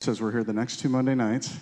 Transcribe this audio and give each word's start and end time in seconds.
says 0.00 0.18
we're 0.22 0.32
here 0.32 0.42
the 0.42 0.52
next 0.52 0.78
two 0.80 0.88
Monday 0.88 1.14
nights. 1.14 1.54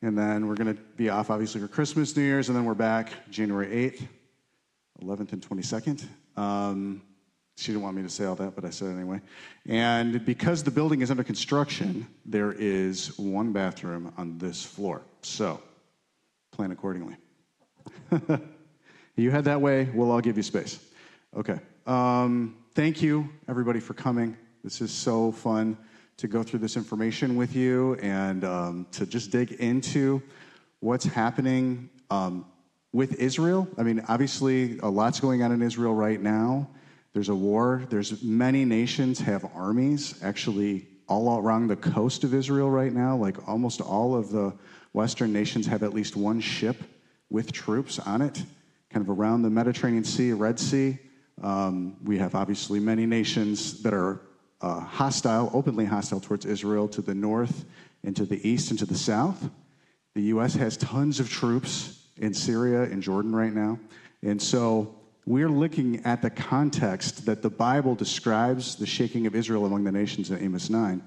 And 0.00 0.16
then 0.16 0.48
we're 0.48 0.54
going 0.54 0.74
to 0.74 0.80
be 0.96 1.10
off, 1.10 1.28
obviously, 1.28 1.60
for 1.60 1.68
Christmas, 1.68 2.16
New 2.16 2.22
Year's, 2.22 2.48
and 2.48 2.56
then 2.56 2.64
we're 2.64 2.72
back 2.72 3.12
January 3.30 3.66
8th, 3.66 4.08
11th, 5.04 5.32
and 5.34 5.42
22nd. 5.46 6.06
Um, 6.40 7.02
she 7.58 7.70
didn't 7.70 7.82
want 7.82 7.96
me 7.96 8.02
to 8.02 8.08
say 8.08 8.24
all 8.24 8.34
that, 8.36 8.54
but 8.54 8.64
I 8.64 8.70
said 8.70 8.88
it 8.88 8.94
anyway. 8.94 9.20
And 9.68 10.24
because 10.24 10.62
the 10.62 10.70
building 10.70 11.02
is 11.02 11.10
under 11.10 11.22
construction, 11.22 12.06
there 12.24 12.52
is 12.52 13.18
one 13.18 13.52
bathroom 13.52 14.12
on 14.16 14.38
this 14.38 14.64
floor. 14.64 15.02
So 15.20 15.60
plan 16.50 16.72
accordingly. 16.72 17.16
you 19.16 19.30
head 19.30 19.44
that 19.44 19.60
way, 19.60 19.90
we'll 19.92 20.10
all 20.10 20.22
give 20.22 20.38
you 20.38 20.42
space. 20.42 20.80
Okay. 21.36 21.60
Um, 21.86 22.56
thank 22.74 23.02
you, 23.02 23.28
everybody, 23.48 23.80
for 23.80 23.92
coming. 23.92 24.34
This 24.64 24.80
is 24.80 24.90
so 24.90 25.30
fun 25.30 25.76
to 26.22 26.28
go 26.28 26.44
through 26.44 26.60
this 26.60 26.76
information 26.76 27.34
with 27.34 27.56
you 27.56 27.94
and 27.96 28.44
um, 28.44 28.86
to 28.92 29.04
just 29.04 29.32
dig 29.32 29.50
into 29.54 30.22
what's 30.78 31.04
happening 31.04 31.90
um, 32.10 32.46
with 32.92 33.14
Israel. 33.14 33.66
I 33.76 33.82
mean, 33.82 34.04
obviously, 34.06 34.78
a 34.84 34.88
lot's 34.88 35.18
going 35.18 35.42
on 35.42 35.50
in 35.50 35.60
Israel 35.62 35.96
right 35.96 36.22
now. 36.22 36.68
There's 37.12 37.28
a 37.28 37.34
war. 37.34 37.82
There's 37.90 38.22
many 38.22 38.64
nations 38.64 39.18
have 39.18 39.44
armies 39.52 40.22
actually 40.22 40.86
all 41.08 41.40
around 41.40 41.66
the 41.66 41.74
coast 41.74 42.22
of 42.22 42.34
Israel 42.34 42.70
right 42.70 42.92
now. 42.92 43.16
Like 43.16 43.48
almost 43.48 43.80
all 43.80 44.14
of 44.14 44.30
the 44.30 44.54
Western 44.92 45.32
nations 45.32 45.66
have 45.66 45.82
at 45.82 45.92
least 45.92 46.14
one 46.14 46.38
ship 46.38 46.76
with 47.30 47.50
troops 47.50 47.98
on 47.98 48.22
it, 48.22 48.44
kind 48.90 49.04
of 49.04 49.10
around 49.10 49.42
the 49.42 49.50
Mediterranean 49.50 50.04
Sea, 50.04 50.34
Red 50.34 50.60
Sea. 50.60 50.98
Um, 51.42 51.96
we 52.04 52.16
have 52.18 52.36
obviously 52.36 52.78
many 52.78 53.06
nations 53.06 53.82
that 53.82 53.92
are 53.92 54.20
uh, 54.62 54.80
hostile, 54.80 55.50
openly 55.52 55.84
hostile 55.84 56.20
towards 56.20 56.46
Israel 56.46 56.88
to 56.88 57.02
the 57.02 57.14
north 57.14 57.64
and 58.04 58.16
to 58.16 58.24
the 58.24 58.46
east 58.48 58.70
and 58.70 58.78
to 58.78 58.86
the 58.86 58.96
south. 58.96 59.50
The 60.14 60.22
U.S. 60.22 60.54
has 60.54 60.76
tons 60.76 61.20
of 61.20 61.30
troops 61.30 62.02
in 62.16 62.32
Syria 62.34 62.82
and 62.82 63.02
Jordan 63.02 63.34
right 63.34 63.52
now. 63.52 63.78
And 64.22 64.40
so 64.40 64.94
we're 65.26 65.48
looking 65.48 66.04
at 66.04 66.22
the 66.22 66.30
context 66.30 67.26
that 67.26 67.42
the 67.42 67.50
Bible 67.50 67.94
describes 67.94 68.76
the 68.76 68.86
shaking 68.86 69.26
of 69.26 69.34
Israel 69.34 69.66
among 69.66 69.84
the 69.84 69.92
nations 69.92 70.30
in 70.30 70.42
Amos 70.42 70.70
9. 70.70 71.02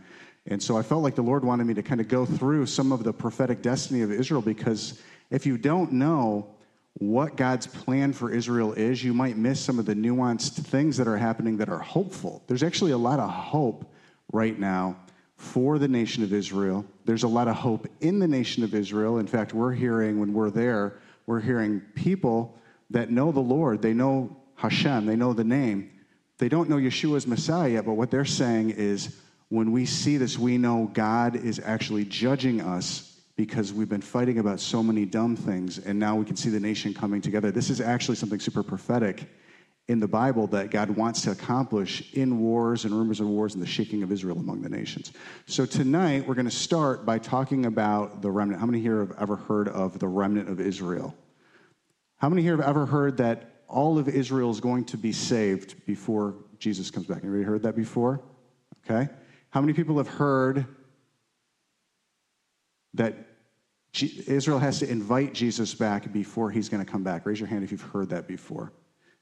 And 0.48 0.62
so 0.62 0.78
I 0.78 0.84
felt 0.84 1.02
like 1.02 1.16
the 1.16 1.24
Lord 1.24 1.44
wanted 1.44 1.66
me 1.66 1.74
to 1.74 1.84
kind 1.84 2.00
of 2.00 2.08
go 2.08 2.26
through 2.26 2.68
some 2.68 2.92
of 2.92 3.04
the 3.04 3.14
prophetic 3.14 3.62
destiny 3.62 4.02
of 4.02 4.12
Israel 4.12 4.42
because 4.42 5.02
if 5.32 5.46
you 5.46 5.58
don't 5.58 5.92
know 5.94 6.55
what 6.98 7.36
God's 7.36 7.68
plan 7.68 8.14
for 8.14 8.32
Israel 8.32 8.74
is, 8.74 9.04
you 9.04 9.14
might 9.14 9.38
miss 9.38 9.60
some 9.60 9.80
of 9.80 9.86
the 9.86 9.96
nuanced 9.96 10.54
things 10.54 10.98
that 10.98 11.08
are 11.08 11.18
happening 11.18 11.58
that 11.58 11.68
are 11.68 11.80
hopeful. 11.80 12.42
There's 12.48 12.64
actually 12.64 12.92
a 12.92 12.98
lot 12.98 13.20
of 13.20 13.30
hope 13.30 13.92
right 14.32 14.58
now 14.58 14.98
for 15.36 15.78
the 15.78 15.90
nation 15.90 16.24
of 16.24 16.32
Israel. 16.32 16.86
There's 17.04 17.24
a 17.24 17.28
lot 17.28 17.50
of 17.50 17.58
hope 17.58 17.88
in 18.00 18.20
the 18.20 18.28
nation 18.28 18.64
of 18.64 18.74
Israel. 18.74 19.18
In 19.18 19.28
fact, 19.28 19.54
we're 19.54 19.74
hearing, 19.74 20.20
when 20.20 20.34
we're 20.34 20.50
there, 20.50 20.98
we're 21.26 21.42
hearing 21.42 21.82
people 21.96 22.58
that 22.92 23.12
know 23.12 23.34
the 23.34 23.42
Lord, 23.42 23.82
they 23.82 23.94
know 23.94 24.38
Hashem, 24.56 25.06
they 25.06 25.18
know 25.18 25.34
the 25.34 25.44
name. 25.44 25.92
They 26.38 26.48
don't 26.48 26.70
know 26.70 26.78
Yeshua 26.78 27.18
as 27.18 27.28
Messiah 27.28 27.70
yet, 27.70 27.86
but 27.86 27.94
what 27.94 28.12
they're 28.12 28.24
saying 28.24 28.72
is 28.72 29.16
when 29.50 29.72
we 29.72 29.86
see 29.86 30.16
this, 30.18 30.38
we 30.38 30.58
know 30.58 30.90
God 30.94 31.36
is 31.36 31.60
actually 31.60 32.06
judging 32.06 32.62
us 32.62 33.15
because 33.36 33.74
we've 33.74 33.90
been 33.90 34.02
fighting 34.02 34.40
about 34.40 34.60
so 34.60 34.82
many 34.82 35.06
dumb 35.06 35.36
things, 35.36 35.78
and 35.78 36.00
now 36.00 36.16
we 36.16 36.26
can 36.26 36.36
see 36.36 36.50
the 36.50 36.60
nation 36.60 36.94
coming 36.94 37.22
together. 37.22 37.52
This 37.52 37.70
is 37.70 37.82
actually 37.82 38.16
something 38.16 38.40
super 38.40 38.64
prophetic 38.64 39.28
in 39.88 40.00
the 40.00 40.08
Bible 40.08 40.48
that 40.48 40.72
God 40.72 40.90
wants 40.90 41.22
to 41.24 41.32
accomplish 41.32 42.14
in 42.14 42.40
wars 42.40 42.86
and 42.86 42.94
rumors 42.94 43.20
of 43.20 43.28
wars 43.28 43.54
and 43.54 43.62
the 43.62 43.68
shaking 43.68 44.02
of 44.02 44.12
Israel 44.12 44.40
among 44.40 44.62
the 44.62 44.70
nations. 44.70 45.12
So 45.46 45.66
tonight, 45.66 46.28
we're 46.28 46.34
going 46.34 46.46
to 46.46 46.52
start 46.52 47.06
by 47.06 47.20
talking 47.20 47.66
about 47.66 48.22
the 48.22 48.32
remnant. 48.32 48.60
How 48.60 48.66
many 48.66 48.82
here 48.82 49.00
have 49.00 49.14
ever 49.20 49.36
heard 49.36 49.68
of 49.68 50.00
the 50.00 50.08
remnant 50.08 50.50
of 50.50 50.60
Israel? 50.60 51.16
How 52.18 52.30
many 52.30 52.42
here 52.42 52.56
have 52.56 52.66
ever 52.66 52.86
heard 52.86 53.18
that 53.18 53.52
all 53.68 54.00
of 54.00 54.08
Israel 54.08 54.50
is 54.50 54.60
going 54.60 54.86
to 54.86 54.98
be 54.98 55.12
saved 55.12 55.86
before 55.86 56.36
Jesus 56.58 56.90
comes 56.90 57.06
back? 57.06 57.20
Anybody 57.22 57.44
heard 57.44 57.64
that 57.64 57.76
before? 57.76 58.22
Okay. 58.90 59.10
How 59.50 59.62
many 59.62 59.74
people 59.74 59.98
have 59.98 60.08
heard 60.08 60.66
that 62.96 63.16
Israel 64.28 64.60
has 64.60 64.80
to 64.80 64.90
invite 64.90 65.34
Jesus 65.34 65.74
back 65.74 66.12
before 66.12 66.52
he's 66.52 66.68
going 66.70 66.84
to 66.84 66.92
come 66.92 67.04
back? 67.04 67.26
Raise 67.26 67.40
your 67.40 67.48
hand 67.48 67.64
if 67.64 67.72
you've 67.72 67.82
heard 67.82 68.10
that 68.10 68.28
before. 68.28 68.74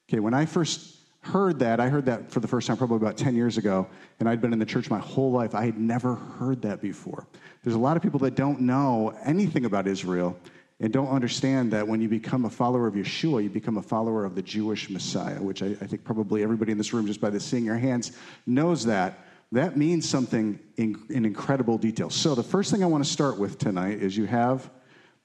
Okay, 0.09 0.19
when 0.19 0.33
I 0.33 0.45
first 0.45 0.97
heard 1.21 1.59
that, 1.59 1.79
I 1.79 1.89
heard 1.89 2.05
that 2.05 2.31
for 2.31 2.39
the 2.39 2.47
first 2.47 2.67
time 2.67 2.75
probably 2.75 2.97
about 2.97 3.17
10 3.17 3.35
years 3.35 3.57
ago, 3.57 3.87
and 4.19 4.27
I'd 4.27 4.41
been 4.41 4.51
in 4.51 4.59
the 4.59 4.65
church 4.65 4.89
my 4.89 4.99
whole 4.99 5.31
life. 5.31 5.55
I 5.55 5.65
had 5.65 5.77
never 5.77 6.15
heard 6.15 6.61
that 6.63 6.81
before. 6.81 7.27
There's 7.63 7.75
a 7.75 7.79
lot 7.79 7.95
of 7.95 8.03
people 8.03 8.19
that 8.21 8.35
don't 8.35 8.61
know 8.61 9.17
anything 9.23 9.65
about 9.65 9.87
Israel 9.87 10.37
and 10.79 10.91
don't 10.91 11.07
understand 11.07 11.71
that 11.71 11.87
when 11.87 12.01
you 12.01 12.09
become 12.09 12.43
a 12.43 12.49
follower 12.49 12.87
of 12.87 12.95
Yeshua, 12.95 13.41
you 13.41 13.49
become 13.49 13.77
a 13.77 13.81
follower 13.81 14.25
of 14.25 14.35
the 14.35 14.41
Jewish 14.41 14.89
Messiah, 14.89 15.41
which 15.41 15.63
I, 15.63 15.67
I 15.67 15.87
think 15.87 16.03
probably 16.03 16.43
everybody 16.43 16.73
in 16.73 16.77
this 16.77 16.91
room, 16.91 17.07
just 17.07 17.21
by 17.21 17.29
the 17.29 17.39
seeing 17.39 17.63
your 17.63 17.77
hands, 17.77 18.11
knows 18.45 18.85
that. 18.85 19.25
That 19.53 19.77
means 19.77 20.09
something 20.09 20.59
in, 20.77 20.99
in 21.11 21.25
incredible 21.25 21.77
detail. 21.77 22.09
So, 22.09 22.33
the 22.33 22.41
first 22.41 22.71
thing 22.71 22.83
I 22.83 22.87
want 22.87 23.05
to 23.05 23.09
start 23.09 23.37
with 23.37 23.59
tonight 23.59 24.01
is 24.01 24.17
you 24.17 24.25
have 24.25 24.67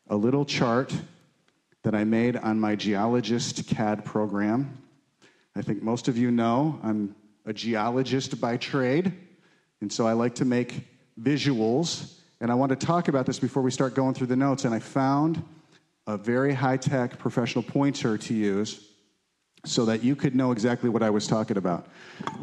a 0.08 0.16
little 0.16 0.44
chart 0.44 0.94
that 1.82 1.94
I 1.94 2.04
made 2.04 2.36
on 2.36 2.60
my 2.60 2.76
geologist 2.76 3.66
CAD 3.68 4.04
program. 4.04 4.82
I 5.56 5.62
think 5.62 5.82
most 5.82 6.08
of 6.08 6.18
you 6.18 6.30
know 6.30 6.78
I'm 6.82 7.16
a 7.46 7.54
geologist 7.54 8.38
by 8.38 8.58
trade, 8.58 9.14
and 9.80 9.90
so 9.90 10.06
I 10.06 10.12
like 10.12 10.34
to 10.34 10.44
make 10.44 10.86
visuals 11.18 12.18
and 12.42 12.50
I 12.52 12.54
want 12.54 12.68
to 12.68 12.76
talk 12.76 13.08
about 13.08 13.24
this 13.24 13.38
before 13.38 13.62
we 13.62 13.70
start 13.70 13.94
going 13.94 14.12
through 14.12 14.26
the 14.26 14.36
notes. 14.36 14.66
And 14.66 14.74
I 14.74 14.78
found 14.78 15.42
a 16.06 16.18
very 16.18 16.52
high 16.52 16.76
tech 16.76 17.18
professional 17.18 17.64
pointer 17.64 18.18
to 18.18 18.34
use 18.34 18.90
so 19.64 19.86
that 19.86 20.04
you 20.04 20.14
could 20.14 20.36
know 20.36 20.52
exactly 20.52 20.90
what 20.90 21.02
I 21.02 21.08
was 21.08 21.26
talking 21.26 21.56
about. 21.56 21.86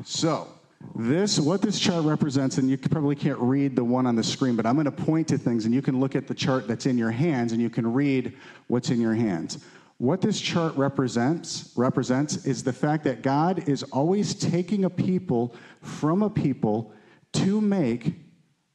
So, 0.04 0.50
this, 0.96 1.40
what 1.40 1.62
this 1.62 1.80
chart 1.80 2.06
represents, 2.06 2.58
and 2.58 2.70
you 2.70 2.78
probably 2.78 3.16
can't 3.16 3.40
read 3.40 3.76
the 3.76 3.84
one 3.84 4.06
on 4.06 4.16
the 4.16 4.24
screen, 4.24 4.56
but 4.56 4.66
I'm 4.66 4.76
going 4.76 4.86
to 4.86 4.92
point 4.92 5.28
to 5.30 5.38
things 5.38 5.66
and 5.66 5.74
you 5.74 5.82
can 5.82 6.00
look 6.00 6.16
at 6.16 6.28
the 6.28 6.34
chart 6.34 6.68
that's 6.68 6.86
in 6.86 6.98
your 6.98 7.12
hands 7.12 7.52
and 7.52 7.62
you 7.62 7.70
can 7.70 7.92
read 7.92 8.38
what's 8.68 8.90
in 8.90 9.02
your 9.02 9.14
hands. 9.14 9.60
What 9.98 10.22
this 10.22 10.42
chart 10.42 10.76
represents 10.76 11.72
represents 11.76 12.46
is 12.46 12.64
the 12.64 12.74
fact 12.74 13.06
that 13.06 13.22
God 13.22 13.70
is 13.70 13.84
always 13.84 14.34
taking 14.34 14.84
a 14.84 14.90
people 14.90 15.56
from 15.82 16.22
a 16.22 16.30
people 16.30 16.92
to 17.34 17.62
make 17.62 18.14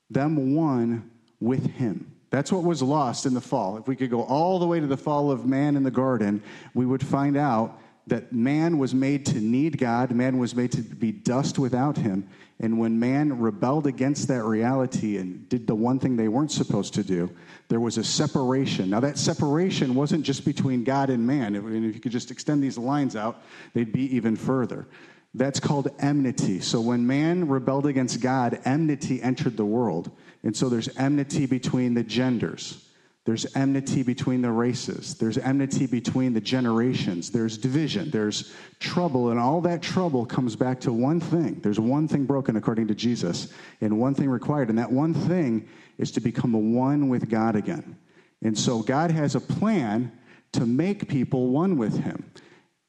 them 0.09 0.54
one 0.54 1.10
with 1.41 1.66
him. 1.66 2.10
That's 2.31 2.53
what 2.53 2.62
was 2.62 2.82
lost 2.82 3.27
in 3.27 3.34
the 3.34 3.41
fall. 3.41 3.77
If 3.77 3.88
we 3.88 3.97
could 3.97 4.10
go 4.10 4.22
all 4.22 4.59
the 4.59 4.66
way 4.66 4.81
to 4.81 4.87
the 4.87 4.97
fall 4.97 5.31
of 5.31 5.47
man 5.47 5.77
in 5.77 5.82
the 5.82 5.91
garden, 5.91 6.42
we 6.75 6.87
would 6.87 7.04
find 7.04 7.37
out 7.37 7.80
that 8.10 8.32
man 8.32 8.78
was 8.78 8.94
made 8.94 9.26
to 9.26 9.41
need 9.41 9.78
God, 9.78 10.12
man 10.12 10.38
was 10.38 10.54
made 10.54 10.72
to 10.72 10.82
be 10.82 11.10
dust 11.10 11.59
without 11.59 11.97
him. 11.97 12.28
And 12.62 12.78
when 12.78 13.00
man 13.00 13.38
rebelled 13.38 13.87
against 13.87 14.28
that 14.28 14.44
reality 14.44 15.16
and 15.16 15.48
did 15.48 15.66
the 15.66 15.75
one 15.75 15.98
thing 15.98 16.16
they 16.16 16.28
weren't 16.28 16.53
supposed 16.53 16.93
to 16.94 17.03
do, 17.03 17.31
there 17.69 17.81
was 17.81 17.97
a 17.97 18.04
separation. 18.04 18.91
Now, 18.91 19.00
that 19.00 19.16
separation 19.16 19.94
wasn't 19.94 20.25
just 20.25 20.44
between 20.44 20.84
God 20.84 21.09
and 21.09 21.26
man. 21.26 21.56
And 21.56 21.87
if 21.87 21.94
you 21.94 22.00
could 22.00 22.12
just 22.12 22.31
extend 22.31 22.62
these 22.62 22.76
lines 22.76 23.16
out, 23.16 23.43
they'd 23.72 23.93
be 23.93 24.15
even 24.15 24.37
further. 24.37 24.87
That's 25.32 25.60
called 25.60 25.88
enmity. 26.00 26.60
So 26.60 26.81
when 26.81 27.06
man 27.06 27.48
rebelled 27.48 27.87
against 27.87 28.21
God, 28.21 28.60
enmity 28.65 29.22
entered 29.22 29.56
the 29.56 29.65
world. 29.65 30.10
And 30.42 30.54
so 30.54 30.69
there's 30.69 30.94
enmity 30.98 31.47
between 31.47 31.94
the 31.94 32.03
genders. 32.03 32.84
There's 33.27 33.55
enmity 33.55 34.03
between 34.03 34.41
the 34.43 34.51
races. 34.51 35.15
There's 35.15 35.37
enmity 35.37 35.87
between 35.87 36.33
the 36.33 36.41
generations. 36.41 37.31
There's 37.31 37.59
division. 37.59 38.11
There's 38.11 38.53
trouble. 38.79 39.31
And 39.31 39.39
all 39.39 39.61
that 39.63 39.83
trouble 39.83 40.25
comes 40.25 40.57
back 40.57 40.81
to 40.81 40.93
one 40.93 41.21
thing. 41.21 41.61
There's 41.61 41.79
one 41.79 42.09
thing 42.09 42.25
broken 42.25 42.57
according 42.57 42.89
to 42.89 42.95
Jesus, 42.95 43.53
and 43.81 43.99
one 43.99 44.15
thing 44.15 44.31
required. 44.31 44.71
And 44.71 44.79
that 44.79 44.91
one 44.91 45.13
thing 45.13 45.69
is 45.99 46.11
to 46.13 46.21
become 46.21 46.75
one 46.75 47.09
with 47.09 47.28
God 47.28 47.57
again. 47.57 47.99
And 48.43 48.59
so 48.59 48.83
God 48.83 49.11
has 49.11 49.34
a 49.34 49.41
plan 49.41 50.13
to 50.53 50.65
make 50.65 51.09
people 51.09 51.49
one 51.49 51.77
with 51.77 52.03
Him. 52.03 52.31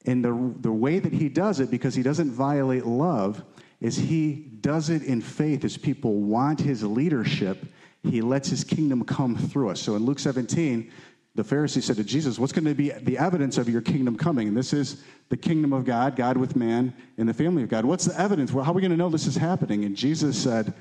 And 0.05 0.25
the, 0.25 0.53
the 0.61 0.71
way 0.71 0.99
that 0.99 1.13
he 1.13 1.29
does 1.29 1.59
it, 1.59 1.69
because 1.69 1.93
he 1.95 2.03
doesn't 2.03 2.31
violate 2.31 2.85
love, 2.85 3.43
is 3.79 3.97
he 3.97 4.33
does 4.61 4.89
it 4.89 5.03
in 5.03 5.21
faith 5.21 5.63
as 5.63 5.77
people 5.77 6.15
want 6.15 6.59
his 6.59 6.83
leadership. 6.83 7.65
He 8.03 8.21
lets 8.21 8.49
his 8.49 8.63
kingdom 8.63 9.03
come 9.03 9.35
through 9.37 9.69
us. 9.69 9.79
So 9.79 9.95
in 9.95 10.05
Luke 10.05 10.19
17, 10.19 10.91
the 11.35 11.43
Pharisee 11.43 11.81
said 11.81 11.95
to 11.97 12.03
Jesus, 12.03 12.39
What's 12.39 12.51
going 12.51 12.65
to 12.65 12.73
be 12.73 12.89
the 12.89 13.17
evidence 13.17 13.57
of 13.57 13.69
your 13.69 13.81
kingdom 13.81 14.17
coming? 14.17 14.47
And 14.47 14.57
this 14.57 14.73
is 14.73 15.03
the 15.29 15.37
kingdom 15.37 15.71
of 15.71 15.85
God, 15.85 16.15
God 16.15 16.35
with 16.35 16.55
man, 16.55 16.93
and 17.17 17.29
the 17.29 17.33
family 17.33 17.63
of 17.63 17.69
God. 17.69 17.85
What's 17.85 18.05
the 18.05 18.19
evidence? 18.19 18.51
Well, 18.51 18.65
how 18.65 18.71
are 18.71 18.73
we 18.73 18.81
going 18.81 18.91
to 18.91 18.97
know 18.97 19.09
this 19.09 19.27
is 19.27 19.37
happening? 19.37 19.85
And 19.85 19.95
Jesus 19.95 20.37
said, 20.37 20.73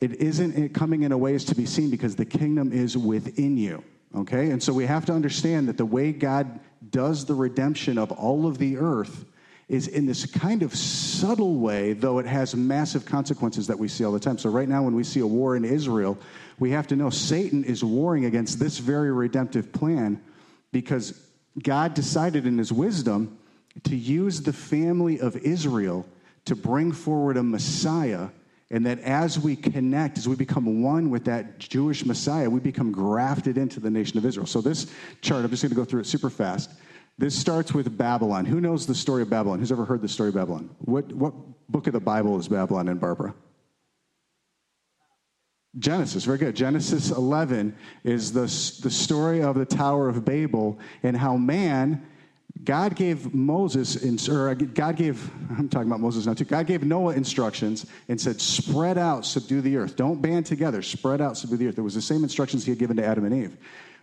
It 0.00 0.16
isn't 0.16 0.74
coming 0.74 1.02
in 1.02 1.12
a 1.12 1.18
ways 1.18 1.44
to 1.46 1.54
be 1.54 1.66
seen 1.66 1.90
because 1.90 2.16
the 2.16 2.26
kingdom 2.26 2.72
is 2.72 2.98
within 2.98 3.56
you. 3.56 3.82
Okay? 4.14 4.50
And 4.50 4.62
so 4.62 4.72
we 4.72 4.86
have 4.86 5.06
to 5.06 5.12
understand 5.12 5.68
that 5.68 5.78
the 5.78 5.86
way 5.86 6.12
God 6.12 6.60
does 6.90 7.24
the 7.24 7.34
redemption 7.34 7.96
of 7.96 8.12
all 8.12 8.46
of 8.46 8.58
the 8.58 8.76
earth 8.76 9.24
is 9.68 9.88
in 9.88 10.06
this 10.06 10.26
kind 10.26 10.62
of 10.62 10.74
subtle 10.74 11.56
way, 11.56 11.94
though 11.94 12.18
it 12.18 12.26
has 12.26 12.54
massive 12.54 13.06
consequences 13.06 13.66
that 13.66 13.78
we 13.78 13.88
see 13.88 14.04
all 14.04 14.12
the 14.12 14.20
time. 14.20 14.36
So, 14.36 14.50
right 14.50 14.68
now, 14.68 14.82
when 14.82 14.94
we 14.94 15.04
see 15.04 15.20
a 15.20 15.26
war 15.26 15.56
in 15.56 15.64
Israel, 15.64 16.18
we 16.58 16.70
have 16.70 16.86
to 16.88 16.96
know 16.96 17.10
Satan 17.10 17.64
is 17.64 17.82
warring 17.82 18.26
against 18.26 18.58
this 18.58 18.78
very 18.78 19.10
redemptive 19.10 19.72
plan 19.72 20.22
because 20.70 21.18
God 21.62 21.94
decided 21.94 22.46
in 22.46 22.58
his 22.58 22.72
wisdom 22.72 23.38
to 23.84 23.96
use 23.96 24.42
the 24.42 24.52
family 24.52 25.18
of 25.18 25.36
Israel 25.36 26.06
to 26.44 26.54
bring 26.54 26.92
forward 26.92 27.36
a 27.36 27.42
Messiah. 27.42 28.28
And 28.70 28.86
that 28.86 28.98
as 29.00 29.38
we 29.38 29.56
connect, 29.56 30.18
as 30.18 30.26
we 30.26 30.34
become 30.36 30.82
one 30.82 31.10
with 31.10 31.26
that 31.26 31.58
Jewish 31.58 32.04
Messiah, 32.04 32.50
we 32.50 32.60
become 32.60 32.90
grafted 32.90 33.56
into 33.56 33.78
the 33.78 33.90
nation 33.90 34.18
of 34.18 34.26
Israel. 34.26 34.46
So, 34.46 34.60
this 34.60 34.92
chart, 35.22 35.44
I'm 35.44 35.50
just 35.50 35.62
going 35.62 35.70
to 35.70 35.76
go 35.76 35.84
through 35.84 36.00
it 36.00 36.06
super 36.06 36.30
fast. 36.30 36.70
This 37.16 37.38
starts 37.38 37.72
with 37.72 37.96
Babylon. 37.96 38.44
Who 38.44 38.60
knows 38.60 38.86
the 38.86 38.94
story 38.94 39.22
of 39.22 39.30
Babylon? 39.30 39.60
Who's 39.60 39.70
ever 39.70 39.84
heard 39.84 40.02
the 40.02 40.08
story 40.08 40.30
of 40.30 40.34
Babylon? 40.34 40.70
What, 40.78 41.12
what 41.12 41.34
book 41.68 41.86
of 41.86 41.92
the 41.92 42.00
Bible 42.00 42.38
is 42.38 42.48
Babylon 42.48 42.88
in, 42.88 42.98
Barbara? 42.98 43.34
Genesis, 45.78 46.24
very 46.24 46.38
good. 46.38 46.54
Genesis 46.54 47.10
11 47.10 47.76
is 48.04 48.32
the, 48.32 48.42
the 48.42 48.90
story 48.90 49.42
of 49.42 49.56
the 49.56 49.64
Tower 49.64 50.08
of 50.08 50.24
Babel 50.24 50.78
and 51.02 51.16
how 51.16 51.36
man, 51.36 52.06
God 52.62 52.94
gave 52.94 53.34
Moses, 53.34 54.28
or 54.28 54.50
uh, 54.50 54.54
God 54.54 54.96
gave, 54.96 55.28
I'm 55.50 55.68
talking 55.68 55.88
about 55.88 55.98
Moses 55.98 56.26
now 56.26 56.34
too, 56.34 56.44
God 56.44 56.66
gave 56.66 56.84
Noah 56.84 57.14
instructions 57.14 57.86
and 58.08 58.20
said, 58.20 58.40
spread 58.40 58.98
out, 58.98 59.26
subdue 59.26 59.60
the 59.60 59.76
earth. 59.76 59.96
Don't 59.96 60.22
band 60.22 60.46
together, 60.46 60.80
spread 60.80 61.20
out, 61.20 61.36
subdue 61.36 61.56
the 61.56 61.68
earth. 61.68 61.78
It 61.78 61.82
was 61.82 61.94
the 61.94 62.02
same 62.02 62.22
instructions 62.22 62.64
he 62.64 62.70
had 62.70 62.78
given 62.78 62.96
to 62.96 63.04
Adam 63.04 63.24
and 63.24 63.34
Eve. 63.34 63.56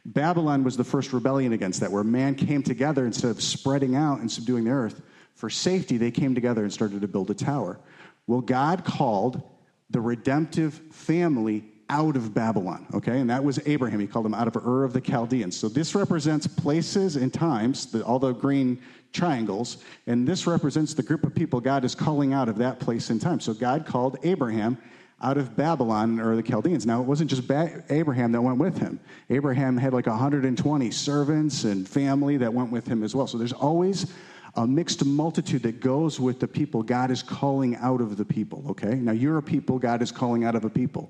Babylon 0.06 0.64
was 0.64 0.78
the 0.78 0.84
first 0.84 1.14
rebellion 1.14 1.54
against 1.54 1.80
that, 1.82 1.92
where 1.92 2.04
man 2.04 2.36
came 2.36 2.64
together 2.64 3.06
instead 3.06 3.32
of 3.32 3.42
spreading 3.42 3.96
out 3.96 4.20
and 4.20 4.32
subduing 4.32 4.64
the 4.64 4.72
earth. 4.72 5.02
For 5.36 5.50
safety, 5.50 5.98
they 5.98 6.12
came 6.12 6.36
together 6.36 6.64
and 6.64 6.74
started 6.74 7.02
to 7.02 7.08
build 7.08 7.30
a 7.30 7.34
tower. 7.34 7.80
Well, 8.28 8.42
God 8.42 8.84
called 8.84 9.42
the 9.90 10.02
redemptive 10.02 10.74
family 10.92 11.66
out 11.90 12.16
of 12.16 12.34
Babylon, 12.34 12.88
okay? 12.94 13.20
And 13.20 13.30
that 13.30 13.44
was 13.44 13.60
Abraham. 13.66 14.00
He 14.00 14.08
called 14.08 14.26
him 14.26 14.34
out 14.34 14.48
of 14.48 14.56
Ur 14.56 14.86
of 14.86 14.94
the 14.94 15.02
Chaldeans. 15.02 15.58
So 15.58 15.68
this 15.68 15.94
represents 15.94 16.48
places 16.48 17.18
and 17.18 17.34
times, 17.34 17.92
the, 17.92 18.04
all 18.04 18.18
the 18.18 18.32
green 18.32 18.82
triangles, 19.12 19.84
and 20.08 20.26
this 20.26 20.48
represents 20.48 20.94
the 20.94 21.04
group 21.04 21.26
of 21.26 21.36
people 21.36 21.60
God 21.60 21.84
is 21.84 21.94
calling 21.94 22.34
out 22.34 22.48
of 22.48 22.58
that 22.60 22.80
place 22.80 23.10
and 23.10 23.20
time. 23.20 23.42
So 23.42 23.54
God 23.54 23.86
called 23.86 24.18
Abraham 24.24 24.78
out 25.22 25.38
of 25.38 25.56
Babylon 25.56 26.20
or 26.20 26.36
the 26.36 26.44
Chaldeans. 26.44 26.86
Now, 26.86 27.02
it 27.02 27.06
wasn't 27.06 27.30
just 27.30 27.48
ba- 27.48 27.84
Abraham 27.90 28.32
that 28.32 28.42
went 28.42 28.58
with 28.58 28.78
him. 28.78 29.00
Abraham 29.30 29.78
had 29.78 29.94
like 29.94 30.08
120 30.08 30.92
servants 30.92 31.64
and 31.64 31.88
family 31.88 32.38
that 32.38 32.54
went 32.54 32.72
with 32.72 32.88
him 32.88 33.04
as 33.04 33.16
well. 33.16 33.28
So 33.28 33.38
there's 33.38 33.54
always 33.54 34.12
a 34.56 34.68
mixed 34.68 35.06
multitude 35.06 35.64
that 35.64 35.80
goes 35.80 36.20
with 36.20 36.40
the 36.40 36.48
people 36.48 36.84
God 36.84 37.12
is 37.12 37.24
calling 37.24 37.76
out 37.78 38.02
of 38.02 38.18
the 38.18 38.26
people, 38.26 38.66
okay? 38.72 38.96
Now, 38.96 39.14
you're 39.14 39.38
a 39.38 39.44
people 39.44 39.80
God 39.80 40.02
is 40.02 40.12
calling 40.12 40.44
out 40.44 40.56
of 40.56 40.66
a 40.66 40.70
people, 40.70 41.10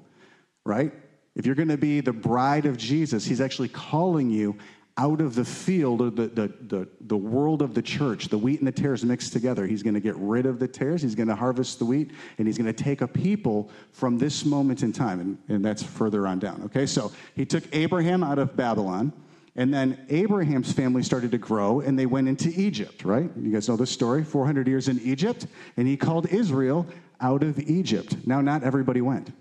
right? 0.65 0.91
If 1.35 1.45
you're 1.45 1.55
going 1.55 1.69
to 1.69 1.77
be 1.77 2.01
the 2.01 2.13
bride 2.13 2.65
of 2.65 2.77
Jesus, 2.77 3.25
he's 3.25 3.41
actually 3.41 3.69
calling 3.69 4.29
you 4.29 4.57
out 4.97 5.21
of 5.21 5.35
the 5.35 5.45
field 5.45 6.01
of 6.01 6.15
the, 6.15 6.27
the, 6.27 6.47
the, 6.67 6.87
the, 7.01 7.17
world 7.17 7.61
of 7.61 7.73
the 7.73 7.81
church, 7.81 8.27
the 8.27 8.37
wheat 8.37 8.59
and 8.59 8.67
the 8.67 8.71
tares 8.71 9.03
mixed 9.05 9.31
together. 9.33 9.65
He's 9.65 9.83
going 9.83 9.93
to 9.93 9.99
get 9.99 10.15
rid 10.17 10.45
of 10.45 10.59
the 10.59 10.67
tares, 10.67 11.01
he's 11.01 11.15
going 11.15 11.29
to 11.29 11.35
harvest 11.35 11.79
the 11.79 11.85
wheat, 11.85 12.11
and 12.37 12.47
he's 12.47 12.57
going 12.57 12.71
to 12.71 12.83
take 12.83 13.01
a 13.01 13.07
people 13.07 13.69
from 13.91 14.17
this 14.17 14.43
moment 14.45 14.83
in 14.83 14.91
time. 14.91 15.19
And, 15.19 15.37
and 15.47 15.65
that's 15.65 15.81
further 15.81 16.27
on 16.27 16.39
down. 16.39 16.63
Okay, 16.65 16.85
so 16.85 17.11
he 17.35 17.45
took 17.45 17.63
Abraham 17.73 18.23
out 18.23 18.39
of 18.39 18.55
Babylon. 18.55 19.13
And 19.55 19.73
then 19.73 20.05
Abraham's 20.09 20.71
family 20.71 21.03
started 21.03 21.31
to 21.31 21.37
grow 21.37 21.81
and 21.81 21.99
they 21.99 22.05
went 22.05 22.29
into 22.29 22.47
Egypt, 22.49 23.03
right? 23.03 23.29
You 23.37 23.51
guys 23.51 23.67
know 23.67 23.75
this 23.75 23.91
story 23.91 24.23
400 24.23 24.65
years 24.65 24.87
in 24.87 24.97
Egypt. 25.01 25.45
And 25.75 25.89
he 25.89 25.97
called 25.97 26.27
Israel 26.27 26.87
out 27.19 27.43
of 27.43 27.59
Egypt. 27.59 28.15
Now, 28.25 28.39
not 28.39 28.63
everybody 28.63 29.01
went, 29.01 29.33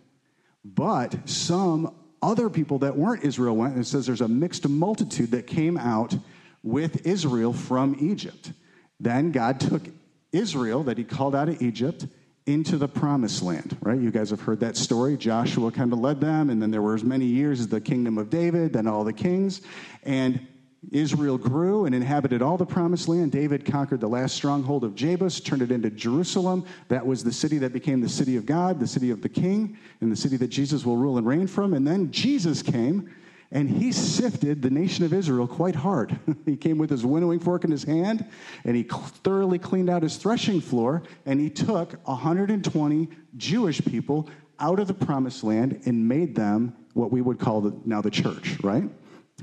but 0.65 1.17
some 1.29 1.95
other 2.23 2.51
people 2.51 2.79
that 2.81 2.97
weren't 2.97 3.25
Israel 3.25 3.57
went, 3.57 3.75
and 3.75 3.83
it 3.83 3.87
says 3.87 4.07
there's 4.07 4.21
a 4.21 4.29
mixed 4.29 4.69
multitude 4.69 5.31
that 5.31 5.47
came 5.47 5.77
out 5.79 6.15
with 6.63 7.07
Israel 7.07 7.53
from 7.53 7.97
Egypt. 7.99 8.53
Then 8.99 9.33
God 9.33 9.61
took 9.61 9.83
Israel, 10.33 10.83
that 10.85 10.99
he 10.99 11.05
called 11.05 11.35
out 11.35 11.49
of 11.49 11.61
Egypt, 11.63 12.07
into 12.47 12.77
the 12.77 12.89
promised 12.89 13.43
land, 13.43 13.77
right? 13.81 14.01
You 14.01 14.11
guys 14.11 14.31
have 14.31 14.41
heard 14.41 14.61
that 14.61 14.77
story. 14.77 15.17
Joshua 15.17 15.71
kind 15.71 15.93
of 15.93 15.99
led 15.99 16.21
them, 16.21 16.51
and 16.51 16.61
then 16.61 16.71
there 16.71 16.83
were 16.83 16.95
as 16.95 17.05
many 17.05 17.27
years 17.27 17.61
as 17.61 17.69
the 17.69 17.81
kingdom 17.81 18.19
of 18.19 18.31
David, 18.31 18.73
then 18.73 18.87
all 18.87 19.05
the 19.05 19.13
kings. 19.13 19.63
And 20.03 20.47
Israel 20.93 21.37
grew 21.37 21.85
and 21.85 21.95
inhabited 21.95 22.41
all 22.41 22.57
the 22.57 22.67
promised 22.67 23.07
land. 23.07 23.33
David 23.33 23.65
conquered 23.65 24.01
the 24.01 24.09
last 24.09 24.35
stronghold 24.35 24.83
of 24.83 24.95
Jebus, 24.95 25.45
turned 25.45 25.63
it 25.63 25.71
into 25.71 25.91
Jerusalem. 25.91 26.65
That 26.89 27.07
was 27.07 27.23
the 27.23 27.33
city 27.33 27.59
that 27.59 27.73
became 27.73 28.01
the 28.01 28.09
city 28.09 28.37
of 28.37 28.47
God, 28.47 28.81
the 28.81 28.87
city 28.87 29.11
of 29.11 29.21
the 29.21 29.29
king, 29.29 29.77
and 30.01 30.11
the 30.11 30.17
city 30.17 30.37
that 30.39 30.49
Jesus 30.49 30.85
will 30.85 30.97
rule 30.97 31.19
and 31.19 31.27
reign 31.27 31.47
from. 31.47 31.75
And 31.75 31.87
then 31.87 32.11
Jesus 32.11 32.63
came 32.63 33.15
and 33.53 33.69
he 33.69 33.93
sifted 33.93 34.63
the 34.63 34.71
nation 34.71 35.05
of 35.05 35.13
Israel 35.13 35.47
quite 35.47 35.75
hard. 35.75 36.19
he 36.47 36.57
came 36.57 36.79
with 36.79 36.89
his 36.89 37.05
winnowing 37.05 37.41
fork 37.41 37.65
in 37.65 37.71
his 37.71 37.85
hand 37.85 38.25
and 38.65 38.75
he 38.75 38.85
thoroughly 38.85 39.59
cleaned 39.59 39.91
out 39.91 40.03
his 40.03 40.17
threshing 40.17 40.61
floor 40.61 41.03
and 41.27 41.41
he 41.41 41.51
took 41.51 41.95
120 42.07 43.09
Jewish 43.37 43.85
people 43.85 44.31
out 44.59 44.79
of 44.79 44.87
the 44.87 44.95
promised 44.95 45.45
land 45.45 45.83
and 45.85 46.09
made 46.09 46.35
them 46.35 46.77
what 46.95 47.11
we 47.11 47.21
would 47.21 47.39
call 47.39 47.61
the, 47.61 47.75
now 47.85 48.01
the 48.01 48.11
church, 48.11 48.57
right? 48.63 48.85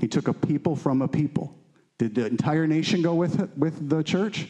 He 0.00 0.08
took 0.08 0.28
a 0.28 0.34
people 0.34 0.76
from 0.76 1.02
a 1.02 1.08
people. 1.08 1.54
Did 1.98 2.14
the 2.14 2.26
entire 2.26 2.66
nation 2.66 3.02
go 3.02 3.14
with, 3.14 3.56
with 3.56 3.88
the 3.88 4.02
church? 4.02 4.48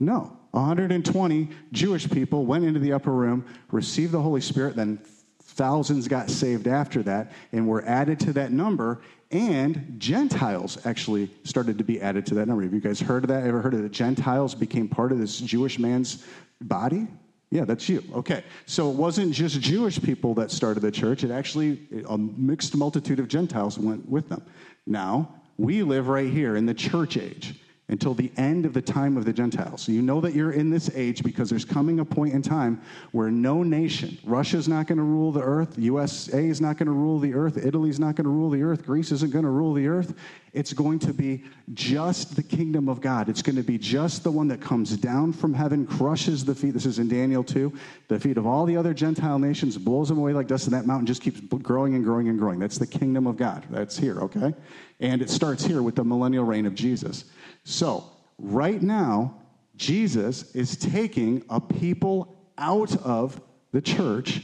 No. 0.00 0.36
120 0.52 1.48
Jewish 1.72 2.08
people 2.08 2.46
went 2.46 2.64
into 2.64 2.80
the 2.80 2.92
upper 2.92 3.12
room, 3.12 3.44
received 3.70 4.12
the 4.12 4.20
Holy 4.20 4.40
Spirit, 4.40 4.76
then 4.76 5.00
thousands 5.42 6.08
got 6.08 6.30
saved 6.30 6.66
after 6.66 7.02
that 7.02 7.32
and 7.52 7.66
were 7.66 7.84
added 7.86 8.18
to 8.20 8.32
that 8.32 8.52
number. 8.52 9.00
And 9.30 9.96
Gentiles 9.98 10.84
actually 10.86 11.30
started 11.44 11.78
to 11.78 11.84
be 11.84 12.00
added 12.00 12.24
to 12.26 12.34
that 12.36 12.46
number. 12.46 12.62
Have 12.62 12.72
you 12.72 12.80
guys 12.80 13.00
heard 13.00 13.24
of 13.24 13.28
that? 13.28 13.44
Ever 13.44 13.60
heard 13.60 13.74
of 13.74 13.82
the 13.82 13.88
Gentiles 13.88 14.54
became 14.54 14.88
part 14.88 15.12
of 15.12 15.18
this 15.18 15.38
Jewish 15.38 15.78
man's 15.78 16.24
body? 16.60 17.08
Yeah, 17.50 17.64
that's 17.64 17.88
you. 17.88 18.02
Okay. 18.14 18.42
So 18.66 18.90
it 18.90 18.96
wasn't 18.96 19.32
just 19.32 19.60
Jewish 19.60 20.02
people 20.02 20.34
that 20.34 20.50
started 20.50 20.80
the 20.80 20.90
church, 20.90 21.24
it 21.24 21.30
actually, 21.30 21.80
a 22.08 22.18
mixed 22.18 22.76
multitude 22.76 23.20
of 23.20 23.28
Gentiles 23.28 23.78
went 23.78 24.08
with 24.08 24.28
them. 24.28 24.42
Now, 24.86 25.34
we 25.56 25.82
live 25.82 26.08
right 26.08 26.30
here 26.30 26.56
in 26.56 26.66
the 26.66 26.74
church 26.74 27.16
age 27.16 27.60
until 27.88 28.14
the 28.14 28.32
end 28.36 28.64
of 28.64 28.72
the 28.72 28.80
time 28.80 29.16
of 29.16 29.24
the 29.24 29.32
Gentiles. 29.32 29.82
So 29.82 29.92
you 29.92 30.00
know 30.00 30.20
that 30.22 30.34
you're 30.34 30.52
in 30.52 30.70
this 30.70 30.90
age 30.94 31.22
because 31.22 31.50
there's 31.50 31.66
coming 31.66 32.00
a 32.00 32.04
point 32.04 32.32
in 32.32 32.40
time 32.40 32.80
where 33.12 33.30
no 33.30 33.62
nation, 33.62 34.16
Russia's 34.24 34.68
not 34.68 34.86
going 34.86 34.98
to 34.98 35.04
rule 35.04 35.32
the 35.32 35.42
earth, 35.42 35.78
USA 35.78 36.46
is 36.46 36.60
not 36.60 36.78
going 36.78 36.86
to 36.86 36.92
rule 36.92 37.18
the 37.18 37.34
earth, 37.34 37.58
Italy's 37.58 38.00
not 38.00 38.16
going 38.16 38.24
to 38.24 38.30
rule 38.30 38.48
the 38.48 38.62
earth, 38.62 38.86
Greece 38.86 39.12
isn't 39.12 39.32
going 39.32 39.44
to 39.44 39.50
rule 39.50 39.74
the 39.74 39.86
earth. 39.86 40.14
It's 40.54 40.72
going 40.72 41.00
to 41.00 41.12
be 41.12 41.42
just 41.74 42.36
the 42.36 42.42
kingdom 42.42 42.88
of 42.88 43.00
God. 43.00 43.28
It's 43.28 43.42
going 43.42 43.56
to 43.56 43.64
be 43.64 43.76
just 43.76 44.22
the 44.22 44.30
one 44.30 44.46
that 44.48 44.60
comes 44.60 44.96
down 44.96 45.32
from 45.32 45.52
heaven, 45.52 45.84
crushes 45.84 46.44
the 46.44 46.54
feet. 46.54 46.74
This 46.74 46.86
is 46.86 47.00
in 47.00 47.08
Daniel 47.08 47.42
2. 47.42 47.72
The 48.06 48.20
feet 48.20 48.38
of 48.38 48.46
all 48.46 48.64
the 48.64 48.76
other 48.76 48.94
Gentile 48.94 49.40
nations, 49.40 49.76
blows 49.76 50.08
them 50.08 50.18
away 50.18 50.32
like 50.32 50.46
dust, 50.46 50.66
and 50.66 50.74
that 50.74 50.86
mountain 50.86 51.06
just 51.06 51.22
keeps 51.22 51.40
growing 51.40 51.96
and 51.96 52.04
growing 52.04 52.28
and 52.28 52.38
growing. 52.38 52.60
That's 52.60 52.78
the 52.78 52.86
kingdom 52.86 53.26
of 53.26 53.36
God. 53.36 53.66
That's 53.68 53.98
here, 53.98 54.20
okay? 54.20 54.54
And 55.00 55.20
it 55.20 55.28
starts 55.28 55.64
here 55.64 55.82
with 55.82 55.96
the 55.96 56.04
millennial 56.04 56.44
reign 56.44 56.66
of 56.66 56.76
Jesus. 56.76 57.24
So, 57.64 58.04
right 58.38 58.80
now, 58.80 59.34
Jesus 59.76 60.54
is 60.54 60.76
taking 60.76 61.44
a 61.48 61.60
people 61.60 62.36
out 62.58 62.94
of 63.04 63.40
the 63.72 63.80
church. 63.80 64.42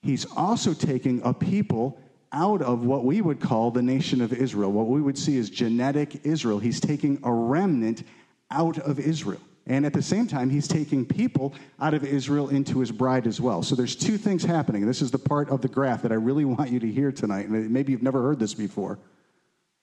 He's 0.00 0.26
also 0.36 0.72
taking 0.72 1.20
a 1.24 1.34
people 1.34 1.98
out 2.32 2.62
of 2.62 2.84
what 2.84 3.04
we 3.04 3.20
would 3.20 3.40
call 3.40 3.70
the 3.70 3.82
nation 3.82 4.22
of 4.22 4.32
Israel, 4.32 4.72
what 4.72 4.86
we 4.86 5.02
would 5.02 5.18
see 5.18 5.38
as 5.38 5.50
genetic 5.50 6.24
Israel. 6.24 6.58
He's 6.58 6.80
taking 6.80 7.20
a 7.24 7.32
remnant 7.32 8.04
out 8.50 8.78
of 8.78 8.98
Israel. 8.98 9.40
And 9.66 9.86
at 9.86 9.92
the 9.92 10.02
same 10.02 10.26
time, 10.26 10.50
he's 10.50 10.66
taking 10.66 11.04
people 11.04 11.54
out 11.78 11.94
of 11.94 12.04
Israel 12.04 12.48
into 12.48 12.80
his 12.80 12.90
bride 12.90 13.26
as 13.26 13.40
well. 13.40 13.62
So 13.62 13.74
there's 13.74 13.94
two 13.94 14.18
things 14.18 14.42
happening. 14.44 14.86
This 14.86 15.02
is 15.02 15.10
the 15.10 15.18
part 15.18 15.50
of 15.50 15.60
the 15.60 15.68
graph 15.68 16.02
that 16.02 16.10
I 16.10 16.16
really 16.16 16.44
want 16.46 16.70
you 16.70 16.80
to 16.80 16.90
hear 16.90 17.12
tonight. 17.12 17.48
And 17.48 17.70
maybe 17.70 17.92
you've 17.92 18.02
never 18.02 18.22
heard 18.22 18.38
this 18.38 18.54
before. 18.54 18.98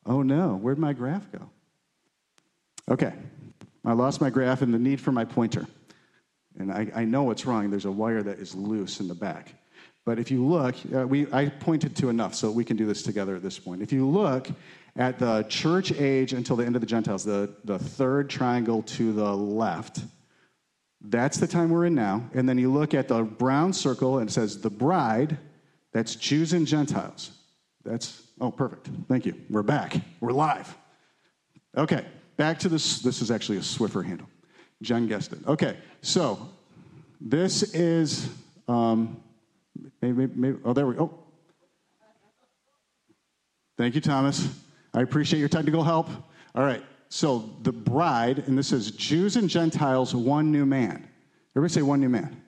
Oh 0.06 0.22
no, 0.22 0.56
where'd 0.56 0.80
my 0.80 0.94
graph 0.94 1.32
go? 1.32 1.50
Okay, 2.90 3.14
I 3.86 3.94
lost 3.94 4.20
my 4.20 4.30
graph 4.30 4.64
and 4.64 4.74
the 4.74 4.80
need 4.80 5.00
for 5.00 5.12
my 5.12 5.24
pointer. 5.24 5.68
And 6.58 6.72
I, 6.72 6.92
I 6.96 7.06
know 7.06 7.24
what's 7.24 7.46
wrong. 7.46 7.70
There's 7.70 7.86
a 7.86 7.92
wire 7.92 8.24
that 8.24 8.40
is 8.40 8.56
loose 8.56 9.00
in 9.00 9.08
the 9.08 9.16
back. 9.16 9.54
But 10.06 10.18
if 10.18 10.32
you 10.32 10.44
look, 10.46 10.76
uh, 10.96 11.06
we, 11.06 11.32
I 11.32 11.50
pointed 11.50 11.96
to 11.98 12.10
enough, 12.10 12.34
so 12.34 12.50
we 12.50 12.66
can 12.66 12.78
do 12.78 12.88
this 12.88 13.04
together 13.04 13.36
at 13.36 13.44
this 13.44 13.60
point. 13.60 13.84
If 13.84 13.94
you 13.94 14.08
look 14.08 14.50
at 14.96 15.20
the 15.20 15.44
church 15.44 15.92
age 15.92 16.34
until 16.34 16.56
the 16.56 16.66
end 16.66 16.76
of 16.76 16.82
the 16.82 16.88
Gentiles, 16.88 17.24
the, 17.24 17.54
the 17.64 17.78
third 17.78 18.28
triangle 18.30 18.82
to 18.84 19.14
the 19.14 19.36
left, 19.36 20.02
that's 21.02 21.38
the 21.38 21.48
time 21.48 21.70
we're 21.70 21.86
in 21.86 21.96
now. 21.96 22.28
And 22.34 22.50
then 22.50 22.58
you 22.58 22.74
look 22.74 22.96
at 22.96 23.08
the 23.08 23.22
brown 23.24 23.72
circle 23.72 24.18
and 24.18 24.30
it 24.30 24.34
says 24.34 24.60
the 24.60 24.70
bride, 24.72 25.38
that's 25.94 26.16
Jews 26.16 26.54
and 26.54 26.66
Gentiles. 26.66 27.32
That's, 27.86 28.24
oh, 28.42 28.52
perfect. 28.52 28.90
Thank 29.08 29.28
you. 29.28 29.36
We're 29.50 29.64
back. 29.64 29.96
We're 30.20 30.32
live. 30.32 30.76
Okay, 31.78 32.04
back 32.40 32.58
to 32.58 32.70
this. 32.70 33.00
This 33.00 33.22
is 33.22 33.32
actually 33.32 33.58
a 33.58 33.62
Swiffer 33.62 34.04
handle. 34.04 34.28
Jen 34.82 35.08
guessed 35.08 35.34
it. 35.34 35.40
Okay, 35.46 35.76
so 36.02 36.50
this 37.20 37.64
is, 37.74 38.30
um, 38.70 39.22
maybe, 40.02 40.26
maybe, 40.34 40.58
oh, 40.64 40.72
there 40.72 40.88
we 40.88 40.96
go. 40.96 41.12
Oh. 41.14 41.20
Thank 43.78 43.94
you, 43.94 44.02
Thomas. 44.02 44.48
I 44.94 45.02
appreciate 45.02 45.40
your 45.40 45.50
technical 45.50 45.84
help. 45.84 46.08
All 46.56 46.64
right, 46.64 46.82
so 47.10 47.50
the 47.64 47.74
bride, 47.74 48.40
and 48.48 48.58
this 48.58 48.72
is 48.72 48.92
Jews 48.92 49.36
and 49.36 49.50
Gentiles, 49.50 50.16
one 50.16 50.50
new 50.50 50.66
man. 50.66 51.10
Everybody 51.58 51.74
say 51.74 51.82
one 51.82 52.00
new 52.00 52.10
man. 52.10 52.42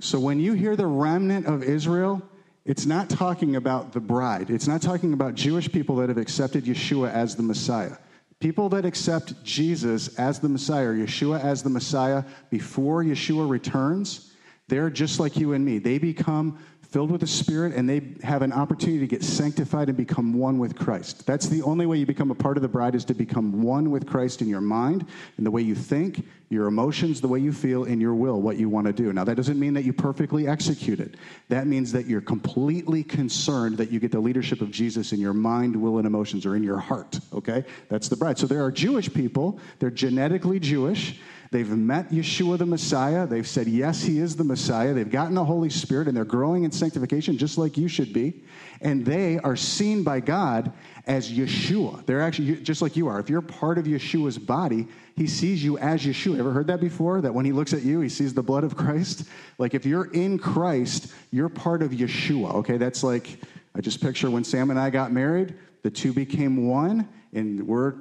So 0.00 0.20
when 0.20 0.38
you 0.38 0.52
hear 0.52 0.76
the 0.76 0.86
remnant 0.86 1.46
of 1.46 1.64
Israel, 1.64 2.22
it's 2.64 2.86
not 2.86 3.10
talking 3.10 3.56
about 3.56 3.92
the 3.92 4.00
bride. 4.00 4.50
It's 4.50 4.68
not 4.68 4.82
talking 4.82 5.14
about 5.14 5.34
Jewish 5.34 5.70
people 5.72 5.96
that 5.96 6.10
have 6.10 6.18
accepted 6.18 6.64
Yeshua 6.64 7.12
as 7.12 7.34
the 7.34 7.42
Messiah. 7.42 7.96
People 8.40 8.68
that 8.68 8.84
accept 8.84 9.42
Jesus 9.42 10.16
as 10.16 10.38
the 10.38 10.48
Messiah, 10.48 10.92
Yeshua 10.92 11.42
as 11.42 11.62
the 11.62 11.70
Messiah, 11.70 12.22
before 12.50 13.02
Yeshua 13.02 13.48
returns, 13.48 14.32
they're 14.68 14.90
just 14.90 15.18
like 15.18 15.36
you 15.36 15.54
and 15.54 15.64
me. 15.64 15.78
They 15.78 15.98
become 15.98 16.58
filled 16.88 17.10
with 17.10 17.20
the 17.20 17.26
Spirit, 17.26 17.74
and 17.74 17.88
they 17.88 18.00
have 18.22 18.40
an 18.40 18.52
opportunity 18.52 19.00
to 19.00 19.06
get 19.06 19.22
sanctified 19.22 19.88
and 19.88 19.96
become 19.96 20.32
one 20.32 20.58
with 20.58 20.74
Christ. 20.74 21.26
That's 21.26 21.46
the 21.46 21.62
only 21.62 21.84
way 21.84 21.98
you 21.98 22.06
become 22.06 22.30
a 22.30 22.34
part 22.34 22.56
of 22.56 22.62
the 22.62 22.68
bride 22.68 22.94
is 22.94 23.04
to 23.06 23.14
become 23.14 23.62
one 23.62 23.90
with 23.90 24.06
Christ 24.06 24.40
in 24.40 24.48
your 24.48 24.62
mind, 24.62 25.06
in 25.36 25.44
the 25.44 25.50
way 25.50 25.60
you 25.60 25.74
think, 25.74 26.26
your 26.48 26.66
emotions, 26.66 27.20
the 27.20 27.28
way 27.28 27.40
you 27.40 27.52
feel, 27.52 27.84
in 27.84 28.00
your 28.00 28.14
will, 28.14 28.40
what 28.40 28.56
you 28.56 28.70
want 28.70 28.86
to 28.86 28.92
do. 28.94 29.12
Now, 29.12 29.24
that 29.24 29.36
doesn't 29.36 29.60
mean 29.60 29.74
that 29.74 29.84
you 29.84 29.92
perfectly 29.92 30.48
execute 30.48 30.98
it. 30.98 31.16
That 31.50 31.66
means 31.66 31.92
that 31.92 32.06
you're 32.06 32.22
completely 32.22 33.04
concerned 33.04 33.76
that 33.76 33.90
you 33.90 34.00
get 34.00 34.10
the 34.10 34.20
leadership 34.20 34.62
of 34.62 34.70
Jesus 34.70 35.12
in 35.12 35.20
your 35.20 35.34
mind, 35.34 35.76
will, 35.76 35.98
and 35.98 36.06
emotions, 36.06 36.46
or 36.46 36.56
in 36.56 36.62
your 36.62 36.78
heart, 36.78 37.20
okay? 37.34 37.64
That's 37.90 38.08
the 38.08 38.16
bride. 38.16 38.38
So 38.38 38.46
there 38.46 38.64
are 38.64 38.72
Jewish 38.72 39.12
people, 39.12 39.60
they're 39.78 39.90
genetically 39.90 40.58
Jewish 40.58 41.20
They've 41.50 41.70
met 41.70 42.10
Yeshua 42.10 42.58
the 42.58 42.66
Messiah. 42.66 43.26
They've 43.26 43.46
said, 43.46 43.68
yes, 43.68 44.02
he 44.02 44.18
is 44.18 44.36
the 44.36 44.44
Messiah. 44.44 44.92
They've 44.92 45.10
gotten 45.10 45.34
the 45.34 45.44
Holy 45.44 45.70
Spirit 45.70 46.06
and 46.06 46.16
they're 46.16 46.24
growing 46.24 46.64
in 46.64 46.70
sanctification 46.70 47.38
just 47.38 47.56
like 47.56 47.78
you 47.78 47.88
should 47.88 48.12
be. 48.12 48.42
And 48.82 49.04
they 49.04 49.38
are 49.38 49.56
seen 49.56 50.02
by 50.02 50.20
God 50.20 50.72
as 51.06 51.32
Yeshua. 51.32 52.04
They're 52.04 52.20
actually 52.20 52.56
just 52.56 52.82
like 52.82 52.96
you 52.96 53.08
are. 53.08 53.18
If 53.18 53.30
you're 53.30 53.40
part 53.40 53.78
of 53.78 53.86
Yeshua's 53.86 54.36
body, 54.36 54.88
he 55.16 55.26
sees 55.26 55.64
you 55.64 55.78
as 55.78 56.04
Yeshua. 56.04 56.38
Ever 56.38 56.52
heard 56.52 56.66
that 56.66 56.80
before? 56.80 57.22
That 57.22 57.32
when 57.32 57.46
he 57.46 57.52
looks 57.52 57.72
at 57.72 57.82
you, 57.82 58.00
he 58.00 58.10
sees 58.10 58.34
the 58.34 58.42
blood 58.42 58.64
of 58.64 58.76
Christ? 58.76 59.24
Like 59.60 59.74
if 59.74 59.84
you're 59.84 60.12
in 60.12 60.38
Christ, 60.38 61.12
you're 61.32 61.48
part 61.48 61.82
of 61.82 61.90
Yeshua. 61.90 62.54
Okay, 62.54 62.76
that's 62.76 63.02
like, 63.02 63.40
I 63.74 63.80
just 63.80 64.00
picture 64.00 64.30
when 64.30 64.44
Sam 64.44 64.70
and 64.70 64.78
I 64.78 64.88
got 64.88 65.10
married, 65.10 65.56
the 65.82 65.90
two 65.90 66.12
became 66.12 66.68
one, 66.68 67.08
and 67.32 67.66
we're 67.66 67.94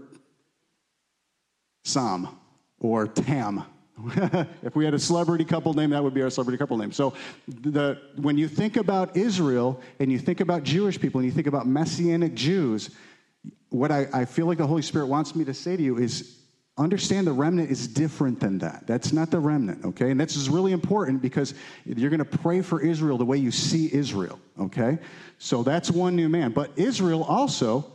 Sam 1.84 2.30
or 2.80 3.08
Tam. 3.08 3.64
if 4.62 4.76
we 4.76 4.86
had 4.86 4.94
a 4.94 5.00
celebrity 5.00 5.44
couple 5.44 5.74
name, 5.74 5.90
that 5.90 6.04
would 6.04 6.14
be 6.14 6.22
our 6.22 6.30
celebrity 6.30 6.58
couple 6.58 6.78
name. 6.78 6.92
So, 6.92 7.14
the, 7.48 8.00
when 8.16 8.38
you 8.38 8.48
think 8.48 8.78
about 8.78 9.18
Israel 9.18 9.82
and 10.00 10.12
you 10.12 10.20
think 10.20 10.40
about 10.40 10.64
Jewish 10.64 11.00
people 11.00 11.20
and 11.20 11.26
you 11.26 11.32
think 11.32 11.48
about 11.48 11.68
Messianic 11.68 12.36
Jews, 12.36 12.92
what 13.70 13.92
I, 13.92 14.08
I 14.14 14.26
feel 14.26 14.46
like 14.46 14.60
the 14.60 14.68
Holy 14.68 14.84
Spirit 14.84 15.08
wants 15.08 15.36
me 15.36 15.46
to 15.46 15.54
say 15.54 15.76
to 15.76 15.82
you 15.82 15.98
is 15.98 16.38
understand 16.78 17.26
the 17.26 17.34
remnant 17.34 17.72
is 17.72 17.88
different 17.88 18.40
than 18.40 18.60
that. 18.60 18.86
That's 18.86 19.12
not 19.12 19.32
the 19.32 19.40
remnant, 19.40 19.84
okay? 19.84 20.12
And 20.12 20.20
this 20.20 20.36
is 20.36 20.50
really 20.50 20.74
important 20.74 21.22
because 21.22 21.54
you're 21.86 22.12
going 22.12 22.20
to 22.20 22.26
pray 22.26 22.62
for 22.62 22.80
Israel 22.80 23.18
the 23.18 23.26
way 23.26 23.38
you 23.38 23.52
see 23.52 23.92
Israel, 23.92 24.40
okay? 24.60 25.00
So 25.40 25.64
that's 25.64 25.90
one 25.90 26.16
new 26.16 26.30
man. 26.30 26.52
But 26.52 26.72
Israel 26.76 27.24
also 27.24 27.92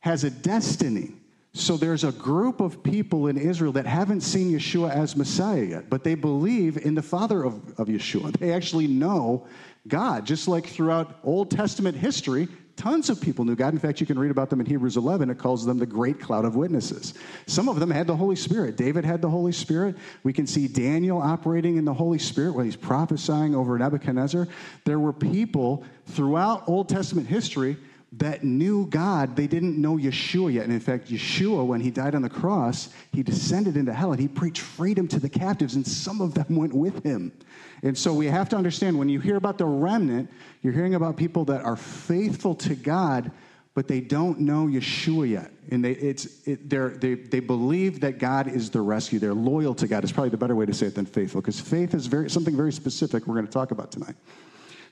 has 0.00 0.24
a 0.24 0.30
destiny. 0.30 1.12
So 1.58 1.76
there's 1.76 2.04
a 2.04 2.12
group 2.12 2.60
of 2.60 2.84
people 2.84 3.26
in 3.26 3.36
Israel 3.36 3.72
that 3.72 3.84
haven't 3.84 4.20
seen 4.20 4.52
Yeshua 4.52 4.90
as 4.90 5.16
Messiah 5.16 5.64
yet, 5.64 5.90
but 5.90 6.04
they 6.04 6.14
believe 6.14 6.76
in 6.76 6.94
the 6.94 7.02
Father 7.02 7.42
of, 7.42 7.54
of 7.80 7.88
Yeshua. 7.88 8.28
They 8.38 8.52
actually 8.52 8.86
know 8.86 9.44
God, 9.88 10.24
just 10.24 10.46
like 10.46 10.66
throughout 10.66 11.18
Old 11.24 11.50
Testament 11.50 11.96
history, 11.96 12.46
tons 12.76 13.10
of 13.10 13.20
people 13.20 13.44
knew 13.44 13.56
God. 13.56 13.72
In 13.72 13.80
fact, 13.80 14.00
you 14.00 14.06
can 14.06 14.20
read 14.20 14.30
about 14.30 14.50
them 14.50 14.60
in 14.60 14.66
Hebrews 14.66 14.96
11. 14.96 15.30
It 15.30 15.38
calls 15.38 15.66
them 15.66 15.78
the 15.78 15.86
great 15.86 16.20
cloud 16.20 16.44
of 16.44 16.54
witnesses. 16.54 17.14
Some 17.46 17.68
of 17.68 17.80
them 17.80 17.90
had 17.90 18.06
the 18.06 18.16
Holy 18.16 18.36
Spirit. 18.36 18.76
David 18.76 19.04
had 19.04 19.20
the 19.20 19.28
Holy 19.28 19.50
Spirit. 19.50 19.96
We 20.22 20.32
can 20.32 20.46
see 20.46 20.68
Daniel 20.68 21.20
operating 21.20 21.76
in 21.76 21.84
the 21.84 21.94
Holy 21.94 22.20
Spirit 22.20 22.54
when 22.54 22.66
he's 22.66 22.76
prophesying 22.76 23.56
over 23.56 23.76
Nebuchadnezzar. 23.76 24.46
There 24.84 25.00
were 25.00 25.12
people 25.12 25.84
throughout 26.06 26.68
Old 26.68 26.88
Testament 26.88 27.26
history 27.26 27.76
that 28.12 28.42
knew 28.42 28.86
God, 28.86 29.36
they 29.36 29.46
didn't 29.46 29.80
know 29.80 29.96
Yeshua 29.96 30.52
yet. 30.52 30.64
And 30.64 30.72
in 30.72 30.80
fact, 30.80 31.10
Yeshua, 31.10 31.66
when 31.66 31.80
he 31.80 31.90
died 31.90 32.14
on 32.14 32.22
the 32.22 32.30
cross, 32.30 32.88
he 33.12 33.22
descended 33.22 33.76
into 33.76 33.92
hell 33.92 34.12
and 34.12 34.20
he 34.20 34.28
preached 34.28 34.62
freedom 34.62 35.06
to 35.08 35.20
the 35.20 35.28
captives, 35.28 35.74
and 35.74 35.86
some 35.86 36.20
of 36.20 36.34
them 36.34 36.46
went 36.56 36.72
with 36.72 37.04
him. 37.04 37.32
And 37.82 37.96
so 37.96 38.12
we 38.14 38.26
have 38.26 38.48
to 38.48 38.56
understand 38.56 38.98
when 38.98 39.08
you 39.08 39.20
hear 39.20 39.36
about 39.36 39.58
the 39.58 39.66
remnant, 39.66 40.30
you're 40.62 40.72
hearing 40.72 40.94
about 40.94 41.16
people 41.16 41.44
that 41.46 41.62
are 41.62 41.76
faithful 41.76 42.54
to 42.56 42.74
God, 42.74 43.30
but 43.74 43.86
they 43.86 44.00
don't 44.00 44.40
know 44.40 44.66
Yeshua 44.66 45.28
yet. 45.28 45.52
And 45.70 45.84
they, 45.84 45.92
it's, 45.92 46.48
it, 46.48 46.68
they 46.70 47.14
they, 47.14 47.40
believe 47.40 48.00
that 48.00 48.18
God 48.18 48.48
is 48.48 48.70
the 48.70 48.80
rescue. 48.80 49.18
They're 49.18 49.34
loyal 49.34 49.74
to 49.76 49.86
God. 49.86 50.02
It's 50.02 50.12
probably 50.12 50.30
the 50.30 50.38
better 50.38 50.56
way 50.56 50.66
to 50.66 50.72
say 50.72 50.86
it 50.86 50.94
than 50.94 51.06
faithful, 51.06 51.42
because 51.42 51.60
faith 51.60 51.94
is 51.94 52.06
very, 52.06 52.30
something 52.30 52.56
very 52.56 52.72
specific 52.72 53.26
we're 53.26 53.34
going 53.34 53.46
to 53.46 53.52
talk 53.52 53.70
about 53.70 53.92
tonight. 53.92 54.16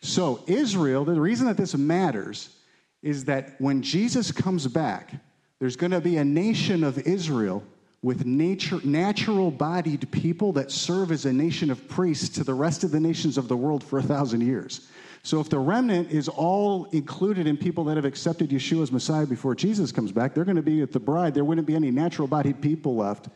So, 0.02 0.44
Israel, 0.46 1.04
the 1.04 1.18
reason 1.18 1.46
that 1.46 1.56
this 1.56 1.75
matters 1.75 2.54
is 3.02 3.24
that 3.24 3.60
when 3.60 3.82
Jesus 3.82 4.32
comes 4.32 4.66
back, 4.66 5.14
there's 5.58 5.76
going 5.76 5.92
to 5.92 6.00
be 6.00 6.16
a 6.16 6.24
nation 6.24 6.84
of 6.84 6.98
Israel 6.98 7.62
with 8.02 8.24
nature, 8.24 8.80
natural 8.84 9.50
bodied 9.50 10.10
people 10.12 10.52
that 10.52 10.70
serve 10.70 11.10
as 11.10 11.24
a 11.24 11.32
nation 11.32 11.70
of 11.70 11.88
priests 11.88 12.28
to 12.28 12.44
the 12.44 12.54
rest 12.54 12.84
of 12.84 12.90
the 12.90 13.00
nations 13.00 13.38
of 13.38 13.48
the 13.48 13.56
world 13.56 13.82
for 13.82 13.98
a 13.98 14.02
thousand 14.02 14.42
years. 14.42 14.88
So 15.22 15.40
if 15.40 15.48
the 15.48 15.58
remnant 15.58 16.12
is 16.12 16.28
all 16.28 16.84
included 16.92 17.48
in 17.48 17.56
people 17.56 17.82
that 17.84 17.96
have 17.96 18.04
accepted 18.04 18.50
Yeshua 18.50 18.82
as 18.82 18.92
Messiah 18.92 19.26
before 19.26 19.56
Jesus 19.56 19.90
comes 19.90 20.12
back, 20.12 20.34
they're 20.34 20.44
going 20.44 20.56
to 20.56 20.62
be 20.62 20.82
at 20.82 20.92
the 20.92 21.00
bride. 21.00 21.34
There 21.34 21.44
wouldn't 21.44 21.66
be 21.66 21.74
any 21.74 21.90
natural 21.90 22.28
bodied 22.28 22.60
people 22.60 22.94
left 22.94 23.28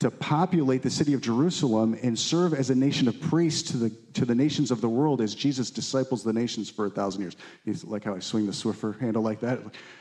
to 0.00 0.10
populate 0.10 0.82
the 0.82 0.90
city 0.90 1.14
of 1.14 1.20
Jerusalem 1.20 1.96
and 2.02 2.18
serve 2.18 2.52
as 2.52 2.68
a 2.70 2.74
nation 2.74 3.08
of 3.08 3.18
priests 3.20 3.70
to 3.70 3.76
the, 3.76 3.90
to 4.14 4.24
the 4.24 4.34
nations 4.34 4.70
of 4.70 4.80
the 4.80 4.88
world 4.88 5.20
as 5.20 5.34
Jesus 5.34 5.70
disciples 5.70 6.22
the 6.22 6.32
nations 6.32 6.68
for 6.68 6.86
a 6.86 6.90
thousand 6.90 7.22
years. 7.22 7.36
You 7.64 7.74
like 7.84 8.04
how 8.04 8.14
I 8.14 8.18
swing 8.18 8.46
the 8.46 8.52
Swiffer 8.52 8.98
handle 9.00 9.22
like 9.22 9.40
that? 9.40 9.60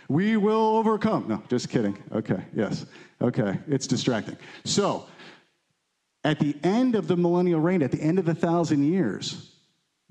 We 0.10 0.36
will 0.38 0.78
overcome. 0.78 1.28
No, 1.28 1.44
just 1.48 1.70
kidding. 1.70 1.98
Okay, 2.12 2.44
yes. 2.56 2.86
Okay, 3.22 3.58
it's 3.68 3.88
distracting. 3.88 4.36
So, 4.66 5.06
at 6.24 6.40
the 6.40 6.56
end 6.64 6.96
of 6.96 7.08
the 7.08 7.18
millennial 7.18 7.60
reign, 7.60 7.82
at 7.82 7.92
the 7.92 8.02
end 8.02 8.18
of 8.18 8.26
the 8.26 8.36
thousand 8.36 8.84
years, 8.84 9.53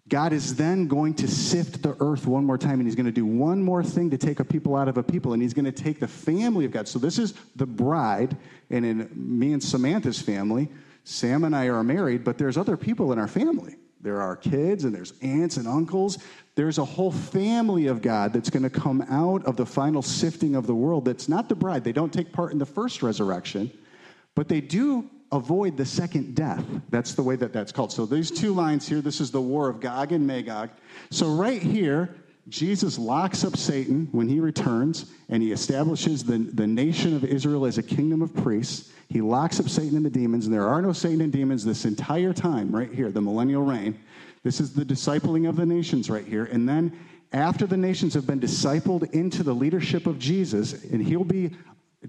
God 0.08 0.32
is 0.32 0.56
then 0.56 0.88
going 0.88 1.14
to 1.14 1.28
sift 1.28 1.82
the 1.82 1.96
earth 2.00 2.26
one 2.26 2.44
more 2.44 2.58
time, 2.58 2.80
and 2.80 2.86
He's 2.86 2.96
going 2.96 3.06
to 3.06 3.12
do 3.12 3.24
one 3.24 3.62
more 3.62 3.84
thing 3.84 4.10
to 4.10 4.18
take 4.18 4.40
a 4.40 4.44
people 4.44 4.74
out 4.74 4.88
of 4.88 4.98
a 4.98 5.02
people, 5.02 5.32
and 5.32 5.40
He's 5.40 5.54
going 5.54 5.64
to 5.64 5.72
take 5.72 6.00
the 6.00 6.08
family 6.08 6.64
of 6.64 6.72
God. 6.72 6.88
So, 6.88 6.98
this 6.98 7.18
is 7.18 7.34
the 7.56 7.66
bride, 7.66 8.36
and 8.70 8.84
in 8.84 9.10
me 9.14 9.52
and 9.52 9.62
Samantha's 9.62 10.20
family, 10.20 10.68
Sam 11.04 11.44
and 11.44 11.54
I 11.54 11.66
are 11.66 11.84
married, 11.84 12.24
but 12.24 12.36
there's 12.36 12.56
other 12.56 12.76
people 12.76 13.12
in 13.12 13.18
our 13.18 13.28
family. 13.28 13.76
There 14.00 14.20
are 14.20 14.34
kids, 14.34 14.84
and 14.84 14.92
there's 14.92 15.14
aunts 15.22 15.56
and 15.56 15.68
uncles. 15.68 16.18
There's 16.56 16.78
a 16.78 16.84
whole 16.84 17.12
family 17.12 17.86
of 17.86 18.02
God 18.02 18.32
that's 18.32 18.50
going 18.50 18.64
to 18.64 18.70
come 18.70 19.02
out 19.02 19.44
of 19.46 19.56
the 19.56 19.64
final 19.64 20.02
sifting 20.02 20.56
of 20.56 20.66
the 20.66 20.74
world 20.74 21.04
that's 21.04 21.28
not 21.28 21.48
the 21.48 21.54
bride. 21.54 21.84
They 21.84 21.92
don't 21.92 22.12
take 22.12 22.32
part 22.32 22.52
in 22.52 22.58
the 22.58 22.66
first 22.66 23.02
resurrection, 23.02 23.70
but 24.34 24.48
they 24.48 24.60
do 24.60 25.08
avoid 25.32 25.76
the 25.76 25.84
second 25.84 26.34
death. 26.34 26.64
That's 26.90 27.14
the 27.14 27.22
way 27.22 27.36
that 27.36 27.52
that's 27.52 27.72
called. 27.72 27.90
So 27.90 28.06
these 28.06 28.30
two 28.30 28.54
lines 28.54 28.86
here, 28.86 29.00
this 29.00 29.20
is 29.20 29.30
the 29.30 29.40
war 29.40 29.68
of 29.68 29.80
Gog 29.80 30.12
and 30.12 30.26
Magog. 30.26 30.70
So 31.10 31.28
right 31.28 31.60
here, 31.60 32.14
Jesus 32.48 32.98
locks 32.98 33.44
up 33.44 33.56
Satan 33.56 34.08
when 34.12 34.28
he 34.28 34.40
returns 34.40 35.12
and 35.28 35.42
he 35.42 35.52
establishes 35.52 36.22
the, 36.24 36.38
the 36.38 36.66
nation 36.66 37.16
of 37.16 37.24
Israel 37.24 37.66
as 37.66 37.78
a 37.78 37.82
kingdom 37.82 38.20
of 38.20 38.34
priests. 38.34 38.90
He 39.08 39.20
locks 39.20 39.60
up 39.60 39.68
Satan 39.68 39.96
and 39.96 40.06
the 40.06 40.10
demons, 40.10 40.46
and 40.46 40.54
there 40.54 40.66
are 40.66 40.80
no 40.80 40.92
Satan 40.92 41.20
and 41.20 41.32
demons 41.32 41.64
this 41.64 41.84
entire 41.84 42.32
time, 42.32 42.74
right 42.74 42.92
here, 42.92 43.10
the 43.10 43.20
millennial 43.20 43.62
reign. 43.62 43.98
This 44.42 44.58
is 44.58 44.72
the 44.72 44.84
discipling 44.84 45.48
of 45.48 45.56
the 45.56 45.66
nations 45.66 46.10
right 46.10 46.24
here. 46.26 46.46
And 46.46 46.68
then 46.68 46.98
after 47.32 47.66
the 47.66 47.76
nations 47.76 48.14
have 48.14 48.26
been 48.26 48.40
discipled 48.40 49.10
into 49.12 49.42
the 49.42 49.54
leadership 49.54 50.06
of 50.06 50.18
Jesus, 50.18 50.84
and 50.84 51.02
he'll 51.02 51.24
be 51.24 51.50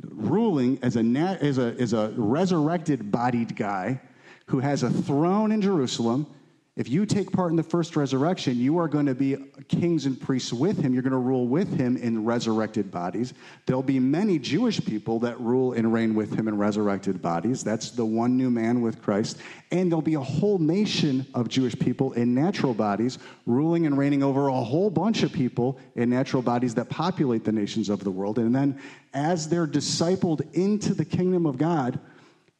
ruling 0.01 0.79
as 0.81 0.95
a, 0.95 0.99
as 0.99 1.57
a, 1.57 1.75
as 1.79 1.93
a 1.93 2.13
resurrected 2.15 3.11
bodied 3.11 3.55
guy 3.55 3.99
who 4.47 4.59
has 4.59 4.83
a 4.83 4.89
throne 4.89 5.51
in 5.51 5.61
Jerusalem 5.61 6.27
if 6.75 6.89
you 6.89 7.05
take 7.05 7.31
part 7.31 7.51
in 7.51 7.55
the 7.55 7.61
first 7.61 7.95
resurrection, 7.95 8.57
you 8.57 8.79
are 8.79 8.87
going 8.87 9.05
to 9.05 9.13
be 9.13 9.37
kings 9.67 10.07
and 10.07 10.19
priests 10.19 10.51
with 10.51 10.79
him. 10.79 10.91
You're 10.91 11.03
going 11.03 11.11
to 11.11 11.19
rule 11.19 11.47
with 11.47 11.71
him 11.77 11.97
in 11.97 12.25
resurrected 12.25 12.89
bodies. 12.89 13.35
There'll 13.67 13.83
be 13.83 13.99
many 13.99 14.39
Jewish 14.39 14.83
people 14.83 15.19
that 15.19 15.39
rule 15.39 15.73
and 15.73 15.93
reign 15.93 16.15
with 16.15 16.33
him 16.33 16.47
in 16.47 16.57
resurrected 16.57 17.21
bodies. 17.21 17.63
That's 17.63 17.91
the 17.91 18.05
one 18.05 18.35
new 18.35 18.49
man 18.49 18.81
with 18.81 19.03
Christ. 19.03 19.37
And 19.69 19.91
there'll 19.91 20.01
be 20.01 20.15
a 20.15 20.19
whole 20.19 20.57
nation 20.57 21.27
of 21.35 21.47
Jewish 21.47 21.77
people 21.77 22.13
in 22.13 22.33
natural 22.33 22.73
bodies 22.73 23.19
ruling 23.45 23.85
and 23.85 23.95
reigning 23.95 24.23
over 24.23 24.47
a 24.47 24.53
whole 24.53 24.89
bunch 24.89 25.21
of 25.21 25.31
people 25.31 25.77
in 25.95 26.09
natural 26.09 26.41
bodies 26.41 26.73
that 26.73 26.89
populate 26.89 27.43
the 27.43 27.51
nations 27.51 27.87
of 27.87 28.03
the 28.03 28.11
world. 28.11 28.39
And 28.39 28.55
then 28.55 28.79
as 29.13 29.47
they're 29.47 29.67
discipled 29.67 30.41
into 30.53 30.95
the 30.95 31.05
kingdom 31.05 31.45
of 31.45 31.59
God, 31.59 31.99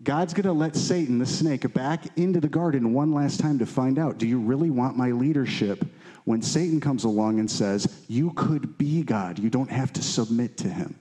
God's 0.03 0.33
going 0.33 0.45
to 0.45 0.53
let 0.53 0.75
Satan, 0.75 1.17
the 1.17 1.25
snake, 1.25 1.71
back 1.73 2.05
into 2.17 2.41
the 2.41 2.49
garden 2.49 2.93
one 2.93 3.13
last 3.13 3.39
time 3.39 3.59
to 3.59 3.65
find 3.65 3.97
out 3.97 4.17
do 4.17 4.27
you 4.27 4.39
really 4.39 4.69
want 4.69 4.97
my 4.97 5.11
leadership? 5.11 5.85
When 6.25 6.41
Satan 6.41 6.79
comes 6.79 7.03
along 7.03 7.39
and 7.39 7.49
says, 7.49 8.03
You 8.07 8.31
could 8.31 8.77
be 8.77 9.03
God, 9.03 9.39
you 9.39 9.49
don't 9.49 9.71
have 9.71 9.93
to 9.93 10.01
submit 10.01 10.57
to 10.57 10.69
him. 10.69 10.95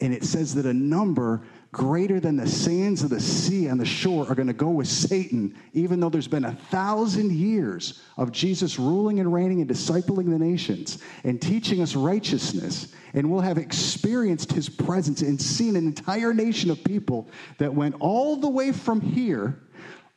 And 0.00 0.14
it 0.14 0.24
says 0.24 0.54
that 0.54 0.66
a 0.66 0.72
number 0.72 1.42
greater 1.72 2.18
than 2.18 2.36
the 2.36 2.46
sands 2.46 3.02
of 3.02 3.10
the 3.10 3.20
sea 3.20 3.68
on 3.68 3.78
the 3.78 3.84
shore 3.84 4.26
are 4.28 4.34
going 4.34 4.48
to 4.48 4.54
go 4.54 4.70
with 4.70 4.88
Satan, 4.88 5.54
even 5.74 6.00
though 6.00 6.08
there's 6.08 6.28
been 6.28 6.46
a 6.46 6.54
thousand 6.70 7.32
years 7.32 8.02
of 8.16 8.32
Jesus 8.32 8.78
ruling 8.78 9.20
and 9.20 9.32
reigning 9.32 9.60
and 9.60 9.68
discipling 9.68 10.30
the 10.30 10.38
nations 10.38 11.02
and 11.24 11.40
teaching 11.40 11.82
us 11.82 11.94
righteousness. 11.94 12.94
And 13.14 13.30
we'll 13.30 13.42
have 13.42 13.58
experienced 13.58 14.52
his 14.52 14.68
presence 14.68 15.22
and 15.22 15.40
seen 15.40 15.76
an 15.76 15.86
entire 15.86 16.32
nation 16.32 16.70
of 16.70 16.82
people 16.84 17.28
that 17.58 17.74
went 17.74 17.96
all 18.00 18.36
the 18.36 18.48
way 18.48 18.72
from 18.72 19.00
here 19.00 19.60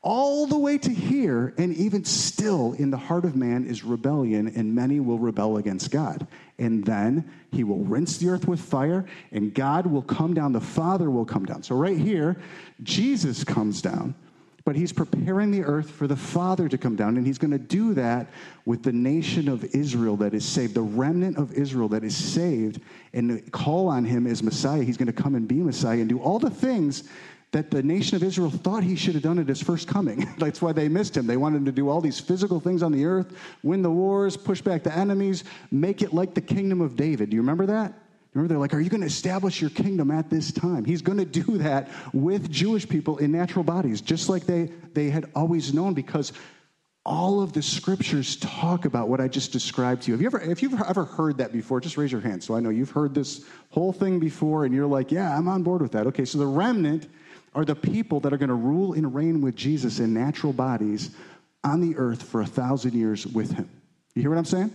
all 0.03 0.47
the 0.47 0.57
way 0.57 0.77
to 0.79 0.91
here, 0.91 1.53
and 1.57 1.75
even 1.75 2.03
still 2.03 2.73
in 2.73 2.89
the 2.89 2.97
heart 2.97 3.23
of 3.23 3.35
man 3.35 3.65
is 3.65 3.83
rebellion, 3.83 4.47
and 4.55 4.73
many 4.73 4.99
will 4.99 5.19
rebel 5.19 5.57
against 5.57 5.91
God. 5.91 6.25
And 6.61 6.85
then 6.85 7.27
he 7.51 7.63
will 7.63 7.79
rinse 7.79 8.17
the 8.17 8.29
earth 8.29 8.47
with 8.47 8.61
fire, 8.61 9.03
and 9.31 9.51
God 9.51 9.87
will 9.87 10.03
come 10.03 10.35
down, 10.35 10.53
the 10.53 10.61
Father 10.61 11.09
will 11.09 11.25
come 11.25 11.43
down. 11.43 11.63
So, 11.63 11.75
right 11.75 11.97
here, 11.97 12.39
Jesus 12.83 13.43
comes 13.43 13.81
down, 13.81 14.13
but 14.63 14.75
he's 14.75 14.93
preparing 14.93 15.49
the 15.49 15.63
earth 15.63 15.89
for 15.89 16.05
the 16.05 16.15
Father 16.15 16.69
to 16.69 16.77
come 16.77 16.95
down, 16.95 17.17
and 17.17 17.25
he's 17.25 17.39
going 17.39 17.49
to 17.49 17.57
do 17.57 17.95
that 17.95 18.27
with 18.65 18.83
the 18.83 18.91
nation 18.91 19.49
of 19.49 19.65
Israel 19.73 20.15
that 20.17 20.35
is 20.35 20.45
saved, 20.45 20.75
the 20.75 20.83
remnant 20.83 21.35
of 21.39 21.51
Israel 21.51 21.89
that 21.89 22.03
is 22.03 22.15
saved, 22.15 22.79
and 23.13 23.51
call 23.51 23.87
on 23.87 24.05
him 24.05 24.27
as 24.27 24.43
Messiah. 24.43 24.83
He's 24.83 24.97
going 24.97 25.07
to 25.07 25.13
come 25.13 25.33
and 25.33 25.47
be 25.47 25.55
Messiah 25.55 25.97
and 25.97 26.07
do 26.07 26.19
all 26.19 26.37
the 26.37 26.51
things 26.51 27.05
that 27.51 27.69
the 27.69 27.83
nation 27.83 28.15
of 28.15 28.23
Israel 28.23 28.49
thought 28.49 28.83
he 28.83 28.95
should 28.95 29.13
have 29.13 29.23
done 29.23 29.37
at 29.37 29.47
his 29.47 29.61
first 29.61 29.87
coming. 29.87 30.27
That's 30.37 30.61
why 30.61 30.71
they 30.71 30.87
missed 30.87 31.17
him. 31.17 31.27
They 31.27 31.37
wanted 31.37 31.57
him 31.57 31.65
to 31.65 31.71
do 31.71 31.89
all 31.89 32.01
these 32.01 32.19
physical 32.19 32.59
things 32.59 32.81
on 32.81 32.91
the 32.91 33.05
earth, 33.05 33.35
win 33.61 33.81
the 33.81 33.91
wars, 33.91 34.37
push 34.37 34.61
back 34.61 34.83
the 34.83 34.95
enemies, 34.95 35.43
make 35.69 36.01
it 36.01 36.13
like 36.13 36.33
the 36.33 36.41
kingdom 36.41 36.81
of 36.81 36.95
David. 36.95 37.29
Do 37.29 37.35
you 37.35 37.41
remember 37.41 37.65
that? 37.67 37.93
Remember, 38.33 38.53
they're 38.53 38.59
like, 38.59 38.73
Are 38.73 38.79
you 38.79 38.89
going 38.89 39.01
to 39.01 39.07
establish 39.07 39.59
your 39.59 39.69
kingdom 39.71 40.09
at 40.11 40.29
this 40.29 40.51
time? 40.53 40.85
He's 40.85 41.01
going 41.01 41.17
to 41.17 41.25
do 41.25 41.43
that 41.57 41.89
with 42.13 42.49
Jewish 42.49 42.87
people 42.87 43.17
in 43.17 43.31
natural 43.31 43.63
bodies, 43.63 43.99
just 44.01 44.29
like 44.29 44.45
they, 44.45 44.71
they 44.93 45.09
had 45.09 45.29
always 45.35 45.73
known, 45.73 45.93
because 45.93 46.31
all 47.03 47.41
of 47.41 47.51
the 47.51 47.63
scriptures 47.63 48.35
talk 48.37 48.85
about 48.85 49.09
what 49.09 49.19
I 49.19 49.27
just 49.27 49.51
described 49.51 50.03
to 50.03 50.07
you. 50.09 50.13
Have 50.13 50.21
you 50.21 50.27
ever, 50.27 50.39
if 50.39 50.61
you've 50.61 50.79
ever 50.79 51.03
heard 51.03 51.39
that 51.39 51.51
before, 51.51 51.81
just 51.81 51.97
raise 51.97 52.11
your 52.11 52.21
hand. 52.21 52.43
So 52.43 52.55
I 52.55 52.59
know 52.59 52.69
you've 52.69 52.91
heard 52.91 53.15
this 53.15 53.43
whole 53.69 53.91
thing 53.91 54.19
before, 54.19 54.65
and 54.65 54.73
you're 54.73 54.87
like, 54.87 55.11
Yeah, 55.11 55.35
I'm 55.37 55.49
on 55.49 55.63
board 55.63 55.81
with 55.81 55.91
that. 55.91 56.07
Okay, 56.07 56.25
so 56.25 56.37
the 56.37 56.47
remnant 56.47 57.09
are 57.53 57.65
the 57.65 57.75
people 57.75 58.19
that 58.21 58.33
are 58.33 58.37
going 58.37 58.49
to 58.49 58.55
rule 58.55 58.93
and 58.93 59.13
reign 59.13 59.41
with 59.41 59.55
Jesus 59.55 59.99
in 59.99 60.13
natural 60.13 60.53
bodies 60.53 61.11
on 61.63 61.81
the 61.81 61.95
earth 61.97 62.23
for 62.23 62.41
a 62.41 62.45
thousand 62.45 62.93
years 62.93 63.27
with 63.27 63.51
him. 63.51 63.69
You 64.15 64.21
hear 64.21 64.31
what 64.31 64.37
I'm 64.37 64.45
saying? 64.45 64.73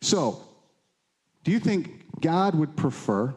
So, 0.00 0.42
do 1.44 1.50
you 1.50 1.58
think 1.58 2.20
God 2.20 2.54
would 2.54 2.76
prefer 2.76 3.34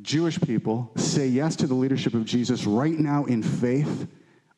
Jewish 0.00 0.40
people 0.40 0.92
say 0.96 1.26
yes 1.26 1.56
to 1.56 1.66
the 1.66 1.74
leadership 1.74 2.14
of 2.14 2.24
Jesus 2.24 2.64
right 2.64 2.96
now 2.98 3.24
in 3.24 3.42
faith 3.42 4.06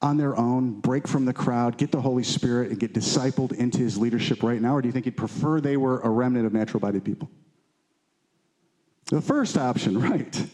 on 0.02 0.16
their 0.16 0.36
own, 0.36 0.80
break 0.80 1.06
from 1.06 1.24
the 1.24 1.32
crowd, 1.32 1.76
get 1.76 1.92
the 1.92 2.00
Holy 2.00 2.22
Spirit, 2.22 2.70
and 2.70 2.80
get 2.80 2.94
discipled 2.94 3.52
into 3.52 3.78
his 3.78 3.98
leadership 3.98 4.42
right 4.42 4.60
now? 4.60 4.76
Or 4.76 4.82
do 4.82 4.88
you 4.88 4.92
think 4.92 5.04
he'd 5.04 5.16
prefer 5.16 5.60
they 5.60 5.76
were 5.76 6.00
a 6.00 6.08
remnant 6.08 6.46
of 6.46 6.52
natural 6.52 6.80
bodied 6.80 7.04
people? 7.04 7.30
The 9.06 9.20
first 9.20 9.58
option, 9.58 10.00
right. 10.10 10.46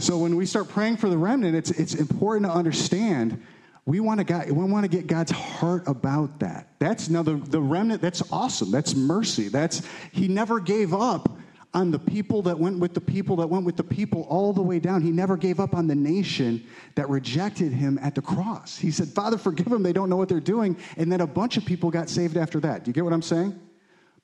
So 0.00 0.18
when 0.18 0.36
we 0.36 0.46
start 0.46 0.68
praying 0.68 0.98
for 0.98 1.08
the 1.08 1.18
remnant, 1.18 1.56
it's, 1.56 1.70
it's 1.72 1.94
important 1.94 2.46
to 2.46 2.52
understand 2.52 3.42
we 3.84 4.00
want 4.00 4.18
to 4.18 4.24
God, 4.24 4.50
we 4.50 4.64
want 4.64 4.84
to 4.84 4.88
get 4.88 5.06
God's 5.06 5.30
heart 5.30 5.84
about 5.86 6.40
that. 6.40 6.68
That's 6.78 7.08
now 7.08 7.22
the, 7.22 7.36
the 7.36 7.60
remnant, 7.60 8.02
that's 8.02 8.22
awesome. 8.30 8.70
That's 8.70 8.94
mercy. 8.94 9.48
That's 9.48 9.82
he 10.12 10.28
never 10.28 10.60
gave 10.60 10.92
up 10.92 11.38
on 11.74 11.90
the 11.90 11.98
people 11.98 12.42
that 12.42 12.58
went 12.58 12.78
with 12.78 12.94
the 12.94 13.00
people 13.00 13.36
that 13.36 13.46
went 13.46 13.64
with 13.64 13.76
the 13.76 13.84
people 13.84 14.26
all 14.28 14.52
the 14.52 14.62
way 14.62 14.78
down. 14.78 15.00
He 15.00 15.10
never 15.10 15.36
gave 15.36 15.58
up 15.58 15.74
on 15.74 15.86
the 15.86 15.94
nation 15.94 16.66
that 16.96 17.08
rejected 17.08 17.72
him 17.72 17.98
at 18.02 18.14
the 18.14 18.22
cross. 18.22 18.76
He 18.76 18.90
said, 18.90 19.08
Father, 19.08 19.38
forgive 19.38 19.70
them. 19.70 19.82
They 19.82 19.92
don't 19.92 20.10
know 20.10 20.16
what 20.16 20.28
they're 20.28 20.38
doing. 20.38 20.76
And 20.96 21.10
then 21.10 21.22
a 21.22 21.26
bunch 21.26 21.56
of 21.56 21.64
people 21.64 21.90
got 21.90 22.08
saved 22.08 22.36
after 22.36 22.60
that. 22.60 22.84
Do 22.84 22.90
you 22.90 22.92
get 22.92 23.04
what 23.04 23.12
I'm 23.14 23.22
saying? 23.22 23.58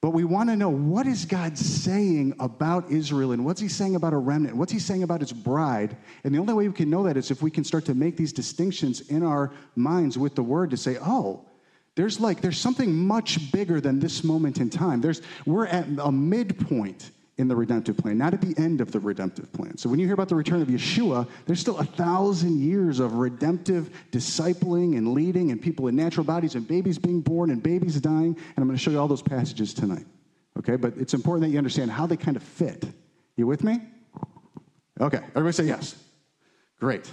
But 0.04 0.10
we 0.10 0.24
want 0.24 0.50
to 0.50 0.56
know 0.56 0.68
what 0.68 1.06
is 1.06 1.24
God 1.24 1.56
saying 1.56 2.34
about 2.38 2.90
Israel 2.90 3.32
and 3.32 3.42
what's 3.42 3.58
he 3.58 3.68
saying 3.68 3.94
about 3.94 4.12
a 4.12 4.18
remnant? 4.18 4.54
What's 4.54 4.70
he 4.70 4.78
saying 4.78 5.02
about 5.02 5.22
his 5.22 5.32
bride? 5.32 5.96
And 6.24 6.34
the 6.34 6.40
only 6.40 6.52
way 6.52 6.68
we 6.68 6.74
can 6.74 6.90
know 6.90 7.04
that 7.04 7.16
is 7.16 7.30
if 7.30 7.40
we 7.40 7.50
can 7.50 7.64
start 7.64 7.86
to 7.86 7.94
make 7.94 8.14
these 8.14 8.30
distinctions 8.30 9.00
in 9.08 9.22
our 9.22 9.50
minds 9.76 10.18
with 10.18 10.34
the 10.34 10.42
word 10.42 10.68
to 10.72 10.76
say, 10.76 10.98
oh, 11.00 11.46
there's 11.94 12.20
like 12.20 12.42
there's 12.42 12.58
something 12.58 12.94
much 12.94 13.50
bigger 13.50 13.80
than 13.80 13.98
this 13.98 14.22
moment 14.22 14.58
in 14.58 14.68
time. 14.68 15.00
There's 15.00 15.22
we're 15.46 15.64
at 15.68 15.86
a 15.98 16.12
midpoint 16.12 17.10
in 17.36 17.48
the 17.48 17.56
redemptive 17.56 17.96
plan, 17.96 18.16
not 18.16 18.32
at 18.32 18.40
the 18.40 18.54
end 18.62 18.80
of 18.80 18.92
the 18.92 19.00
redemptive 19.00 19.52
plan. 19.52 19.76
So 19.76 19.88
when 19.88 19.98
you 19.98 20.06
hear 20.06 20.14
about 20.14 20.28
the 20.28 20.36
return 20.36 20.62
of 20.62 20.68
Yeshua, 20.68 21.28
there's 21.46 21.58
still 21.58 21.78
a 21.78 21.84
thousand 21.84 22.60
years 22.60 23.00
of 23.00 23.14
redemptive 23.14 23.90
discipling 24.12 24.96
and 24.96 25.14
leading 25.14 25.50
and 25.50 25.60
people 25.60 25.88
in 25.88 25.96
natural 25.96 26.24
bodies 26.24 26.54
and 26.54 26.66
babies 26.66 26.98
being 26.98 27.20
born 27.20 27.50
and 27.50 27.62
babies 27.62 28.00
dying. 28.00 28.36
And 28.36 28.58
I'm 28.58 28.64
going 28.64 28.76
to 28.76 28.82
show 28.82 28.92
you 28.92 29.00
all 29.00 29.08
those 29.08 29.22
passages 29.22 29.74
tonight. 29.74 30.06
Okay, 30.58 30.76
but 30.76 30.96
it's 30.96 31.14
important 31.14 31.42
that 31.42 31.50
you 31.50 31.58
understand 31.58 31.90
how 31.90 32.06
they 32.06 32.16
kind 32.16 32.36
of 32.36 32.42
fit. 32.42 32.84
You 33.36 33.48
with 33.48 33.64
me? 33.64 33.80
Okay, 35.00 35.18
everybody 35.18 35.52
say 35.52 35.64
yes. 35.64 35.96
Great. 36.78 37.12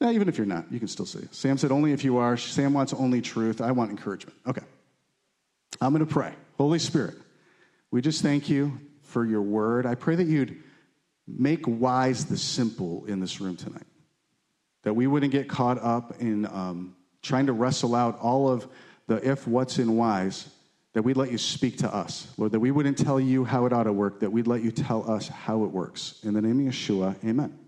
Now, 0.00 0.10
even 0.10 0.28
if 0.28 0.36
you're 0.36 0.48
not, 0.48 0.70
you 0.72 0.80
can 0.80 0.88
still 0.88 1.06
say. 1.06 1.20
Sam 1.30 1.56
said 1.56 1.70
only 1.70 1.92
if 1.92 2.02
you 2.02 2.16
are. 2.16 2.36
Sam 2.36 2.72
wants 2.72 2.92
only 2.92 3.20
truth. 3.20 3.60
I 3.60 3.70
want 3.70 3.90
encouragement. 3.90 4.36
Okay. 4.48 4.62
I'm 5.80 5.92
going 5.92 6.04
to 6.04 6.12
pray. 6.12 6.32
Holy 6.58 6.80
Spirit. 6.80 7.14
We 7.92 8.00
just 8.00 8.22
thank 8.22 8.48
you 8.48 8.80
for 9.02 9.24
your 9.24 9.42
word. 9.42 9.84
I 9.84 9.94
pray 9.94 10.16
that 10.16 10.26
you'd 10.26 10.62
make 11.28 11.68
wise 11.68 12.24
the 12.24 12.38
simple 12.38 13.04
in 13.04 13.20
this 13.20 13.38
room 13.38 13.54
tonight. 13.54 13.86
That 14.82 14.94
we 14.94 15.06
wouldn't 15.06 15.30
get 15.30 15.46
caught 15.46 15.78
up 15.78 16.18
in 16.18 16.46
um, 16.46 16.96
trying 17.20 17.46
to 17.46 17.52
wrestle 17.52 17.94
out 17.94 18.18
all 18.18 18.48
of 18.48 18.66
the 19.08 19.16
if, 19.28 19.46
what's, 19.46 19.78
and 19.78 19.98
whys. 19.98 20.48
That 20.94 21.02
we'd 21.02 21.18
let 21.18 21.30
you 21.30 21.36
speak 21.36 21.78
to 21.78 21.94
us. 21.94 22.32
Lord, 22.38 22.52
that 22.52 22.60
we 22.60 22.70
wouldn't 22.70 22.96
tell 22.96 23.20
you 23.20 23.44
how 23.44 23.66
it 23.66 23.74
ought 23.74 23.84
to 23.84 23.92
work, 23.92 24.20
that 24.20 24.32
we'd 24.32 24.46
let 24.46 24.62
you 24.62 24.72
tell 24.72 25.08
us 25.10 25.28
how 25.28 25.62
it 25.64 25.70
works. 25.70 26.18
In 26.22 26.32
the 26.32 26.40
name 26.40 26.66
of 26.66 26.72
Yeshua, 26.72 27.22
amen. 27.22 27.58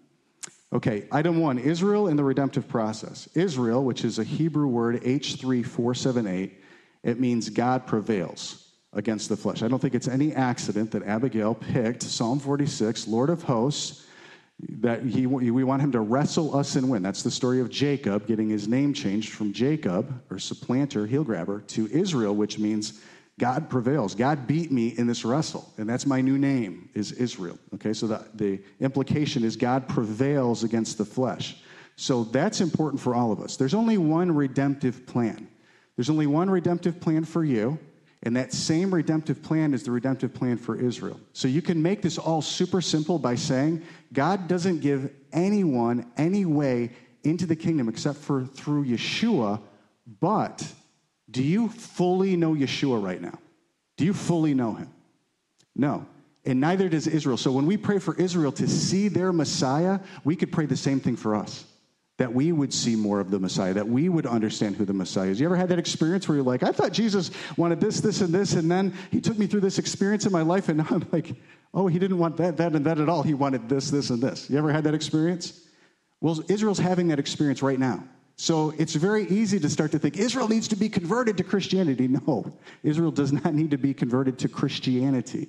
Okay, 0.73 1.07
item 1.13 1.39
one 1.39 1.59
Israel 1.59 2.09
in 2.09 2.17
the 2.17 2.25
redemptive 2.25 2.67
process. 2.67 3.29
Israel, 3.35 3.85
which 3.85 4.05
is 4.05 4.19
a 4.19 4.25
Hebrew 4.25 4.69
word, 4.69 5.03
H3478, 5.03 6.53
it 7.03 7.21
means 7.21 7.51
God 7.51 7.87
prevails 7.87 8.64
against 8.95 9.29
the 9.29 9.37
flesh. 9.37 9.63
I 9.63 9.69
don't 9.69 9.79
think 9.79 9.95
it's 9.95 10.09
any 10.09 10.33
accident 10.33 10.91
that 10.93 11.03
Abigail 11.03 11.55
picked 11.55 12.03
Psalm 12.03 12.39
46, 12.39 13.09
Lord 13.09 13.31
of 13.31 13.43
hosts, 13.43 14.07
that 14.61 15.03
he, 15.03 15.27
we 15.27 15.65
want 15.65 15.83
him 15.83 15.93
to 15.93 16.01
wrestle 16.01 16.57
us 16.57 16.77
and 16.77 16.89
win. 16.89 17.03
That's 17.03 17.23
the 17.23 17.31
story 17.31 17.61
of 17.61 17.71
Jacob 17.71 18.27
getting 18.27 18.49
his 18.49 18.69
name 18.69 18.95
changed 18.95 19.33
from 19.33 19.53
Jacob, 19.53 20.23
or 20.31 20.39
supplanter, 20.39 21.07
heel 21.07 21.25
grabber, 21.25 21.61
to 21.69 21.89
Israel, 21.89 22.35
which 22.35 22.59
means 22.59 23.01
God 23.39 23.69
prevails. 23.69 24.15
God 24.15 24.47
beat 24.47 24.71
me 24.71 24.89
in 24.97 25.07
this 25.07 25.25
wrestle, 25.25 25.73
and 25.77 25.89
that's 25.89 26.07
my 26.07 26.21
new 26.21 26.39
name, 26.39 26.89
is 26.95 27.11
Israel. 27.13 27.59
Okay, 27.75 27.93
so 27.93 28.07
the, 28.07 28.25
the 28.35 28.61
implication 28.81 29.43
is 29.43 29.57
God 29.57 29.89
prevails 29.89 30.63
against 30.63 30.99
the 30.99 31.05
flesh. 31.05 31.57
So 31.97 32.25
that's 32.25 32.61
important 32.61 33.01
for 33.01 33.15
all 33.15 33.33
of 33.33 33.41
us. 33.41 33.57
There's 33.57 33.75
only 33.75 33.99
one 33.99 34.33
redemptive 34.33 35.07
plan. 35.07 35.49
There's 35.97 36.11
only 36.11 36.27
one 36.27 36.49
redemptive 36.49 37.01
plan 37.01 37.25
for 37.25 37.45
you, 37.45 37.79
and 38.25 38.35
that 38.37 38.53
same 38.53 38.93
redemptive 38.93 39.43
plan 39.43 39.75
is 39.75 39.83
the 39.83 39.91
redemptive 39.91 40.33
plan 40.33 40.57
for 40.57 40.77
Israel. 40.77 41.21
So 41.35 41.47
you 41.47 41.61
can 41.61 41.83
make 41.83 42.01
this 42.01 42.17
all 42.17 42.41
super 42.41 42.81
simple 42.81 43.19
by 43.19 43.35
saying 43.35 43.83
God 44.13 44.49
doesn't 44.49 44.81
give 44.81 45.11
anyone 45.33 46.11
any 46.17 46.47
way 46.47 46.91
into 47.23 47.45
the 47.45 47.57
kingdom 47.57 47.89
except 47.89 48.19
for 48.19 48.47
through 48.47 48.87
Yeshua. 48.87 49.61
But 50.21 50.67
do 51.31 51.43
you 51.43 51.69
fully 51.69 52.37
know 52.37 52.55
Yeshua 52.55 53.03
right 53.03 53.21
now? 53.21 53.39
Do 53.99 54.07
you 54.07 54.15
fully 54.15 54.55
know 54.55 54.73
him? 54.73 54.91
No. 55.77 56.07
And 56.47 56.61
neither 56.61 56.89
does 56.89 57.07
Israel. 57.07 57.37
So 57.37 57.53
when 57.53 57.67
we 57.67 57.77
pray 57.77 57.99
for 57.99 58.15
Israel 58.17 58.53
to 58.53 58.69
see 58.69 59.09
their 59.09 59.33
Messiah, 59.33 60.01
we 60.25 60.35
could 60.35 60.51
pray 60.51 60.67
the 60.67 60.77
same 60.77 61.01
thing 61.01 61.17
for 61.17 61.35
us 61.35 61.65
that 62.17 62.33
we 62.33 62.53
would 62.53 62.73
see 62.73 62.95
more 62.95 63.19
of 63.19 63.31
the 63.31 63.41
Messiah, 63.41 63.75
that 63.75 63.89
we 63.89 64.09
would 64.09 64.27
understand 64.27 64.77
who 64.77 64.85
the 64.85 64.93
Messiah 64.93 65.31
is. 65.31 65.41
You 65.41 65.47
ever 65.47 65.57
had 65.57 65.69
that 65.71 65.79
experience 65.81 66.29
where 66.29 66.37
you're 66.37 66.45
like, 66.45 66.63
I 66.63 66.71
thought 66.71 66.93
Jesus 66.93 67.33
wanted 67.57 67.81
this, 67.81 68.01
this, 68.01 68.21
and 68.21 68.33
this, 68.33 68.53
and 68.53 68.71
then 68.71 68.95
he 69.11 69.21
took 69.21 69.37
me 69.37 69.47
through 69.47 69.63
this 69.63 69.79
experience 69.79 70.25
in 70.25 70.33
my 70.33 70.43
life, 70.43 70.69
and 70.69 70.79
now 70.79 70.87
I'm 70.91 71.07
like, 71.11 71.35
oh, 71.73 71.89
he 71.89 71.99
didn't 71.99 72.19
want 72.19 72.37
that, 72.37 72.57
that, 72.59 72.75
and 72.75 72.87
that 72.87 73.01
at 73.01 73.09
all. 73.09 73.25
He 73.25 73.35
wanted 73.35 73.69
this, 73.69 73.91
this, 73.91 74.11
and 74.11 74.23
this. 74.23 74.49
You 74.49 74.59
ever 74.59 74.73
had 74.73 74.85
that 74.85 74.95
experience? 74.95 75.61
Well, 76.21 76.41
Israel's 76.49 76.79
having 76.79 77.09
that 77.09 77.19
experience 77.19 77.63
right 77.63 77.79
now. 77.79 78.05
So 78.37 78.73
it's 78.79 78.95
very 78.95 79.27
easy 79.29 79.61
to 79.61 79.69
start 79.69 79.93
to 79.93 79.99
think 79.99 80.17
Israel 80.17 80.49
needs 80.49 80.69
to 80.69 80.77
be 80.77 80.89
converted 80.89 81.37
to 81.39 81.45
Christianity. 81.45 82.09
No, 82.09 82.57
Israel 82.83 83.11
does 83.11 83.33
not 83.33 83.55
need 83.55 83.71
to 83.73 83.79
be 83.79 83.93
converted 83.93 84.39
to 84.41 84.49
Christianity. 84.49 85.49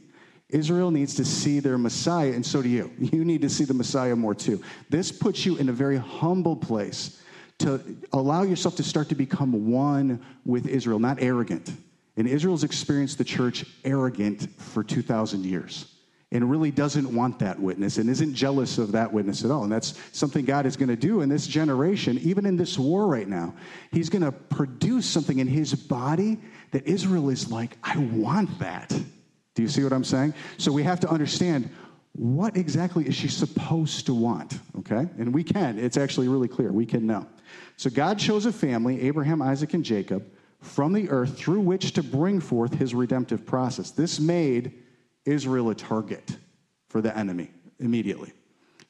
Israel 0.55 0.89
needs 0.89 1.15
to 1.15 1.25
see 1.25 1.59
their 1.59 1.77
Messiah, 1.77 2.31
and 2.31 2.45
so 2.45 2.61
do 2.61 2.69
you. 2.69 2.91
You 3.15 3.25
need 3.25 3.41
to 3.41 3.49
see 3.49 3.65
the 3.65 3.73
Messiah 3.73 4.15
more 4.15 4.33
too. 4.33 4.61
This 4.89 5.11
puts 5.11 5.45
you 5.45 5.57
in 5.57 5.67
a 5.67 5.73
very 5.73 5.97
humble 5.97 6.55
place 6.55 7.21
to 7.59 7.81
allow 8.13 8.43
yourself 8.43 8.75
to 8.77 8.83
start 8.83 9.09
to 9.09 9.15
become 9.15 9.71
one 9.71 10.25
with 10.45 10.65
Israel, 10.67 10.99
not 10.99 11.17
arrogant. 11.21 11.71
And 12.17 12.27
Israel's 12.27 12.63
experienced 12.63 13.17
the 13.17 13.23
church 13.25 13.65
arrogant 13.83 14.49
for 14.57 14.83
2,000 14.83 15.45
years 15.45 15.91
and 16.31 16.49
really 16.49 16.71
doesn't 16.71 17.13
want 17.13 17.39
that 17.39 17.59
witness 17.59 17.97
and 17.97 18.09
isn't 18.09 18.33
jealous 18.33 18.77
of 18.77 18.93
that 18.93 19.11
witness 19.11 19.43
at 19.43 19.51
all. 19.51 19.63
And 19.63 19.71
that's 19.71 19.93
something 20.11 20.45
God 20.45 20.65
is 20.65 20.77
going 20.77 20.89
to 20.89 20.95
do 20.95 21.21
in 21.21 21.29
this 21.29 21.47
generation, 21.47 22.17
even 22.19 22.45
in 22.45 22.55
this 22.55 22.79
war 22.79 23.07
right 23.07 23.27
now. 23.27 23.53
He's 23.91 24.09
going 24.09 24.23
to 24.23 24.31
produce 24.31 25.05
something 25.05 25.39
in 25.39 25.47
his 25.47 25.73
body 25.73 26.39
that 26.71 26.87
Israel 26.87 27.29
is 27.29 27.51
like, 27.51 27.77
I 27.83 27.97
want 27.97 28.59
that. 28.59 28.93
Do 29.55 29.61
you 29.61 29.67
see 29.67 29.83
what 29.83 29.93
I'm 29.93 30.03
saying? 30.03 30.33
So 30.57 30.71
we 30.71 30.83
have 30.83 30.99
to 30.99 31.09
understand 31.09 31.69
what 32.13 32.55
exactly 32.55 33.07
is 33.07 33.15
she 33.15 33.27
supposed 33.27 34.05
to 34.05 34.13
want, 34.13 34.59
okay? 34.79 35.07
And 35.17 35.33
we 35.33 35.43
can. 35.43 35.79
It's 35.79 35.97
actually 35.97 36.27
really 36.27 36.47
clear. 36.47 36.71
We 36.71 36.85
can 36.85 37.05
know. 37.05 37.27
So 37.77 37.89
God 37.89 38.19
chose 38.19 38.45
a 38.45 38.53
family, 38.53 39.01
Abraham, 39.01 39.41
Isaac, 39.41 39.73
and 39.73 39.83
Jacob, 39.83 40.25
from 40.61 40.93
the 40.93 41.09
earth 41.09 41.37
through 41.37 41.59
which 41.59 41.93
to 41.93 42.03
bring 42.03 42.39
forth 42.39 42.73
his 42.73 42.95
redemptive 42.95 43.45
process. 43.45 43.91
This 43.91 44.19
made 44.19 44.73
Israel 45.25 45.69
a 45.69 45.75
target 45.75 46.37
for 46.87 47.01
the 47.01 47.15
enemy 47.17 47.51
immediately. 47.79 48.31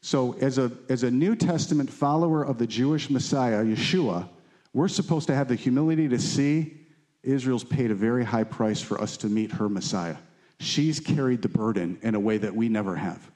So, 0.02 0.34
as 0.34 0.60
a, 0.60 0.72
as 0.88 1.02
a 1.02 1.10
New 1.10 1.36
Testament 1.36 1.90
follower 1.90 2.44
of 2.44 2.60
the 2.60 2.68
Jewish 2.68 3.10
Messiah, 3.10 3.64
Yeshua, 3.64 4.30
we're 4.72 4.88
supposed 4.88 5.26
to 5.28 5.36
have 5.36 5.48
the 5.48 5.56
humility 5.56 6.08
to 6.10 6.20
see 6.20 6.78
Israel's 7.24 7.64
paid 7.64 7.90
a 7.90 7.96
very 7.96 8.24
high 8.24 8.44
price 8.44 8.82
for 8.82 9.02
us 9.02 9.18
to 9.18 9.28
meet 9.28 9.52
her 9.54 9.68
Messiah. 9.68 10.18
She's 10.60 11.00
carried 11.00 11.42
the 11.42 11.50
burden 11.50 12.00
in 12.02 12.16
a 12.16 12.20
way 12.20 12.38
that 12.38 12.56
we 12.56 12.70
never 12.70 12.96
have. 12.96 13.32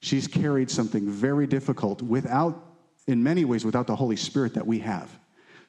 She's 0.00 0.26
carried 0.26 0.70
something 0.70 1.08
very 1.08 1.46
difficult 1.46 2.02
without, 2.02 2.64
in 3.06 3.22
many 3.22 3.44
ways, 3.44 3.64
without 3.64 3.86
the 3.86 3.96
Holy 3.96 4.16
Spirit 4.16 4.54
that 4.54 4.66
we 4.66 4.80
have. 4.80 5.10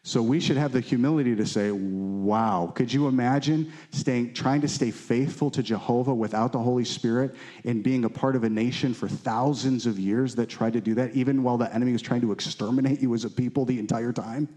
So 0.05 0.21
we 0.21 0.41
should 0.41 0.57
have 0.57 0.73
the 0.73 0.81
humility 0.81 1.33
to 1.33 1.45
say, 1.45 1.71
wow, 1.71 2.73
could 2.75 2.91
you 2.91 3.07
imagine 3.07 3.71
staying, 3.91 4.33
trying 4.33 4.59
to 4.61 4.67
stay 4.67 4.91
faithful 4.91 5.49
to 5.51 5.63
Jehovah 5.63 6.13
without 6.13 6.51
the 6.51 6.59
Holy 6.59 6.83
Spirit 6.83 7.35
and 7.63 7.81
being 7.81 8.03
a 8.03 8.09
part 8.09 8.35
of 8.35 8.43
a 8.43 8.49
nation 8.49 8.93
for 8.93 9.07
thousands 9.07 9.85
of 9.85 9.97
years 9.97 10.35
that 10.35 10.47
tried 10.49 10.73
to 10.73 10.81
do 10.81 10.93
that, 10.95 11.13
even 11.13 11.41
while 11.41 11.57
the 11.57 11.73
enemy 11.73 11.93
was 11.93 12.01
trying 12.01 12.19
to 12.19 12.33
exterminate 12.33 13.01
you 13.01 13.13
as 13.13 13.23
a 13.23 13.29
people 13.29 13.63
the 13.63 13.79
entire 13.79 14.11
time? 14.11 14.49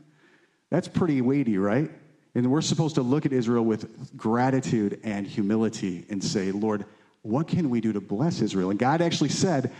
That's 0.70 0.88
pretty 0.88 1.20
weighty, 1.20 1.58
right? 1.58 1.92
And 2.36 2.50
we're 2.50 2.60
supposed 2.60 2.96
to 2.96 3.02
look 3.02 3.24
at 3.24 3.32
Israel 3.32 3.64
with 3.64 4.14
gratitude 4.14 5.00
and 5.02 5.26
humility 5.26 6.04
and 6.10 6.22
say, 6.22 6.52
Lord, 6.52 6.84
what 7.22 7.48
can 7.48 7.70
we 7.70 7.80
do 7.80 7.94
to 7.94 8.00
bless 8.00 8.42
Israel? 8.42 8.68
And 8.68 8.78
God 8.78 9.00
actually 9.00 9.30
said, 9.30 9.72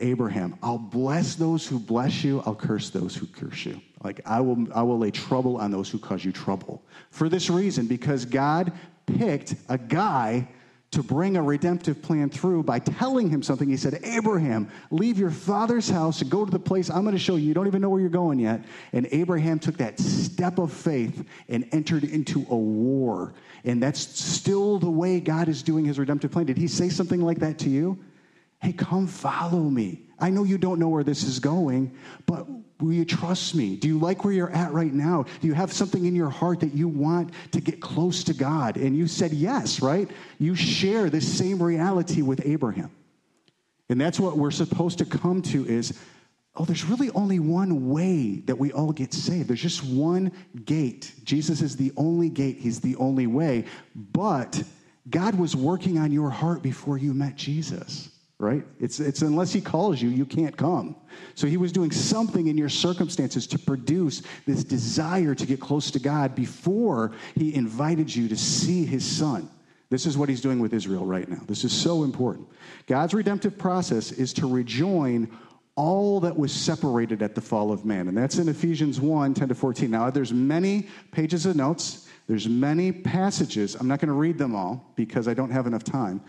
Abraham, 0.00 0.58
I'll 0.60 0.76
bless 0.76 1.36
those 1.36 1.64
who 1.64 1.78
bless 1.78 2.24
you, 2.24 2.42
I'll 2.44 2.56
curse 2.56 2.90
those 2.90 3.14
who 3.14 3.26
curse 3.26 3.64
you. 3.64 3.80
Like 4.02 4.22
I 4.26 4.40
will 4.40 4.66
I 4.74 4.82
will 4.82 4.98
lay 4.98 5.12
trouble 5.12 5.58
on 5.58 5.70
those 5.70 5.88
who 5.88 6.00
cause 6.00 6.24
you 6.24 6.32
trouble. 6.32 6.82
For 7.10 7.28
this 7.28 7.48
reason, 7.48 7.86
because 7.86 8.24
God 8.24 8.72
picked 9.06 9.54
a 9.68 9.78
guy 9.78 10.48
to 10.90 11.02
bring 11.04 11.36
a 11.36 11.42
redemptive 11.42 12.02
plan 12.02 12.28
through 12.28 12.64
by 12.64 12.80
telling 12.80 13.30
him 13.30 13.42
something. 13.42 13.68
He 13.68 13.76
said, 13.76 14.00
Abraham, 14.02 14.68
leave 14.90 15.18
your 15.18 15.30
father's 15.30 15.88
house 15.88 16.20
and 16.20 16.30
go 16.30 16.44
to 16.44 16.50
the 16.50 16.58
place 16.58 16.90
I'm 16.90 17.02
going 17.02 17.14
to 17.14 17.18
show 17.18 17.36
you. 17.36 17.46
You 17.46 17.54
don't 17.54 17.68
even 17.68 17.80
know 17.80 17.88
where 17.88 18.00
you're 18.00 18.10
going 18.10 18.40
yet. 18.40 18.64
And 18.92 19.06
Abraham 19.12 19.60
took 19.60 19.76
that 19.76 20.00
step 20.00 20.58
of 20.58 20.72
faith 20.72 21.24
and 21.48 21.68
entered 21.70 22.02
into 22.02 22.44
a 22.50 22.56
war. 22.56 23.34
And 23.64 23.80
that's 23.80 24.00
still 24.00 24.80
the 24.80 24.90
way 24.90 25.20
God 25.20 25.48
is 25.48 25.62
doing 25.62 25.84
his 25.84 25.98
redemptive 25.98 26.32
plan. 26.32 26.46
Did 26.46 26.58
he 26.58 26.66
say 26.66 26.88
something 26.88 27.20
like 27.20 27.38
that 27.38 27.58
to 27.60 27.70
you? 27.70 28.02
Hey, 28.60 28.72
come 28.72 29.06
follow 29.06 29.62
me. 29.62 30.02
I 30.18 30.30
know 30.30 30.42
you 30.42 30.58
don't 30.58 30.80
know 30.80 30.88
where 30.88 31.04
this 31.04 31.22
is 31.22 31.38
going, 31.38 31.96
but 32.26 32.46
will 32.80 32.92
you 32.92 33.04
trust 33.04 33.54
me? 33.54 33.76
Do 33.76 33.88
you 33.88 33.98
like 33.98 34.24
where 34.24 34.32
you're 34.32 34.50
at 34.50 34.72
right 34.72 34.92
now? 34.92 35.24
Do 35.40 35.46
you 35.46 35.54
have 35.54 35.72
something 35.72 36.04
in 36.04 36.14
your 36.14 36.30
heart 36.30 36.60
that 36.60 36.74
you 36.74 36.88
want 36.88 37.32
to 37.52 37.60
get 37.60 37.80
close 37.80 38.24
to 38.24 38.34
God? 38.34 38.76
And 38.76 38.96
you 38.96 39.06
said 39.06 39.32
yes, 39.32 39.82
right? 39.82 40.10
You 40.38 40.54
share 40.54 41.10
this 41.10 41.30
same 41.38 41.62
reality 41.62 42.22
with 42.22 42.44
Abraham. 42.46 42.90
And 43.88 44.00
that's 44.00 44.20
what 44.20 44.38
we're 44.38 44.50
supposed 44.50 44.98
to 44.98 45.04
come 45.04 45.42
to 45.42 45.66
is 45.66 45.98
oh, 46.56 46.64
there's 46.64 46.84
really 46.84 47.10
only 47.10 47.38
one 47.38 47.88
way 47.88 48.42
that 48.44 48.58
we 48.58 48.72
all 48.72 48.92
get 48.92 49.14
saved. 49.14 49.48
There's 49.48 49.62
just 49.62 49.84
one 49.84 50.32
gate. 50.64 51.12
Jesus 51.24 51.62
is 51.62 51.76
the 51.76 51.92
only 51.96 52.28
gate, 52.28 52.58
He's 52.58 52.80
the 52.80 52.96
only 52.96 53.26
way. 53.26 53.64
But 53.94 54.62
God 55.08 55.36
was 55.36 55.56
working 55.56 55.98
on 55.98 56.12
your 56.12 56.30
heart 56.30 56.62
before 56.62 56.98
you 56.98 57.14
met 57.14 57.36
Jesus 57.36 58.10
right? 58.40 58.64
It's, 58.80 59.00
it's 59.00 59.22
unless 59.22 59.52
he 59.52 59.60
calls 59.60 60.00
you, 60.00 60.08
you 60.08 60.24
can't 60.24 60.56
come. 60.56 60.96
So 61.34 61.46
he 61.46 61.58
was 61.58 61.72
doing 61.72 61.90
something 61.90 62.46
in 62.46 62.56
your 62.56 62.70
circumstances 62.70 63.46
to 63.48 63.58
produce 63.58 64.22
this 64.46 64.64
desire 64.64 65.34
to 65.34 65.46
get 65.46 65.60
close 65.60 65.90
to 65.92 65.98
God 65.98 66.34
before 66.34 67.12
he 67.34 67.54
invited 67.54 68.14
you 68.14 68.28
to 68.28 68.36
see 68.36 68.86
his 68.86 69.04
son. 69.04 69.50
This 69.90 70.06
is 70.06 70.16
what 70.16 70.28
he's 70.28 70.40
doing 70.40 70.58
with 70.58 70.72
Israel 70.72 71.04
right 71.04 71.28
now. 71.28 71.40
This 71.46 71.64
is 71.64 71.72
so 71.72 72.02
important. 72.02 72.48
God's 72.86 73.12
redemptive 73.12 73.58
process 73.58 74.12
is 74.12 74.32
to 74.34 74.48
rejoin 74.48 75.30
all 75.74 76.20
that 76.20 76.36
was 76.36 76.52
separated 76.52 77.22
at 77.22 77.34
the 77.34 77.40
fall 77.40 77.72
of 77.72 77.84
man. 77.84 78.08
And 78.08 78.16
that's 78.16 78.38
in 78.38 78.48
Ephesians 78.48 79.00
1 79.00 79.34
10 79.34 79.48
to 79.48 79.54
14. 79.54 79.90
Now, 79.90 80.10
there's 80.10 80.32
many 80.32 80.88
pages 81.12 81.44
of 81.44 81.56
notes. 81.56 82.08
There's 82.26 82.48
many 82.48 82.92
passages. 82.92 83.74
I'm 83.74 83.88
not 83.88 83.98
going 83.98 84.08
to 84.08 84.14
read 84.14 84.38
them 84.38 84.54
all 84.54 84.92
because 84.94 85.26
I 85.26 85.34
don't 85.34 85.50
have 85.50 85.66
enough 85.66 85.82
time 85.82 86.20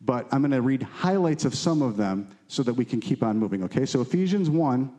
but 0.00 0.26
I'm 0.30 0.42
going 0.42 0.50
to 0.50 0.62
read 0.62 0.82
highlights 0.82 1.44
of 1.44 1.54
some 1.54 1.82
of 1.82 1.96
them 1.96 2.28
so 2.48 2.62
that 2.62 2.74
we 2.74 2.84
can 2.84 3.00
keep 3.00 3.22
on 3.22 3.38
moving, 3.38 3.64
okay? 3.64 3.86
So 3.86 4.00
Ephesians 4.00 4.50
1 4.50 4.92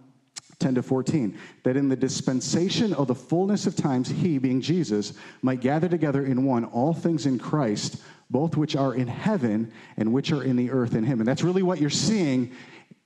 10 0.59 0.75
to 0.75 0.81
14, 0.81 1.37
that 1.63 1.77
in 1.77 1.87
the 1.87 1.95
dispensation 1.95 2.91
of 2.95 3.07
the 3.07 3.13
fullness 3.13 3.67
of 3.67 3.75
times, 3.75 4.09
he, 4.09 4.39
being 4.39 4.59
Jesus, 4.59 5.13
might 5.43 5.61
gather 5.61 5.87
together 5.87 6.25
in 6.25 6.45
one 6.45 6.65
all 6.65 6.93
things 6.95 7.27
in 7.27 7.37
Christ, 7.37 8.01
both 8.31 8.57
which 8.57 8.75
are 8.75 8.95
in 8.95 9.07
heaven 9.07 9.71
and 9.97 10.11
which 10.11 10.31
are 10.31 10.43
in 10.43 10.55
the 10.55 10.71
earth 10.71 10.95
in 10.95 11.03
him. 11.03 11.19
And 11.19 11.27
that's 11.27 11.43
really 11.43 11.61
what 11.61 11.79
you're 11.79 11.91
seeing 11.91 12.51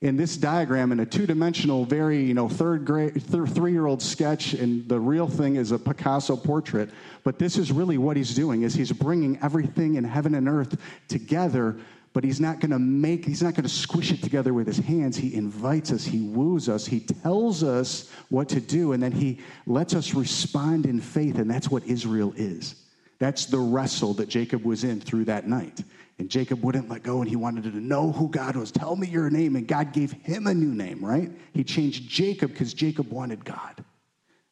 in 0.02 0.16
this 0.16 0.36
diagram 0.36 0.90
in 0.90 0.98
a 1.00 1.06
two-dimensional 1.06 1.84
very 1.84 2.22
you 2.22 2.34
know 2.34 2.48
third 2.48 2.84
grade 2.84 3.14
th- 3.14 3.48
three-year-old 3.48 4.02
sketch 4.02 4.52
and 4.52 4.86
the 4.88 4.98
real 4.98 5.28
thing 5.28 5.56
is 5.56 5.70
a 5.70 5.78
picasso 5.78 6.36
portrait. 6.36 6.90
But 7.24 7.38
this 7.38 7.56
is 7.56 7.72
really 7.72 7.98
what 7.98 8.16
he's 8.16 8.34
doing 8.34 8.62
is 8.62 8.74
he's 8.74 8.92
bringing 8.92 9.38
everything 9.42 9.94
in 9.94 10.04
heaven 10.04 10.34
and 10.34 10.48
earth 10.48 10.76
together 11.08 11.78
but 12.14 12.22
he's 12.22 12.40
not 12.40 12.60
going 12.60 12.72
to 12.72 12.78
make 12.78 13.24
he's 13.24 13.42
not 13.42 13.54
going 13.54 13.62
to 13.62 13.70
squish 13.70 14.12
it 14.12 14.22
together 14.22 14.52
with 14.52 14.66
his 14.66 14.76
hands. 14.76 15.16
He 15.16 15.34
invites 15.34 15.92
us 15.92 16.04
he 16.04 16.20
woos 16.20 16.68
us 16.68 16.84
he 16.84 17.00
tells 17.00 17.62
us 17.62 18.10
what 18.28 18.48
to 18.50 18.60
do 18.60 18.92
and 18.92 19.02
then 19.02 19.12
he 19.12 19.38
lets 19.66 19.94
us 19.94 20.14
respond 20.14 20.84
in 20.84 21.00
faith 21.00 21.38
and 21.38 21.48
that's 21.48 21.70
what 21.70 21.84
israel 21.84 22.34
is. 22.36 22.74
That's 23.20 23.46
the 23.46 23.58
wrestle 23.58 24.14
that 24.14 24.28
jacob 24.28 24.64
was 24.64 24.82
in 24.82 25.00
through 25.00 25.26
that 25.26 25.46
night 25.46 25.84
and 26.22 26.30
Jacob 26.30 26.62
wouldn't 26.62 26.88
let 26.88 27.02
go 27.02 27.20
and 27.20 27.28
he 27.28 27.34
wanted 27.34 27.64
to 27.64 27.80
know 27.80 28.12
who 28.12 28.28
God 28.28 28.54
was. 28.54 28.70
Tell 28.70 28.94
me 28.94 29.08
your 29.08 29.28
name. 29.28 29.56
And 29.56 29.66
God 29.66 29.92
gave 29.92 30.12
him 30.12 30.46
a 30.46 30.54
new 30.54 30.72
name, 30.72 31.04
right? 31.04 31.32
He 31.52 31.64
changed 31.64 32.08
Jacob 32.08 32.52
because 32.52 32.72
Jacob 32.72 33.10
wanted 33.10 33.44
God. 33.44 33.84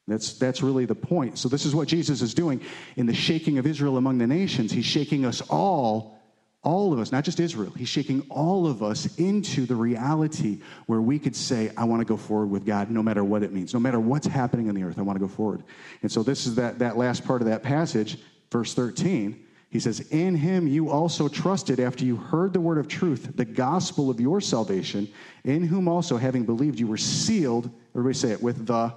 That's, 0.09 0.33
that's 0.33 0.65
really 0.65 0.85
the 0.85 0.97
point. 0.97 1.39
So, 1.39 1.49
this 1.49 1.65
is 1.65 1.73
what 1.73 1.87
Jesus 1.87 2.23
is 2.23 2.35
doing 2.35 2.61
in 2.97 3.07
the 3.07 3.15
shaking 3.15 3.59
of 3.59 3.69
Israel 3.69 3.99
among 3.99 4.19
the 4.19 4.27
nations. 4.27 4.73
He's 4.73 4.85
shaking 4.85 5.25
us 5.25 5.43
all, 5.43 6.19
all 6.65 6.93
of 6.93 6.99
us, 6.99 7.13
not 7.13 7.23
just 7.23 7.39
Israel. 7.39 7.71
He's 7.71 7.89
shaking 7.89 8.27
all 8.31 8.67
of 8.67 8.83
us 8.83 9.17
into 9.19 9.65
the 9.65 9.77
reality 9.77 10.63
where 10.87 11.01
we 11.01 11.21
could 11.21 11.37
say, 11.37 11.71
I 11.77 11.85
want 11.85 12.01
to 12.01 12.05
go 12.05 12.17
forward 12.17 12.49
with 12.49 12.67
God 12.67 12.91
no 12.91 13.01
matter 13.01 13.23
what 13.23 13.45
it 13.45 13.53
means, 13.53 13.75
no 13.75 13.79
matter 13.79 14.01
what's 14.01 14.27
happening 14.27 14.69
on 14.69 14.75
the 14.75 14.83
earth. 14.83 14.99
I 14.99 15.03
want 15.03 15.21
to 15.21 15.25
go 15.25 15.33
forward. 15.33 15.63
And 16.03 16.11
so, 16.11 16.25
this 16.25 16.49
is 16.49 16.57
that, 16.57 16.81
that 16.81 16.99
last 16.99 17.25
part 17.25 17.43
of 17.43 17.47
that 17.47 17.63
passage, 17.63 18.19
verse 18.51 18.75
13 18.75 19.47
he 19.71 19.79
says, 19.79 20.01
In 20.11 20.35
him 20.35 20.67
you 20.67 20.91
also 20.91 21.29
trusted 21.29 21.79
after 21.79 22.05
you 22.05 22.17
heard 22.17 22.53
the 22.53 22.61
word 22.61 22.79
of 22.79 22.89
truth, 22.89 23.31
the 23.37 23.45
gospel 23.45 24.11
of 24.11 24.21
your 24.21 24.41
salvation, 24.41 25.09
in 25.45 25.63
whom 25.63 25.87
also, 25.87 26.17
having 26.17 26.45
believed, 26.45 26.81
you 26.81 26.89
were 26.89 26.97
sealed, 26.97 27.71
everybody 27.95 28.15
say 28.15 28.33
it, 28.33 28.43
with 28.43 28.67
the 28.67 28.93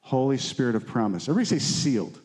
Holy 0.00 0.38
Spirit 0.38 0.76
of 0.76 0.86
promise. 0.86 1.28
Everybody 1.28 1.58
say 1.58 1.58
sealed. 1.58 2.20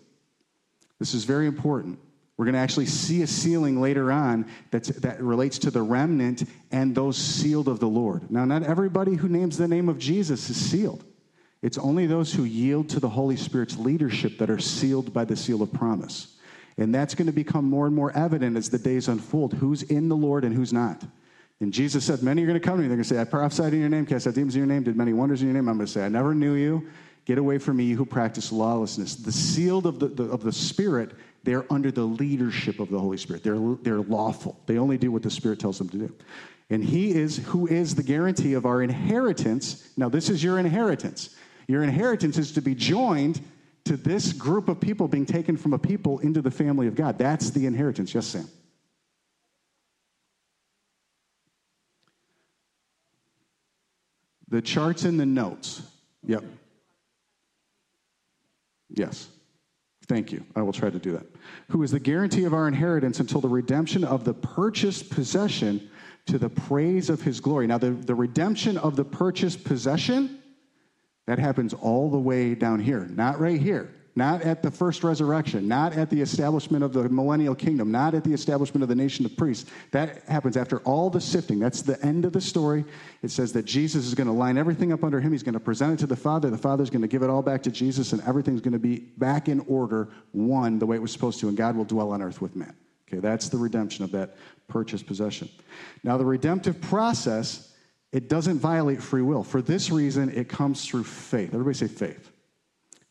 This 0.99 1.15
is 1.15 1.23
very 1.23 1.47
important. 1.47 1.99
We're 2.37 2.45
going 2.45 2.53
to 2.53 2.61
actually 2.61 2.85
see 2.85 3.23
a 3.23 3.27
sealing 3.27 3.81
later 3.81 4.11
on 4.11 4.45
that's, 4.71 4.89
that 4.89 5.21
relates 5.21 5.57
to 5.59 5.71
the 5.71 5.81
remnant 5.81 6.43
and 6.71 6.95
those 6.95 7.17
sealed 7.17 7.67
of 7.67 7.79
the 7.79 7.87
Lord. 7.87 8.29
Now, 8.31 8.45
not 8.45 8.63
everybody 8.63 9.15
who 9.15 9.27
names 9.27 9.57
the 9.57 9.67
name 9.67 9.89
of 9.89 9.97
Jesus 9.97 10.49
is 10.49 10.57
sealed. 10.57 11.03
It's 11.61 11.77
only 11.77 12.05
those 12.05 12.33
who 12.33 12.43
yield 12.43 12.89
to 12.89 12.99
the 12.99 13.09
Holy 13.09 13.37
Spirit's 13.37 13.77
leadership 13.77 14.37
that 14.37 14.49
are 14.49 14.59
sealed 14.59 15.13
by 15.13 15.25
the 15.25 15.35
seal 15.35 15.61
of 15.61 15.71
promise. 15.73 16.32
And 16.77 16.93
that's 16.93 17.15
going 17.15 17.27
to 17.27 17.33
become 17.33 17.65
more 17.65 17.85
and 17.85 17.95
more 17.95 18.11
evident 18.17 18.57
as 18.57 18.69
the 18.69 18.79
days 18.79 19.07
unfold 19.07 19.53
who's 19.53 19.83
in 19.83 20.09
the 20.09 20.15
Lord 20.15 20.43
and 20.43 20.55
who's 20.55 20.73
not. 20.73 21.03
And 21.59 21.71
Jesus 21.71 22.03
said, 22.03 22.23
Many 22.23 22.43
are 22.43 22.47
going 22.47 22.59
to 22.59 22.65
come 22.65 22.77
to 22.77 22.81
me. 22.81 22.87
They're 22.87 22.97
going 22.97 23.03
to 23.03 23.09
say, 23.09 23.21
I 23.21 23.25
prophesied 23.25 23.73
in 23.73 23.79
your 23.79 23.89
name, 23.89 24.05
cast 24.05 24.27
out 24.27 24.33
demons 24.33 24.55
in 24.55 24.59
your 24.59 24.67
name, 24.67 24.83
did 24.83 24.97
many 24.97 25.13
wonders 25.13 25.41
in 25.41 25.47
your 25.47 25.53
name. 25.53 25.69
I'm 25.69 25.77
going 25.77 25.85
to 25.85 25.91
say, 25.91 26.03
I 26.03 26.09
never 26.09 26.33
knew 26.33 26.53
you. 26.53 26.87
Get 27.25 27.37
away 27.37 27.57
from 27.57 27.77
me, 27.77 27.85
you 27.85 27.95
who 27.95 28.05
practice 28.05 28.51
lawlessness. 28.51 29.15
The 29.15 29.31
sealed 29.31 29.85
of 29.85 29.99
the, 29.99 30.07
the, 30.07 30.23
of 30.25 30.43
the 30.43 30.51
Spirit 30.51 31.11
They're 31.43 31.65
under 31.71 31.91
the 31.91 32.03
leadership 32.03 32.79
of 32.79 32.89
the 32.89 32.99
Holy 32.99 33.17
Spirit. 33.17 33.43
They're, 33.43 33.59
they're 33.81 34.01
lawful. 34.01 34.59
They 34.65 34.77
only 34.77 34.97
do 34.97 35.11
what 35.11 35.23
the 35.23 35.29
Spirit 35.29 35.59
tells 35.59 35.77
them 35.77 35.89
to 35.89 35.97
do. 35.97 36.15
And 36.69 36.83
He 36.83 37.11
is 37.11 37.37
who 37.37 37.67
is 37.67 37.95
the 37.95 38.03
guarantee 38.03 38.53
of 38.53 38.65
our 38.65 38.81
inheritance. 38.81 39.89
Now, 39.95 40.09
this 40.09 40.29
is 40.29 40.43
your 40.43 40.59
inheritance. 40.59 41.35
Your 41.67 41.83
inheritance 41.83 42.37
is 42.37 42.51
to 42.53 42.61
be 42.61 42.75
joined 42.75 43.41
to 43.85 43.97
this 43.97 44.33
group 44.33 44.69
of 44.69 44.79
people 44.79 45.07
being 45.07 45.25
taken 45.25 45.57
from 45.57 45.73
a 45.73 45.79
people 45.79 46.19
into 46.19 46.41
the 46.41 46.51
family 46.51 46.87
of 46.87 46.95
God. 46.95 47.17
That's 47.17 47.49
the 47.49 47.65
inheritance. 47.65 48.13
Yes, 48.13 48.27
Sam? 48.27 48.47
The 54.47 54.61
charts 54.61 55.03
and 55.03 55.19
the 55.19 55.25
notes. 55.25 55.81
Yep. 56.25 56.43
Yes. 58.89 59.27
Thank 60.07 60.31
you. 60.31 60.45
I 60.55 60.61
will 60.61 60.73
try 60.73 60.89
to 60.89 60.99
do 60.99 61.13
that. 61.13 61.25
Who 61.69 61.81
is 61.81 61.91
the 61.91 61.99
guarantee 61.99 62.43
of 62.43 62.53
our 62.53 62.67
inheritance 62.67 63.19
until 63.19 63.41
the 63.41 63.49
redemption 63.49 64.03
of 64.03 64.25
the 64.25 64.33
purchased 64.33 65.09
possession 65.09 65.89
to 66.25 66.37
the 66.37 66.49
praise 66.49 67.09
of 67.09 67.21
his 67.21 67.39
glory. 67.39 67.67
Now, 67.67 67.77
the, 67.77 67.91
the 67.91 68.15
redemption 68.15 68.77
of 68.77 68.95
the 68.95 69.03
purchased 69.03 69.63
possession, 69.63 70.39
that 71.25 71.39
happens 71.39 71.73
all 71.73 72.09
the 72.09 72.19
way 72.19 72.55
down 72.55 72.79
here, 72.79 73.07
not 73.11 73.39
right 73.39 73.59
here 73.59 73.89
not 74.15 74.41
at 74.43 74.61
the 74.61 74.69
first 74.69 75.03
resurrection, 75.03 75.67
not 75.67 75.93
at 75.93 76.09
the 76.09 76.21
establishment 76.21 76.83
of 76.83 76.93
the 76.93 77.09
millennial 77.09 77.55
kingdom, 77.55 77.91
not 77.91 78.13
at 78.13 78.23
the 78.23 78.33
establishment 78.33 78.83
of 78.83 78.89
the 78.89 78.95
nation 78.95 79.25
of 79.25 79.35
priests. 79.35 79.69
That 79.91 80.23
happens 80.25 80.55
after 80.55 80.79
all 80.79 81.09
the 81.09 81.21
sifting. 81.21 81.59
That's 81.59 81.81
the 81.81 82.03
end 82.05 82.25
of 82.25 82.33
the 82.33 82.41
story. 82.41 82.85
It 83.23 83.31
says 83.31 83.53
that 83.53 83.65
Jesus 83.65 84.05
is 84.05 84.13
going 84.13 84.27
to 84.27 84.33
line 84.33 84.57
everything 84.57 84.93
up 84.93 85.03
under 85.03 85.19
him. 85.19 85.31
He's 85.31 85.43
going 85.43 85.53
to 85.53 85.59
present 85.59 85.93
it 85.93 85.99
to 85.99 86.07
the 86.07 86.15
Father. 86.15 86.49
The 86.51 86.57
Father's 86.57 86.91
going 86.91 87.01
to 87.01 87.07
give 87.07 87.23
it 87.23 87.29
all 87.29 87.41
back 87.41 87.63
to 87.63 87.71
Jesus, 87.71 88.13
and 88.13 88.21
everything's 88.23 88.61
going 88.61 88.73
to 88.73 88.79
be 88.79 88.99
back 89.17 89.49
in 89.49 89.61
order, 89.61 90.09
one, 90.31 90.77
the 90.77 90.85
way 90.85 90.95
it 90.95 91.01
was 91.01 91.11
supposed 91.11 91.39
to, 91.39 91.47
and 91.47 91.57
God 91.57 91.75
will 91.75 91.85
dwell 91.85 92.11
on 92.11 92.21
earth 92.21 92.39
with 92.39 92.55
man. 92.55 92.75
Okay, 93.07 93.19
that's 93.19 93.49
the 93.49 93.57
redemption 93.57 94.03
of 94.03 94.11
that 94.11 94.35
purchased 94.67 95.07
possession. 95.07 95.49
Now, 96.03 96.17
the 96.17 96.25
redemptive 96.25 96.79
process, 96.81 97.72
it 98.13 98.29
doesn't 98.29 98.59
violate 98.59 99.01
free 99.01 99.23
will. 99.23 99.43
For 99.43 99.61
this 99.61 99.89
reason, 99.89 100.29
it 100.29 100.47
comes 100.47 100.85
through 100.85 101.03
faith. 101.03 101.49
Everybody 101.53 101.75
say 101.75 101.87
faith. 101.87 102.31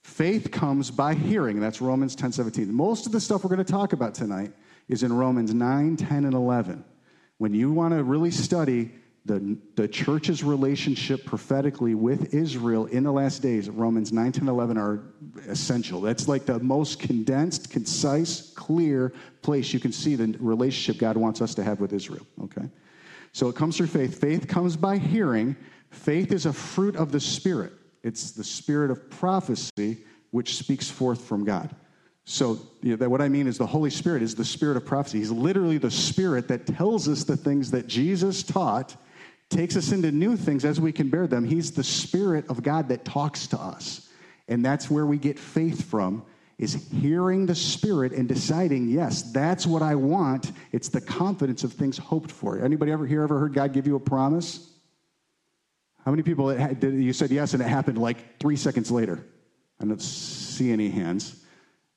Faith 0.05 0.53
comes 0.53 0.93
by 0.93 1.15
hearing. 1.15 1.59
That's 1.61 1.81
Romans 1.81 2.15
10 2.15 2.33
17. 2.33 2.73
Most 2.73 3.07
of 3.07 3.13
the 3.13 3.21
stuff 3.21 3.43
we're 3.43 3.55
going 3.55 3.65
to 3.65 3.73
talk 3.73 3.93
about 3.93 4.15
tonight 4.15 4.53
is 4.89 5.03
in 5.03 5.13
Romans 5.13 5.53
9, 5.53 5.97
10, 5.97 6.25
and 6.25 6.35
11. 6.35 6.85
When 7.39 7.53
you 7.53 7.73
want 7.73 7.95
to 7.95 8.05
really 8.05 8.31
study 8.31 8.93
the, 9.25 9.57
the 9.75 9.89
church's 9.89 10.45
relationship 10.45 11.25
prophetically 11.25 11.95
with 11.95 12.33
Israel 12.33 12.87
in 12.87 13.03
the 13.03 13.13
last 13.13 13.43
days, 13.43 13.69
Romans 13.69 14.13
9, 14.13 14.31
10, 14.31 14.49
11 14.49 14.79
are 14.79 15.03
essential. 15.49 16.01
That's 16.01 16.29
like 16.29 16.47
the 16.47 16.61
most 16.61 17.01
condensed, 17.01 17.71
concise, 17.71 18.53
clear 18.55 19.13
place 19.43 19.73
you 19.73 19.81
can 19.81 19.93
see 19.93 20.15
the 20.15 20.37
relationship 20.39 21.01
God 21.01 21.17
wants 21.17 21.41
us 21.41 21.57
to 21.57 21.65
have 21.65 21.81
with 21.81 21.93
Israel. 21.93 22.27
Okay? 22.45 22.69
So 23.33 23.49
it 23.49 23.57
comes 23.57 23.77
through 23.77 23.89
faith. 23.89 24.21
Faith 24.21 24.47
comes 24.47 24.77
by 24.77 24.99
hearing. 24.99 25.57
Faith 25.91 26.33
is 26.33 26.47
a 26.47 26.53
fruit 26.53 26.97
of 26.97 27.13
the 27.13 27.21
Spirit. 27.21 27.73
It's 28.03 28.33
the 28.33 28.45
spirit 28.45 28.91
of 28.91 29.11
prophecy 29.11 29.99
which 30.31 30.57
speaks 30.57 30.91
forth 30.91 31.25
from 31.25 31.45
God. 31.45 31.75
So, 32.25 32.59
you 32.83 32.91
know, 32.91 32.97
that 32.97 33.11
what 33.11 33.21
I 33.21 33.29
mean 33.29 33.47
is 33.47 33.59
the 33.59 33.67
Holy 33.67 33.91
Spirit 33.91 34.23
is 34.23 34.35
the 34.35 34.45
spirit 34.45 34.77
of 34.77 34.87
prophecy. 34.87 35.19
He's 35.19 35.31
literally 35.31 35.79
the 35.79 35.91
spirit 35.91 36.49
that 36.49 36.67
tells 36.67 37.09
us 37.09 37.25
the 37.25 37.37
things 37.37 37.71
that 37.73 37.87
Jesus 37.87 38.43
taught, 38.43 38.97
takes 39.51 39.77
us 39.77 39.93
into 39.93 40.13
new 40.13 40.37
things 40.37 40.65
as 40.65 40.81
we 40.81 40.93
can 40.93 41.11
bear 41.11 41.27
them. 41.27 41.45
He's 41.45 41.73
the 41.73 41.85
spirit 41.85 42.49
of 42.49 42.63
God 42.63 42.89
that 42.89 43.05
talks 43.05 43.47
to 43.49 43.59
us. 43.59 44.09
And 44.49 44.65
that's 44.65 44.91
where 44.91 45.07
we 45.07 45.19
get 45.19 45.39
faith 45.39 45.85
from 45.85 46.25
is 46.63 46.75
hearing 46.93 47.45
the 47.45 47.57
spirit 47.57 48.13
and 48.13 48.29
deciding, 48.29 48.89
yes, 48.89 49.23
that's 49.33 49.67
what 49.67 49.83
I 49.83 49.97
want. 49.97 50.53
It's 50.71 50.89
the 50.89 51.01
confidence 51.01 51.65
of 51.65 51.73
things 51.73 51.99
hoped 51.99 52.31
for. 52.31 52.63
Anybody 52.65 52.93
ever 52.93 53.05
here 53.05 53.25
ever 53.25 53.41
heard 53.41 53.53
God 53.53 53.73
give 53.73 53.89
you 53.89 53.97
a 53.97 54.01
promise? 54.01 54.71
How 56.05 56.13
many 56.13 56.23
people 56.23 56.51
had, 56.51 56.81
you 56.81 57.13
said 57.13 57.33
yes 57.33 57.53
and 57.53 57.61
it 57.61 57.67
happened 57.67 57.99
like 57.99 58.39
three 58.39 58.55
seconds 58.55 58.93
later? 58.93 59.25
I 59.81 59.87
don't 59.87 60.01
see 60.01 60.71
any 60.71 60.89
hands. 60.89 61.45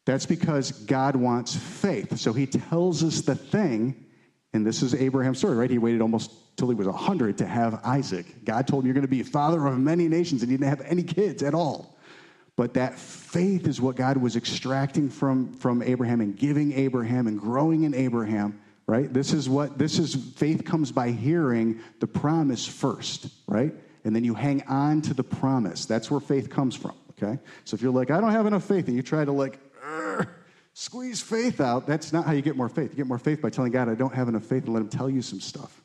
That's 0.06 0.26
because 0.26 0.72
God 0.72 1.16
wants 1.16 1.56
faith. 1.56 2.18
So 2.18 2.34
he 2.34 2.48
tells 2.48 3.04
us 3.04 3.22
the 3.22 3.36
thing, 3.36 4.04
and 4.52 4.66
this 4.66 4.82
is 4.82 4.96
Abraham's 4.96 5.38
story, 5.38 5.58
right? 5.58 5.70
He 5.70 5.78
waited 5.78 6.02
almost 6.02 6.32
till 6.58 6.70
he 6.70 6.76
was 6.76 6.88
100 6.88 7.38
to 7.38 7.46
have 7.46 7.82
Isaac. 7.84 8.26
God 8.44 8.68
told 8.68 8.84
him, 8.84 8.88
You're 8.88 8.96
going 8.96 9.04
to 9.04 9.08
be 9.08 9.22
father 9.22 9.64
of 9.68 9.78
many 9.78 10.08
nations, 10.08 10.42
and 10.42 10.50
he 10.50 10.58
didn't 10.58 10.70
have 10.70 10.82
any 10.82 11.04
kids 11.04 11.44
at 11.44 11.54
all. 11.54 11.95
But 12.58 12.76
that 12.76 12.98
faith 12.98 13.68
is 13.68 13.82
what 13.82 13.96
God 13.96 14.18
was 14.18 14.36
extracting 14.36 15.10
from, 15.10 15.54
from 15.54 15.82
Abraham 15.82 16.22
and 16.22 16.38
giving 16.38 16.72
Abraham 16.74 17.28
and 17.28 17.40
growing 17.40 17.84
in 17.84 17.94
Abraham, 17.94 18.62
right? 18.88 19.12
This 19.12 19.34
is 19.34 19.50
what, 19.50 19.78
this 19.78 20.00
is, 20.00 20.16
faith 20.16 20.64
comes 20.64 20.92
by 20.92 21.12
hearing 21.12 21.82
the 22.00 22.08
promise 22.08 22.66
first, 22.66 23.28
right? 23.48 23.74
and 24.06 24.16
then 24.16 24.24
you 24.24 24.36
hang 24.36 24.64
on 24.68 25.02
to 25.02 25.14
the 25.14 25.24
promise. 25.24 25.86
That's 25.86 26.10
where 26.10 26.20
faith 26.20 26.50
comes 26.50 26.76
from, 26.76 26.94
okay? 27.12 27.40
So 27.66 27.76
if 27.76 27.82
you're 27.82 27.92
like, 27.92 28.12
I 28.12 28.22
don't 28.22 28.32
have 28.32 28.46
enough 28.46 28.64
faith, 28.64 28.88
and 28.88 28.96
you 28.96 29.02
try 29.02 29.26
to 29.26 29.32
like, 29.32 29.60
squeeze 30.74 31.22
faith 31.22 31.60
out, 31.60 31.88
that's 31.88 32.14
not 32.14 32.26
how 32.26 32.32
you 32.32 32.44
get 32.44 32.56
more 32.56 32.70
faith. 32.70 32.92
You 32.92 32.98
get 32.98 33.08
more 33.08 33.18
faith 33.18 33.42
by 33.42 33.50
telling 33.50 33.72
God, 33.72 33.90
I 33.90 33.96
don't 33.96 34.14
have 34.14 34.30
enough 34.30 34.46
faith, 34.46 34.66
and 34.66 34.74
let 34.74 34.82
Him 34.82 34.90
tell 34.90 35.10
you 35.10 35.24
some 35.24 35.42
stuff. 35.42 35.82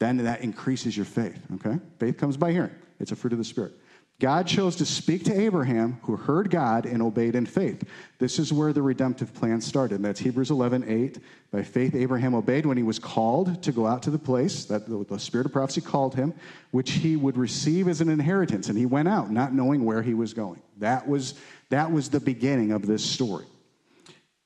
Then 0.00 0.18
that 0.18 0.40
increases 0.40 0.96
your 0.96 1.06
faith, 1.06 1.40
okay? 1.54 1.78
Faith 2.00 2.18
comes 2.18 2.36
by 2.36 2.50
hearing, 2.50 2.72
it's 2.98 3.12
a 3.12 3.16
fruit 3.16 3.32
of 3.32 3.38
the 3.38 3.44
Spirit. 3.44 3.72
God 4.20 4.46
chose 4.46 4.76
to 4.76 4.86
speak 4.86 5.24
to 5.24 5.38
Abraham, 5.38 5.98
who 6.02 6.16
heard 6.16 6.48
God 6.48 6.86
and 6.86 7.02
obeyed 7.02 7.34
in 7.34 7.46
faith. 7.46 7.82
This 8.18 8.38
is 8.38 8.52
where 8.52 8.72
the 8.72 8.80
redemptive 8.80 9.34
plan 9.34 9.60
started. 9.60 10.02
That's 10.02 10.20
Hebrews 10.20 10.52
11, 10.52 10.84
8. 10.88 11.18
By 11.50 11.62
faith, 11.64 11.96
Abraham 11.96 12.34
obeyed 12.34 12.64
when 12.64 12.76
he 12.76 12.84
was 12.84 13.00
called 13.00 13.60
to 13.64 13.72
go 13.72 13.86
out 13.86 14.04
to 14.04 14.10
the 14.10 14.18
place 14.18 14.66
that 14.66 14.86
the 14.88 15.18
spirit 15.18 15.46
of 15.46 15.52
prophecy 15.52 15.80
called 15.80 16.14
him, 16.14 16.32
which 16.70 16.92
he 16.92 17.16
would 17.16 17.36
receive 17.36 17.88
as 17.88 18.00
an 18.00 18.08
inheritance. 18.08 18.68
And 18.68 18.78
he 18.78 18.86
went 18.86 19.08
out, 19.08 19.32
not 19.32 19.52
knowing 19.52 19.84
where 19.84 20.02
he 20.02 20.14
was 20.14 20.32
going. 20.32 20.62
That 20.78 21.08
was, 21.08 21.34
that 21.70 21.90
was 21.90 22.08
the 22.08 22.20
beginning 22.20 22.70
of 22.70 22.86
this 22.86 23.04
story. 23.04 23.46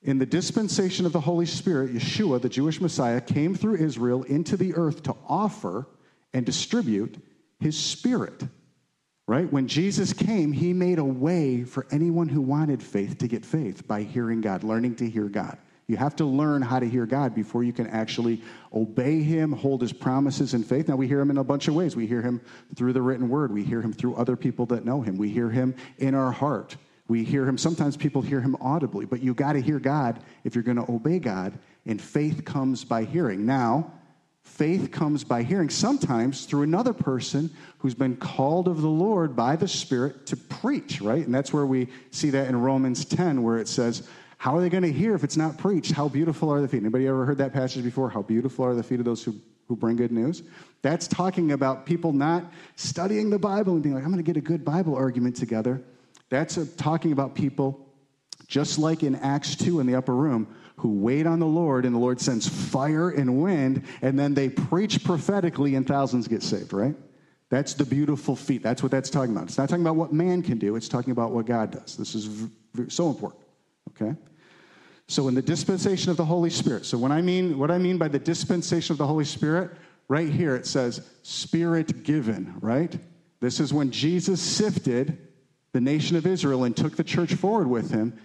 In 0.01 0.17
the 0.17 0.25
dispensation 0.25 1.05
of 1.05 1.11
the 1.11 1.19
Holy 1.19 1.45
Spirit, 1.45 1.93
Yeshua, 1.93 2.41
the 2.41 2.49
Jewish 2.49 2.81
Messiah, 2.81 3.21
came 3.21 3.53
through 3.53 3.75
Israel 3.75 4.23
into 4.23 4.57
the 4.57 4.73
earth 4.73 5.03
to 5.03 5.15
offer 5.27 5.85
and 6.33 6.43
distribute 6.43 7.21
his 7.59 7.77
spirit 7.77 8.43
right? 9.29 9.51
When 9.53 9.67
Jesus 9.67 10.11
came, 10.11 10.51
he 10.51 10.73
made 10.73 10.97
a 10.97 11.03
way 11.03 11.63
for 11.63 11.85
anyone 11.91 12.27
who 12.27 12.41
wanted 12.41 12.81
faith 12.81 13.19
to 13.19 13.27
get 13.27 13.45
faith 13.45 13.87
by 13.87 14.01
hearing 14.01 14.41
God, 14.41 14.63
learning 14.63 14.95
to 14.95 15.09
hear 15.09 15.29
God. 15.29 15.59
You 15.85 15.97
have 15.97 16.15
to 16.15 16.25
learn 16.25 16.63
how 16.63 16.79
to 16.79 16.89
hear 16.89 17.05
God 17.05 17.35
before 17.35 17.63
you 17.63 17.71
can 17.71 17.85
actually 17.85 18.41
obey 18.73 19.21
Him, 19.21 19.51
hold 19.51 19.81
His 19.81 19.93
promises 19.93 20.55
in 20.55 20.63
faith. 20.63 20.87
Now, 20.87 20.95
we 20.95 21.07
hear 21.07 21.21
Him 21.21 21.29
in 21.29 21.37
a 21.37 21.43
bunch 21.43 21.67
of 21.67 21.75
ways. 21.75 21.95
We 21.95 22.07
hear 22.07 22.23
Him 22.23 22.41
through 22.75 22.93
the 22.93 23.03
written 23.03 23.29
word, 23.29 23.51
we 23.53 23.63
hear 23.63 23.81
Him 23.81 23.93
through 23.93 24.15
other 24.15 24.35
people 24.35 24.65
that 24.67 24.83
know 24.83 25.01
Him, 25.01 25.15
we 25.17 25.29
hear 25.29 25.49
Him 25.49 25.75
in 25.99 26.15
our 26.15 26.31
heart. 26.31 26.75
We 27.07 27.23
hear 27.23 27.47
Him, 27.47 27.57
sometimes 27.59 27.97
people 27.97 28.23
hear 28.23 28.41
Him 28.41 28.55
audibly, 28.59 29.05
but 29.05 29.21
you 29.21 29.35
got 29.35 29.53
to 29.53 29.61
hear 29.61 29.79
God 29.79 30.19
if 30.43 30.55
you're 30.55 30.63
going 30.63 30.83
to 30.83 30.91
obey 30.91 31.19
God, 31.19 31.57
and 31.85 32.01
faith 32.01 32.45
comes 32.45 32.83
by 32.83 33.03
hearing. 33.03 33.45
Now, 33.45 33.93
Faith 34.49 34.91
comes 34.91 35.23
by 35.23 35.43
hearing, 35.43 35.69
sometimes 35.69 36.45
through 36.45 36.63
another 36.63 36.91
person 36.91 37.49
who's 37.77 37.93
been 37.93 38.17
called 38.17 38.67
of 38.67 38.81
the 38.81 38.89
Lord 38.89 39.35
by 39.35 39.55
the 39.55 39.67
Spirit 39.67 40.25
to 40.25 40.35
preach, 40.35 41.01
right? 41.01 41.23
And 41.23 41.33
that's 41.33 41.53
where 41.53 41.65
we 41.65 41.87
see 42.11 42.31
that 42.31 42.47
in 42.47 42.59
Romans 42.59 43.05
10, 43.05 43.43
where 43.43 43.57
it 43.57 43.67
says, 43.67 44.09
How 44.37 44.57
are 44.57 44.61
they 44.61 44.69
going 44.69 44.83
to 44.83 44.91
hear 44.91 45.13
if 45.13 45.23
it's 45.23 45.37
not 45.37 45.57
preached? 45.57 45.91
How 45.91 46.09
beautiful 46.09 46.49
are 46.49 46.61
the 46.61 46.67
feet? 46.67 46.81
Anybody 46.81 47.07
ever 47.07 47.25
heard 47.25 47.37
that 47.37 47.53
passage 47.53 47.83
before? 47.83 48.09
How 48.09 48.23
beautiful 48.23 48.65
are 48.65 48.73
the 48.73 48.83
feet 48.83 48.99
of 48.99 49.05
those 49.05 49.23
who, 49.23 49.35
who 49.67 49.75
bring 49.77 49.95
good 49.95 50.11
news? 50.11 50.43
That's 50.81 51.07
talking 51.07 51.51
about 51.51 51.85
people 51.85 52.11
not 52.11 52.51
studying 52.75 53.29
the 53.29 53.39
Bible 53.39 53.73
and 53.73 53.83
being 53.83 53.95
like, 53.95 54.03
I'm 54.03 54.11
going 54.11 54.23
to 54.23 54.29
get 54.29 54.35
a 54.35 54.41
good 54.41 54.65
Bible 54.65 54.95
argument 54.95 55.35
together. 55.35 55.81
That's 56.29 56.57
a, 56.57 56.65
talking 56.65 57.11
about 57.11 57.35
people, 57.35 57.87
just 58.47 58.79
like 58.79 59.03
in 59.03 59.15
Acts 59.15 59.55
2 59.55 59.79
in 59.79 59.85
the 59.85 59.95
upper 59.95 60.15
room, 60.15 60.53
who 60.79 60.89
wait 60.89 61.27
on 61.27 61.39
the 61.39 61.45
Lord, 61.45 61.85
and 61.85 61.93
the 61.93 61.99
Lord 61.99 62.21
sends 62.21 62.47
fire 62.47 63.09
and 63.09 63.41
wind, 63.41 63.83
and 64.01 64.17
then 64.17 64.33
they 64.33 64.47
preach 64.47 65.03
prophetically, 65.03 65.75
and 65.75 65.85
thousands 65.85 66.29
get 66.29 66.41
saved, 66.41 66.71
right? 66.71 66.95
That's 67.49 67.73
the 67.73 67.83
beautiful 67.83 68.33
feet. 68.33 68.63
That's 68.63 68.81
what 68.81 68.89
that's 68.89 69.09
talking 69.09 69.35
about. 69.35 69.49
It's 69.49 69.57
not 69.57 69.67
talking 69.67 69.83
about 69.83 69.97
what 69.97 70.13
man 70.13 70.41
can 70.41 70.57
do, 70.57 70.77
it's 70.77 70.87
talking 70.87 71.11
about 71.11 71.31
what 71.31 71.45
God 71.45 71.71
does. 71.71 71.97
This 71.97 72.15
is 72.15 72.25
v- 72.25 72.89
so 72.89 73.09
important, 73.09 73.41
okay? 73.89 74.15
So, 75.09 75.27
in 75.27 75.35
the 75.35 75.41
dispensation 75.41 76.11
of 76.11 76.17
the 76.17 76.23
Holy 76.23 76.49
Spirit, 76.49 76.85
so 76.85 76.97
when 76.97 77.11
I 77.11 77.21
mean, 77.21 77.59
what 77.59 77.71
I 77.71 77.77
mean 77.77 77.97
by 77.97 78.07
the 78.07 78.19
dispensation 78.19 78.93
of 78.93 78.99
the 78.99 79.07
Holy 79.07 79.25
Spirit, 79.25 79.71
right 80.07 80.29
here 80.29 80.55
it 80.55 80.65
says 80.65 81.01
spirit 81.23 82.03
given, 82.03 82.55
right? 82.61 82.97
This 83.41 83.59
is 83.59 83.73
when 83.73 83.91
Jesus 83.91 84.41
sifted 84.41 85.27
the 85.73 85.81
nation 85.81 86.15
of 86.15 86.25
Israel 86.25 86.63
and 86.63 86.75
took 86.75 86.95
the 86.95 87.03
church 87.03 87.33
forward 87.33 87.67
with 87.67 87.91
him 87.91 88.17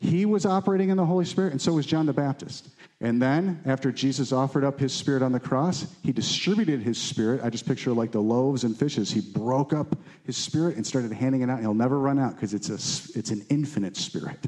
he 0.00 0.26
was 0.26 0.44
operating 0.44 0.90
in 0.90 0.96
the 0.96 1.06
Holy 1.06 1.24
Spirit, 1.24 1.52
and 1.52 1.62
so 1.62 1.72
was 1.72 1.86
John 1.86 2.06
the 2.06 2.12
Baptist. 2.12 2.68
And 3.00 3.20
then, 3.20 3.60
after 3.64 3.90
Jesus 3.92 4.32
offered 4.32 4.64
up 4.64 4.78
his 4.78 4.92
spirit 4.92 5.22
on 5.22 5.32
the 5.32 5.40
cross, 5.40 5.86
he 6.02 6.12
distributed 6.12 6.82
his 6.82 6.98
spirit. 6.98 7.40
I 7.42 7.50
just 7.50 7.66
picture 7.66 7.92
like 7.92 8.12
the 8.12 8.20
loaves 8.20 8.64
and 8.64 8.76
fishes. 8.76 9.10
He 9.10 9.20
broke 9.20 9.72
up 9.72 9.96
his 10.24 10.36
spirit 10.36 10.76
and 10.76 10.86
started 10.86 11.12
handing 11.12 11.42
it 11.42 11.50
out. 11.50 11.60
He'll 11.60 11.74
never 11.74 11.98
run 11.98 12.18
out 12.18 12.34
because 12.34 12.54
it's, 12.54 12.68
a, 12.68 13.18
it's 13.18 13.30
an 13.30 13.44
infinite 13.50 13.96
spirit. 13.96 14.46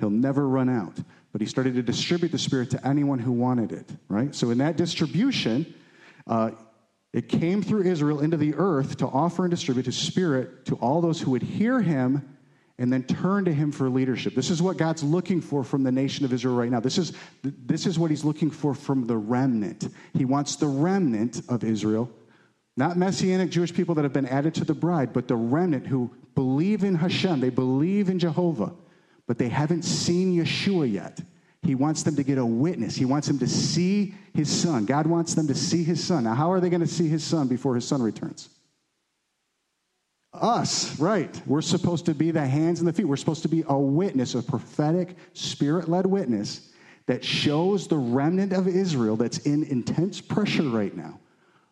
He'll 0.00 0.10
never 0.10 0.48
run 0.48 0.68
out. 0.68 0.98
but 1.32 1.40
he 1.40 1.46
started 1.46 1.74
to 1.74 1.82
distribute 1.82 2.32
the 2.32 2.38
Spirit 2.38 2.70
to 2.70 2.86
anyone 2.86 3.18
who 3.18 3.32
wanted 3.32 3.70
it, 3.70 3.88
right? 4.08 4.34
So 4.34 4.50
in 4.50 4.58
that 4.58 4.76
distribution, 4.76 5.72
uh, 6.26 6.50
it 7.12 7.28
came 7.28 7.62
through 7.62 7.82
Israel 7.82 8.20
into 8.20 8.36
the 8.36 8.54
earth 8.54 8.96
to 8.98 9.06
offer 9.06 9.44
and 9.44 9.50
distribute 9.50 9.86
his 9.86 9.96
Spirit 9.96 10.64
to 10.66 10.74
all 10.76 11.00
those 11.00 11.20
who 11.20 11.30
would 11.32 11.42
hear 11.42 11.80
him 11.80 12.36
and 12.80 12.90
then 12.90 13.02
turn 13.02 13.44
to 13.44 13.52
him 13.52 13.70
for 13.70 13.90
leadership. 13.90 14.34
This 14.34 14.48
is 14.48 14.62
what 14.62 14.78
God's 14.78 15.04
looking 15.04 15.42
for 15.42 15.62
from 15.62 15.82
the 15.82 15.92
nation 15.92 16.24
of 16.24 16.32
Israel 16.32 16.56
right 16.56 16.70
now. 16.70 16.80
This 16.80 16.96
is, 16.96 17.12
this 17.42 17.86
is 17.86 17.98
what 17.98 18.10
he's 18.10 18.24
looking 18.24 18.50
for 18.50 18.74
from 18.74 19.06
the 19.06 19.18
remnant. 19.18 19.92
He 20.14 20.24
wants 20.24 20.56
the 20.56 20.66
remnant 20.66 21.42
of 21.50 21.62
Israel, 21.62 22.10
not 22.78 22.96
messianic 22.96 23.50
Jewish 23.50 23.74
people 23.74 23.94
that 23.96 24.02
have 24.02 24.14
been 24.14 24.26
added 24.26 24.54
to 24.54 24.64
the 24.64 24.72
bride, 24.72 25.12
but 25.12 25.28
the 25.28 25.36
remnant 25.36 25.86
who 25.86 26.10
believe 26.34 26.82
in 26.82 26.94
Hashem, 26.94 27.40
they 27.40 27.50
believe 27.50 28.08
in 28.08 28.18
Jehovah, 28.18 28.72
but 29.26 29.36
they 29.36 29.50
haven't 29.50 29.82
seen 29.82 30.34
Yeshua 30.34 30.90
yet. 30.90 31.20
He 31.62 31.74
wants 31.74 32.02
them 32.02 32.16
to 32.16 32.22
get 32.22 32.38
a 32.38 32.46
witness. 32.46 32.96
He 32.96 33.04
wants 33.04 33.28
them 33.28 33.38
to 33.40 33.46
see 33.46 34.14
his 34.32 34.50
son. 34.50 34.86
God 34.86 35.06
wants 35.06 35.34
them 35.34 35.46
to 35.48 35.54
see 35.54 35.84
his 35.84 36.02
son. 36.02 36.24
Now, 36.24 36.32
how 36.32 36.50
are 36.50 36.60
they 36.60 36.70
going 36.70 36.80
to 36.80 36.86
see 36.86 37.08
his 37.08 37.22
son 37.22 37.46
before 37.46 37.74
his 37.74 37.86
son 37.86 38.00
returns? 38.00 38.48
Us, 40.32 40.98
right. 41.00 41.40
We're 41.46 41.60
supposed 41.60 42.06
to 42.06 42.14
be 42.14 42.30
the 42.30 42.46
hands 42.46 42.78
and 42.78 42.88
the 42.88 42.92
feet. 42.92 43.06
We're 43.06 43.16
supposed 43.16 43.42
to 43.42 43.48
be 43.48 43.64
a 43.66 43.78
witness, 43.78 44.34
a 44.34 44.42
prophetic, 44.42 45.16
spirit 45.32 45.88
led 45.88 46.06
witness 46.06 46.70
that 47.06 47.24
shows 47.24 47.88
the 47.88 47.98
remnant 47.98 48.52
of 48.52 48.68
Israel 48.68 49.16
that's 49.16 49.38
in 49.38 49.64
intense 49.64 50.20
pressure 50.20 50.62
right 50.62 50.96
now 50.96 51.18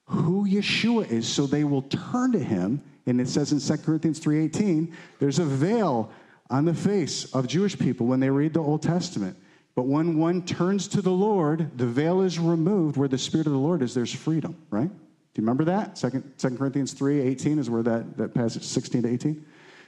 who 0.09 0.47
Yeshua 0.47 1.11
is 1.11 1.29
so 1.29 1.47
they 1.47 1.65
will 1.65 1.83
turn 1.83 2.33
to 2.33 2.39
him. 2.39 2.83
And 3.07 3.21
it 3.21 3.29
says 3.29 3.53
in 3.53 3.61
2 3.61 3.85
Corinthians 3.85 4.19
3:18, 4.19 4.93
there's 5.19 5.39
a 5.39 5.45
veil 5.45 6.11
on 6.51 6.65
the 6.65 6.75
face 6.75 7.27
of 7.35 7.47
Jewish 7.47 7.79
people 7.79 8.07
when 8.07 8.21
they 8.21 8.31
read 8.31 8.55
the 8.55 8.63
Old 8.63 8.83
Testament. 8.83 9.37
But 9.75 9.87
when 9.87 10.19
one 10.19 10.43
turns 10.43 10.89
to 10.89 11.03
the 11.03 11.13
Lord, 11.13 11.71
the 11.77 11.87
veil 11.87 12.23
is 12.23 12.39
removed. 12.39 12.97
Where 12.97 13.09
the 13.09 13.19
Spirit 13.19 13.47
of 13.47 13.53
the 13.53 13.59
Lord 13.59 13.83
is, 13.83 13.95
there's 13.95 14.13
freedom, 14.13 14.57
right? 14.71 14.91
You 15.39 15.43
remember 15.43 15.65
that? 15.67 15.97
Second, 15.97 16.33
2 16.39 16.57
Corinthians 16.57 16.93
3 16.93 17.21
18 17.21 17.61
is 17.61 17.71
where 17.71 17.85
that, 17.85 18.17
that 18.17 18.35
passage, 18.35 18.65
16 18.65 19.05
to 19.05 19.09
18. 19.09 19.47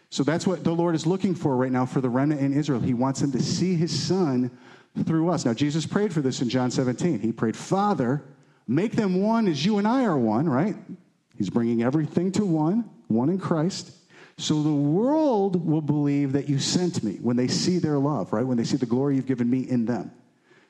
So 0.09 0.23
that's 0.23 0.47
what 0.47 0.63
the 0.63 0.71
Lord 0.71 0.95
is 0.95 1.09
looking 1.09 1.35
for 1.35 1.57
right 1.57 1.73
now 1.73 1.85
for 1.87 2.01
the 2.01 2.09
remnant 2.09 2.41
in 2.41 2.53
Israel. 2.53 2.79
He 2.79 2.95
wants 2.95 3.21
them 3.21 3.33
to 3.33 3.43
see 3.43 3.75
his 3.75 3.91
son 3.91 4.53
through 5.05 5.29
us. 5.29 5.45
Now, 5.45 5.53
Jesus 5.53 5.87
prayed 5.87 6.13
for 6.13 6.21
this 6.21 6.41
in 6.41 6.49
John 6.49 6.71
17. 6.71 7.19
He 7.19 7.33
prayed, 7.33 7.57
Father, 7.57 8.23
make 8.69 8.93
them 8.93 9.23
one 9.23 9.49
as 9.49 9.65
you 9.65 9.79
and 9.79 9.89
I 9.89 10.05
are 10.05 10.17
one, 10.17 10.49
right? 10.49 10.77
He's 11.37 11.51
bringing 11.51 11.83
everything 11.83 12.31
to 12.33 12.45
one, 12.45 12.89
one 13.09 13.29
in 13.29 13.39
Christ. 13.39 13.91
So 14.39 14.63
the 14.63 14.73
world 14.73 15.67
will 15.67 15.83
believe 15.83 16.31
that 16.33 16.49
you 16.49 16.61
sent 16.61 17.03
me 17.03 17.15
when 17.15 17.35
they 17.35 17.49
see 17.49 17.79
their 17.79 17.99
love, 17.99 18.33
right? 18.33 18.47
When 18.47 18.57
they 18.57 18.63
see 18.63 18.77
the 18.77 18.87
glory 18.87 19.17
you've 19.17 19.27
given 19.27 19.51
me 19.51 19.69
in 19.69 19.85
them. 19.85 20.13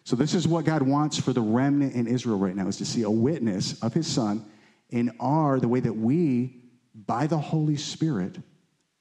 So 0.05 0.17
this 0.17 0.33
is 0.33 0.49
what 0.49 0.65
God 0.65 0.81
wants 0.81 1.19
for 1.19 1.35
the 1.35 1.43
remnant 1.43 1.95
in 1.95 2.07
Israel 2.07 2.39
right 2.39 2.57
now 2.57 2.67
is 2.67 2.79
to 2.79 2.87
see 2.87 3.03
a 3.03 3.11
witness 3.11 3.79
of 3.83 3.93
his 3.93 4.07
son 4.07 4.47
in 4.91 5.13
our, 5.21 5.59
the 5.59 5.69
way 5.69 5.81
that 5.81 5.97
we, 5.97 6.57
by 6.95 7.27
the 7.27 7.39
Holy 7.39 7.77
Spirit, 7.77 8.37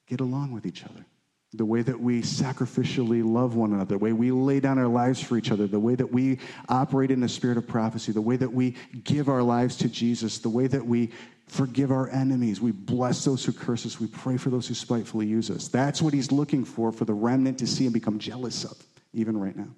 get 0.08 0.20
along 0.20 0.52
with 0.52 0.66
each 0.66 0.84
other. 0.84 1.06
The 1.54 1.66
way 1.66 1.82
that 1.82 2.00
we 2.00 2.22
sacrificially 2.22 3.24
love 3.26 3.56
one 3.56 3.74
another, 3.74 3.96
the 3.96 3.98
way 3.98 4.14
we 4.14 4.30
lay 4.32 4.60
down 4.60 4.78
our 4.78 4.88
lives 4.88 5.20
for 5.22 5.36
each 5.36 5.52
other, 5.52 5.66
the 5.66 5.80
way 5.80 5.96
that 5.96 6.12
we 6.12 6.38
operate 6.68 7.10
in 7.10 7.22
the 7.22 7.30
spirit 7.30 7.58
of 7.58 7.68
prophecy, 7.68 8.12
the 8.12 8.22
way 8.22 8.36
that 8.36 8.54
we 8.54 8.76
give 9.04 9.30
our 9.30 9.42
lives 9.42 9.76
to 9.78 9.90
Jesus, 9.90 10.38
the 10.38 10.50
way 10.50 10.68
that 10.68 10.86
we 10.86 11.12
forgive 11.48 11.92
our 11.92 12.08
enemies, 12.12 12.62
we 12.62 12.72
bless 12.72 13.26
those 13.26 13.44
who 13.44 13.52
curse 13.52 13.84
us, 13.88 14.00
we 14.00 14.06
pray 14.06 14.38
for 14.38 14.52
those 14.52 14.68
who 14.68 14.76
spitefully 14.76 15.26
use 15.26 15.50
us. 15.50 15.68
That's 15.68 16.04
what 16.04 16.14
he's 16.14 16.32
looking 16.32 16.64
for 16.64 16.92
for 16.92 17.06
the 17.06 17.16
remnant 17.16 17.58
to 17.60 17.68
see 17.68 17.86
and 17.86 17.94
become 17.94 18.20
jealous 18.20 18.64
of, 18.64 18.78
even 19.14 19.36
right 19.36 19.56
now. 19.56 19.70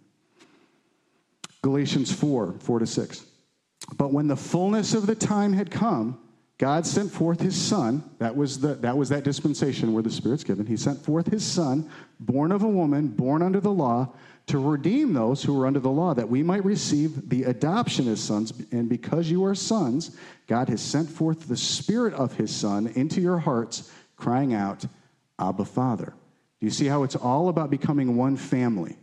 Galatians 1.61 2.11
4 2.11 2.55
4 2.59 2.79
to 2.79 2.87
6. 2.87 3.25
But 3.95 4.13
when 4.13 4.27
the 4.27 4.35
fullness 4.35 4.93
of 4.93 5.07
the 5.07 5.15
time 5.15 5.53
had 5.53 5.71
come, 5.71 6.19
God 6.57 6.85
sent 6.85 7.11
forth 7.11 7.39
his 7.39 7.59
son. 7.59 8.03
That 8.19 8.35
was, 8.35 8.59
the, 8.59 8.75
that 8.75 8.95
was 8.95 9.09
that 9.09 9.23
dispensation 9.23 9.93
where 9.93 10.03
the 10.03 10.11
Spirit's 10.11 10.43
given. 10.43 10.67
He 10.67 10.77
sent 10.77 11.03
forth 11.03 11.25
his 11.25 11.43
son, 11.43 11.89
born 12.19 12.51
of 12.51 12.61
a 12.61 12.67
woman, 12.67 13.07
born 13.07 13.41
under 13.41 13.59
the 13.59 13.71
law, 13.71 14.13
to 14.45 14.59
redeem 14.59 15.13
those 15.13 15.41
who 15.41 15.55
were 15.55 15.65
under 15.65 15.79
the 15.79 15.89
law, 15.89 16.13
that 16.13 16.29
we 16.29 16.43
might 16.43 16.63
receive 16.63 17.29
the 17.29 17.43
adoption 17.45 18.07
as 18.07 18.19
sons. 18.19 18.53
And 18.71 18.87
because 18.87 19.31
you 19.31 19.43
are 19.45 19.55
sons, 19.55 20.15
God 20.45 20.69
has 20.69 20.81
sent 20.81 21.09
forth 21.09 21.47
the 21.47 21.57
Spirit 21.57 22.13
of 22.13 22.35
his 22.35 22.55
Son 22.55 22.87
into 22.87 23.21
your 23.21 23.39
hearts, 23.39 23.89
crying 24.15 24.53
out, 24.53 24.85
Abba, 25.39 25.65
Father. 25.65 26.13
Do 26.59 26.65
you 26.65 26.69
see 26.69 26.85
how 26.85 27.01
it's 27.01 27.15
all 27.15 27.49
about 27.49 27.71
becoming 27.71 28.17
one 28.17 28.37
family? 28.37 28.97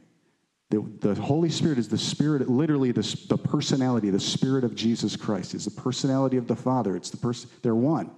The, 0.70 0.84
the, 1.00 1.14
Holy 1.14 1.48
Spirit 1.48 1.78
is 1.78 1.88
the 1.88 1.96
Spirit, 1.96 2.48
literally 2.48 2.92
the, 2.92 3.26
the 3.28 3.38
personality, 3.38 4.10
the 4.10 4.20
Spirit 4.20 4.64
of 4.64 4.74
Jesus 4.74 5.16
Christ. 5.16 5.54
is 5.54 5.64
the 5.64 5.80
personality 5.80 6.36
of 6.36 6.46
the 6.46 6.56
Father. 6.56 6.94
It's 6.94 7.08
the 7.08 7.16
person, 7.16 7.48
they're 7.62 7.74
one. 7.74 8.10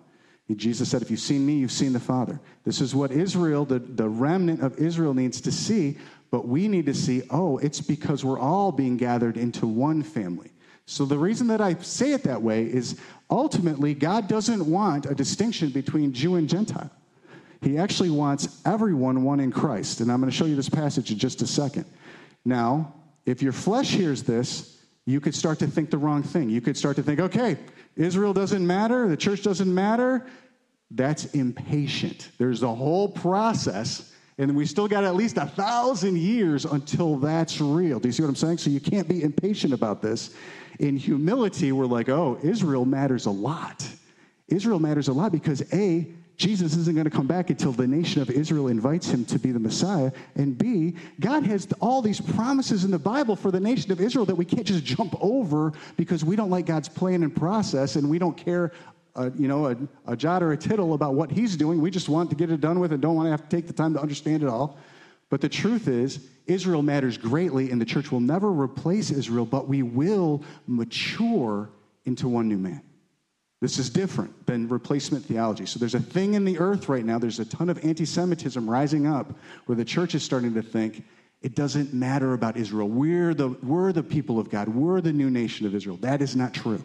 Jesus 0.57 0.91
said, 0.91 1.03
If 1.03 1.11
you've 1.11 1.21
seen 1.21 1.47
me, 1.47 1.55
you've 1.55 1.71
seen 1.71 1.93
the 1.93 2.01
Father. 2.01 2.41
This 2.65 2.81
is 2.81 2.95
what 2.95 3.13
Israel, 3.13 3.65
the, 3.65 3.79
the 3.79 4.09
remnant 4.09 4.63
of 4.63 4.79
Israel, 4.79 5.15
needs 5.15 5.41
to 5.43 5.53
see, 5.53 5.97
but 6.31 6.49
we 6.49 6.69
need 6.69 6.87
to 6.87 6.95
see, 6.95 7.23
oh, 7.31 7.59
it's 7.59 7.81
because 7.81 8.25
we're 8.25 8.39
all 8.39 8.73
being 8.73 8.97
gathered 8.97 9.37
into 9.37 9.67
one 9.67 10.03
family. 10.03 10.51
So 10.87 11.05
the 11.05 11.19
reason 11.19 11.47
that 11.49 11.61
I 11.61 11.75
say 11.75 12.13
it 12.13 12.25
that 12.25 12.43
way 12.43 12.65
is 12.65 12.99
ultimately, 13.31 13.95
God 13.95 14.27
doesn't 14.27 14.65
want 14.67 15.07
a 15.07 15.15
distinction 15.15 15.71
between 15.71 16.13
Jew 16.13 16.35
and 16.35 16.49
Gentile. 16.49 16.91
He 17.63 17.79
actually 17.79 18.11
wants 18.11 18.61
everyone 18.65 19.23
one 19.23 19.39
in 19.39 19.53
Christ. 19.53 20.01
And 20.01 20.11
I'm 20.11 20.21
going 20.21 20.31
to 20.31 20.37
show 20.37 20.47
you 20.47 20.57
this 20.57 20.69
passage 20.69 21.13
in 21.13 21.19
just 21.19 21.43
a 21.43 21.47
second. 21.47 21.85
Now, 22.45 22.95
if 23.27 23.43
your 23.43 23.53
flesh 23.53 23.91
hears 23.91 24.23
this, 24.23 24.79
you 25.07 25.21
could 25.21 25.35
start 25.35 25.59
to 25.61 25.67
think 25.67 25.91
the 25.91 25.99
wrong 25.99 26.23
thing. 26.23 26.51
You 26.51 26.61
could 26.61 26.77
start 26.77 26.97
to 26.97 27.03
think, 27.03 27.21
okay, 27.21 27.57
Israel 27.97 28.33
doesn't 28.33 28.67
matter, 28.67 29.09
the 29.09 29.17
church 29.17 29.43
doesn't 29.43 29.73
matter. 29.73 30.27
That's 30.91 31.27
impatient. 31.27 32.31
There's 32.39 32.63
a 32.63 32.75
whole 32.75 33.09
process, 33.09 34.13
and 34.39 34.57
we 34.57 34.67
still 34.67 34.89
got 34.89 35.05
at 35.05 35.15
least 35.15 35.37
a 35.37 35.47
thousand 35.47 36.19
years 36.19 36.65
until 36.65 37.17
that's 37.17 37.61
real. 37.61 38.01
Do 38.01 38.09
you 38.09 38.13
see 38.13 38.23
what 38.23 38.29
I'm 38.29 38.37
saying? 38.37 38.59
So 38.59 38.71
you 38.71 38.81
can't 38.81 39.09
be 39.09 39.23
impatient 39.23 39.73
about 39.73 40.03
this. 40.03 40.35
In 40.81 40.97
humility, 40.97 41.73
we're 41.73 41.87
like, 41.87 42.09
oh, 42.09 42.39
Israel 42.43 42.85
matters 42.85 43.27
a 43.27 43.31
lot. 43.31 43.87
Israel 44.49 44.81
matters 44.81 45.07
a 45.09 45.13
lot 45.13 45.31
because 45.31 45.63
A, 45.73 46.09
Jesus 46.41 46.75
isn't 46.75 46.95
going 46.95 47.05
to 47.05 47.11
come 47.11 47.27
back 47.27 47.51
until 47.51 47.71
the 47.71 47.87
nation 47.87 48.23
of 48.23 48.31
Israel 48.31 48.69
invites 48.69 49.11
him 49.11 49.27
to 49.27 49.39
be 49.39 49.53
the 49.53 49.59
Messiah. 49.59 50.11
And 50.37 50.57
B, 50.57 50.97
God 51.21 51.45
has 51.45 51.69
all 51.81 52.01
these 52.01 52.19
promises 52.19 52.83
in 52.83 52.91
the 52.91 52.99
Bible 52.99 53.37
for 53.37 53.51
the 53.51 53.61
nation 53.61 53.93
of 53.93 54.01
Israel 54.01 54.25
that 54.25 54.35
we 54.35 54.47
can't 54.47 54.67
just 54.67 54.83
jump 54.83 55.15
over 55.21 55.75
because 55.99 56.25
we 56.25 56.37
don't 56.37 56.49
like 56.49 56.65
God's 56.65 56.89
plan 56.89 57.23
and 57.25 57.37
process 57.37 57.97
and 57.97 58.09
we 58.09 58.19
don't 58.19 58.39
care, 58.39 58.73
uh, 59.17 59.29
you 59.37 59.49
know, 59.49 59.67
a, 59.67 59.77
a 60.07 60.17
jot 60.17 60.43
or 60.43 60.53
a 60.53 60.57
tittle 60.57 60.95
about 60.95 61.13
what 61.13 61.31
he's 61.31 61.59
doing. 61.59 61.79
We 61.79 61.91
just 61.91 62.09
want 62.09 62.31
to 62.31 62.37
get 62.37 62.51
it 62.51 62.63
done 62.63 62.81
with 62.81 62.95
and 62.95 63.03
don't 63.03 63.17
want 63.17 63.27
to 63.27 63.33
have 63.33 63.47
to 63.47 63.55
take 63.55 63.67
the 63.67 63.75
time 63.75 63.93
to 63.93 64.01
understand 64.01 64.43
it 64.43 64.49
all. 64.49 64.79
But 65.29 65.43
the 65.43 65.49
truth 65.51 65.89
is, 65.89 66.27
Israel 66.47 66.81
matters 66.81 67.19
greatly, 67.19 67.71
and 67.71 67.79
the 67.79 67.85
church 67.85 68.11
will 68.11 68.19
never 68.19 68.51
replace 68.51 69.11
Israel, 69.11 69.45
but 69.45 69.69
we 69.69 69.83
will 69.83 70.43
mature 70.67 71.69
into 72.07 72.29
one 72.29 72.49
new 72.49 72.57
man. 72.57 72.81
This 73.61 73.79
is 73.79 73.91
different 73.91 74.47
than 74.47 74.69
replacement 74.69 75.25
theology. 75.25 75.67
So 75.67 75.79
there's 75.79 75.95
a 75.95 76.01
thing 76.01 76.35
in 76.35 76.45
the 76.45 76.59
earth 76.59 76.89
right 76.89 77.05
now, 77.05 77.19
there's 77.19 77.41
a 77.41 77.45
ton 77.45 77.69
of 77.69 77.85
anti 77.85 78.07
Semitism 78.07 78.69
rising 78.69 79.07
up 79.07 79.33
where 79.67 79.77
the 79.77 79.85
church 79.85 80.15
is 80.15 80.23
starting 80.23 80.55
to 80.55 80.63
think 80.63 81.05
it 81.43 81.55
doesn't 81.55 81.95
matter 81.95 82.35
about 82.35 82.57
Israel. 82.57 82.89
We're 82.89 83.35
the, 83.35 83.49
we're 83.63 83.93
the 83.93 84.03
people 84.03 84.39
of 84.39 84.51
God, 84.51 84.69
we're 84.69 85.01
the 85.01 85.13
new 85.13 85.31
nation 85.31 85.67
of 85.67 85.75
Israel. 85.75 85.97
That 85.99 86.23
is 86.23 86.37
not 86.37 86.55
true. 86.55 86.85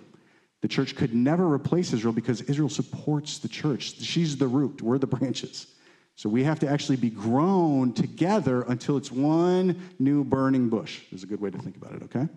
The 0.61 0.67
church 0.67 0.95
could 0.95 1.13
never 1.13 1.51
replace 1.51 1.93
Israel 1.93 2.13
because 2.13 2.41
Israel 2.41 2.69
supports 2.69 3.37
the 3.39 3.47
church. 3.47 4.01
She's 4.01 4.37
the 4.37 4.47
root, 4.47 4.81
we're 4.81 4.97
the 4.97 5.07
branches. 5.07 5.67
So 6.17 6.29
we 6.29 6.43
have 6.45 6.59
to 6.59 6.69
actually 6.69 6.95
be 6.95 7.09
grown 7.09 7.91
together 7.91 8.61
until 8.63 8.95
it's 8.95 9.11
one 9.11 9.81
new 9.99 10.23
burning 10.23 10.69
bush, 10.69 11.01
is 11.11 11.23
a 11.23 11.27
good 11.27 11.41
way 11.41 11.51
to 11.51 11.57
think 11.57 11.75
about 11.75 11.93
it, 11.93 12.03
okay? 12.03 12.29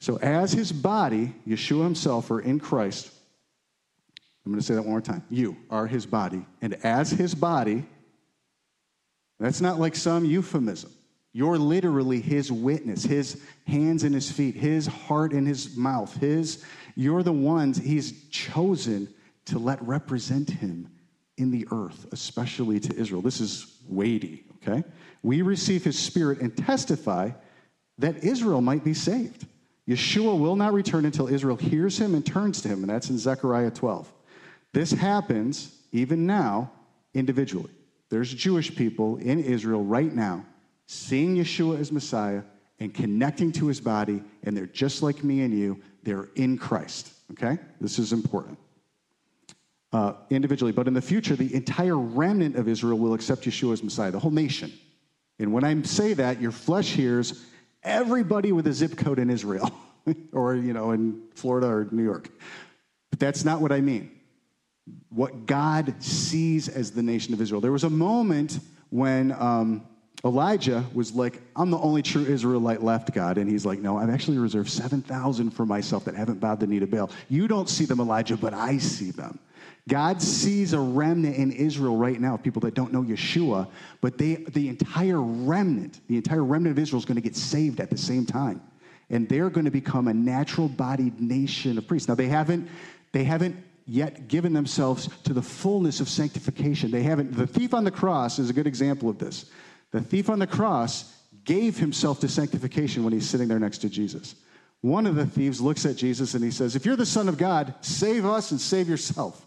So 0.00 0.16
as 0.18 0.52
his 0.52 0.70
body, 0.70 1.34
Yeshua 1.48 1.84
himself, 1.84 2.30
or 2.30 2.40
in 2.40 2.60
Christ, 2.60 3.10
I'm 4.44 4.52
going 4.52 4.60
to 4.60 4.66
say 4.66 4.74
that 4.74 4.82
one 4.82 4.90
more 4.90 5.00
time. 5.00 5.22
You 5.28 5.56
are 5.70 5.86
his 5.86 6.06
body. 6.06 6.44
And 6.62 6.74
as 6.84 7.10
his 7.10 7.34
body, 7.34 7.84
that's 9.38 9.60
not 9.60 9.78
like 9.78 9.94
some 9.94 10.24
euphemism. 10.24 10.90
You're 11.32 11.58
literally 11.58 12.20
his 12.20 12.50
witness, 12.50 13.04
his 13.04 13.40
hands 13.66 14.02
and 14.02 14.14
his 14.14 14.30
feet, 14.30 14.56
his 14.56 14.86
heart 14.86 15.32
and 15.32 15.46
his 15.46 15.76
mouth, 15.76 16.14
his 16.16 16.64
you're 16.96 17.22
the 17.22 17.32
ones 17.32 17.78
he's 17.78 18.28
chosen 18.30 19.08
to 19.46 19.58
let 19.58 19.80
represent 19.82 20.50
him 20.50 20.90
in 21.36 21.50
the 21.50 21.66
earth, 21.70 22.06
especially 22.12 22.80
to 22.80 22.94
Israel. 22.96 23.22
This 23.22 23.40
is 23.40 23.78
weighty, 23.88 24.44
okay? 24.56 24.84
We 25.22 25.42
receive 25.42 25.84
his 25.84 25.98
spirit 25.98 26.40
and 26.40 26.56
testify 26.56 27.30
that 27.98 28.24
Israel 28.24 28.60
might 28.60 28.84
be 28.84 28.94
saved. 28.94 29.46
Yeshua 29.88 30.38
will 30.38 30.56
not 30.56 30.72
return 30.72 31.04
until 31.04 31.28
Israel 31.28 31.56
hears 31.56 31.98
him 31.98 32.14
and 32.14 32.24
turns 32.24 32.60
to 32.62 32.68
him, 32.68 32.82
and 32.82 32.90
that's 32.90 33.10
in 33.10 33.18
Zechariah 33.18 33.70
12. 33.70 34.12
This 34.72 34.92
happens 34.92 35.76
even 35.92 36.26
now 36.26 36.70
individually. 37.14 37.70
There's 38.08 38.32
Jewish 38.32 38.74
people 38.74 39.16
in 39.16 39.42
Israel 39.42 39.84
right 39.84 40.12
now 40.12 40.44
seeing 40.86 41.36
Yeshua 41.36 41.78
as 41.78 41.92
Messiah 41.92 42.42
and 42.80 42.92
connecting 42.92 43.52
to 43.52 43.66
his 43.66 43.80
body, 43.80 44.22
and 44.42 44.56
they're 44.56 44.66
just 44.66 45.02
like 45.02 45.22
me 45.22 45.42
and 45.42 45.56
you. 45.56 45.80
They're 46.02 46.28
in 46.34 46.58
Christ, 46.58 47.12
okay? 47.32 47.58
This 47.80 47.98
is 47.98 48.12
important. 48.12 48.58
Uh, 49.92 50.14
individually, 50.30 50.72
but 50.72 50.88
in 50.88 50.94
the 50.94 51.02
future, 51.02 51.36
the 51.36 51.54
entire 51.54 51.98
remnant 51.98 52.56
of 52.56 52.68
Israel 52.68 52.98
will 52.98 53.12
accept 53.12 53.42
Yeshua 53.42 53.74
as 53.74 53.82
Messiah, 53.82 54.10
the 54.10 54.18
whole 54.18 54.30
nation. 54.30 54.72
And 55.38 55.52
when 55.52 55.64
I 55.64 55.80
say 55.82 56.14
that, 56.14 56.40
your 56.40 56.52
flesh 56.52 56.92
hears 56.92 57.44
everybody 57.82 58.52
with 58.52 58.66
a 58.66 58.72
zip 58.72 58.96
code 58.96 59.18
in 59.18 59.30
Israel 59.30 59.70
or, 60.32 60.54
you 60.54 60.72
know, 60.72 60.92
in 60.92 61.22
Florida 61.34 61.66
or 61.66 61.88
New 61.90 62.04
York. 62.04 62.30
But 63.10 63.20
that's 63.20 63.44
not 63.44 63.60
what 63.60 63.72
I 63.72 63.80
mean. 63.80 64.10
What 65.10 65.46
God 65.46 66.02
sees 66.02 66.68
as 66.68 66.90
the 66.92 67.02
nation 67.02 67.34
of 67.34 67.40
Israel. 67.40 67.60
There 67.60 67.72
was 67.72 67.84
a 67.84 67.90
moment 67.90 68.60
when 68.90 69.32
um, 69.32 69.86
Elijah 70.24 70.84
was 70.92 71.12
like, 71.12 71.40
I'm 71.56 71.70
the 71.70 71.78
only 71.78 72.02
true 72.02 72.24
Israelite 72.24 72.82
left, 72.82 73.12
God. 73.14 73.38
And 73.38 73.50
he's 73.50 73.64
like, 73.64 73.80
No, 73.80 73.96
I've 73.96 74.10
actually 74.10 74.38
reserved 74.38 74.70
7,000 74.70 75.50
for 75.50 75.64
myself 75.64 76.04
that 76.04 76.14
haven't 76.14 76.40
bowed 76.40 76.60
the 76.60 76.66
knee 76.66 76.80
to 76.80 76.86
Baal. 76.86 77.10
You 77.28 77.48
don't 77.48 77.68
see 77.68 77.84
them, 77.84 78.00
Elijah, 78.00 78.36
but 78.36 78.52
I 78.52 78.78
see 78.78 79.10
them. 79.10 79.38
God 79.88 80.20
sees 80.20 80.72
a 80.72 80.78
remnant 80.78 81.36
in 81.36 81.52
Israel 81.52 81.96
right 81.96 82.20
now, 82.20 82.34
of 82.34 82.42
people 82.42 82.60
that 82.60 82.74
don't 82.74 82.92
know 82.92 83.02
Yeshua, 83.02 83.68
but 84.00 84.18
they, 84.18 84.36
the 84.36 84.68
entire 84.68 85.20
remnant, 85.20 86.00
the 86.06 86.16
entire 86.16 86.44
remnant 86.44 86.76
of 86.76 86.82
Israel 86.82 86.98
is 86.98 87.06
going 87.06 87.16
to 87.16 87.22
get 87.22 87.34
saved 87.34 87.80
at 87.80 87.90
the 87.90 87.96
same 87.96 88.26
time. 88.26 88.60
And 89.08 89.28
they're 89.28 89.50
going 89.50 89.64
to 89.64 89.70
become 89.70 90.06
a 90.06 90.14
natural 90.14 90.68
bodied 90.68 91.20
nation 91.20 91.78
of 91.78 91.88
priests. 91.88 92.08
Now, 92.08 92.14
they 92.14 92.28
haven't, 92.28 92.68
they 93.12 93.24
haven't 93.24 93.56
yet 93.90 94.28
given 94.28 94.52
themselves 94.52 95.08
to 95.24 95.32
the 95.32 95.42
fullness 95.42 95.98
of 95.98 96.08
sanctification. 96.08 96.92
They 96.92 97.02
haven't, 97.02 97.36
the 97.36 97.46
thief 97.46 97.74
on 97.74 97.82
the 97.82 97.90
cross 97.90 98.38
is 98.38 98.48
a 98.48 98.52
good 98.52 98.68
example 98.68 99.08
of 99.08 99.18
this. 99.18 99.50
The 99.90 100.00
thief 100.00 100.30
on 100.30 100.38
the 100.38 100.46
cross 100.46 101.12
gave 101.44 101.76
himself 101.76 102.20
to 102.20 102.28
sanctification 102.28 103.02
when 103.02 103.12
he's 103.12 103.28
sitting 103.28 103.48
there 103.48 103.58
next 103.58 103.78
to 103.78 103.88
Jesus. 103.88 104.36
One 104.80 105.06
of 105.06 105.16
the 105.16 105.26
thieves 105.26 105.60
looks 105.60 105.84
at 105.86 105.96
Jesus 105.96 106.34
and 106.34 106.44
he 106.44 106.52
says, 106.52 106.76
If 106.76 106.86
you're 106.86 106.94
the 106.94 107.04
Son 107.04 107.28
of 107.28 107.36
God, 107.36 107.74
save 107.80 108.24
us 108.24 108.52
and 108.52 108.60
save 108.60 108.88
yourself. 108.88 109.44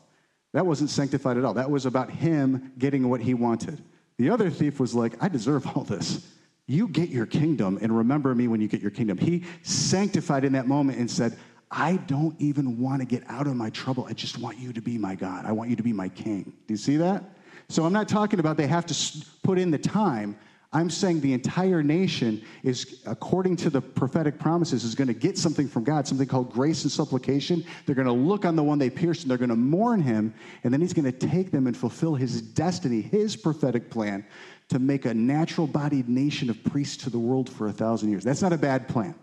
That 0.51 0.65
wasn't 0.65 0.89
sanctified 0.89 1.37
at 1.37 1.45
all. 1.45 1.53
That 1.53 1.71
was 1.71 1.85
about 1.85 2.09
him 2.09 2.73
getting 2.77 3.09
what 3.09 3.21
he 3.21 3.33
wanted. 3.33 3.81
The 4.17 4.29
other 4.29 4.49
thief 4.49 4.77
was 4.77 4.93
like, 4.93 5.13
I 5.23 5.29
deserve 5.29 5.65
all 5.67 5.85
this. 5.85 6.27
You 6.67 6.89
get 6.89 7.09
your 7.09 7.25
kingdom 7.25 7.79
and 7.81 7.95
remember 7.95 8.35
me 8.35 8.49
when 8.49 8.59
you 8.59 8.67
get 8.67 8.81
your 8.81 8.91
kingdom. 8.91 9.17
He 9.17 9.45
sanctified 9.63 10.43
in 10.43 10.53
that 10.53 10.67
moment 10.67 10.99
and 10.99 11.09
said, 11.09 11.37
I 11.75 11.97
don't 11.97 12.39
even 12.39 12.79
want 12.79 13.01
to 13.01 13.05
get 13.05 13.23
out 13.27 13.47
of 13.47 13.55
my 13.55 13.71
trouble. 13.71 14.05
I 14.07 14.13
just 14.13 14.37
want 14.37 14.59
you 14.59 14.71
to 14.73 14.81
be 14.81 14.99
my 14.99 15.15
God. 15.15 15.45
I 15.45 15.51
want 15.51 15.71
you 15.71 15.75
to 15.75 15.81
be 15.81 15.91
my 15.91 16.07
king. 16.07 16.53
Do 16.67 16.73
you 16.73 16.77
see 16.77 16.97
that? 16.97 17.23
So 17.67 17.83
I'm 17.83 17.93
not 17.93 18.07
talking 18.07 18.39
about 18.39 18.57
they 18.57 18.67
have 18.67 18.85
to 18.85 19.25
put 19.41 19.57
in 19.57 19.71
the 19.71 19.79
time. 19.79 20.37
I'm 20.71 20.91
saying 20.91 21.21
the 21.21 21.33
entire 21.33 21.81
nation 21.81 22.43
is, 22.61 23.01
according 23.07 23.55
to 23.57 23.71
the 23.71 23.81
prophetic 23.81 24.37
promises, 24.37 24.83
is 24.83 24.93
going 24.93 25.07
to 25.07 25.15
get 25.15 25.35
something 25.35 25.67
from 25.67 25.83
God, 25.83 26.07
something 26.07 26.27
called 26.27 26.51
grace 26.51 26.83
and 26.83 26.91
supplication. 26.91 27.65
They're 27.85 27.95
going 27.95 28.05
to 28.05 28.13
look 28.13 28.45
on 28.45 28.55
the 28.55 28.63
one 28.63 28.77
they 28.77 28.91
pierced 28.91 29.23
and 29.23 29.31
they're 29.31 29.39
going 29.39 29.49
to 29.49 29.55
mourn 29.55 29.99
him, 29.99 30.31
and 30.63 30.71
then 30.71 30.79
he's 30.79 30.93
going 30.93 31.11
to 31.11 31.11
take 31.11 31.49
them 31.49 31.65
and 31.65 31.75
fulfill 31.75 32.13
his 32.13 32.39
destiny, 32.39 33.01
his 33.01 33.35
prophetic 33.35 33.89
plan 33.89 34.23
to 34.69 34.77
make 34.77 35.05
a 35.05 35.13
natural 35.13 35.65
bodied 35.65 36.07
nation 36.07 36.51
of 36.51 36.63
priests 36.65 36.97
to 37.03 37.09
the 37.09 37.19
world 37.19 37.49
for 37.49 37.67
a 37.67 37.73
thousand 37.73 38.11
years. 38.11 38.23
That's 38.23 38.43
not 38.43 38.53
a 38.53 38.57
bad 38.57 38.87
plan, 38.87 39.15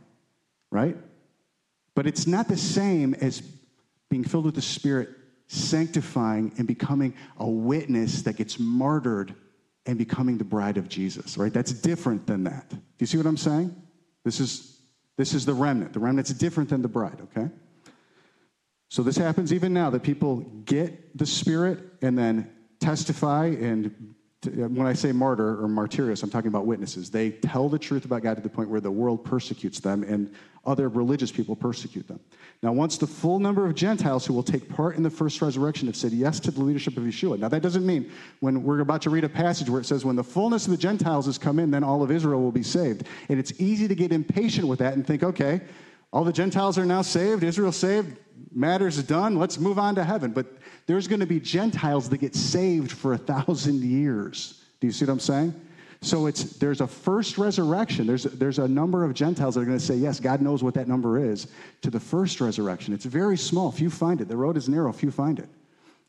right? 0.73 0.97
But 1.95 2.07
it's 2.07 2.27
not 2.27 2.49
the 2.49 2.57
same 2.57 3.15
as 3.15 3.43
being 4.09 4.25
filled 4.25 4.45
with 4.45 4.55
the 4.55 4.63
Spirit, 4.63 5.11
sanctifying, 5.49 6.53
and 6.59 6.67
becoming 6.67 7.15
a 7.39 7.49
witness 7.49 8.23
that 8.23 8.37
gets 8.37 8.59
martyred 8.59 9.35
and 9.87 9.99
becoming 9.99 10.39
the 10.39 10.45
bride 10.45 10.77
of 10.77 10.89
Jesus, 10.89 11.37
right? 11.37 11.53
That's 11.53 11.73
different 11.73 12.27
than 12.27 12.45
that. 12.45 12.69
Do 12.71 12.79
you 12.99 13.07
see 13.07 13.17
what 13.17 13.27
I'm 13.27 13.37
saying? 13.37 13.75
This 14.25 14.41
is, 14.41 14.79
this 15.17 15.35
is 15.35 15.47
the 15.47 15.55
remnant. 15.55 15.93
The 15.93 16.01
remnant's 16.01 16.33
different 16.33 16.71
than 16.71 16.83
the 16.83 16.89
bride, 16.89 17.21
okay? 17.23 17.51
So 18.89 19.03
this 19.03 19.17
happens 19.17 19.53
even 19.53 19.73
now 19.73 19.91
that 19.91 20.03
people 20.03 20.41
get 20.65 21.17
the 21.17 21.27
Spirit 21.27 21.79
and 22.03 22.19
then 22.19 22.51
testify 22.81 23.47
and 23.47 24.15
Uh, 24.47 24.69
when 24.69 24.87
I 24.87 24.95
say 24.95 25.13
martyr 25.13 25.63
or 25.63 25.69
martyrios, 25.69 26.23
I'm 26.23 26.31
talking 26.31 26.49
about 26.49 26.65
witnesses. 26.65 27.11
They 27.11 27.31
tell 27.31 27.69
the 27.69 27.79
truth 27.79 28.07
about 28.07 28.23
God 28.23 28.37
to 28.37 28.43
the 28.43 28.49
point 28.49 28.71
where 28.71 28.81
the 28.81 28.91
world 28.91 29.23
persecutes 29.23 29.81
them 29.81 30.03
and 30.03 30.33
other 30.65 30.89
religious 30.89 31.31
people 31.31 31.57
persecute 31.57 32.07
them. 32.09 32.21
Now, 32.63 32.73
once 32.73 32.99
the 32.99 33.07
full 33.07 33.39
number 33.39 33.67
of 33.67 33.75
Gentiles 33.75 34.27
who 34.27 34.35
will 34.35 34.43
take 34.43 34.69
part 34.69 34.97
in 34.97 35.03
the 35.03 35.11
first 35.11 35.41
resurrection 35.41 35.87
have 35.89 35.97
said 35.97 36.13
yes 36.13 36.41
to 36.41 36.51
the 36.51 36.63
leadership 36.63 36.97
of 36.97 37.03
Yeshua. 37.03 37.39
Now, 37.39 37.49
that 37.49 37.63
doesn't 37.63 37.85
mean 37.85 38.11
when 38.41 38.63
we're 38.63 38.81
about 38.81 39.03
to 39.03 39.11
read 39.11 39.25
a 39.25 39.29
passage 39.29 39.69
where 39.71 39.81
it 39.81 39.87
says, 39.87 40.05
when 40.05 40.17
the 40.17 40.25
fullness 40.25 40.67
of 40.67 40.71
the 40.71 40.77
Gentiles 40.77 41.27
has 41.27 41.39
come 41.39 41.59
in, 41.59 41.71
then 41.71 41.85
all 41.85 42.03
of 42.03 42.11
Israel 42.11 42.41
will 42.41 42.53
be 42.53 42.63
saved. 42.63 43.07
And 43.29 43.39
it's 43.39 43.53
easy 43.59 43.89
to 43.89 43.95
get 43.95 44.13
impatient 44.13 44.69
with 44.69 44.79
that 44.81 44.95
and 44.95 45.07
think, 45.07 45.23
okay, 45.23 45.61
all 46.13 46.25
the 46.25 46.33
Gentiles 46.33 46.79
are 46.79 46.87
now 46.87 47.03
saved, 47.03 47.43
Israel 47.43 47.73
saved, 47.73 48.17
matters 48.53 49.03
done, 49.03 49.37
let's 49.37 49.59
move 49.59 49.79
on 49.79 49.95
to 49.95 50.05
heaven. 50.05 50.33
But 50.33 50.47
there's 50.87 51.07
going 51.07 51.21
to 51.21 51.27
be 51.27 51.39
Gentiles 51.39 52.09
that 52.09 52.19
get 52.19 52.35
saved 52.35 52.91
for 52.93 53.13
a 53.13 53.19
thousand 53.19 53.83
years. 53.83 54.65
Do 54.81 54.87
you 54.87 54.93
see 54.93 55.05
what 55.05 55.13
I'm 55.13 55.21
saying? 55.21 55.55
So 56.03 56.27
it's 56.27 56.45
there's 56.57 56.81
a 56.81 56.87
first 56.87 57.37
resurrection. 57.37 58.07
There's 58.07 58.25
there's 58.25 58.59
a 58.59 58.67
number 58.67 59.05
of 59.05 59.13
Gentiles 59.13 59.55
that 59.55 59.61
are 59.61 59.67
going 59.67 59.79
to 59.79 59.85
say 59.85 59.97
yes. 59.97 60.19
God 60.19 60.41
knows 60.41 60.63
what 60.63 60.73
that 60.75 60.89
number 60.89 61.19
is 61.19 61.47
to 61.83 61.91
the 61.91 62.01
first 62.01 62.41
resurrection. 62.41 62.95
It's 62.95 63.05
very 63.05 63.37
small. 63.37 63.71
Few 63.71 63.91
find 63.91 64.21
it. 64.21 64.29
The 64.29 64.37
road 64.37 64.57
is 64.57 64.69
narrow. 64.69 64.93
Few 64.93 65.11
find 65.11 65.39
it. 65.39 65.49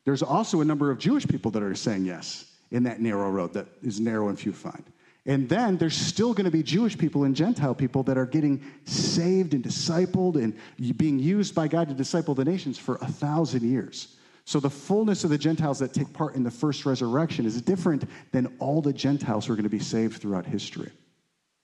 There's 0.04 0.22
also 0.22 0.62
a 0.62 0.64
number 0.64 0.90
of 0.90 0.98
Jewish 0.98 1.28
people 1.28 1.50
that 1.52 1.62
are 1.62 1.74
saying 1.74 2.06
yes 2.06 2.46
in 2.70 2.84
that 2.84 3.00
narrow 3.00 3.30
road 3.30 3.52
that 3.52 3.66
is 3.82 4.00
narrow 4.00 4.28
and 4.28 4.40
few 4.40 4.52
find. 4.52 4.82
And 5.24 5.48
then 5.48 5.76
there's 5.76 5.96
still 5.96 6.34
going 6.34 6.46
to 6.46 6.50
be 6.50 6.62
Jewish 6.64 6.98
people 6.98 7.24
and 7.24 7.36
Gentile 7.36 7.74
people 7.74 8.02
that 8.04 8.18
are 8.18 8.26
getting 8.26 8.62
saved 8.84 9.54
and 9.54 9.62
discipled 9.62 10.34
and 10.34 10.56
being 10.96 11.18
used 11.18 11.54
by 11.54 11.68
God 11.68 11.88
to 11.88 11.94
disciple 11.94 12.34
the 12.34 12.44
nations 12.44 12.76
for 12.76 12.96
a 12.96 13.06
thousand 13.06 13.62
years. 13.62 14.16
So 14.44 14.58
the 14.58 14.70
fullness 14.70 15.22
of 15.22 15.30
the 15.30 15.38
Gentiles 15.38 15.78
that 15.78 15.94
take 15.94 16.12
part 16.12 16.34
in 16.34 16.42
the 16.42 16.50
first 16.50 16.84
resurrection 16.84 17.46
is 17.46 17.62
different 17.62 18.08
than 18.32 18.56
all 18.58 18.82
the 18.82 18.92
Gentiles 18.92 19.46
who 19.46 19.52
are 19.52 19.56
going 19.56 19.62
to 19.62 19.70
be 19.70 19.78
saved 19.78 20.20
throughout 20.20 20.44
history. 20.44 20.90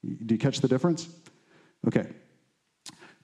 Do 0.03 0.33
you 0.33 0.39
catch 0.39 0.61
the 0.61 0.69
difference? 0.69 1.09
Okay. 1.85 2.07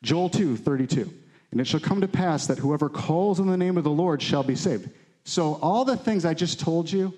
Joel 0.04 0.30
2, 0.30 0.58
32. 0.58 1.14
And 1.52 1.62
it 1.62 1.68
shall 1.68 1.80
come 1.80 2.02
to 2.02 2.08
pass 2.10 2.48
that 2.48 2.58
whoever 2.58 2.90
calls 2.90 3.40
on 3.40 3.48
the 3.48 3.56
name 3.56 3.78
of 3.78 3.86
the 3.86 3.90
Lord 3.90 4.22
shall 4.22 4.44
be 4.44 4.56
saved. 4.56 4.90
So 5.24 5.56
all 5.62 5.86
the 5.86 5.96
things 5.96 6.26
I 6.26 6.34
just 6.34 6.60
told 6.60 6.92
you, 6.92 7.14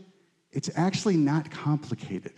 it's 0.51 0.69
actually 0.75 1.17
not 1.17 1.49
complicated. 1.49 2.33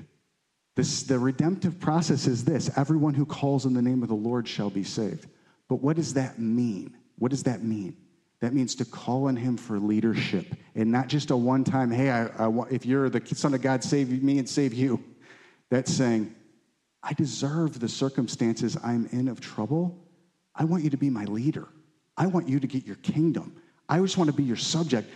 This, 0.79 1.03
the 1.03 1.19
redemptive 1.19 1.77
process 1.77 2.25
is 2.25 2.45
this 2.45 2.71
everyone 2.77 3.13
who 3.13 3.25
calls 3.25 3.65
in 3.65 3.73
the 3.73 3.81
name 3.81 4.01
of 4.01 4.07
the 4.07 4.15
Lord 4.15 4.47
shall 4.47 4.69
be 4.69 4.85
saved. 4.85 5.27
But 5.67 5.81
what 5.81 5.97
does 5.97 6.13
that 6.13 6.39
mean? 6.39 6.95
What 7.17 7.31
does 7.31 7.43
that 7.43 7.61
mean? 7.61 7.97
That 8.39 8.53
means 8.53 8.75
to 8.75 8.85
call 8.85 9.27
on 9.27 9.35
him 9.35 9.57
for 9.57 9.77
leadership 9.77 10.55
and 10.75 10.89
not 10.89 11.09
just 11.09 11.31
a 11.31 11.35
one 11.35 11.65
time, 11.65 11.91
hey, 11.91 12.09
I, 12.09 12.27
I, 12.27 12.49
if 12.71 12.85
you're 12.85 13.09
the 13.09 13.21
Son 13.35 13.53
of 13.53 13.61
God, 13.61 13.83
save 13.83 14.23
me 14.23 14.39
and 14.39 14.47
save 14.47 14.73
you. 14.73 15.03
That's 15.69 15.93
saying, 15.93 16.33
I 17.03 17.11
deserve 17.11 17.81
the 17.81 17.89
circumstances 17.89 18.77
I'm 18.81 19.05
in 19.07 19.27
of 19.27 19.41
trouble. 19.41 20.07
I 20.55 20.63
want 20.63 20.85
you 20.85 20.91
to 20.91 20.97
be 20.97 21.09
my 21.09 21.25
leader. 21.25 21.67
I 22.15 22.27
want 22.27 22.47
you 22.47 22.57
to 22.57 22.67
get 22.67 22.85
your 22.85 22.95
kingdom. 22.95 23.61
I 23.89 23.99
just 23.99 24.15
want 24.15 24.29
to 24.29 24.33
be 24.33 24.43
your 24.43 24.55
subject. 24.55 25.11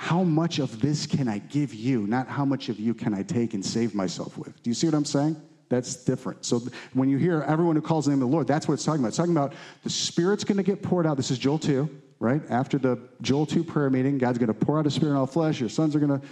How 0.00 0.22
much 0.22 0.58
of 0.58 0.80
this 0.80 1.06
can 1.06 1.26
I 1.28 1.38
give 1.38 1.74
you, 1.74 2.06
not 2.06 2.28
how 2.28 2.44
much 2.44 2.68
of 2.68 2.78
you 2.78 2.94
can 2.94 3.12
I 3.12 3.22
take 3.22 3.54
and 3.54 3.64
save 3.64 3.94
myself 3.94 4.38
with? 4.38 4.62
Do 4.62 4.70
you 4.70 4.74
see 4.74 4.86
what 4.86 4.94
I'm 4.94 5.04
saying? 5.04 5.36
That's 5.68 5.96
different. 5.96 6.44
So 6.44 6.62
when 6.94 7.08
you 7.08 7.18
hear 7.18 7.42
everyone 7.42 7.74
who 7.74 7.82
calls 7.82 8.04
the 8.04 8.12
name 8.12 8.22
of 8.22 8.28
the 8.28 8.32
Lord, 8.32 8.46
that's 8.46 8.68
what 8.68 8.74
it's 8.74 8.84
talking 8.84 9.00
about. 9.00 9.08
It's 9.08 9.16
talking 9.16 9.36
about 9.36 9.54
the 9.82 9.90
Spirit's 9.90 10.44
going 10.44 10.56
to 10.56 10.62
get 10.62 10.82
poured 10.82 11.04
out. 11.04 11.16
This 11.16 11.30
is 11.30 11.38
Joel 11.38 11.58
2 11.58 11.90
right? 12.20 12.42
After 12.48 12.78
the 12.78 12.98
Joel 13.22 13.46
2 13.46 13.64
prayer 13.64 13.90
meeting, 13.90 14.18
God's 14.18 14.38
going 14.38 14.48
to 14.48 14.54
pour 14.54 14.78
out 14.78 14.84
his 14.84 14.94
spirit 14.94 15.12
on 15.12 15.18
all 15.18 15.26
flesh. 15.26 15.60
Your 15.60 15.68
sons 15.68 15.94
are 15.94 16.00
going 16.00 16.20
to 16.20 16.26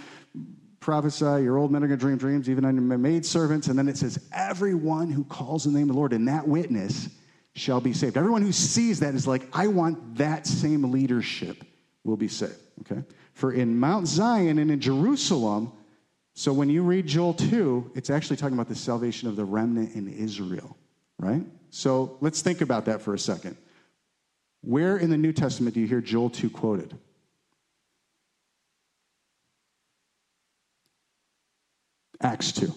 prophesy. 0.79 1.43
Your 1.43 1.57
old 1.57 1.71
men 1.71 1.83
are 1.83 1.87
going 1.87 1.99
to 1.99 2.05
dream 2.05 2.17
dreams, 2.17 2.49
even 2.49 2.65
on 2.65 2.75
your 2.75 2.97
maid 2.97 3.25
servants. 3.25 3.67
And 3.67 3.77
then 3.77 3.87
it 3.87 3.97
says, 3.97 4.19
everyone 4.33 5.11
who 5.11 5.23
calls 5.23 5.63
the 5.63 5.71
name 5.71 5.83
of 5.83 5.95
the 5.95 5.99
Lord 5.99 6.13
and 6.13 6.27
that 6.27 6.47
witness 6.47 7.09
shall 7.55 7.81
be 7.81 7.93
saved. 7.93 8.17
Everyone 8.17 8.41
who 8.41 8.51
sees 8.51 8.99
that 8.99 9.15
is 9.15 9.27
like, 9.27 9.47
I 9.53 9.67
want 9.67 10.17
that 10.17 10.45
same 10.45 10.91
leadership 10.91 11.63
will 12.03 12.17
be 12.17 12.27
saved, 12.27 12.59
okay? 12.81 13.03
For 13.37 13.51
in 13.51 13.79
Mount 13.79 14.07
Zion 14.07 14.57
and 14.57 14.71
in 14.71 14.79
Jerusalem, 14.79 15.71
so 16.33 16.51
when 16.51 16.71
you 16.71 16.81
read 16.81 17.05
Joel 17.05 17.35
2, 17.35 17.91
it's 17.93 18.09
actually 18.09 18.35
talking 18.35 18.55
about 18.55 18.67
the 18.67 18.73
salvation 18.73 19.29
of 19.29 19.35
the 19.35 19.45
remnant 19.45 19.93
in 19.93 20.11
Israel, 20.11 20.75
right? 21.19 21.43
So 21.69 22.17
let's 22.19 22.41
think 22.41 22.61
about 22.61 22.85
that 22.85 22.99
for 22.99 23.13
a 23.13 23.19
second. 23.19 23.55
Where 24.61 24.97
in 24.97 25.11
the 25.11 25.17
New 25.19 25.33
Testament 25.33 25.75
do 25.75 25.81
you 25.81 25.85
hear 25.85 26.01
Joel 26.01 26.31
2 26.31 26.49
quoted? 26.49 26.97
Acts 32.19 32.51
2. 32.53 32.73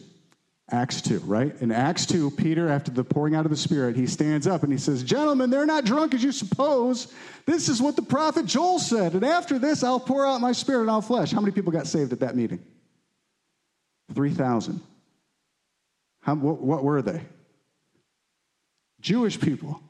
Acts 0.73 1.01
2, 1.03 1.21
right? 1.21 1.55
In 1.61 1.73
Acts 1.73 2.07
2, 2.07 2.31
Peter, 2.33 2.69
after 2.69 2.91
the 2.91 3.05
pouring 3.05 3.35
out 3.35 3.45
of 3.45 3.51
the 3.51 3.57
Spirit, 3.57 3.97
he 3.97 4.07
stands 4.07 4.47
up 4.47 4.63
and 4.63 4.73
he 4.73 4.79
says, 4.79 5.03
Gentlemen, 5.03 5.51
they're 5.51 5.67
not 5.67 5.85
drunk 5.85 6.15
as 6.15 6.23
you 6.23 6.33
suppose. 6.33 7.13
This 7.47 7.69
is 7.69 7.83
what 7.83 7.97
the 7.97 8.03
prophet 8.03 8.47
Joel 8.47 8.79
said. 8.79 9.15
And 9.15 9.25
after 9.25 9.59
this, 9.59 9.83
I'll 9.83 10.01
pour 10.01 10.27
out 10.27 10.41
my 10.41 10.53
Spirit 10.53 10.83
on 10.83 10.89
all 10.89 11.03
flesh. 11.03 11.33
How 11.33 11.41
many 11.41 11.53
people 11.53 11.73
got 11.73 11.87
saved 11.87 12.13
at 12.13 12.21
that 12.21 12.37
meeting? 12.37 12.61
3,000. 14.15 14.81
what, 16.25 16.41
what 16.61 16.85
were 16.85 17.03
they? 17.03 17.23
Jewish 19.01 19.41
people. 19.41 19.81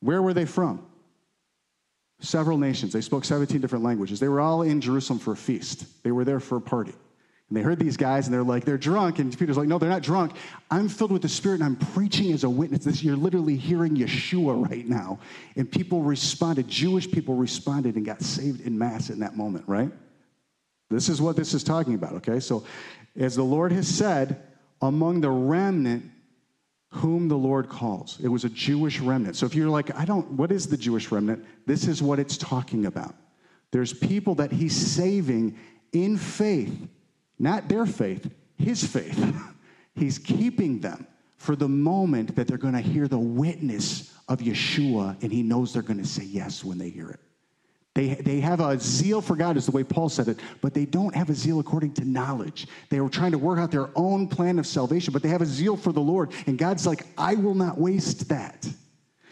Where 0.00 0.22
were 0.22 0.34
they 0.34 0.44
from? 0.44 0.84
Several 2.20 2.58
nations. 2.58 2.92
They 2.92 3.00
spoke 3.00 3.24
17 3.24 3.60
different 3.60 3.84
languages. 3.84 4.20
They 4.20 4.28
were 4.28 4.40
all 4.40 4.62
in 4.62 4.80
Jerusalem 4.80 5.18
for 5.18 5.32
a 5.32 5.36
feast, 5.36 6.02
they 6.02 6.12
were 6.12 6.24
there 6.24 6.40
for 6.40 6.56
a 6.56 6.60
party. 6.60 6.94
And 7.48 7.56
they 7.56 7.62
heard 7.62 7.78
these 7.78 7.96
guys 7.96 8.26
and 8.26 8.34
they're 8.34 8.42
like, 8.42 8.64
they're 8.64 8.76
drunk. 8.76 9.18
And 9.18 9.36
Peter's 9.36 9.56
like, 9.56 9.68
no, 9.68 9.78
they're 9.78 9.88
not 9.88 10.02
drunk. 10.02 10.32
I'm 10.70 10.88
filled 10.88 11.12
with 11.12 11.22
the 11.22 11.28
Spirit 11.28 11.56
and 11.60 11.64
I'm 11.64 11.76
preaching 11.76 12.32
as 12.32 12.44
a 12.44 12.50
witness. 12.50 12.84
This, 12.84 13.02
you're 13.02 13.16
literally 13.16 13.56
hearing 13.56 13.96
Yeshua 13.96 14.68
right 14.70 14.86
now. 14.86 15.18
And 15.56 15.70
people 15.70 16.02
responded, 16.02 16.68
Jewish 16.68 17.10
people 17.10 17.36
responded 17.36 17.96
and 17.96 18.04
got 18.04 18.22
saved 18.22 18.60
in 18.60 18.78
mass 18.78 19.08
in 19.08 19.20
that 19.20 19.36
moment, 19.36 19.64
right? 19.66 19.90
This 20.90 21.08
is 21.08 21.22
what 21.22 21.36
this 21.36 21.54
is 21.54 21.64
talking 21.64 21.94
about, 21.94 22.12
okay? 22.14 22.40
So, 22.40 22.64
as 23.16 23.34
the 23.34 23.42
Lord 23.42 23.72
has 23.72 23.88
said, 23.88 24.42
among 24.80 25.20
the 25.20 25.30
remnant 25.30 26.10
whom 26.90 27.28
the 27.28 27.36
Lord 27.36 27.68
calls. 27.68 28.18
It 28.22 28.28
was 28.28 28.44
a 28.44 28.48
Jewish 28.48 29.00
remnant. 29.00 29.36
So 29.36 29.46
if 29.46 29.54
you're 29.54 29.68
like, 29.68 29.94
I 29.94 30.04
don't, 30.04 30.30
what 30.32 30.50
is 30.50 30.66
the 30.66 30.76
Jewish 30.76 31.10
remnant? 31.10 31.44
This 31.66 31.86
is 31.86 32.02
what 32.02 32.18
it's 32.18 32.36
talking 32.36 32.86
about. 32.86 33.14
There's 33.70 33.92
people 33.92 34.34
that 34.36 34.50
he's 34.50 34.74
saving 34.74 35.58
in 35.92 36.16
faith, 36.16 36.88
not 37.38 37.68
their 37.68 37.86
faith, 37.86 38.30
his 38.56 38.84
faith. 38.84 39.34
he's 39.94 40.18
keeping 40.18 40.80
them 40.80 41.06
for 41.36 41.56
the 41.56 41.68
moment 41.68 42.34
that 42.36 42.46
they're 42.46 42.58
going 42.58 42.74
to 42.74 42.80
hear 42.80 43.08
the 43.08 43.18
witness 43.18 44.12
of 44.28 44.40
Yeshua, 44.40 45.22
and 45.22 45.32
he 45.32 45.42
knows 45.42 45.72
they're 45.72 45.82
going 45.82 46.02
to 46.02 46.06
say 46.06 46.24
yes 46.24 46.64
when 46.64 46.78
they 46.78 46.90
hear 46.90 47.10
it. 47.10 47.20
They, 47.94 48.14
they 48.14 48.40
have 48.40 48.60
a 48.60 48.78
zeal 48.78 49.20
for 49.20 49.34
God, 49.34 49.56
is 49.56 49.66
the 49.66 49.72
way 49.72 49.82
Paul 49.82 50.08
said 50.08 50.28
it, 50.28 50.38
but 50.60 50.72
they 50.72 50.84
don't 50.84 51.14
have 51.16 51.30
a 51.30 51.34
zeal 51.34 51.58
according 51.58 51.94
to 51.94 52.04
knowledge. 52.04 52.68
They 52.90 53.00
were 53.00 53.08
trying 53.08 53.32
to 53.32 53.38
work 53.38 53.58
out 53.58 53.72
their 53.72 53.90
own 53.96 54.28
plan 54.28 54.58
of 54.58 54.66
salvation, 54.66 55.12
but 55.12 55.22
they 55.22 55.28
have 55.30 55.42
a 55.42 55.46
zeal 55.46 55.76
for 55.76 55.92
the 55.92 56.00
Lord. 56.00 56.32
And 56.46 56.56
God's 56.56 56.86
like, 56.86 57.06
I 57.16 57.34
will 57.34 57.54
not 57.54 57.78
waste 57.78 58.28
that. 58.28 58.68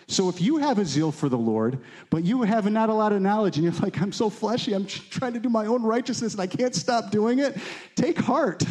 So 0.09 0.28
if 0.28 0.40
you 0.40 0.59
have 0.59 0.78
a 0.78 0.84
zeal 0.84 1.11
for 1.11 1.28
the 1.28 1.38
Lord, 1.38 1.80
but 2.11 2.24
you 2.24 2.42
have 2.42 2.70
not 2.70 2.90
a 2.90 2.94
lot 2.94 3.12
of 3.12 3.20
knowledge, 3.20 3.57
and 3.57 3.64
you're 3.64 3.72
like, 3.82 4.00
I'm 4.00 4.12
so 4.12 4.30
fleshy, 4.30 4.72
I'm 4.72 4.86
trying 4.86 5.32
to 5.32 5.40
do 5.40 5.48
my 5.48 5.66
own 5.66 5.82
righteousness, 5.82 6.32
and 6.32 6.40
I 6.40 6.46
can't 6.46 6.74
stop 6.74 7.11
doing 7.11 7.40
it, 7.40 7.57
take 7.96 8.18
heart. 8.18 8.62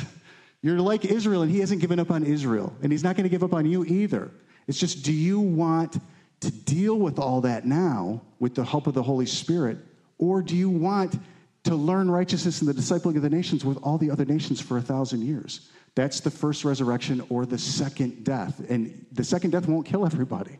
You're 0.61 0.79
like 0.79 1.03
Israel, 1.03 1.41
and 1.41 1.51
He 1.51 1.59
hasn't 1.59 1.81
given 1.81 1.99
up 1.99 2.09
on 2.09 2.23
Israel, 2.23 2.73
and 2.81 2.91
He's 2.91 3.03
not 3.03 3.17
going 3.17 3.25
to 3.25 3.29
give 3.29 3.43
up 3.43 3.53
on 3.53 3.65
you 3.65 3.83
either. 3.83 4.31
It's 4.67 4.79
just, 4.79 5.03
do 5.03 5.11
you 5.11 5.39
want 5.39 5.99
to 6.39 6.51
deal 6.51 6.95
with 6.95 7.19
all 7.19 7.41
that 7.41 7.65
now 7.65 8.21
with 8.39 8.55
the 8.55 8.63
help 8.63 8.87
of 8.87 8.93
the 8.93 9.03
Holy 9.03 9.25
Spirit? 9.25 9.77
Or 10.17 10.41
do 10.41 10.55
you 10.55 10.69
want 10.69 11.19
to 11.65 11.75
learn 11.75 12.09
righteousness 12.09 12.61
in 12.61 12.67
the 12.67 12.73
discipling 12.73 13.15
of 13.17 13.21
the 13.21 13.29
nations 13.29 13.65
with 13.65 13.77
all 13.83 13.97
the 13.97 14.09
other 14.09 14.25
nations 14.25 14.61
for 14.61 14.77
a 14.77 14.81
thousand 14.81 15.23
years? 15.23 15.69
That's 15.95 16.19
the 16.19 16.31
first 16.31 16.63
resurrection 16.65 17.25
or 17.29 17.45
the 17.45 17.57
second 17.57 18.23
death. 18.23 18.61
And 18.69 19.05
the 19.11 19.23
second 19.23 19.51
death 19.51 19.67
won't 19.67 19.85
kill 19.85 20.05
everybody. 20.05 20.57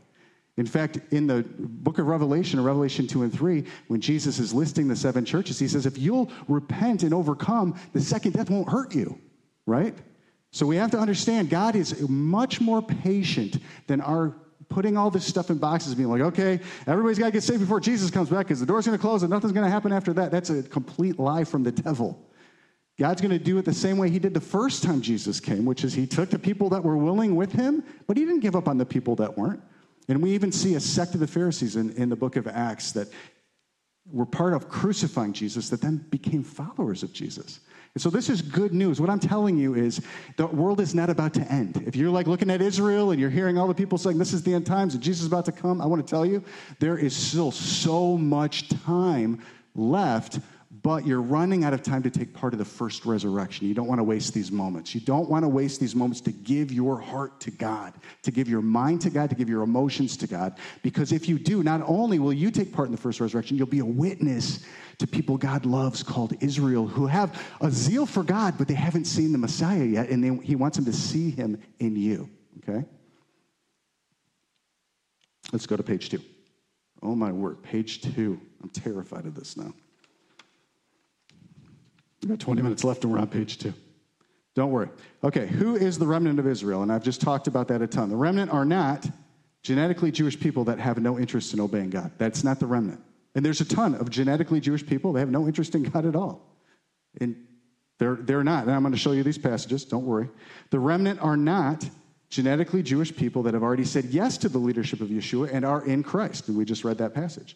In 0.58 0.66
fact, 0.66 1.00
in 1.12 1.28
the 1.28 1.46
book 1.58 2.00
of 2.00 2.08
Revelation, 2.08 2.64
Revelation 2.64 3.08
2 3.08 3.24
and 3.24 3.34
3, 3.34 3.66
when 3.88 4.00
Jesus 4.00 4.40
is 4.40 4.54
listing 4.54 4.88
the 4.88 4.96
seven 4.96 5.26
churches, 5.26 5.60
he 5.60 5.68
says, 5.68 5.86
if 5.86 5.98
you'll 5.98 6.32
repent 6.48 7.04
and 7.04 7.14
overcome, 7.14 7.78
the 7.92 8.00
second 8.00 8.34
death 8.34 8.50
won't 8.50 8.70
hurt 8.70 8.96
you, 8.96 9.20
right? 9.66 9.94
So 10.52 10.66
we 10.66 10.78
have 10.78 10.92
to 10.92 10.98
understand 10.98 11.50
God 11.50 11.76
is 11.76 12.08
much 12.08 12.62
more 12.62 12.82
patient 12.82 13.58
than 13.88 14.00
our 14.00 14.34
putting 14.70 14.98
all 14.98 15.12
this 15.12 15.26
stuff 15.26 15.50
in 15.50 15.58
boxes, 15.58 15.90
and 15.90 15.98
being 15.98 16.10
like, 16.10 16.22
okay, 16.22 16.60
everybody's 16.88 17.20
got 17.20 17.26
to 17.26 17.32
get 17.32 17.44
saved 17.44 17.60
before 17.60 17.80
Jesus 17.80 18.10
comes 18.10 18.30
back 18.30 18.48
because 18.48 18.60
the 18.60 18.66
door's 18.66 18.86
going 18.86 18.98
to 18.98 19.02
close 19.02 19.22
and 19.22 19.30
nothing's 19.30 19.52
going 19.54 19.66
to 19.66 19.70
happen 19.70 19.92
after 19.92 20.14
that. 20.14 20.32
That's 20.32 20.50
a 20.50 20.64
complete 20.64 21.20
lie 21.20 21.44
from 21.44 21.64
the 21.64 21.72
devil. 21.72 22.20
God's 22.98 23.22
going 23.22 23.38
to 23.38 23.44
do 23.44 23.58
it 23.58 23.66
the 23.66 23.74
same 23.74 23.98
way 23.98 24.10
he 24.10 24.20
did 24.20 24.34
the 24.34 24.42
first 24.42 24.82
time 24.82 25.02
Jesus 25.02 25.40
came, 25.40 25.66
which 25.66 25.84
is 25.84 25.94
he 25.94 26.08
took 26.08 26.30
the 26.30 26.40
people 26.40 26.70
that 26.70 26.84
were 26.84 26.98
willing 26.98 27.36
with 27.36 27.52
him, 27.52 27.84
but 28.08 28.18
he 28.18 28.26
didn't 28.26 28.40
give 28.40 28.56
up 28.56 28.68
on 28.68 28.78
the 28.78 28.86
people 28.86 29.16
that 29.18 29.38
weren't. 29.38 29.62
And 30.08 30.22
we 30.22 30.32
even 30.32 30.52
see 30.52 30.76
a 30.76 30.80
sect 30.80 31.14
of 31.14 31.20
the 31.20 31.28
Pharisees 31.28 31.76
in, 31.76 31.92
in 31.92 32.10
the 32.10 32.16
book 32.16 32.36
of 32.36 32.48
Acts 32.48 32.92
that 32.94 33.08
were 34.12 34.26
part 34.26 34.54
of 34.54 34.70
crucifying 34.70 35.34
Jesus 35.34 35.70
that 35.70 35.82
then 35.82 36.06
became 36.10 36.44
followers 36.44 37.02
of 37.02 37.12
Jesus. 37.12 37.62
And 37.96 38.02
so 38.02 38.10
this 38.10 38.30
is 38.30 38.42
good 38.42 38.74
news. 38.74 39.00
What 39.00 39.10
I'm 39.10 39.20
telling 39.20 39.58
you 39.58 39.74
is 39.74 40.02
the 40.36 40.48
world 40.48 40.82
is 40.82 40.94
not 40.94 41.10
about 41.10 41.34
to 41.36 41.52
end. 41.52 41.82
If 41.88 41.96
you're 41.96 42.12
like 42.12 42.28
looking 42.28 42.52
at 42.52 42.62
Israel 42.62 43.12
and 43.12 43.20
you're 43.20 43.30
hearing 43.30 43.58
all 43.58 43.68
the 43.68 43.74
people 43.74 43.98
saying 43.98 44.18
this 44.18 44.34
is 44.34 44.44
the 44.44 44.54
end 44.54 44.66
times 44.66 44.94
and 44.94 45.02
Jesus 45.02 45.22
is 45.22 45.28
about 45.28 45.46
to 45.46 45.52
come, 45.52 45.82
I 45.82 45.86
want 45.86 46.06
to 46.06 46.10
tell 46.10 46.26
you 46.26 46.44
there 46.80 46.98
is 46.98 47.16
still 47.16 47.52
so 47.52 48.18
much 48.18 48.70
time 48.84 49.42
left 49.76 50.40
but 50.86 51.04
you're 51.04 51.20
running 51.20 51.64
out 51.64 51.74
of 51.74 51.82
time 51.82 52.04
to 52.04 52.12
take 52.12 52.32
part 52.32 52.54
of 52.54 52.60
the 52.60 52.64
first 52.64 53.08
resurrection. 53.08 53.68
You 53.68 53.74
don't 53.74 53.88
want 53.88 53.98
to 53.98 54.04
waste 54.04 54.36
these 54.36 54.52
moments. 54.52 54.94
You 54.94 55.02
don't 55.02 55.28
want 55.28 55.42
to 55.42 55.50
waste 55.50 55.80
these 55.80 55.96
moments 55.96 56.22
to 56.22 56.32
give 56.32 56.72
your 56.72 57.00
heart 57.00 57.40
to 57.42 57.50
God, 57.50 57.96
to 58.22 58.30
give 58.30 58.48
your 58.48 58.62
mind 58.62 59.02
to 59.02 59.10
God, 59.10 59.32
to 59.32 59.36
give 59.36 59.50
your 59.50 59.64
emotions 59.64 60.16
to 60.18 60.28
God. 60.28 60.60
Because 60.84 61.12
if 61.12 61.28
you 61.28 61.40
do, 61.40 61.64
not 61.64 61.82
only 61.88 62.20
will 62.20 62.32
you 62.32 62.52
take 62.52 62.72
part 62.72 62.88
in 62.88 62.92
the 62.92 63.02
first 63.02 63.20
resurrection, 63.20 63.58
you'll 63.58 63.66
be 63.66 63.80
a 63.80 63.86
witness 63.86 64.64
to 65.00 65.08
people 65.08 65.40
God 65.40 65.66
loves 65.66 66.04
called 66.04 66.36
Israel 66.40 66.86
who 66.86 67.08
have 67.08 67.44
a 67.62 67.72
zeal 67.72 68.06
for 68.06 68.22
God, 68.22 68.54
but 68.60 68.68
they 68.68 68.76
haven't 68.76 69.06
seen 69.06 69.32
the 69.32 69.40
Messiah 69.40 69.86
yet, 69.86 70.10
and 70.10 70.24
they, 70.24 70.46
He 70.46 70.56
wants 70.56 70.78
them 70.78 70.86
to 70.86 70.94
see 70.94 71.32
Him 71.32 71.60
in 71.80 71.96
you. 71.96 72.30
Okay? 72.60 72.86
Let's 75.52 75.66
go 75.66 75.78
to 75.78 75.82
page 75.84 76.12
two. 76.12 76.22
Oh, 77.02 77.16
my 77.16 77.32
word, 77.32 77.64
page 77.64 78.02
two. 78.04 78.40
I'm 78.62 78.70
terrified 78.70 79.26
of 79.26 79.34
this 79.34 79.58
now. 79.58 79.74
We've 82.26 82.32
got 82.32 82.40
20 82.40 82.64
minutes 82.64 82.84
left 82.84 83.04
and 83.04 83.14
we're 83.14 83.20
on 83.20 83.28
page 83.28 83.60
two. 83.60 83.72
Don't 84.56 84.72
worry. 84.72 84.90
Okay, 85.24 85.46
who 85.46 85.76
is 85.76 86.00
the 86.00 86.08
remnant 86.08 86.40
of 86.40 86.48
Israel? 86.48 86.82
And 86.82 86.92
I've 86.92 87.04
just 87.04 87.22
talked 87.22 87.46
about 87.46 87.68
that 87.68 87.84
a 87.84 87.88
ton. 87.88 88.10
The 88.10 88.16
remnant 88.16 88.52
are 88.52 88.66
not 88.66 89.06
genetically 89.62 90.10
Jewish 90.10 90.40
people 90.40 90.64
that 90.64 90.80
have 90.80 90.98
no 90.98 91.20
interest 91.20 91.54
in 91.54 91.60
obeying 91.60 91.92
God. 91.92 92.12
That's 92.18 92.44
not 92.44 92.60
the 92.60 92.66
remnant. 92.66 93.00
And 93.36 93.46
there's 93.46 93.62
a 93.62 93.66
ton 93.66 93.94
of 93.94 94.10
genetically 94.10 94.60
Jewish 94.60 94.84
people 94.84 95.14
that 95.14 95.20
have 95.20 95.30
no 95.30 95.46
interest 95.46 95.76
in 95.76 95.84
God 95.84 96.08
at 96.08 96.16
all. 96.16 96.42
And 97.22 97.46
they're, 98.00 98.16
they're 98.16 98.44
not. 98.44 98.64
And 98.64 98.72
I'm 98.72 98.82
going 98.82 98.92
to 98.92 98.98
show 98.98 99.12
you 99.12 99.22
these 99.22 99.38
passages. 99.38 99.86
Don't 99.86 100.08
worry. 100.08 100.28
The 100.72 100.80
remnant 100.80 101.22
are 101.22 101.38
not 101.38 101.88
genetically 102.32 102.82
Jewish 102.82 103.16
people 103.16 103.44
that 103.44 103.54
have 103.54 103.62
already 103.62 103.86
said 103.86 104.06
yes 104.06 104.40
to 104.40 104.50
the 104.50 104.58
leadership 104.58 105.00
of 105.00 105.10
Yeshua 105.10 105.54
and 105.54 105.64
are 105.64 105.86
in 105.86 106.02
Christ. 106.02 106.48
And 106.48 106.58
we 106.58 106.66
just 106.66 106.84
read 106.84 106.98
that 106.98 107.14
passage. 107.14 107.56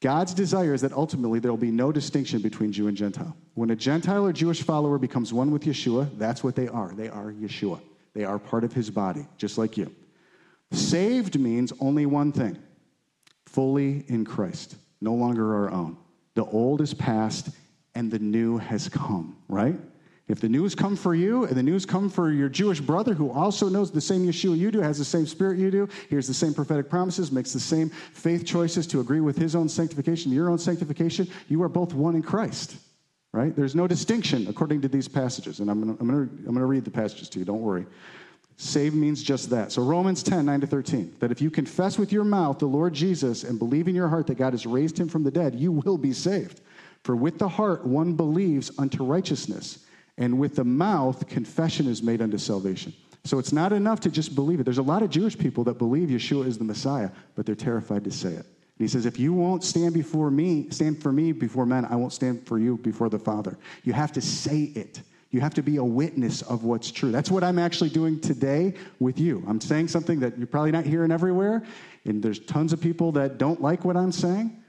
God's 0.00 0.32
desire 0.32 0.72
is 0.72 0.80
that 0.80 0.92
ultimately 0.92 1.40
there 1.40 1.50
will 1.50 1.58
be 1.58 1.70
no 1.70 1.92
distinction 1.92 2.40
between 2.40 2.72
Jew 2.72 2.88
and 2.88 2.96
Gentile. 2.96 3.36
When 3.54 3.70
a 3.70 3.76
Gentile 3.76 4.24
or 4.24 4.32
Jewish 4.32 4.62
follower 4.62 4.98
becomes 4.98 5.32
one 5.32 5.50
with 5.50 5.64
Yeshua, 5.64 6.08
that's 6.18 6.42
what 6.42 6.56
they 6.56 6.68
are. 6.68 6.92
They 6.94 7.08
are 7.08 7.32
Yeshua. 7.32 7.80
They 8.14 8.24
are 8.24 8.38
part 8.38 8.64
of 8.64 8.72
his 8.72 8.90
body, 8.90 9.26
just 9.36 9.58
like 9.58 9.76
you. 9.76 9.94
Saved 10.72 11.38
means 11.38 11.72
only 11.80 12.06
one 12.06 12.32
thing 12.32 12.58
fully 13.44 14.04
in 14.08 14.24
Christ, 14.24 14.76
no 15.00 15.12
longer 15.12 15.54
our 15.54 15.70
own. 15.70 15.96
The 16.34 16.44
old 16.44 16.80
is 16.80 16.94
past 16.94 17.50
and 17.94 18.10
the 18.10 18.18
new 18.18 18.58
has 18.58 18.88
come, 18.88 19.36
right? 19.48 19.76
If 20.30 20.40
the 20.40 20.48
news 20.48 20.76
come 20.76 20.94
for 20.94 21.16
you 21.16 21.44
and 21.44 21.56
the 21.56 21.62
news 21.62 21.84
come 21.84 22.08
for 22.08 22.30
your 22.30 22.48
Jewish 22.48 22.80
brother 22.80 23.14
who 23.14 23.32
also 23.32 23.68
knows 23.68 23.90
the 23.90 24.00
same 24.00 24.24
Yeshua 24.24 24.56
you 24.56 24.70
do, 24.70 24.80
has 24.80 24.96
the 24.96 25.04
same 25.04 25.26
spirit 25.26 25.58
you 25.58 25.72
do, 25.72 25.88
hears 26.08 26.28
the 26.28 26.34
same 26.34 26.54
prophetic 26.54 26.88
promises, 26.88 27.32
makes 27.32 27.52
the 27.52 27.58
same 27.58 27.90
faith 27.90 28.46
choices 28.46 28.86
to 28.86 29.00
agree 29.00 29.20
with 29.20 29.36
his 29.36 29.56
own 29.56 29.68
sanctification, 29.68 30.30
your 30.30 30.48
own 30.48 30.58
sanctification, 30.58 31.28
you 31.48 31.60
are 31.64 31.68
both 31.68 31.94
one 31.94 32.14
in 32.14 32.22
Christ. 32.22 32.76
Right? 33.32 33.54
There's 33.56 33.74
no 33.74 33.88
distinction 33.88 34.46
according 34.46 34.82
to 34.82 34.88
these 34.88 35.08
passages. 35.08 35.58
And 35.58 35.68
I'm 35.68 35.82
going 35.82 35.96
to 35.96 36.02
I'm 36.02 36.10
I'm 36.10 36.54
gonna 36.54 36.64
read 36.64 36.84
the 36.84 36.90
passages 36.92 37.28
to 37.30 37.40
you, 37.40 37.44
don't 37.44 37.60
worry. 37.60 37.86
Save 38.56 38.94
means 38.94 39.24
just 39.24 39.50
that. 39.50 39.72
So 39.72 39.82
Romans 39.82 40.22
10, 40.22 40.46
9 40.46 40.60
to 40.60 40.66
13, 40.66 41.16
that 41.18 41.32
if 41.32 41.40
you 41.40 41.50
confess 41.50 41.98
with 41.98 42.12
your 42.12 42.24
mouth 42.24 42.60
the 42.60 42.66
Lord 42.66 42.92
Jesus 42.92 43.42
and 43.42 43.58
believe 43.58 43.88
in 43.88 43.96
your 43.96 44.08
heart 44.08 44.28
that 44.28 44.38
God 44.38 44.52
has 44.52 44.64
raised 44.64 44.98
him 44.98 45.08
from 45.08 45.24
the 45.24 45.30
dead, 45.30 45.56
you 45.56 45.72
will 45.72 45.98
be 45.98 46.12
saved. 46.12 46.60
For 47.02 47.16
with 47.16 47.38
the 47.38 47.48
heart 47.48 47.84
one 47.84 48.14
believes 48.14 48.70
unto 48.78 49.02
righteousness 49.02 49.86
and 50.20 50.38
with 50.38 50.54
the 50.54 50.64
mouth, 50.64 51.26
confession 51.26 51.88
is 51.88 52.02
made 52.02 52.20
unto 52.20 52.38
salvation. 52.38 52.92
So 53.24 53.38
it's 53.38 53.52
not 53.52 53.72
enough 53.72 54.00
to 54.00 54.10
just 54.10 54.34
believe 54.34 54.60
it. 54.60 54.64
There's 54.64 54.78
a 54.78 54.82
lot 54.82 55.02
of 55.02 55.10
Jewish 55.10 55.36
people 55.36 55.64
that 55.64 55.78
believe 55.78 56.10
Yeshua 56.10 56.46
is 56.46 56.58
the 56.58 56.64
Messiah, 56.64 57.10
but 57.34 57.46
they're 57.46 57.54
terrified 57.54 58.04
to 58.04 58.10
say 58.10 58.34
it. 58.34 58.46
And 58.46 58.86
he 58.86 58.88
says, 58.88 59.06
if 59.06 59.18
you 59.18 59.32
won't 59.32 59.64
stand 59.64 59.94
before 59.94 60.30
me, 60.30 60.68
stand 60.70 61.02
for 61.02 61.10
me 61.10 61.32
before 61.32 61.66
men, 61.66 61.86
I 61.86 61.96
won't 61.96 62.12
stand 62.12 62.46
for 62.46 62.58
you 62.58 62.76
before 62.76 63.08
the 63.08 63.18
Father. 63.18 63.58
You 63.82 63.94
have 63.94 64.12
to 64.12 64.20
say 64.20 64.64
it. 64.74 65.00
You 65.30 65.40
have 65.40 65.54
to 65.54 65.62
be 65.62 65.76
a 65.76 65.84
witness 65.84 66.42
of 66.42 66.64
what's 66.64 66.90
true. 66.90 67.10
That's 67.10 67.30
what 67.30 67.42
I'm 67.42 67.58
actually 67.58 67.90
doing 67.90 68.20
today 68.20 68.74
with 68.98 69.18
you. 69.18 69.42
I'm 69.48 69.60
saying 69.60 69.88
something 69.88 70.20
that 70.20 70.36
you're 70.36 70.46
probably 70.46 70.72
not 70.72 70.84
hearing 70.84 71.12
everywhere, 71.12 71.62
and 72.04 72.22
there's 72.22 72.40
tons 72.40 72.72
of 72.74 72.80
people 72.80 73.12
that 73.12 73.38
don't 73.38 73.62
like 73.62 73.84
what 73.84 73.96
I'm 73.96 74.12
saying 74.12 74.59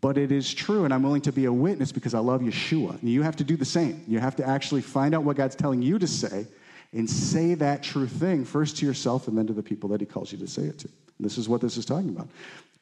but 0.00 0.18
it 0.18 0.30
is 0.30 0.52
true, 0.52 0.84
and 0.84 0.92
I'm 0.92 1.02
willing 1.02 1.22
to 1.22 1.32
be 1.32 1.46
a 1.46 1.52
witness 1.52 1.92
because 1.92 2.12
I 2.12 2.18
love 2.18 2.42
Yeshua. 2.42 3.00
And 3.00 3.08
you 3.08 3.22
have 3.22 3.36
to 3.36 3.44
do 3.44 3.56
the 3.56 3.64
same. 3.64 4.04
You 4.06 4.18
have 4.18 4.36
to 4.36 4.46
actually 4.46 4.82
find 4.82 5.14
out 5.14 5.22
what 5.22 5.36
God's 5.36 5.56
telling 5.56 5.80
you 5.80 5.98
to 5.98 6.06
say 6.06 6.46
and 6.92 7.08
say 7.08 7.54
that 7.54 7.82
true 7.82 8.06
thing 8.06 8.44
first 8.44 8.76
to 8.78 8.86
yourself 8.86 9.28
and 9.28 9.36
then 9.36 9.46
to 9.46 9.52
the 9.52 9.62
people 9.62 9.88
that 9.90 10.00
He 10.00 10.06
calls 10.06 10.30
you 10.30 10.38
to 10.38 10.46
say 10.46 10.62
it 10.62 10.78
to. 10.80 10.88
And 10.88 11.24
this 11.24 11.38
is 11.38 11.48
what 11.48 11.60
this 11.60 11.76
is 11.78 11.86
talking 11.86 12.10
about. 12.10 12.28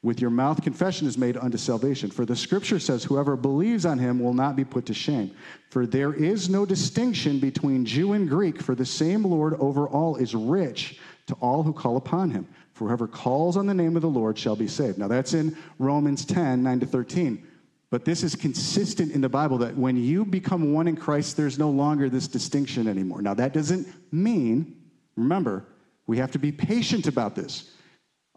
With 0.03 0.21
your 0.21 0.29
mouth, 0.29 0.61
confession 0.61 1.07
is 1.07 1.17
made 1.17 1.37
unto 1.37 1.57
salvation. 1.57 2.11
For 2.11 2.25
the 2.25 2.35
scripture 2.35 2.77
says, 2.77 3.03
Whoever 3.03 3.35
believes 3.35 3.85
on 3.85 3.97
him 3.97 4.19
will 4.19 4.33
not 4.33 4.55
be 4.55 4.63
put 4.63 4.85
to 4.87 4.93
shame. 4.93 5.31
For 5.69 5.87
there 5.87 6.13
is 6.13 6.49
no 6.49 6.65
distinction 6.65 7.39
between 7.39 7.83
Jew 7.83 8.13
and 8.13 8.29
Greek, 8.29 8.61
for 8.61 8.75
the 8.75 8.85
same 8.85 9.23
Lord 9.23 9.55
over 9.55 9.87
all 9.87 10.15
is 10.17 10.35
rich 10.35 10.99
to 11.27 11.35
all 11.35 11.63
who 11.63 11.73
call 11.73 11.97
upon 11.97 12.31
him. 12.31 12.47
For 12.73 12.87
whoever 12.87 13.07
calls 13.07 13.57
on 13.57 13.65
the 13.65 13.73
name 13.73 13.95
of 13.95 14.01
the 14.01 14.09
Lord 14.09 14.37
shall 14.37 14.55
be 14.55 14.67
saved. 14.67 14.97
Now 14.97 15.07
that's 15.07 15.33
in 15.33 15.55
Romans 15.79 16.25
10, 16.25 16.63
9 16.63 16.79
to 16.81 16.85
13. 16.85 17.47
But 17.89 18.03
this 18.03 18.23
is 18.23 18.35
consistent 18.35 19.13
in 19.13 19.21
the 19.21 19.29
Bible 19.29 19.57
that 19.59 19.77
when 19.77 19.95
you 19.95 20.25
become 20.25 20.73
one 20.73 20.87
in 20.87 20.97
Christ, 20.97 21.37
there's 21.37 21.57
no 21.57 21.69
longer 21.69 22.09
this 22.09 22.27
distinction 22.27 22.87
anymore. 22.87 23.21
Now, 23.21 23.33
that 23.35 23.53
doesn't 23.53 23.87
mean, 24.11 24.75
remember, 25.15 25.65
we 26.05 26.17
have 26.17 26.31
to 26.31 26.39
be 26.39 26.51
patient 26.51 27.07
about 27.07 27.35
this. 27.35 27.71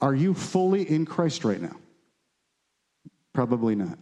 Are 0.00 0.14
you 0.14 0.34
fully 0.34 0.88
in 0.88 1.04
Christ 1.04 1.44
right 1.44 1.60
now? 1.60 1.76
Probably 3.32 3.74
not. 3.74 3.98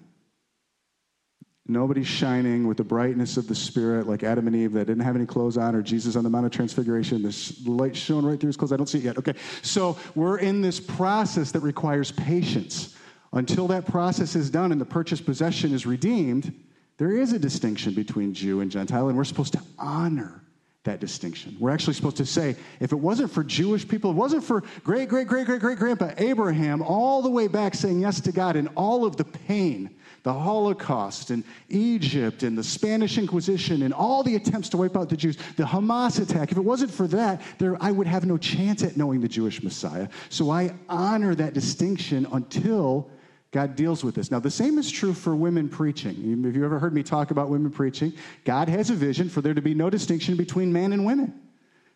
Nobody's 1.71 2.07
shining 2.07 2.67
with 2.67 2.79
the 2.79 2.85
brightness 2.85 3.37
of 3.37 3.47
the 3.47 3.55
Spirit 3.55 4.07
like 4.07 4.23
Adam 4.23 4.47
and 4.47 4.57
Eve 4.57 4.73
that 4.73 4.87
didn't 4.87 5.05
have 5.05 5.15
any 5.15 5.27
clothes 5.27 5.59
on, 5.59 5.75
or 5.75 5.83
Jesus 5.83 6.17
on 6.17 6.25
the 6.25 6.31
Mount 6.31 6.47
of 6.47 6.51
Transfiguration. 6.51 7.23
The 7.23 7.55
light 7.67 7.95
shone 7.95 8.25
right 8.25 8.41
through 8.41 8.49
his 8.49 8.57
clothes. 8.57 8.73
I 8.73 8.79
don't 8.79 8.89
see 8.89 8.99
it 8.99 9.05
yet. 9.05 9.19
Okay. 9.19 9.35
So 9.61 9.99
we're 10.15 10.39
in 10.39 10.63
this 10.63 10.81
process 10.81 11.53
that 11.53 11.61
requires 11.61 12.11
patience. 12.11 12.97
Until 13.35 13.69
that 13.69 13.87
process 13.87 14.35
is 14.35 14.49
done 14.49 14.73
and 14.73 14.81
the 14.81 14.87
purchased 14.87 15.27
possession 15.27 15.75
is 15.75 15.85
redeemed, 15.85 16.59
there 16.97 17.13
is 17.13 17.35
a 17.35 17.39
distinction 17.39 17.93
between 17.93 18.33
Jew 18.33 18.63
and 18.63 18.71
Gentile, 18.71 19.09
and 19.09 19.19
we're 19.19 19.25
supposed 19.25 19.53
to 19.53 19.63
honor 19.79 20.43
that 20.85 21.01
distinction. 21.01 21.55
We're 21.61 21.71
actually 21.71 21.93
supposed 21.93 22.17
to 22.17 22.25
say, 22.25 22.57
if 22.81 22.93
it 22.93 22.97
wasn't 22.97 23.31
for 23.31 23.45
Jewish 23.45 23.87
people, 23.87 24.13
it 24.13 24.15
wasn't 24.15 24.43
for 24.43 24.63
great, 24.83 25.11
great, 25.11 25.29
great, 25.29 25.45
great, 25.45 25.61
great 25.61 25.79
grandpa 25.79 26.13
Abraham, 26.17 26.81
all 26.81 27.21
the 27.21 27.29
way 27.29 27.47
back 27.47 27.75
saying 27.75 28.01
yes 28.01 28.21
to 28.23 28.33
God 28.33 28.57
and 28.57 28.71
all 28.75 29.05
of 29.05 29.17
the 29.17 29.25
pain, 29.25 29.95
the 30.29 30.35
Holocaust 30.35 31.31
and 31.31 31.43
Egypt 31.71 32.43
and 32.43 32.59
the 32.59 32.63
Spanish 32.63 33.17
Inquisition 33.17 33.81
and 33.81 33.95
all 33.95 34.23
the 34.23 34.35
attempts 34.35 34.69
to 34.69 34.77
wipe 34.77 34.95
out 34.95 35.09
the 35.09 35.17
Jews, 35.17 35.39
the 35.57 35.63
Hamas 35.63 36.21
attack, 36.21 36.53
if 36.53 36.59
it 36.59 36.65
wasn't 36.65 36.91
for 36.91 37.07
that, 37.07 37.41
there, 37.57 37.83
I 37.83 37.91
would 37.91 38.07
have 38.07 38.27
no 38.27 38.37
chance 38.37 38.83
at 38.83 38.95
knowing 38.95 39.23
the 39.23 39.29
Jewish 39.29 39.63
Messiah. 39.63 40.07
So 40.29 40.51
I 40.51 40.75
honor 40.87 41.35
that 41.37 41.55
distinction 41.55 42.27
until 42.31 43.11
God 43.53 43.75
deals 43.75 44.05
with 44.05 44.17
this. 44.17 44.31
Now, 44.31 44.39
the 44.39 44.51
same 44.51 44.77
is 44.77 44.91
true 44.91 45.15
for 45.15 45.35
women 45.35 45.67
preaching. 45.67 46.45
Have 46.45 46.55
you 46.55 46.63
ever 46.63 46.79
heard 46.79 46.93
me 46.93 47.03
talk 47.03 47.31
about 47.31 47.49
women 47.49 47.71
preaching? 47.71 48.13
God 48.45 48.69
has 48.69 48.91
a 48.91 48.95
vision 48.95 49.31
for 49.31 49.41
there 49.41 49.55
to 49.55 49.63
be 49.63 49.73
no 49.73 49.89
distinction 49.89 50.37
between 50.37 50.71
man 50.71 50.93
and 50.93 51.07
women. 51.07 51.41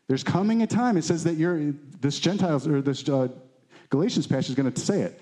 There's 0.08 0.24
coming 0.24 0.62
a 0.62 0.66
time, 0.66 0.96
it 0.96 1.04
says 1.04 1.22
that 1.24 1.34
you're, 1.34 1.74
this 2.00 2.18
Gentiles, 2.18 2.66
or 2.66 2.80
this 2.80 3.06
uh, 3.10 3.28
Galatians 3.90 4.26
passage 4.26 4.48
is 4.48 4.54
going 4.54 4.72
to 4.72 4.80
say 4.80 5.02
it. 5.02 5.20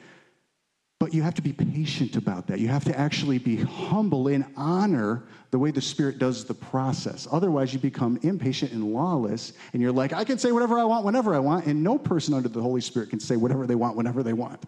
But 1.01 1.15
you 1.15 1.23
have 1.23 1.35
to 1.35 1.43
be 1.43 1.55
patient 1.55 2.17
about 2.17 2.47
that. 2.49 2.61
You 2.61 2.69
have 2.69 2.85
to 2.85 2.97
actually 2.97 3.39
be 3.39 3.57
humble 3.57 4.29
and 4.29 4.45
honor 4.55 5.25
the 5.51 5.59
way 5.59 5.71
the 5.71 5.81
Spirit 5.81 6.19
does 6.19 6.45
the 6.45 6.55
process. 6.55 7.27
Otherwise, 7.33 7.73
you 7.73 7.81
become 7.81 8.19
impatient 8.23 8.73
and 8.73 8.93
lawless, 8.93 9.55
and 9.73 9.81
you're 9.81 9.93
like, 9.93 10.13
I 10.13 10.25
can 10.25 10.39
say 10.39 10.53
whatever 10.53 10.79
I 10.79 10.85
want 10.85 11.07
whenever 11.07 11.35
I 11.35 11.39
want, 11.39 11.65
and 11.65 11.83
no 11.83 11.99
person 11.99 12.35
under 12.35 12.51
the 12.51 12.61
Holy 12.61 12.83
Spirit 12.83 13.09
can 13.09 13.19
say 13.19 13.37
whatever 13.37 13.67
they 13.67 13.75
want 13.75 13.97
whenever 13.97 14.23
they 14.23 14.35
want. 14.35 14.63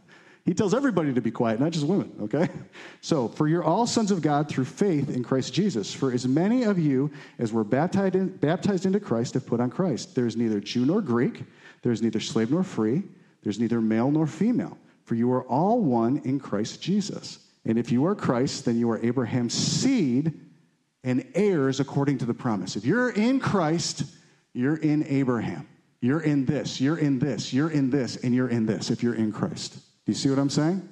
He 0.47 0.55
tells 0.55 0.75
everybody 0.75 1.13
to 1.13 1.21
be 1.21 1.31
quiet, 1.31 1.61
not 1.61 1.71
just 1.71 1.87
women, 1.87 2.13
okay? 2.23 2.49
So, 3.03 3.29
for 3.29 3.47
you're 3.47 3.65
all 3.65 3.87
sons 3.87 4.11
of 4.11 4.23
God 4.23 4.49
through 4.49 4.65
faith 4.65 5.11
in 5.11 5.25
Christ 5.25 5.53
Jesus. 5.53 5.93
For 5.93 6.13
as 6.13 6.27
many 6.27 6.63
of 6.63 6.79
you 6.79 7.11
as 7.41 7.53
were 7.53 7.65
baptized, 7.65 8.15
in, 8.15 8.29
baptized 8.29 8.87
into 8.87 9.01
Christ 9.01 9.35
have 9.35 9.45
put 9.45 9.61
on 9.61 9.71
Christ. 9.71 10.15
There 10.15 10.27
is 10.27 10.37
neither 10.37 10.61
Jew 10.61 10.87
nor 10.87 11.03
Greek, 11.03 11.43
there 11.83 11.93
is 11.93 12.01
neither 12.01 12.21
slave 12.21 12.51
nor 12.51 12.63
free, 12.63 13.03
there's 13.43 13.59
neither 13.59 13.81
male 13.81 14.11
nor 14.11 14.27
female, 14.27 14.79
for 15.13 15.17
you 15.17 15.31
are 15.33 15.43
all 15.43 15.79
one 15.79 16.23
in 16.25 16.41
Christ 16.41 16.81
Jesus. 16.81 17.39
And 17.67 17.79
if 17.79 17.93
you 17.93 18.07
are 18.07 18.15
Christ, 18.15 18.65
then 18.65 18.79
you 18.79 18.91
are 18.93 19.05
Abraham's 19.05 19.53
seed 19.53 20.33
and 21.05 21.27
heirs 21.35 21.81
according 21.81 22.17
to 22.19 22.25
the 22.25 22.33
promise. 22.33 22.77
If 22.77 22.87
you're 22.87 23.11
in 23.11 23.39
Christ, 23.39 24.05
you're 24.55 24.79
in 24.79 25.05
Abraham. 25.07 25.69
You're 26.01 26.23
in 26.23 26.47
this, 26.47 26.81
you're 26.81 26.97
in 26.97 27.19
this, 27.19 27.53
you're 27.53 27.69
in 27.69 27.91
this, 27.91 28.17
and 28.17 28.35
you're 28.35 28.49
in 28.49 28.65
this 28.65 28.91
if 28.91 29.03
you're 29.03 29.13
in 29.15 29.33
Christ. 29.33 29.75
Do 29.75 29.81
you 30.07 30.15
see 30.15 30.31
what 30.31 30.39
I'm 30.39 30.49
saying? 30.49 30.89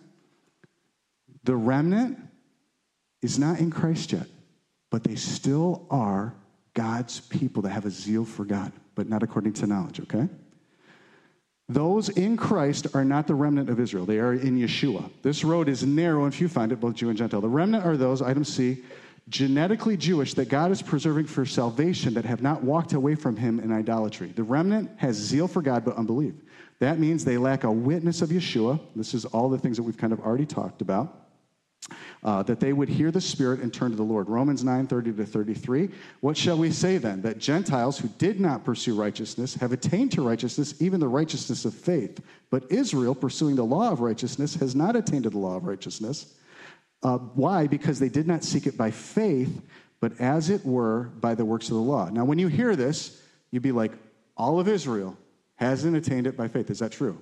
The 1.44 1.56
remnant 1.56 2.18
is 3.22 3.38
not 3.38 3.58
in 3.58 3.70
Christ 3.70 4.12
yet, 4.12 4.26
but 4.90 5.02
they 5.02 5.14
still 5.14 5.86
are 5.88 6.34
God's 6.74 7.20
people 7.20 7.62
that 7.62 7.70
have 7.70 7.86
a 7.86 7.90
zeal 7.90 8.26
for 8.26 8.44
God, 8.44 8.70
but 8.94 9.08
not 9.08 9.22
according 9.22 9.54
to 9.54 9.66
knowledge, 9.66 9.98
okay? 9.98 10.28
Those 11.70 12.08
in 12.08 12.36
Christ 12.36 12.88
are 12.94 13.04
not 13.04 13.28
the 13.28 13.34
remnant 13.36 13.70
of 13.70 13.78
Israel. 13.78 14.04
They 14.04 14.18
are 14.18 14.32
in 14.32 14.58
Yeshua. 14.58 15.08
This 15.22 15.44
road 15.44 15.68
is 15.68 15.84
narrow 15.84 16.24
and 16.24 16.34
few 16.34 16.48
find 16.48 16.72
it, 16.72 16.80
both 16.80 16.96
Jew 16.96 17.10
and 17.10 17.16
Gentile. 17.16 17.40
The 17.40 17.48
remnant 17.48 17.86
are 17.86 17.96
those, 17.96 18.20
item 18.20 18.42
C, 18.42 18.82
genetically 19.28 19.96
Jewish 19.96 20.34
that 20.34 20.48
God 20.48 20.72
is 20.72 20.82
preserving 20.82 21.26
for 21.26 21.46
salvation 21.46 22.14
that 22.14 22.24
have 22.24 22.42
not 22.42 22.64
walked 22.64 22.92
away 22.92 23.14
from 23.14 23.36
him 23.36 23.60
in 23.60 23.70
idolatry. 23.70 24.32
The 24.34 24.42
remnant 24.42 24.90
has 24.96 25.14
zeal 25.14 25.46
for 25.46 25.62
God 25.62 25.84
but 25.84 25.94
unbelief. 25.94 26.34
That 26.80 26.98
means 26.98 27.24
they 27.24 27.38
lack 27.38 27.62
a 27.62 27.70
witness 27.70 28.20
of 28.20 28.30
Yeshua. 28.30 28.80
This 28.96 29.14
is 29.14 29.24
all 29.26 29.48
the 29.48 29.58
things 29.58 29.76
that 29.76 29.84
we've 29.84 29.96
kind 29.96 30.12
of 30.12 30.18
already 30.18 30.46
talked 30.46 30.82
about. 30.82 31.29
Uh, 32.22 32.42
that 32.42 32.60
they 32.60 32.74
would 32.74 32.88
hear 32.90 33.10
the 33.10 33.20
Spirit 33.20 33.60
and 33.60 33.72
turn 33.72 33.90
to 33.90 33.96
the 33.96 34.02
Lord. 34.02 34.28
Romans 34.28 34.62
9 34.62 34.86
30 34.86 35.12
to 35.14 35.24
33. 35.24 35.88
What 36.20 36.36
shall 36.36 36.58
we 36.58 36.70
say 36.70 36.98
then? 36.98 37.22
That 37.22 37.38
Gentiles 37.38 37.98
who 37.98 38.08
did 38.08 38.38
not 38.38 38.62
pursue 38.62 38.94
righteousness 38.94 39.54
have 39.54 39.72
attained 39.72 40.12
to 40.12 40.22
righteousness, 40.22 40.74
even 40.80 41.00
the 41.00 41.08
righteousness 41.08 41.64
of 41.64 41.72
faith. 41.72 42.20
But 42.50 42.70
Israel, 42.70 43.14
pursuing 43.14 43.56
the 43.56 43.64
law 43.64 43.90
of 43.90 44.00
righteousness, 44.00 44.54
has 44.56 44.74
not 44.74 44.96
attained 44.96 45.22
to 45.22 45.30
the 45.30 45.38
law 45.38 45.56
of 45.56 45.64
righteousness. 45.64 46.34
Uh, 47.02 47.16
why? 47.16 47.66
Because 47.66 47.98
they 47.98 48.10
did 48.10 48.26
not 48.26 48.44
seek 48.44 48.66
it 48.66 48.76
by 48.76 48.90
faith, 48.90 49.62
but 50.00 50.20
as 50.20 50.50
it 50.50 50.64
were 50.64 51.04
by 51.20 51.34
the 51.34 51.44
works 51.44 51.68
of 51.68 51.74
the 51.74 51.82
law. 51.82 52.10
Now, 52.10 52.26
when 52.26 52.38
you 52.38 52.48
hear 52.48 52.76
this, 52.76 53.22
you'd 53.50 53.62
be 53.62 53.72
like, 53.72 53.92
all 54.36 54.60
of 54.60 54.68
Israel 54.68 55.16
hasn't 55.56 55.96
attained 55.96 56.26
it 56.26 56.36
by 56.36 56.48
faith. 56.48 56.70
Is 56.70 56.80
that 56.80 56.92
true? 56.92 57.18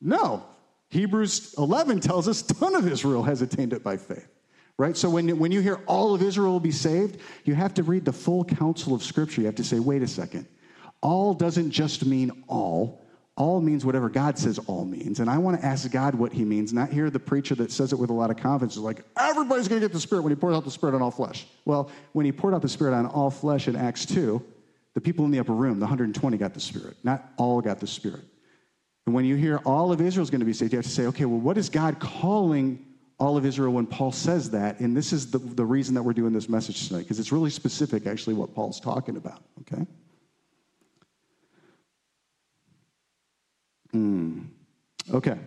No. 0.00 0.44
Hebrews 0.92 1.54
11 1.56 2.00
tells 2.00 2.28
us 2.28 2.42
ton 2.42 2.74
of 2.74 2.86
Israel 2.86 3.22
has 3.22 3.40
attained 3.40 3.72
it 3.72 3.82
by 3.82 3.96
faith. 3.96 4.28
Right? 4.76 4.94
So 4.94 5.08
when, 5.08 5.38
when 5.38 5.50
you 5.50 5.60
hear 5.60 5.80
all 5.86 6.14
of 6.14 6.20
Israel 6.20 6.52
will 6.52 6.60
be 6.60 6.70
saved, 6.70 7.18
you 7.44 7.54
have 7.54 7.72
to 7.74 7.82
read 7.82 8.04
the 8.04 8.12
full 8.12 8.44
counsel 8.44 8.94
of 8.94 9.02
Scripture. 9.02 9.40
You 9.40 9.46
have 9.46 9.54
to 9.54 9.64
say, 9.64 9.78
wait 9.78 10.02
a 10.02 10.06
second. 10.06 10.46
All 11.00 11.32
doesn't 11.32 11.70
just 11.70 12.04
mean 12.04 12.44
all. 12.46 13.02
All 13.38 13.62
means 13.62 13.86
whatever 13.86 14.10
God 14.10 14.38
says 14.38 14.58
all 14.66 14.84
means. 14.84 15.20
And 15.20 15.30
I 15.30 15.38
want 15.38 15.58
to 15.58 15.64
ask 15.64 15.90
God 15.90 16.14
what 16.14 16.30
he 16.30 16.44
means, 16.44 16.74
not 16.74 16.90
hear 16.90 17.08
the 17.08 17.18
preacher 17.18 17.54
that 17.54 17.72
says 17.72 17.94
it 17.94 17.98
with 17.98 18.10
a 18.10 18.12
lot 18.12 18.30
of 18.30 18.36
confidence, 18.36 18.76
is 18.76 18.82
like, 18.82 19.02
everybody's 19.16 19.68
going 19.68 19.80
to 19.80 19.88
get 19.88 19.94
the 19.94 20.00
Spirit 20.00 20.20
when 20.20 20.30
he 20.32 20.36
pours 20.36 20.54
out 20.54 20.64
the 20.64 20.70
Spirit 20.70 20.94
on 20.94 21.00
all 21.00 21.10
flesh. 21.10 21.46
Well, 21.64 21.90
when 22.12 22.26
he 22.26 22.32
poured 22.32 22.52
out 22.52 22.60
the 22.60 22.68
Spirit 22.68 22.92
on 22.92 23.06
all 23.06 23.30
flesh 23.30 23.66
in 23.66 23.76
Acts 23.76 24.04
2, 24.04 24.44
the 24.92 25.00
people 25.00 25.24
in 25.24 25.30
the 25.30 25.38
upper 25.38 25.54
room, 25.54 25.78
the 25.78 25.86
120 25.86 26.36
got 26.36 26.52
the 26.52 26.60
Spirit. 26.60 26.98
Not 27.02 27.32
all 27.38 27.62
got 27.62 27.80
the 27.80 27.86
Spirit. 27.86 28.24
And 29.06 29.14
when 29.14 29.24
you 29.24 29.36
hear 29.36 29.58
all 29.58 29.92
of 29.92 30.00
Israel 30.00 30.22
is 30.22 30.30
going 30.30 30.40
to 30.40 30.46
be 30.46 30.52
saved, 30.52 30.72
you 30.72 30.78
have 30.78 30.86
to 30.86 30.90
say, 30.90 31.06
okay, 31.06 31.24
well, 31.24 31.40
what 31.40 31.58
is 31.58 31.68
God 31.68 31.98
calling 31.98 32.84
all 33.18 33.36
of 33.36 33.44
Israel 33.44 33.72
when 33.72 33.86
Paul 33.86 34.12
says 34.12 34.50
that? 34.50 34.80
And 34.80 34.96
this 34.96 35.12
is 35.12 35.30
the, 35.30 35.38
the 35.38 35.64
reason 35.64 35.94
that 35.94 36.02
we're 36.02 36.12
doing 36.12 36.32
this 36.32 36.48
message 36.48 36.88
tonight, 36.88 37.00
because 37.00 37.18
it's 37.18 37.32
really 37.32 37.50
specific, 37.50 38.06
actually, 38.06 38.34
what 38.34 38.54
Paul's 38.54 38.80
talking 38.80 39.16
about, 39.16 39.42
okay? 39.62 39.86
Mm. 43.94 44.46
Okay. 45.12 45.38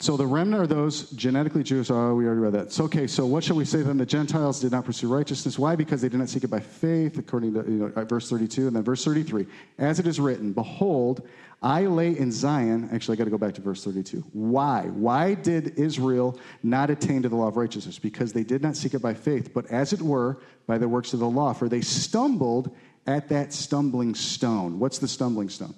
So 0.00 0.16
the 0.16 0.26
remnant 0.26 0.62
are 0.62 0.66
those 0.66 1.10
genetically 1.10 1.62
Jews. 1.62 1.90
Oh, 1.90 2.14
we 2.14 2.24
already 2.24 2.40
read 2.40 2.54
that. 2.54 2.72
So, 2.72 2.84
okay, 2.84 3.06
so 3.06 3.26
what 3.26 3.44
shall 3.44 3.56
we 3.56 3.66
say 3.66 3.82
then? 3.82 3.98
The 3.98 4.06
Gentiles 4.06 4.58
did 4.58 4.72
not 4.72 4.86
pursue 4.86 5.12
righteousness. 5.12 5.58
Why? 5.58 5.76
Because 5.76 6.00
they 6.00 6.08
did 6.08 6.16
not 6.16 6.30
seek 6.30 6.42
it 6.42 6.48
by 6.48 6.60
faith, 6.60 7.18
according 7.18 7.52
to 7.52 7.70
you 7.70 7.76
know, 7.76 7.92
uh, 7.94 8.06
verse 8.06 8.30
32. 8.30 8.66
And 8.66 8.74
then 8.74 8.82
verse 8.82 9.04
33. 9.04 9.46
As 9.76 9.98
it 9.98 10.06
is 10.06 10.18
written, 10.18 10.54
Behold, 10.54 11.28
I 11.60 11.82
lay 11.82 12.16
in 12.16 12.32
Zion. 12.32 12.88
Actually, 12.94 13.16
I 13.16 13.18
got 13.18 13.24
to 13.24 13.30
go 13.30 13.36
back 13.36 13.52
to 13.56 13.60
verse 13.60 13.84
32. 13.84 14.24
Why? 14.32 14.84
Why 14.84 15.34
did 15.34 15.78
Israel 15.78 16.40
not 16.62 16.88
attain 16.88 17.20
to 17.20 17.28
the 17.28 17.36
law 17.36 17.48
of 17.48 17.58
righteousness? 17.58 17.98
Because 17.98 18.32
they 18.32 18.42
did 18.42 18.62
not 18.62 18.76
seek 18.76 18.94
it 18.94 19.02
by 19.02 19.12
faith, 19.12 19.52
but 19.52 19.66
as 19.66 19.92
it 19.92 20.00
were, 20.00 20.40
by 20.66 20.78
the 20.78 20.88
works 20.88 21.12
of 21.12 21.18
the 21.18 21.28
law. 21.28 21.52
For 21.52 21.68
they 21.68 21.82
stumbled 21.82 22.74
at 23.06 23.28
that 23.28 23.52
stumbling 23.52 24.14
stone. 24.14 24.78
What's 24.78 24.98
the 24.98 25.08
stumbling 25.08 25.50
stone? 25.50 25.74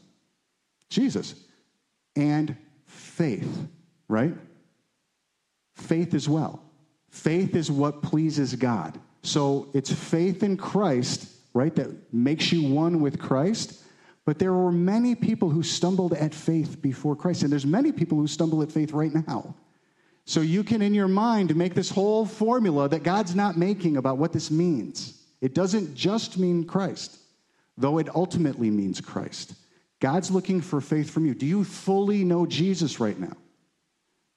Jesus. 0.90 1.34
And 2.14 2.56
faith 2.86 3.68
right? 4.08 4.34
Faith 5.74 6.14
as 6.14 6.28
well. 6.28 6.62
Faith 7.10 7.54
is 7.56 7.70
what 7.70 8.02
pleases 8.02 8.54
God. 8.54 8.98
So 9.22 9.68
it's 9.74 9.92
faith 9.92 10.42
in 10.42 10.56
Christ, 10.56 11.28
right, 11.54 11.74
that 11.76 12.12
makes 12.12 12.52
you 12.52 12.72
one 12.72 13.00
with 13.00 13.18
Christ. 13.18 13.82
But 14.24 14.38
there 14.38 14.52
were 14.52 14.72
many 14.72 15.14
people 15.14 15.50
who 15.50 15.62
stumbled 15.62 16.14
at 16.14 16.34
faith 16.34 16.80
before 16.80 17.16
Christ, 17.16 17.42
and 17.42 17.52
there's 17.52 17.66
many 17.66 17.92
people 17.92 18.18
who 18.18 18.26
stumble 18.26 18.62
at 18.62 18.72
faith 18.72 18.92
right 18.92 19.12
now. 19.12 19.54
So 20.24 20.40
you 20.40 20.62
can, 20.62 20.82
in 20.82 20.94
your 20.94 21.08
mind, 21.08 21.54
make 21.56 21.74
this 21.74 21.90
whole 21.90 22.24
formula 22.24 22.88
that 22.88 23.02
God's 23.02 23.34
not 23.34 23.56
making 23.56 23.96
about 23.96 24.18
what 24.18 24.32
this 24.32 24.50
means. 24.50 25.20
It 25.40 25.54
doesn't 25.54 25.94
just 25.96 26.38
mean 26.38 26.64
Christ, 26.64 27.18
though 27.76 27.98
it 27.98 28.08
ultimately 28.14 28.70
means 28.70 29.00
Christ. 29.00 29.54
God's 29.98 30.30
looking 30.30 30.60
for 30.60 30.80
faith 30.80 31.10
from 31.10 31.26
you. 31.26 31.34
Do 31.34 31.46
you 31.46 31.64
fully 31.64 32.24
know 32.24 32.46
Jesus 32.46 33.00
right 33.00 33.18
now? 33.18 33.36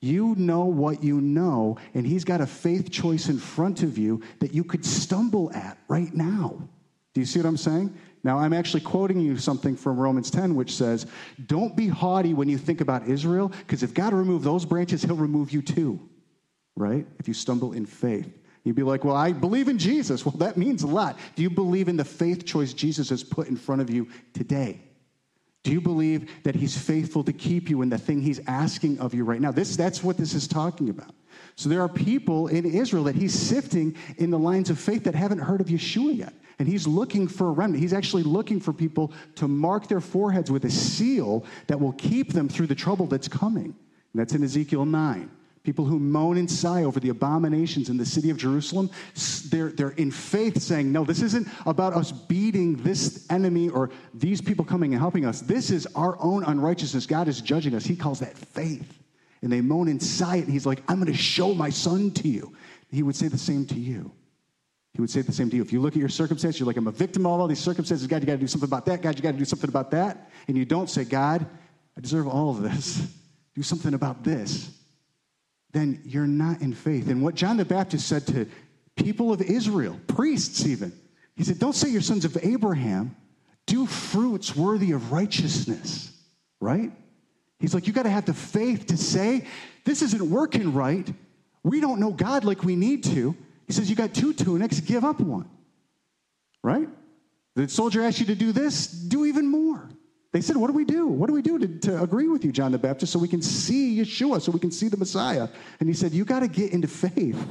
You 0.02 0.36
know 0.36 0.66
what 0.66 1.04
you 1.04 1.22
know, 1.22 1.78
and 1.94 2.06
He's 2.06 2.24
got 2.24 2.42
a 2.42 2.48
faith 2.48 2.92
choice 2.92 3.30
in 3.30 3.38
front 3.38 3.84
of 3.84 3.98
you 3.98 4.22
that 4.40 4.54
you 4.54 4.64
could 4.64 4.86
stumble 4.86 5.52
at 5.54 5.78
right 5.88 6.14
now. 6.14 6.68
Do 7.14 7.22
you 7.22 7.26
see 7.26 7.40
what 7.40 7.48
I'm 7.48 7.58
saying? 7.58 7.96
Now, 8.26 8.40
I'm 8.40 8.54
actually 8.54 8.82
quoting 8.82 9.20
you 9.20 9.38
something 9.38 9.76
from 9.76 9.98
Romans 9.98 10.30
10, 10.30 10.56
which 10.56 10.76
says, 10.76 11.06
Don't 11.46 11.76
be 11.76 11.88
haughty 11.88 12.34
when 12.34 12.50
you 12.50 12.58
think 12.58 12.82
about 12.82 13.08
Israel, 13.08 13.50
because 13.60 13.84
if 13.84 13.94
God 13.94 14.14
remove 14.14 14.44
those 14.44 14.66
branches, 14.66 15.04
he'll 15.04 15.16
remove 15.16 15.52
you 15.52 15.62
too, 15.62 16.00
right? 16.76 17.08
If 17.20 17.28
you 17.28 17.34
stumble 17.34 17.74
in 17.74 17.86
faith. 17.86 18.28
You'd 18.64 18.76
be 18.76 18.84
like, 18.84 19.06
Well, 19.06 19.16
I 19.16 19.32
believe 19.32 19.68
in 19.68 19.78
Jesus. 19.78 20.26
Well, 20.26 20.36
that 20.38 20.58
means 20.58 20.84
a 20.84 20.88
lot. 20.88 21.18
Do 21.36 21.44
you 21.44 21.50
believe 21.50 21.88
in 21.88 21.98
the 21.98 22.04
faith 22.04 22.46
choice 22.46 22.74
Jesus 22.74 23.10
has 23.10 23.24
put 23.24 23.48
in 23.48 23.56
front 23.56 23.82
of 23.82 23.90
you 23.90 24.10
today? 24.34 24.82
Do 25.66 25.72
you 25.72 25.82
believe 25.82 26.30
that 26.44 26.54
he's 26.54 26.78
faithful 26.78 27.24
to 27.24 27.34
keep 27.34 27.72
you 27.72 27.82
in 27.82 27.90
the 27.90 27.98
thing 27.98 28.22
he's 28.22 28.40
asking 28.46 29.00
of 29.00 29.16
you 29.16 29.24
right 29.24 29.42
now? 29.42 29.52
This, 29.52 29.76
that's 29.76 30.04
what 30.04 30.16
this 30.16 30.36
is 30.36 30.48
talking 30.48 30.90
about. 30.90 31.10
So 31.56 31.70
there 31.70 31.82
are 31.82 31.90
people 31.90 32.50
in 32.50 32.66
Israel 32.66 33.06
that 33.06 33.16
he's 33.16 33.34
sifting 33.34 33.96
in 34.18 34.30
the 34.30 34.38
lines 34.38 34.70
of 34.70 34.78
faith 34.78 35.06
that 35.06 35.16
haven't 35.16 35.40
heard 35.40 35.62
of 35.62 35.68
Yeshua 35.68 36.16
yet. 36.16 36.34
And 36.60 36.68
he's 36.68 36.86
looking 36.86 37.28
for 37.28 37.48
a 37.48 37.52
remnant. 37.52 37.82
He's 37.82 37.94
actually 37.94 38.22
looking 38.22 38.60
for 38.60 38.74
people 38.74 39.12
to 39.38 39.48
mark 39.48 39.88
their 39.88 40.02
foreheads 40.02 40.52
with 40.52 40.66
a 40.66 40.70
seal 40.70 41.44
that 41.66 41.80
will 41.80 41.94
keep 41.94 42.34
them 42.34 42.48
through 42.48 42.68
the 42.68 42.76
trouble 42.76 43.08
that's 43.08 43.28
coming. 43.28 43.76
And 44.14 44.22
that's 44.22 44.36
in 44.36 44.44
Ezekiel 44.44 44.86
9. 44.86 45.32
People 45.66 45.86
who 45.86 46.00
moan 46.00 46.38
and 46.38 46.50
sigh 46.50 46.84
over 46.84 47.00
the 47.00 47.10
abominations 47.10 47.90
in 47.90 47.98
the 47.98 48.06
city 48.06 48.30
of 48.30 48.38
Jerusalem, 48.38 48.92
they're, 49.50 49.70
they're 49.70 49.90
in 49.90 50.12
faith 50.12 50.62
saying, 50.62 50.92
No, 50.92 51.04
this 51.04 51.24
isn't 51.24 51.48
about 51.66 51.94
us 51.94 52.12
beating 52.12 52.76
this 52.78 53.26
enemy 53.32 53.70
or 53.70 53.90
these 54.14 54.42
people 54.42 54.64
coming 54.64 54.94
and 54.94 55.02
helping 55.02 55.26
us. 55.26 55.42
This 55.42 55.72
is 55.72 55.88
our 55.96 56.18
own 56.22 56.44
unrighteousness. 56.44 57.08
God 57.08 57.28
is 57.28 57.42
judging 57.42 57.74
us. 57.74 57.84
He 57.84 57.96
calls 57.96 58.20
that 58.20 58.38
faith. 58.38 59.02
And 59.42 59.52
they 59.52 59.62
moan 59.62 59.88
and 59.88 60.02
sigh, 60.02 60.38
and 60.38 60.50
He's 60.50 60.66
like, 60.66 60.84
I'm 60.88 61.00
going 61.00 61.12
to 61.12 61.18
show 61.18 61.54
my 61.54 61.72
son 61.72 62.12
to 62.12 62.28
you. 62.28 62.56
He 62.92 63.04
would 63.04 63.16
say 63.16 63.28
the 63.28 63.38
same 63.38 63.66
to 63.68 63.76
you. 63.76 64.12
He 64.94 65.02
would 65.02 65.10
say 65.10 65.22
the 65.22 65.34
same 65.34 65.50
to 65.50 65.56
you. 65.56 65.62
If 65.62 65.74
you 65.74 65.82
look 65.82 65.94
at 65.94 66.00
your 66.00 66.10
circumstances, 66.10 66.60
you're 66.60 66.68
like, 66.68 66.78
I'm 66.78 66.88
a 66.88 66.92
victim 66.92 67.26
of 67.26 67.40
all 67.40 67.48
these 67.48 67.60
circumstances. 67.60 68.08
God, 68.08 68.22
you 68.22 68.28
got 68.28 68.34
to 68.34 68.38
do 68.38 68.48
something 68.48 68.70
about 68.70 68.86
that. 68.86 69.02
God, 69.02 69.18
you 69.18 69.24
got 69.24 69.34
to 69.34 69.38
do 69.38 69.46
something 69.46 69.70
about 69.70 69.92
that. 69.92 70.30
And 70.48 70.56
you 70.56 70.64
don't 70.64 70.90
say, 70.90 71.04
God, 71.04 71.46
I 71.98 72.02
deserve 72.02 72.28
all 72.28 72.52
of 72.52 72.62
this. 72.62 73.06
Do 73.56 73.64
something 73.64 73.94
about 73.94 74.24
this. 74.24 74.70
Then 75.76 76.00
you're 76.06 76.26
not 76.26 76.62
in 76.62 76.74
faith. 76.74 77.10
And 77.10 77.22
what 77.22 77.36
John 77.36 77.58
the 77.58 77.66
Baptist 77.66 78.08
said 78.08 78.26
to 78.28 78.48
people 78.96 79.34
of 79.34 79.42
Israel, 79.42 80.00
priests 80.08 80.66
even, 80.66 80.94
he 81.36 81.44
said, 81.44 81.60
Don't 81.60 81.74
say 81.74 81.90
you're 81.90 82.00
sons 82.00 82.24
of 82.24 82.38
Abraham. 82.42 83.14
Do 83.66 83.86
fruits 83.86 84.56
worthy 84.56 84.94
of 84.94 85.12
righteousness, 85.12 86.18
right? 86.62 86.94
He's 87.60 87.74
like, 87.74 87.88
You 87.88 87.92
got 87.94 88.04
to 88.04 88.10
have 88.10 88.24
the 88.24 88.34
faith 88.34 88.86
to 88.86 88.96
say, 88.96 89.48
This 89.84 90.02
isn't 90.02 90.30
working 90.30 90.74
right. 90.74 91.14
We 91.62 91.82
don't 91.82 92.00
know 92.00 92.12
God 92.12 92.46
like 92.46 92.64
we 92.64 92.78
need 92.78 93.04
to. 93.06 93.36
He 93.68 93.74
says, 93.74 93.90
You 93.90 93.98
got 93.98 94.14
two 94.14 94.32
tunics, 94.32 94.80
give 94.80 95.04
up 95.04 95.20
one. 95.20 95.50
Right? 96.64 96.88
The 97.56 97.68
soldier 97.68 98.02
asked 98.02 98.22
you 98.22 98.28
to 98.28 98.36
do 98.36 98.54
this, 98.54 98.88
do 98.88 99.26
even 99.26 99.52
more. 99.52 99.90
They 100.36 100.42
said, 100.42 100.58
What 100.58 100.68
do 100.68 100.74
we 100.74 100.84
do? 100.84 101.08
What 101.08 101.28
do 101.28 101.34
we 101.34 101.42
do 101.42 101.58
to, 101.58 101.80
to 101.80 102.04
agree 102.04 102.28
with 102.28 102.44
you, 102.44 102.52
John 102.52 102.74
the 102.74 102.78
Baptist, 102.78 103.14
so 103.14 103.20
we 103.20 103.30
can 103.30 103.42
see 103.42 103.98
Yeshua, 104.00 104.42
so 104.42 104.52
we 104.52 104.60
can 104.60 104.70
see 104.70 104.90
the 104.90 104.98
Messiah? 104.98 105.48
And 105.80 105.88
he 105.88 105.96
said, 105.96 106.12
You 106.12 106.26
got 106.26 106.42
to 106.42 106.50
get 106.50 106.74
into 106.74 106.90
faith. 106.90 107.42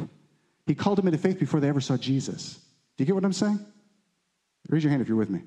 He 0.66 0.74
called 0.74 0.98
them 0.98 1.06
into 1.06 1.16
faith 1.16 1.40
before 1.40 1.60
they 1.60 1.68
ever 1.70 1.80
saw 1.80 1.96
Jesus. 1.96 2.56
Do 2.98 3.02
you 3.02 3.06
get 3.06 3.14
what 3.14 3.24
I'm 3.24 3.32
saying? 3.32 3.58
Raise 4.68 4.84
your 4.84 4.90
hand 4.90 5.00
if 5.00 5.08
you're 5.08 5.16
with 5.16 5.30
me. 5.30 5.40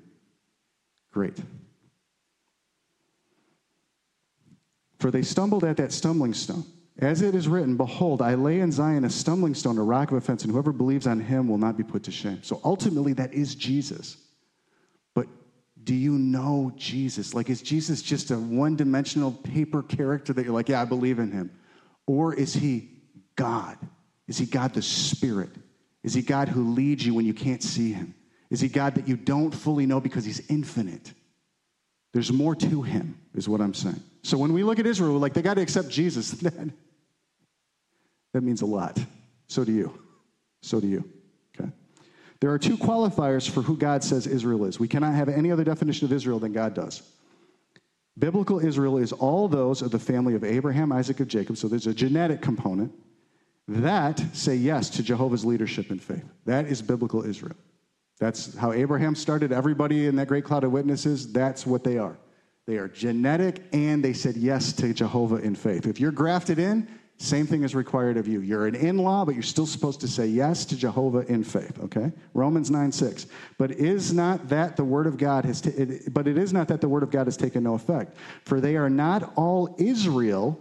Great. 1.12 1.38
For 4.98 5.12
they 5.12 5.22
stumbled 5.22 5.64
at 5.64 5.78
that 5.78 5.92
stumbling 5.92 6.34
stone. 6.34 6.66
As 6.98 7.22
it 7.22 7.36
is 7.36 7.48
written, 7.48 7.78
Behold, 7.78 8.24
I 8.24 8.34
lay 8.34 8.62
in 8.62 8.72
Zion 8.72 9.06
a 9.06 9.12
stumbling 9.12 9.54
stone, 9.54 9.78
a 9.78 9.84
rock 9.84 10.10
of 10.10 10.18
offense, 10.18 10.42
and 10.42 10.52
whoever 10.52 10.72
believes 10.72 11.06
on 11.06 11.20
him 11.20 11.48
will 11.48 11.60
not 11.60 11.78
be 11.78 11.84
put 11.84 12.02
to 12.06 12.12
shame. 12.12 12.42
So 12.42 12.60
ultimately, 12.64 13.14
that 13.14 13.32
is 13.32 13.54
Jesus. 13.54 14.18
Do 15.88 15.96
you 15.96 16.12
know 16.12 16.74
Jesus? 16.76 17.34
Like, 17.34 17.50
is 17.50 17.62
Jesus 17.62 18.02
just 18.02 18.30
a 18.30 18.38
one 18.38 18.76
dimensional 18.76 19.32
paper 19.32 19.82
character 19.82 20.34
that 20.34 20.44
you're 20.44 20.54
like, 20.54 20.68
yeah, 20.68 20.82
I 20.82 20.86
believe 20.86 21.18
in 21.18 21.32
him? 21.32 21.50
Or 22.06 22.34
is 22.34 22.54
he 22.54 22.90
God? 23.38 23.78
Is 24.28 24.38
he 24.38 24.46
God 24.46 24.74
the 24.74 24.82
Spirit? 24.82 25.52
Is 26.04 26.14
he 26.14 26.22
God 26.22 26.50
who 26.50 26.74
leads 26.74 27.06
you 27.06 27.14
when 27.14 27.26
you 27.26 27.34
can't 27.34 27.64
see 27.64 27.94
him? 27.94 28.16
Is 28.50 28.60
he 28.60 28.68
God 28.68 28.96
that 28.96 29.08
you 29.08 29.16
don't 29.16 29.52
fully 29.52 29.86
know 29.86 30.02
because 30.02 30.26
he's 30.26 30.46
infinite? 30.50 31.14
There's 32.12 32.34
more 32.34 32.54
to 32.56 32.82
him, 32.82 33.18
is 33.34 33.48
what 33.48 33.62
I'm 33.62 33.74
saying. 33.74 34.04
So 34.24 34.38
when 34.38 34.52
we 34.52 34.64
look 34.64 34.80
at 34.80 34.86
Israel, 34.86 35.14
we're 35.14 35.20
like, 35.20 35.36
they 35.36 35.42
got 35.42 35.54
to 35.54 35.62
accept 35.62 35.88
Jesus. 35.88 36.44
That 38.34 38.44
means 38.44 38.62
a 38.62 38.66
lot. 38.66 39.00
So 39.48 39.64
do 39.64 39.72
you. 39.72 39.98
So 40.62 40.82
do 40.82 40.88
you. 40.88 41.10
There 42.40 42.52
are 42.52 42.60
two 42.60 42.78
qualifiers 42.78 43.50
for 43.50 43.62
who 43.62 43.78
God 43.78 44.04
says 44.04 44.28
Israel 44.28 44.66
is. 44.66 44.80
We 44.80 44.88
cannot 44.88 45.16
have 45.16 45.30
any 45.30 45.52
other 45.52 45.64
definition 45.64 46.06
of 46.06 46.14
Israel 46.14 46.40
than 46.40 46.54
God 46.54 46.74
does. 46.74 47.02
Biblical 48.18 48.60
Israel 48.60 48.98
is 48.98 49.12
all 49.12 49.48
those 49.48 49.82
of 49.82 49.92
the 49.92 50.00
family 50.00 50.36
of 50.36 50.44
Abraham, 50.44 50.92
Isaac, 50.92 51.20
and 51.20 51.30
Jacob. 51.30 51.58
So 51.58 51.68
there's 51.68 51.88
a 51.88 51.94
genetic 51.94 52.42
component 52.42 52.92
that 53.68 54.24
say 54.34 54.56
yes 54.56 54.90
to 54.92 55.04
Jehovah's 55.04 55.46
leadership 55.46 55.92
and 55.92 56.02
faith. 56.02 56.24
That 56.46 56.66
is 56.66 56.82
biblical 56.82 57.24
Israel. 57.24 57.56
That's 58.20 58.56
how 58.56 58.72
Abraham 58.72 59.14
started. 59.14 59.52
Everybody 59.52 60.08
in 60.08 60.16
that 60.16 60.28
great 60.28 60.46
cloud 60.46 60.64
of 60.64 60.72
witnesses, 60.72 61.32
that's 61.32 61.68
what 61.68 61.84
they 61.84 61.98
are. 61.98 62.18
They 62.66 62.78
are 62.78 62.88
genetic 62.88 63.64
and 63.72 64.04
they 64.04 64.14
said 64.14 64.36
yes 64.36 64.74
to 64.74 64.94
Jehovah 64.94 65.38
in 65.38 65.56
faith. 65.56 65.86
If 65.86 66.00
you're 66.00 66.12
grafted 66.12 66.60
in, 66.60 66.88
same 67.20 67.48
thing 67.48 67.64
is 67.64 67.74
required 67.74 68.16
of 68.18 68.28
you. 68.28 68.42
You're 68.42 68.68
an 68.68 68.76
in 68.76 69.00
law, 69.00 69.26
but 69.26 69.34
you're 69.34 69.42
still 69.42 69.66
supposed 69.66 70.00
to 70.02 70.08
say 70.08 70.28
yes 70.28 70.66
to 70.66 70.78
Jehovah 70.78 71.26
in 71.28 71.44
faith, 71.44 71.80
okay? 71.80 72.12
Romans 72.36 72.70
9 72.70 72.92
6. 72.92 73.26
But 73.58 73.72
is 73.72 74.14
not 74.14 74.48
that 74.50 74.78
the 74.78 74.84
word 74.84 75.08
of 75.08 75.18
God 75.18 75.44
has, 75.44 75.66
it, 75.66 76.14
but 76.14 76.28
it 76.28 76.38
is 76.38 76.54
not 76.54 76.68
that 76.68 76.80
the 76.80 76.88
word 76.88 77.02
of 77.02 77.10
God 77.10 77.26
has 77.26 77.36
taken 77.36 77.64
no 77.64 77.74
effect. 77.74 78.16
For 78.44 78.62
they 78.62 78.76
are 78.76 78.90
not 78.90 79.34
all 79.36 79.76
Israel 79.80 80.60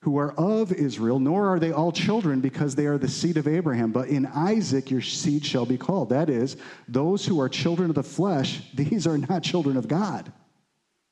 who 0.00 0.18
are 0.18 0.32
of 0.34 0.72
Israel, 0.72 1.18
nor 1.18 1.48
are 1.48 1.58
they 1.58 1.72
all 1.72 1.90
children 1.90 2.40
because 2.40 2.76
they 2.76 2.86
are 2.86 2.98
the 2.98 3.08
seed 3.08 3.36
of 3.36 3.48
Abraham. 3.48 3.90
But 3.90 4.08
in 4.08 4.26
Isaac 4.26 4.92
your 4.92 5.02
seed 5.02 5.44
shall 5.44 5.66
be 5.66 5.76
called. 5.76 6.10
That 6.10 6.30
is, 6.30 6.56
those 6.86 7.26
who 7.26 7.40
are 7.40 7.48
children 7.48 7.90
of 7.90 7.96
the 7.96 8.04
flesh, 8.04 8.62
these 8.74 9.08
are 9.08 9.18
not 9.18 9.42
children 9.42 9.76
of 9.76 9.88
God. 9.88 10.32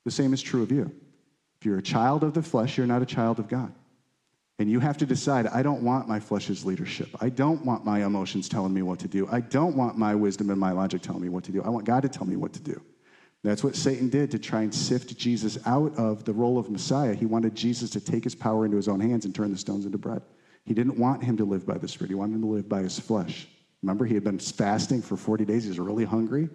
The 0.05 0.13
same 0.13 0.33
is 0.33 0.43
true 0.43 0.63
of 0.63 0.71
you. 0.71 0.93
If 1.59 1.67
you're 1.67 1.79
a 1.79 1.83
child 1.83 2.23
of 2.23 2.35
the 2.35 2.43
flesh, 2.43 2.79
you're 2.79 2.87
not 2.87 3.03
a 3.03 3.07
child 3.07 3.41
of 3.41 3.49
God. 3.49 3.75
And 4.59 4.71
you 4.71 4.81
have 4.81 4.97
to 4.99 5.07
decide 5.07 5.47
I 5.49 5.63
don't 5.63 5.83
want 5.83 6.09
my 6.09 6.19
flesh's 6.19 6.65
leadership. 6.65 7.11
I 7.21 7.29
don't 7.29 7.65
want 7.65 7.85
my 7.85 8.05
emotions 8.07 8.49
telling 8.49 8.73
me 8.73 8.83
what 8.83 8.99
to 9.01 9.09
do. 9.09 9.29
I 9.31 9.41
don't 9.41 9.77
want 9.77 9.99
my 9.99 10.15
wisdom 10.15 10.49
and 10.51 10.59
my 10.59 10.73
logic 10.73 11.03
telling 11.03 11.23
me 11.23 11.29
what 11.29 11.45
to 11.45 11.53
do. 11.53 11.63
I 11.63 11.69
want 11.69 11.85
God 11.85 12.03
to 12.03 12.09
tell 12.09 12.27
me 12.27 12.37
what 12.37 12.55
to 12.55 12.61
do. 12.61 12.81
That's 13.43 13.63
what 13.63 13.77
Satan 13.77 14.09
did 14.09 14.31
to 14.33 14.39
try 14.39 14.63
and 14.63 14.75
sift 14.75 15.17
Jesus 15.17 15.59
out 15.67 15.97
of 15.97 16.25
the 16.25 16.33
role 16.33 16.59
of 16.59 16.71
Messiah. 16.71 17.15
He 17.15 17.27
wanted 17.27 17.55
Jesus 17.55 17.91
to 17.91 18.01
take 18.01 18.25
his 18.25 18.35
power 18.35 18.65
into 18.65 18.77
his 18.77 18.89
own 18.89 18.99
hands 18.99 19.25
and 19.25 19.35
turn 19.35 19.53
the 19.53 19.59
stones 19.59 19.85
into 19.85 19.99
bread. 19.99 20.23
He 20.65 20.75
didn't 20.75 20.99
want 20.99 21.23
him 21.23 21.37
to 21.37 21.45
live 21.45 21.65
by 21.65 21.79
the 21.79 21.87
Spirit, 21.87 22.09
he 22.09 22.17
wanted 22.17 22.35
him 22.35 22.41
to 22.43 22.49
live 22.49 22.69
by 22.69 22.83
his 22.83 22.99
flesh. 22.99 23.47
Remember, 23.83 24.05
he 24.05 24.15
had 24.15 24.25
been 24.25 24.39
fasting 24.39 25.01
for 25.01 25.17
40 25.17 25.45
days. 25.45 25.63
He 25.63 25.69
was 25.69 25.79
really 25.79 26.05
hungry. 26.05 26.49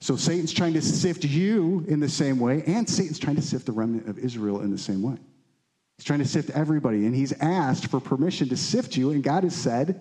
So 0.00 0.16
Satan's 0.16 0.52
trying 0.52 0.72
to 0.72 0.82
sift 0.82 1.24
you 1.24 1.84
in 1.86 2.00
the 2.00 2.08
same 2.08 2.40
way, 2.40 2.64
and 2.66 2.88
Satan's 2.88 3.18
trying 3.18 3.36
to 3.36 3.42
sift 3.42 3.66
the 3.66 3.72
remnant 3.72 4.08
of 4.08 4.18
Israel 4.18 4.62
in 4.62 4.70
the 4.70 4.78
same 4.78 5.02
way. 5.02 5.18
He's 6.00 6.06
trying 6.06 6.20
to 6.20 6.24
sift 6.24 6.48
everybody, 6.48 7.04
and 7.04 7.14
he's 7.14 7.34
asked 7.42 7.88
for 7.88 8.00
permission 8.00 8.48
to 8.48 8.56
sift 8.56 8.96
you, 8.96 9.10
and 9.10 9.22
God 9.22 9.44
has 9.44 9.54
said, 9.54 10.00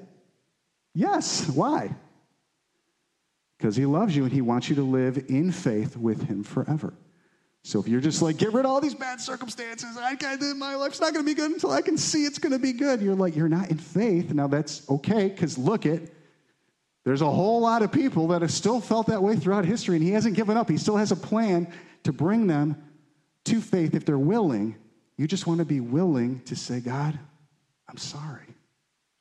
Yes. 0.93 1.49
Why? 1.49 1.93
Because 3.57 3.75
he 3.75 3.85
loves 3.85 4.15
you 4.15 4.23
and 4.23 4.31
he 4.31 4.39
wants 4.39 4.69
you 4.69 4.77
to 4.77 4.81
live 4.81 5.25
in 5.27 5.51
faith 5.51 5.97
with 5.97 6.25
him 6.29 6.45
forever. 6.45 6.93
So 7.65 7.81
if 7.81 7.89
you're 7.89 7.99
just 7.99 8.21
like, 8.21 8.37
get 8.37 8.53
rid 8.53 8.63
of 8.63 8.71
all 8.71 8.79
these 8.79 8.95
bad 8.95 9.19
circumstances, 9.19 9.97
I 9.97 10.15
can't, 10.15 10.41
my 10.57 10.75
life's 10.75 11.01
not 11.01 11.13
going 11.13 11.25
to 11.25 11.29
be 11.29 11.35
good 11.35 11.51
until 11.51 11.71
I 11.71 11.81
can 11.81 11.97
see 11.97 12.23
it's 12.23 12.39
going 12.39 12.53
to 12.53 12.59
be 12.59 12.71
good. 12.71 13.01
You're 13.01 13.15
like, 13.15 13.35
you're 13.35 13.49
not 13.49 13.69
in 13.69 13.77
faith. 13.77 14.33
Now 14.33 14.47
that's 14.47 14.89
okay, 14.89 15.27
because 15.27 15.57
look 15.57 15.85
it, 15.85 16.13
there's 17.03 17.21
a 17.21 17.29
whole 17.29 17.59
lot 17.59 17.81
of 17.81 17.91
people 17.91 18.29
that 18.29 18.41
have 18.41 18.53
still 18.53 18.79
felt 18.79 19.07
that 19.07 19.21
way 19.21 19.35
throughout 19.35 19.65
history, 19.65 19.97
and 19.97 20.05
he 20.05 20.11
hasn't 20.11 20.37
given 20.37 20.55
up. 20.55 20.69
He 20.69 20.77
still 20.77 20.95
has 20.95 21.11
a 21.11 21.17
plan 21.17 21.67
to 22.03 22.13
bring 22.13 22.47
them 22.47 22.81
to 23.43 23.59
faith 23.59 23.93
if 23.93 24.05
they're 24.05 24.17
willing 24.17 24.77
you 25.19 25.27
just 25.27 25.45
want 25.45 25.57
to 25.57 25.65
be 25.65 25.81
willing 25.81 26.39
to 26.45 26.55
say, 26.55 26.79
God, 26.79 27.19
I'm 27.89 27.97
sorry. 27.97 28.55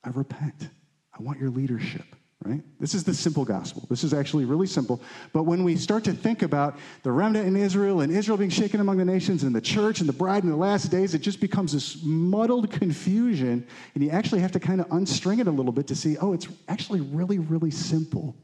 I 0.04 0.10
repent. 0.10 0.68
I 1.12 1.20
want 1.24 1.40
your 1.40 1.50
leadership, 1.50 2.04
right? 2.44 2.62
This 2.78 2.94
is 2.94 3.02
the 3.02 3.12
simple 3.12 3.44
gospel. 3.44 3.84
This 3.90 4.04
is 4.04 4.14
actually 4.14 4.44
really 4.44 4.68
simple. 4.68 5.02
But 5.32 5.42
when 5.42 5.64
we 5.64 5.74
start 5.74 6.04
to 6.04 6.12
think 6.12 6.42
about 6.42 6.78
the 7.02 7.10
remnant 7.10 7.48
in 7.48 7.56
Israel 7.56 8.02
and 8.02 8.12
Israel 8.12 8.38
being 8.38 8.48
shaken 8.48 8.78
among 8.78 8.98
the 8.98 9.04
nations 9.04 9.42
and 9.42 9.52
the 9.52 9.60
church 9.60 9.98
and 9.98 10.08
the 10.08 10.12
bride 10.12 10.44
in 10.44 10.50
the 10.50 10.56
last 10.56 10.88
days, 10.92 11.14
it 11.14 11.18
just 11.18 11.40
becomes 11.40 11.72
this 11.72 12.00
muddled 12.04 12.70
confusion. 12.70 13.66
And 13.96 14.04
you 14.04 14.10
actually 14.10 14.40
have 14.40 14.52
to 14.52 14.60
kind 14.60 14.80
of 14.80 14.86
unstring 14.90 15.40
it 15.40 15.48
a 15.48 15.50
little 15.50 15.72
bit 15.72 15.88
to 15.88 15.96
see, 15.96 16.16
oh, 16.18 16.32
it's 16.32 16.46
actually 16.68 17.00
really, 17.00 17.40
really 17.40 17.72
simple 17.72 18.36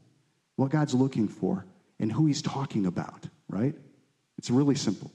what 0.57 0.71
God's 0.71 0.93
looking 0.93 1.29
for 1.29 1.65
and 2.01 2.11
who 2.11 2.25
he's 2.25 2.41
talking 2.41 2.85
about, 2.85 3.29
right? 3.47 3.75
It's 4.37 4.49
really 4.49 4.75
simple. 4.75 5.09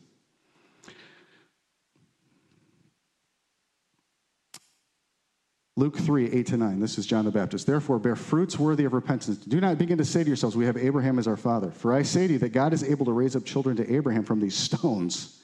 Luke 5.80 5.96
3, 5.96 6.30
8 6.30 6.46
to 6.48 6.56
9. 6.58 6.78
This 6.78 6.98
is 6.98 7.06
John 7.06 7.24
the 7.24 7.30
Baptist. 7.30 7.66
Therefore, 7.66 7.98
bear 7.98 8.14
fruits 8.14 8.58
worthy 8.58 8.84
of 8.84 8.92
repentance. 8.92 9.38
Do 9.38 9.62
not 9.62 9.78
begin 9.78 9.96
to 9.96 10.04
say 10.04 10.22
to 10.22 10.28
yourselves, 10.28 10.54
We 10.54 10.66
have 10.66 10.76
Abraham 10.76 11.18
as 11.18 11.26
our 11.26 11.38
father. 11.38 11.70
For 11.70 11.94
I 11.94 12.02
say 12.02 12.26
to 12.26 12.34
you 12.34 12.38
that 12.40 12.50
God 12.50 12.74
is 12.74 12.84
able 12.84 13.06
to 13.06 13.12
raise 13.12 13.34
up 13.34 13.46
children 13.46 13.76
to 13.76 13.90
Abraham 13.90 14.22
from 14.22 14.40
these 14.40 14.54
stones. 14.54 15.40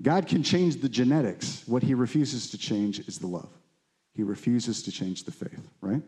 God 0.00 0.28
can 0.28 0.44
change 0.44 0.80
the 0.80 0.88
genetics. 0.88 1.64
What 1.66 1.82
he 1.82 1.94
refuses 1.94 2.50
to 2.50 2.58
change 2.58 3.00
is 3.00 3.18
the 3.18 3.26
love. 3.26 3.48
He 4.14 4.22
refuses 4.22 4.80
to 4.84 4.92
change 4.92 5.24
the 5.24 5.32
faith, 5.32 5.68
right? 5.80 6.02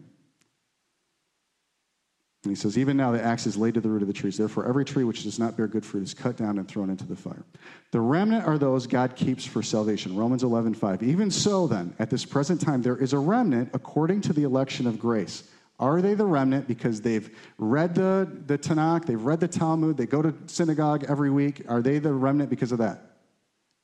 And 2.44 2.52
he 2.52 2.54
says, 2.54 2.78
Even 2.78 2.96
now 2.96 3.10
the 3.10 3.22
axe 3.22 3.46
is 3.46 3.56
laid 3.56 3.74
to 3.74 3.80
the 3.80 3.88
root 3.88 4.02
of 4.02 4.08
the 4.08 4.14
trees. 4.14 4.36
Therefore, 4.36 4.66
every 4.66 4.84
tree 4.84 5.04
which 5.04 5.24
does 5.24 5.38
not 5.38 5.56
bear 5.56 5.66
good 5.66 5.84
fruit 5.84 6.02
is 6.04 6.14
cut 6.14 6.36
down 6.36 6.58
and 6.58 6.68
thrown 6.68 6.90
into 6.90 7.04
the 7.04 7.16
fire. 7.16 7.44
The 7.90 8.00
remnant 8.00 8.46
are 8.46 8.58
those 8.58 8.86
God 8.86 9.16
keeps 9.16 9.44
for 9.44 9.62
salvation. 9.62 10.16
Romans 10.16 10.44
11, 10.44 10.74
5. 10.74 11.02
Even 11.02 11.30
so, 11.30 11.66
then, 11.66 11.94
at 11.98 12.10
this 12.10 12.24
present 12.24 12.60
time, 12.60 12.82
there 12.82 12.96
is 12.96 13.12
a 13.12 13.18
remnant 13.18 13.70
according 13.72 14.20
to 14.22 14.32
the 14.32 14.44
election 14.44 14.86
of 14.86 14.98
grace. 14.98 15.44
Are 15.78 16.00
they 16.00 16.14
the 16.14 16.24
remnant 16.24 16.68
because 16.68 17.02
they've 17.02 17.36
read 17.58 17.94
the, 17.94 18.30
the 18.46 18.56
Tanakh, 18.56 19.04
they've 19.04 19.20
read 19.20 19.40
the 19.40 19.48
Talmud, 19.48 19.96
they 19.96 20.06
go 20.06 20.22
to 20.22 20.34
synagogue 20.46 21.04
every 21.08 21.30
week? 21.30 21.62
Are 21.68 21.82
they 21.82 21.98
the 21.98 22.12
remnant 22.12 22.48
because 22.48 22.72
of 22.72 22.78
that? 22.78 23.18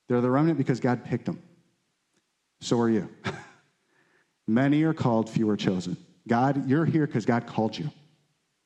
They're 0.08 0.22
the 0.22 0.30
remnant 0.30 0.56
because 0.56 0.80
God 0.80 1.04
picked 1.04 1.26
them. 1.26 1.42
So 2.60 2.80
are 2.80 2.88
you. 2.88 3.08
Many 4.46 4.82
are 4.84 4.94
called, 4.94 5.28
few 5.28 5.48
are 5.50 5.56
chosen. 5.56 5.96
God, 6.26 6.68
you're 6.68 6.84
here 6.84 7.06
because 7.06 7.26
God 7.26 7.46
called 7.46 7.78
you. 7.78 7.90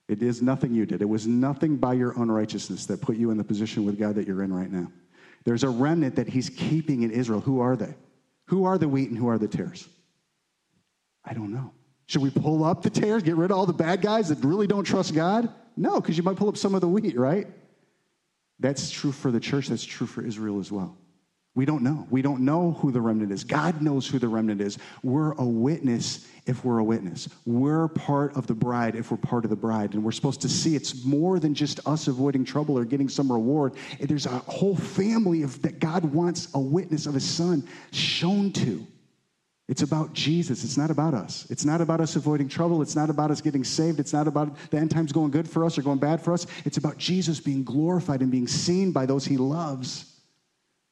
It 0.09 0.23
is 0.23 0.41
nothing 0.41 0.73
you 0.73 0.87
did. 0.87 1.03
It 1.03 1.09
was 1.09 1.27
nothing 1.27 1.77
by 1.77 1.95
your 1.95 2.13
unrighteousness 2.13 2.87
that 2.87 3.01
put 3.01 3.17
you 3.17 3.31
in 3.31 3.37
the 3.37 3.45
position 3.45 3.85
with 3.85 3.99
God 3.99 4.15
that 4.15 4.27
you're 4.27 4.43
in 4.43 4.53
right 4.53 4.71
now. 4.71 4.91
There's 5.45 5.65
a 5.65 5.69
remnant 5.69 6.17
that 6.17 6.29
He's 6.29 6.49
keeping 6.49 7.03
in 7.03 7.11
Israel. 7.11 7.41
Who 7.41 7.61
are 7.61 7.77
they? 7.77 7.95
Who 8.47 8.65
are 8.65 8.79
the 8.79 8.89
wheat 8.89 9.11
and 9.11 9.19
who 9.19 9.29
are 9.29 9.39
the 9.39 9.49
tares? 9.49 9.89
I 11.25 11.35
don't 11.35 11.53
know. 11.53 11.73
Should 12.07 12.23
we 12.23 12.31
pull 12.31 12.63
up 12.63 12.83
the 12.83 12.91
tares, 12.91 13.25
get 13.25 13.37
rid 13.37 13.51
of 13.51 13.57
all 13.57 13.67
the 13.67 13.73
bad 13.73 14.01
guys 14.01 14.29
that 14.29 14.45
really 14.45 14.69
don't 14.69 14.85
trust 14.85 15.13
God? 15.13 15.53
No, 15.77 16.01
because 16.01 16.17
you 16.17 16.23
might 16.23 16.37
pull 16.37 16.49
up 16.49 16.57
some 16.57 16.75
of 16.75 16.81
the 16.81 16.89
wheat, 16.89 17.19
right? 17.19 17.49
That's 18.61 18.91
true 18.91 19.13
for 19.13 19.33
the 19.33 19.41
church, 19.41 19.69
that's 19.69 19.85
true 19.85 20.07
for 20.07 20.25
Israel 20.25 20.61
as 20.61 20.71
well. 20.71 20.97
We 21.57 21.65
don't 21.65 21.83
know. 21.83 22.07
We 22.11 22.21
don't 22.21 22.43
know 22.43 22.73
who 22.73 22.93
the 22.93 23.01
remnant 23.01 23.33
is. 23.33 23.43
God 23.43 23.81
knows 23.81 24.07
who 24.07 24.19
the 24.19 24.29
remnant 24.29 24.61
is. 24.61 24.77
We're 25.03 25.33
a 25.33 25.45
witness 25.45 26.29
if 26.45 26.63
we're 26.63 26.79
a 26.79 26.85
witness. 26.85 27.31
We're 27.47 27.89
part 27.89 28.37
of 28.37 28.47
the 28.47 28.55
bride 28.55 28.95
if 28.95 29.11
we're 29.11 29.17
part 29.17 29.45
of 29.45 29.51
the 29.51 29.57
bride. 29.57 29.95
And 29.95 30.05
we're 30.05 30.13
supposed 30.13 30.43
to 30.43 30.51
see 30.51 30.77
it's 30.77 31.07
more 31.07 31.41
than 31.41 31.55
just 31.55 31.81
us 31.89 32.09
avoiding 32.09 32.45
trouble 32.45 32.79
or 32.79 32.85
getting 32.85 33.09
some 33.09 33.33
reward. 33.33 33.73
There's 33.99 34.27
a 34.27 34.39
whole 34.41 34.77
family 34.77 35.43
of, 35.43 35.63
that 35.63 35.81
God 35.81 36.05
wants 36.05 36.49
a 36.53 36.61
witness 36.61 37.07
of 37.07 37.15
his 37.15 37.25
son 37.25 37.67
shown 37.91 38.53
to. 38.53 38.87
It's 39.67 39.81
about 39.81 40.13
Jesus. 40.13 40.63
It's 40.63 40.77
not 40.77 40.91
about 40.91 41.15
us. 41.15 41.47
It's 41.49 41.65
not 41.65 41.81
about 41.81 42.03
us 42.03 42.17
avoiding 42.17 42.51
trouble. 42.51 42.83
It's 42.83 42.95
not 42.95 43.09
about 43.09 43.31
us 43.31 43.41
getting 43.41 43.65
saved. 43.65 43.99
It's 43.99 44.13
not 44.13 44.29
about 44.29 44.55
the 44.71 44.77
end 44.77 44.91
times 44.91 45.11
going 45.11 45.31
good 45.31 45.49
for 45.49 45.65
us 45.65 45.79
or 45.79 45.83
going 45.83 45.99
bad 46.01 46.21
for 46.21 46.35
us. 46.35 46.47
It's 46.67 46.77
about 46.77 46.99
Jesus 46.99 47.41
being 47.41 47.65
glorified 47.65 48.21
and 48.21 48.31
being 48.31 48.47
seen 48.47 48.93
by 48.93 49.07
those 49.07 49.25
he 49.25 49.39
loves 49.39 50.13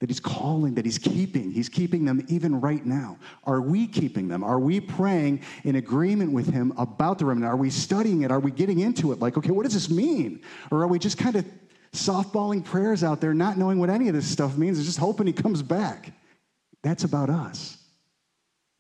that 0.01 0.11
he's 0.11 0.21
calling, 0.21 0.75
that 0.75 0.85
he's 0.85 0.99
keeping. 0.99 1.51
He's 1.51 1.69
keeping 1.69 2.05
them 2.05 2.25
even 2.29 2.61
right 2.61 2.85
now. 2.85 3.17
Are 3.45 3.61
we 3.61 3.87
keeping 3.87 4.29
them? 4.29 4.43
Are 4.43 4.59
we 4.59 4.81
praying 4.81 5.43
in 5.63 5.77
agreement 5.77 6.33
with 6.33 6.53
him 6.53 6.73
about 6.77 7.19
the 7.19 7.25
remnant? 7.25 7.51
Are 7.51 7.57
we 7.57 7.71
studying 7.71 8.23
it? 8.23 8.31
Are 8.31 8.41
we 8.41 8.51
getting 8.51 8.81
into 8.81 9.13
it? 9.13 9.21
Like, 9.21 9.37
okay, 9.37 9.51
what 9.51 9.63
does 9.63 9.75
this 9.75 9.89
mean? 9.89 10.43
Or 10.71 10.83
are 10.83 10.89
we 10.89 10.99
just 10.99 11.17
kind 11.17 11.37
of 11.37 11.47
softballing 11.93 12.65
prayers 12.65 13.05
out 13.05 13.21
there, 13.21 13.33
not 13.33 13.57
knowing 13.57 13.79
what 13.79 13.89
any 13.89 14.09
of 14.09 14.15
this 14.15 14.27
stuff 14.27 14.57
means, 14.57 14.79
and 14.79 14.85
just 14.85 14.99
hoping 14.99 15.27
he 15.27 15.33
comes 15.33 15.63
back? 15.63 16.13
That's 16.83 17.05
about 17.05 17.31
us. 17.31 17.79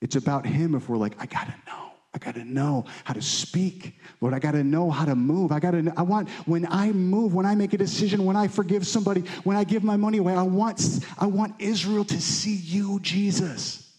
It's 0.02 0.16
about 0.16 0.44
him 0.44 0.74
if 0.74 0.88
we're 0.88 0.98
like, 0.98 1.14
I 1.18 1.26
gotta 1.26 1.54
know. 1.66 1.83
I 2.14 2.18
got 2.18 2.36
to 2.36 2.44
know 2.44 2.84
how 3.02 3.12
to 3.12 3.20
speak. 3.20 3.98
Lord, 4.20 4.34
I 4.34 4.38
got 4.38 4.52
to 4.52 4.62
know 4.62 4.88
how 4.88 5.04
to 5.04 5.16
move. 5.16 5.50
I 5.50 5.58
got 5.58 5.72
to 5.72 5.92
I 5.96 6.02
want 6.02 6.28
when 6.46 6.66
I 6.70 6.92
move, 6.92 7.34
when 7.34 7.44
I 7.44 7.56
make 7.56 7.72
a 7.72 7.78
decision, 7.78 8.24
when 8.24 8.36
I 8.36 8.46
forgive 8.46 8.86
somebody, 8.86 9.22
when 9.42 9.56
I 9.56 9.64
give 9.64 9.82
my 9.82 9.96
money 9.96 10.18
away, 10.18 10.34
I 10.34 10.44
want 10.44 11.00
I 11.18 11.26
want 11.26 11.54
Israel 11.58 12.04
to 12.04 12.20
see 12.20 12.54
you, 12.54 13.00
Jesus. 13.00 13.90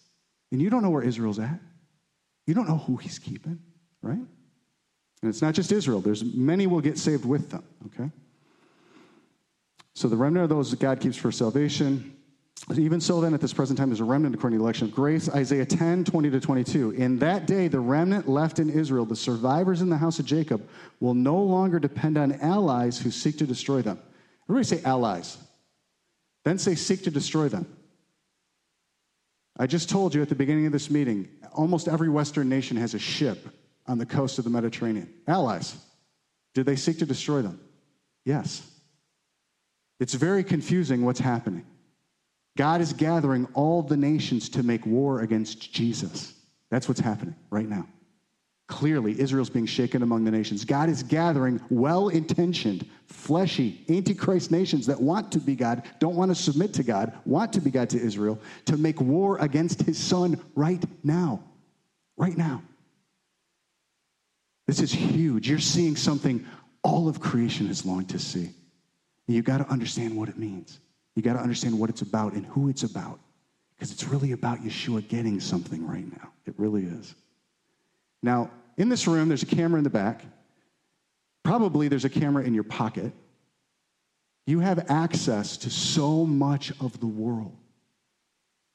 And 0.52 0.62
you 0.62 0.70
don't 0.70 0.82
know 0.82 0.90
where 0.90 1.04
Israel's 1.04 1.40
at. 1.40 1.60
You 2.48 2.54
don't 2.54 2.68
know 2.68 2.78
who 2.78 2.96
he's 2.96 3.20
keeping, 3.20 3.60
right? 4.02 4.16
And 4.16 5.30
it's 5.30 5.42
not 5.42 5.54
just 5.54 5.72
Israel. 5.72 6.00
There's 6.00 6.24
many 6.24 6.68
will 6.68 6.82
get 6.82 6.98
saved 6.98 7.26
with 7.26 7.50
them, 7.50 7.64
okay? 7.88 8.12
So 9.96 10.08
the 10.08 10.16
remnant 10.16 10.44
of 10.44 10.50
those 10.50 10.72
that 10.72 10.80
God 10.80 11.00
keeps 11.00 11.18
for 11.18 11.32
salvation, 11.32 12.15
even 12.74 13.00
so, 13.00 13.22
then, 13.22 13.34
at 13.36 13.42
this 13.42 13.54
present 13.54 13.78
time, 13.78 13.90
there's 13.90 14.00
a 14.00 14.06
remnant 14.06 14.34
according 14.34 14.58
to 14.58 14.60
the 14.60 14.64
election 14.64 14.88
of 14.88 14.96
grace. 14.96 15.30
Isaiah 15.30 15.66
10, 15.66 16.04
20 16.04 16.30
to 16.32 16.40
22. 16.40 16.92
In 16.92 17.20
that 17.20 17.46
day, 17.46 17.68
the 17.68 17.80
remnant 17.80 18.28
left 18.28 18.58
in 18.58 18.72
Israel, 18.72 19.06
the 19.06 19.16
survivors 19.16 19.82
in 19.82 19.90
the 19.90 19.98
house 19.98 20.18
of 20.18 20.26
Jacob, 20.26 20.68
will 21.00 21.14
no 21.14 21.38
longer 21.38 21.80
depend 21.80 22.18
on 22.18 22.34
allies 22.42 22.98
who 23.00 23.12
seek 23.12 23.38
to 23.38 23.46
destroy 23.46 23.84
them. 23.84 24.00
Everybody 24.50 24.66
say 24.66 24.84
allies. 24.84 25.38
Then 26.44 26.58
say 26.58 26.74
seek 26.74 27.04
to 27.04 27.12
destroy 27.12 27.50
them. 27.50 27.68
I 29.58 29.68
just 29.68 29.90
told 29.90 30.16
you 30.16 30.22
at 30.24 30.30
the 30.30 30.36
beginning 30.36 30.66
of 30.66 30.72
this 30.72 30.90
meeting, 30.90 31.30
almost 31.54 31.88
every 31.88 32.10
Western 32.10 32.50
nation 32.50 32.78
has 32.78 32.94
a 32.96 33.00
ship 33.00 33.48
on 33.88 34.00
the 34.00 34.06
coast 34.06 34.40
of 34.40 34.44
the 34.44 34.50
Mediterranean. 34.50 35.14
Allies. 35.28 35.76
Did 36.56 36.66
they 36.66 36.76
seek 36.76 36.98
to 37.00 37.06
destroy 37.06 37.42
them? 37.42 37.60
Yes. 38.26 38.68
It's 40.00 40.16
very 40.16 40.44
confusing 40.44 41.06
what's 41.06 41.20
happening. 41.20 41.66
God 42.58 42.82
is 42.82 42.94
gathering 42.94 43.48
all 43.54 43.82
the 43.82 43.98
nations 43.98 44.50
to 44.50 44.64
make 44.64 44.86
war 44.86 45.22
against 45.22 45.74
Jesus. 45.74 46.34
That's 46.70 46.88
what's 46.88 47.02
happening 47.02 47.36
right 47.50 47.68
now. 47.68 47.88
Clearly, 48.68 49.20
Israel's 49.20 49.50
being 49.50 49.68
shaken 49.68 50.02
among 50.02 50.24
the 50.24 50.32
nations. 50.32 50.66
God 50.66 50.90
is 50.90 51.04
gathering 51.04 51.62
well 51.70 52.10
intentioned, 52.10 52.88
fleshy, 53.06 53.86
antichrist 53.90 54.50
nations 54.50 54.88
that 54.88 55.00
want 55.00 55.32
to 55.34 55.40
be 55.40 55.56
God, 55.56 55.84
don't 56.00 56.16
want 56.16 56.32
to 56.32 56.36
submit 56.36 56.74
to 56.74 56.84
God, 56.84 57.14
want 57.26 57.54
to 57.54 57.62
be 57.62 57.70
God 57.70 57.92
to 57.92 58.02
Israel, 58.02 58.40
to 58.66 58.76
make 58.76 59.00
war 59.00 59.38
against 59.38 59.84
his 59.84 60.00
son 60.00 60.42
right 60.56 60.84
now. 61.04 61.44
Right 62.18 62.36
now. 62.36 62.64
This 64.66 64.80
is 64.80 64.92
huge. 64.92 65.48
You're 65.48 65.60
seeing 65.60 65.96
something 65.96 66.44
all 66.82 67.08
of 67.08 67.20
creation 67.20 67.68
has 67.68 67.86
longed 67.86 68.10
to 68.10 68.20
see. 68.20 68.50
You've 69.28 69.46
got 69.46 69.60
to 69.60 69.68
understand 69.70 70.18
what 70.18 70.30
it 70.30 70.40
means. 70.40 70.80
You 71.16 71.22
got 71.22 71.34
to 71.34 71.40
understand 71.40 71.80
what 71.80 71.90
it's 71.90 72.02
about 72.02 72.34
and 72.34 72.46
who 72.46 72.70
it's 72.70 72.84
about. 72.84 73.20
Because 73.76 73.92
it's 73.92 74.06
really 74.06 74.32
about 74.32 74.62
Yeshua 74.62 75.08
getting 75.08 75.40
something 75.40 75.86
right 75.86 76.10
now. 76.12 76.30
It 76.46 76.54
really 76.58 76.84
is. 76.84 77.16
Now, 78.22 78.52
in 78.78 78.90
this 78.90 79.08
room, 79.08 79.28
there's 79.28 79.44
a 79.44 79.48
camera 79.48 79.78
in 79.78 79.84
the 79.84 79.90
back. 79.90 80.24
Probably 81.44 81.88
there's 81.88 82.06
a 82.06 82.10
camera 82.10 82.44
in 82.44 82.54
your 82.54 82.64
pocket. 82.64 83.12
You 84.46 84.60
have 84.60 84.90
access 84.90 85.58
to 85.58 85.70
so 85.70 86.26
much 86.26 86.72
of 86.80 87.00
the 87.00 87.08
world. 87.08 87.56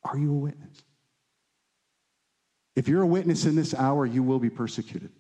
Are 0.05 0.19
you 0.19 0.31
a 0.33 0.37
witness? 0.37 0.83
If 2.77 2.89
you're 2.89 3.03
a 3.03 3.07
witness 3.07 3.45
in 3.45 3.57
this 3.57 3.75
hour, 3.75 4.07
you 4.07 4.23
will 4.23 4.39
be 4.39 4.51
persecuted. 4.51 5.11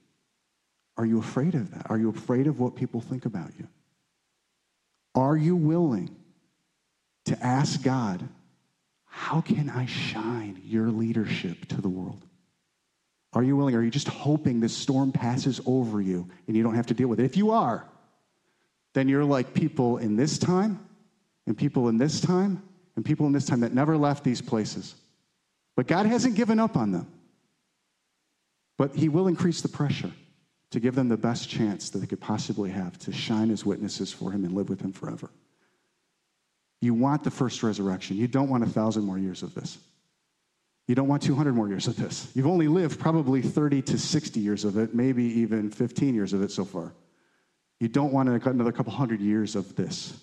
Are 0.96 1.06
you 1.06 1.18
afraid 1.18 1.54
of 1.54 1.70
that? 1.72 1.90
Are 1.90 1.98
you 1.98 2.10
afraid 2.10 2.46
of 2.46 2.60
what 2.60 2.76
people 2.76 3.00
think 3.00 3.26
about 3.26 3.50
you? 3.58 3.66
Are 5.14 5.36
you 5.36 5.56
willing 5.56 6.14
to 7.30 7.44
ask 7.44 7.82
God, 7.82 8.28
how 9.06 9.40
can 9.40 9.70
I 9.70 9.86
shine 9.86 10.60
your 10.64 10.88
leadership 10.88 11.66
to 11.66 11.80
the 11.80 11.88
world? 11.88 12.24
Are 13.32 13.42
you 13.42 13.56
willing? 13.56 13.74
Are 13.76 13.82
you 13.82 13.90
just 13.90 14.08
hoping 14.08 14.58
this 14.58 14.76
storm 14.76 15.12
passes 15.12 15.60
over 15.64 16.00
you 16.00 16.28
and 16.46 16.56
you 16.56 16.62
don't 16.62 16.74
have 16.74 16.86
to 16.86 16.94
deal 16.94 17.08
with 17.08 17.20
it? 17.20 17.24
If 17.24 17.36
you 17.36 17.52
are, 17.52 17.88
then 18.94 19.08
you're 19.08 19.24
like 19.24 19.54
people 19.54 19.98
in 19.98 20.16
this 20.16 20.36
time, 20.38 20.84
and 21.46 21.56
people 21.56 21.88
in 21.88 21.96
this 21.96 22.20
time, 22.20 22.62
and 22.96 23.04
people 23.04 23.26
in 23.26 23.32
this 23.32 23.46
time 23.46 23.60
that 23.60 23.72
never 23.72 23.96
left 23.96 24.24
these 24.24 24.42
places. 24.42 24.96
But 25.76 25.86
God 25.86 26.06
hasn't 26.06 26.34
given 26.34 26.58
up 26.58 26.76
on 26.76 26.90
them. 26.90 27.06
But 28.76 28.96
He 28.96 29.08
will 29.08 29.28
increase 29.28 29.60
the 29.60 29.68
pressure 29.68 30.10
to 30.70 30.80
give 30.80 30.96
them 30.96 31.08
the 31.08 31.16
best 31.16 31.48
chance 31.48 31.90
that 31.90 31.98
they 32.00 32.06
could 32.06 32.20
possibly 32.20 32.70
have 32.70 32.98
to 33.00 33.12
shine 33.12 33.52
as 33.52 33.64
witnesses 33.64 34.12
for 34.12 34.32
Him 34.32 34.44
and 34.44 34.54
live 34.54 34.68
with 34.68 34.80
Him 34.80 34.92
forever. 34.92 35.30
You 36.80 36.94
want 36.94 37.24
the 37.24 37.30
first 37.30 37.62
resurrection. 37.62 38.16
You 38.16 38.28
don't 38.28 38.48
want 38.48 38.64
a 38.64 38.66
thousand 38.66 39.04
more 39.04 39.18
years 39.18 39.42
of 39.42 39.54
this. 39.54 39.78
You 40.88 40.94
don't 40.94 41.08
want 41.08 41.22
200 41.22 41.54
more 41.54 41.68
years 41.68 41.86
of 41.86 41.96
this. 41.96 42.30
You've 42.34 42.46
only 42.46 42.66
lived 42.66 42.98
probably 42.98 43.42
30 43.42 43.82
to 43.82 43.98
60 43.98 44.40
years 44.40 44.64
of 44.64 44.76
it, 44.76 44.94
maybe 44.94 45.22
even 45.22 45.70
15 45.70 46.14
years 46.14 46.32
of 46.32 46.42
it 46.42 46.50
so 46.50 46.64
far. 46.64 46.92
You 47.78 47.88
don't 47.88 48.12
want 48.12 48.28
another 48.28 48.72
couple 48.72 48.92
hundred 48.92 49.20
years 49.20 49.56
of 49.56 49.76
this. 49.76 50.18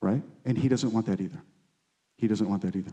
Right? 0.00 0.22
And 0.44 0.56
he 0.56 0.68
doesn't 0.68 0.92
want 0.92 1.06
that 1.06 1.20
either. 1.20 1.42
He 2.16 2.28
doesn't 2.28 2.48
want 2.48 2.62
that 2.62 2.76
either. 2.76 2.92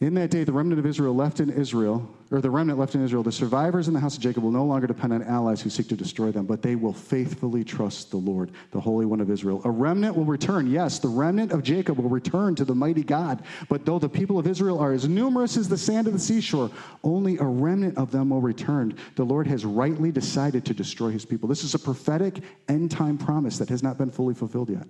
In 0.00 0.14
that 0.14 0.30
day, 0.30 0.44
the 0.44 0.52
remnant 0.52 0.78
of 0.78 0.86
Israel 0.86 1.14
left 1.14 1.40
in 1.40 1.50
Israel, 1.50 2.08
or 2.30 2.40
the 2.40 2.48
remnant 2.48 2.78
left 2.78 2.94
in 2.94 3.04
Israel, 3.04 3.22
the 3.22 3.30
survivors 3.30 3.86
in 3.86 3.92
the 3.92 4.00
house 4.00 4.16
of 4.16 4.22
Jacob 4.22 4.42
will 4.42 4.50
no 4.50 4.64
longer 4.64 4.86
depend 4.86 5.12
on 5.12 5.22
allies 5.22 5.60
who 5.60 5.68
seek 5.68 5.88
to 5.88 5.96
destroy 5.96 6.32
them, 6.32 6.46
but 6.46 6.62
they 6.62 6.74
will 6.74 6.94
faithfully 6.94 7.64
trust 7.64 8.10
the 8.10 8.16
Lord, 8.16 8.50
the 8.70 8.80
Holy 8.80 9.04
One 9.04 9.20
of 9.20 9.30
Israel. 9.30 9.60
A 9.66 9.70
remnant 9.70 10.16
will 10.16 10.24
return. 10.24 10.70
Yes, 10.70 11.00
the 11.00 11.08
remnant 11.08 11.52
of 11.52 11.62
Jacob 11.62 11.98
will 11.98 12.08
return 12.08 12.54
to 12.54 12.64
the 12.64 12.74
mighty 12.74 13.02
God. 13.02 13.42
But 13.68 13.84
though 13.84 13.98
the 13.98 14.08
people 14.08 14.38
of 14.38 14.46
Israel 14.46 14.78
are 14.78 14.94
as 14.94 15.06
numerous 15.06 15.58
as 15.58 15.68
the 15.68 15.76
sand 15.76 16.06
of 16.06 16.14
the 16.14 16.18
seashore, 16.18 16.70
only 17.04 17.36
a 17.36 17.44
remnant 17.44 17.98
of 17.98 18.10
them 18.10 18.30
will 18.30 18.40
return. 18.40 18.96
The 19.16 19.26
Lord 19.26 19.46
has 19.48 19.66
rightly 19.66 20.10
decided 20.10 20.64
to 20.64 20.72
destroy 20.72 21.10
his 21.10 21.26
people. 21.26 21.46
This 21.46 21.62
is 21.62 21.74
a 21.74 21.78
prophetic 21.78 22.42
end 22.68 22.90
time 22.90 23.18
promise 23.18 23.58
that 23.58 23.68
has 23.68 23.82
not 23.82 23.98
been 23.98 24.10
fully 24.10 24.32
fulfilled 24.32 24.70
yet. 24.70 24.86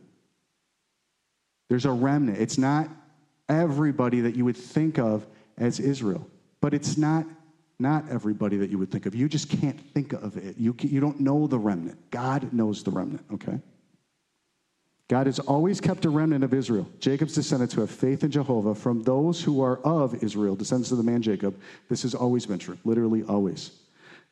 There's 1.68 1.84
a 1.84 1.90
remnant. 1.90 2.38
It's 2.38 2.58
not 2.58 2.88
everybody 3.50 4.22
that 4.22 4.36
you 4.36 4.46
would 4.46 4.56
think 4.56 4.98
of 4.98 5.26
as 5.58 5.78
Israel. 5.78 6.26
But 6.62 6.72
it's 6.72 6.96
not 6.96 7.26
not 7.80 8.04
everybody 8.10 8.58
that 8.58 8.70
you 8.70 8.78
would 8.78 8.90
think 8.90 9.06
of. 9.06 9.14
You 9.14 9.28
just 9.28 9.48
can't 9.48 9.80
think 9.94 10.12
of 10.12 10.36
it. 10.36 10.58
You, 10.58 10.76
you 10.80 11.00
don't 11.00 11.18
know 11.18 11.46
the 11.46 11.58
remnant. 11.58 12.10
God 12.10 12.52
knows 12.52 12.82
the 12.82 12.90
remnant, 12.90 13.24
okay? 13.32 13.58
God 15.08 15.26
has 15.26 15.38
always 15.40 15.80
kept 15.80 16.04
a 16.04 16.10
remnant 16.10 16.44
of 16.44 16.54
Israel, 16.54 16.88
Jacob's 17.00 17.34
descendants 17.34 17.74
who 17.74 17.80
have 17.80 17.90
faith 17.90 18.22
in 18.22 18.30
Jehovah, 18.30 18.74
from 18.74 19.02
those 19.02 19.42
who 19.42 19.62
are 19.62 19.78
of 19.78 20.22
Israel, 20.22 20.54
descendants 20.54 20.92
of 20.92 20.98
the 20.98 21.04
man 21.04 21.22
Jacob. 21.22 21.58
This 21.88 22.02
has 22.02 22.14
always 22.14 22.46
been 22.46 22.58
true, 22.58 22.78
literally 22.84 23.22
always. 23.24 23.72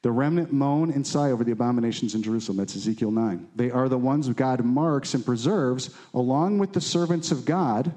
The 0.02 0.12
remnant 0.12 0.52
moan 0.52 0.92
and 0.92 1.04
sigh 1.04 1.32
over 1.32 1.42
the 1.42 1.50
abominations 1.50 2.14
in 2.14 2.22
Jerusalem. 2.22 2.58
That's 2.58 2.76
Ezekiel 2.76 3.10
9. 3.10 3.48
They 3.56 3.70
are 3.70 3.88
the 3.88 3.98
ones 3.98 4.28
God 4.28 4.64
marks 4.64 5.14
and 5.14 5.24
preserves 5.24 5.90
along 6.14 6.58
with 6.58 6.74
the 6.74 6.80
servants 6.80 7.32
of 7.32 7.44
God 7.44 7.92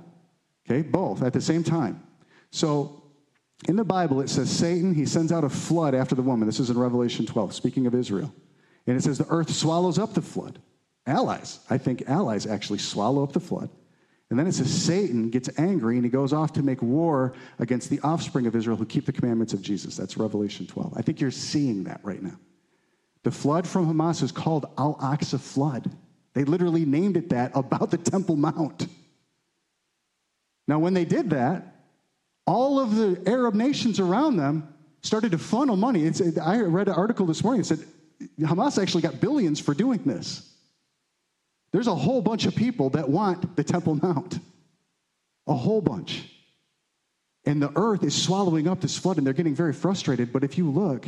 Okay, 0.72 0.88
both 0.88 1.22
at 1.22 1.34
the 1.34 1.42
same 1.42 1.64
time. 1.64 2.02
So 2.50 3.04
in 3.68 3.76
the 3.76 3.84
Bible, 3.84 4.22
it 4.22 4.30
says 4.30 4.50
Satan, 4.50 4.94
he 4.94 5.06
sends 5.06 5.32
out 5.32 5.44
a 5.44 5.50
flood 5.50 5.94
after 5.94 6.16
the 6.16 6.22
woman. 6.22 6.48
This 6.48 6.60
is 6.60 6.70
in 6.70 6.78
Revelation 6.78 7.26
12, 7.26 7.54
speaking 7.54 7.88
of 7.88 7.96
Israel. 7.96 8.34
And 8.88 8.98
it 8.98 9.02
says 9.02 9.18
the 9.18 9.28
earth 9.30 9.52
swallows 9.52 10.00
up 10.00 10.14
the 10.14 10.22
flood. 10.22 10.60
Allies, 11.06 11.60
I 11.70 11.78
think 11.78 12.04
allies 12.08 12.48
actually 12.48 12.80
swallow 12.80 13.24
up 13.24 13.34
the 13.34 13.40
flood. 13.40 13.70
And 14.30 14.40
then 14.40 14.48
it 14.48 14.54
says 14.54 14.72
Satan 14.72 15.30
gets 15.30 15.50
angry 15.60 15.98
and 15.98 16.06
he 16.06 16.10
goes 16.10 16.32
off 16.32 16.54
to 16.54 16.64
make 16.64 16.82
war 16.82 17.34
against 17.60 17.90
the 17.90 18.00
offspring 18.00 18.48
of 18.48 18.56
Israel 18.56 18.78
who 18.78 18.86
keep 18.86 19.06
the 19.06 19.12
commandments 19.12 19.52
of 19.52 19.62
Jesus. 19.62 19.98
That's 19.98 20.16
Revelation 20.16 20.68
12. 20.68 20.94
I 20.96 21.02
think 21.02 21.20
you're 21.20 21.32
seeing 21.32 21.84
that 21.84 22.00
right 22.02 22.24
now. 22.24 22.40
The 23.24 23.32
flood 23.32 23.68
from 23.68 23.94
Hamas 23.94 24.24
is 24.24 24.32
called 24.32 24.68
Al 24.78 24.96
Aqsa 24.96 25.40
flood. 25.40 25.92
They 26.34 26.46
literally 26.46 26.86
named 26.86 27.18
it 27.18 27.28
that 27.30 27.52
about 27.56 27.92
the 27.92 27.98
Temple 27.98 28.38
Mount. 28.38 28.88
Now, 30.68 30.80
when 30.80 30.94
they 30.94 31.06
did 31.06 31.32
that, 31.32 31.76
all 32.46 32.80
of 32.80 32.96
the 32.96 33.22
Arab 33.28 33.56
nations 33.56 34.00
around 34.00 34.38
them 34.38 34.74
started 35.04 35.32
to 35.32 35.38
funnel 35.38 35.76
money. 35.76 36.06
It's, 36.06 36.22
I 36.38 36.60
read 36.62 36.88
an 36.88 36.94
article 36.94 37.26
this 37.26 37.44
morning 37.44 37.62
that 37.62 37.68
said 37.68 37.86
Hamas 38.40 38.82
actually 38.82 39.02
got 39.02 39.20
billions 39.20 39.60
for 39.60 39.74
doing 39.74 40.02
this. 40.04 40.48
There's 41.72 41.88
a 41.88 41.96
whole 41.96 42.22
bunch 42.22 42.46
of 42.46 42.56
people 42.56 42.90
that 42.92 43.08
want 43.10 43.56
the 43.56 43.64
Temple 43.64 43.96
Mount, 43.96 44.40
a 45.48 45.54
whole 45.54 45.82
bunch. 45.82 46.28
And 47.46 47.62
the 47.62 47.72
earth 47.76 48.04
is 48.04 48.14
swallowing 48.14 48.68
up 48.68 48.82
this 48.82 48.98
flood, 48.98 49.18
and 49.18 49.26
they're 49.26 49.34
getting 49.34 49.56
very 49.56 49.74
frustrated. 49.74 50.32
But 50.32 50.44
if 50.44 50.58
you 50.58 50.70
look, 50.70 51.08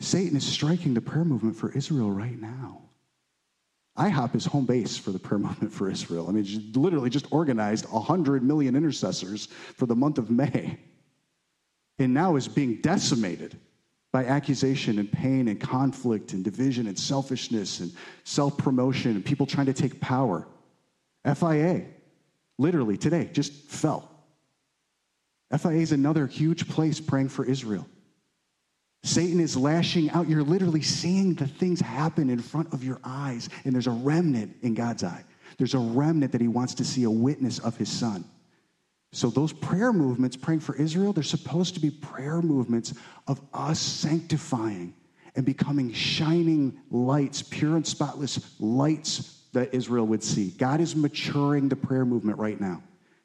Satan 0.00 0.36
is 0.36 0.46
striking 0.46 0.94
the 0.94 1.00
prayer 1.00 1.24
movement 1.24 1.56
for 1.56 1.72
Israel 1.72 2.10
right 2.10 2.38
now. 2.40 2.81
IHOP 3.98 4.34
is 4.34 4.46
home 4.46 4.64
base 4.64 4.96
for 4.96 5.10
the 5.10 5.18
prayer 5.18 5.38
movement 5.38 5.72
for 5.72 5.90
Israel. 5.90 6.26
I 6.28 6.32
mean, 6.32 6.72
literally 6.74 7.10
just 7.10 7.30
organized 7.30 7.86
100 7.90 8.42
million 8.42 8.74
intercessors 8.74 9.46
for 9.76 9.86
the 9.86 9.94
month 9.94 10.18
of 10.18 10.30
May. 10.30 10.78
And 11.98 12.14
now 12.14 12.36
is 12.36 12.48
being 12.48 12.80
decimated 12.80 13.58
by 14.10 14.24
accusation 14.24 14.98
and 14.98 15.10
pain 15.10 15.48
and 15.48 15.60
conflict 15.60 16.32
and 16.32 16.42
division 16.42 16.86
and 16.86 16.98
selfishness 16.98 17.80
and 17.80 17.92
self 18.24 18.56
promotion 18.56 19.12
and 19.12 19.24
people 19.24 19.46
trying 19.46 19.66
to 19.66 19.74
take 19.74 20.00
power. 20.00 20.46
FIA, 21.24 21.84
literally 22.58 22.96
today, 22.96 23.28
just 23.32 23.52
fell. 23.52 24.10
FIA 25.56 25.80
is 25.80 25.92
another 25.92 26.26
huge 26.26 26.68
place 26.68 26.98
praying 26.98 27.28
for 27.28 27.44
Israel. 27.44 27.86
Satan 29.04 29.40
is 29.40 29.56
lashing 29.56 30.10
out. 30.10 30.28
You're 30.28 30.44
literally 30.44 30.82
seeing 30.82 31.34
the 31.34 31.46
things 31.46 31.80
happen 31.80 32.30
in 32.30 32.38
front 32.38 32.72
of 32.72 32.84
your 32.84 33.00
eyes, 33.02 33.48
and 33.64 33.74
there's 33.74 33.88
a 33.88 33.92
remnant 33.92 34.56
in 34.62 34.74
God's 34.74 35.02
eye. 35.02 35.24
There's 35.58 35.74
a 35.74 35.78
remnant 35.78 36.32
that 36.32 36.40
he 36.40 36.48
wants 36.48 36.74
to 36.74 36.84
see 36.84 37.04
a 37.04 37.10
witness 37.10 37.58
of 37.58 37.76
his 37.76 37.90
son. 37.90 38.24
So, 39.14 39.28
those 39.28 39.52
prayer 39.52 39.92
movements, 39.92 40.36
praying 40.36 40.60
for 40.60 40.74
Israel, 40.76 41.12
they're 41.12 41.22
supposed 41.22 41.74
to 41.74 41.80
be 41.80 41.90
prayer 41.90 42.40
movements 42.40 42.94
of 43.26 43.40
us 43.52 43.78
sanctifying 43.78 44.94
and 45.34 45.44
becoming 45.44 45.92
shining 45.92 46.80
lights, 46.90 47.42
pure 47.42 47.76
and 47.76 47.86
spotless 47.86 48.56
lights 48.60 49.42
that 49.52 49.74
Israel 49.74 50.06
would 50.06 50.22
see. 50.22 50.50
God 50.50 50.80
is 50.80 50.96
maturing 50.96 51.68
the 51.68 51.76
prayer 51.76 52.06
movement 52.06 52.38
right 52.38 52.58
now. 52.58 52.82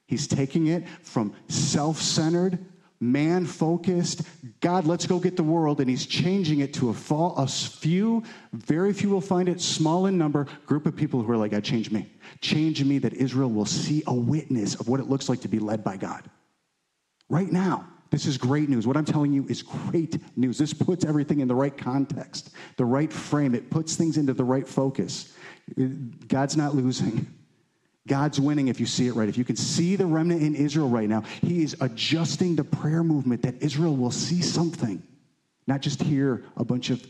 He's 0.08 0.28
taking 0.28 0.68
it 0.68 0.88
from 1.04 1.34
self 1.48 2.02
centered 2.02 2.60
man 3.00 3.46
focused, 3.46 4.22
God, 4.60 4.86
let's 4.86 5.06
go 5.06 5.20
get 5.20 5.38
the 5.38 5.44
world, 5.44 5.80
and 5.80 5.90
he's 5.90 6.06
changing 6.06 6.60
it 6.60 6.74
to 6.76 6.90
a, 6.90 6.94
fall, 6.94 7.36
a 7.38 7.48
few, 7.48 8.24
very 8.54 8.94
few 8.94 9.10
will 9.10 9.22
find 9.22 9.50
it, 9.50 9.62
small 9.62 10.08
in 10.08 10.18
number, 10.18 10.48
group 10.66 10.86
of 10.86 10.96
people 10.96 11.22
who 11.22 11.32
are 11.32 11.38
like, 11.38 11.52
God, 11.52 11.64
change 11.64 11.92
me. 11.92 12.12
Change 12.42 12.84
me 12.84 12.98
that 13.00 13.14
Israel 13.14 13.50
will 13.50 13.66
see 13.66 14.04
a 14.08 14.14
witness 14.14 14.76
of 14.76 14.88
what 14.88 15.00
it 15.00 15.08
looks 15.08 15.30
like 15.30 15.42
to 15.42 15.48
be 15.48 15.60
led 15.60 15.84
by 15.84 15.98
God. 15.98 16.24
Right 17.30 17.52
now, 17.52 17.88
this 18.10 18.26
is 18.26 18.38
great 18.38 18.70
news. 18.70 18.88
What 18.88 18.96
I'm 18.96 19.06
telling 19.06 19.34
you 19.34 19.46
is 19.50 19.62
great 19.62 20.18
news. 20.38 20.58
This 20.58 20.74
puts 20.74 21.04
everything 21.04 21.42
in 21.42 21.48
the 21.48 21.56
right 21.56 21.78
context, 21.78 22.52
the 22.78 22.86
right 22.86 23.12
frame. 23.12 23.54
It 23.54 23.70
puts 23.70 23.96
things 23.96 24.18
into 24.18 24.34
the 24.34 24.46
right 24.46 24.68
focus. 24.68 25.34
God's 26.28 26.56
not 26.56 26.74
losing. 26.74 27.28
God's 28.08 28.40
winning 28.40 28.70
if 28.70 28.80
you 28.80 28.86
see 28.86 29.08
it 29.08 29.14
right. 29.14 29.30
If 29.30 29.38
you 29.38 29.44
can 29.44 29.56
see 29.56 29.96
the 29.96 30.06
remnant 30.06 30.42
in 30.42 30.56
Israel 30.56 30.90
right 30.90 31.08
now, 31.08 31.24
He 31.42 31.64
is 31.64 31.76
adjusting 31.82 32.56
the 32.56 32.64
prayer 32.64 33.04
movement 33.04 33.44
that 33.44 33.62
Israel 33.62 33.96
will 33.96 34.12
see 34.12 34.42
something, 34.42 35.04
not 35.68 35.82
just 35.82 36.02
hear 36.02 36.44
a 36.56 36.64
bunch 36.64 36.90
of 36.90 37.06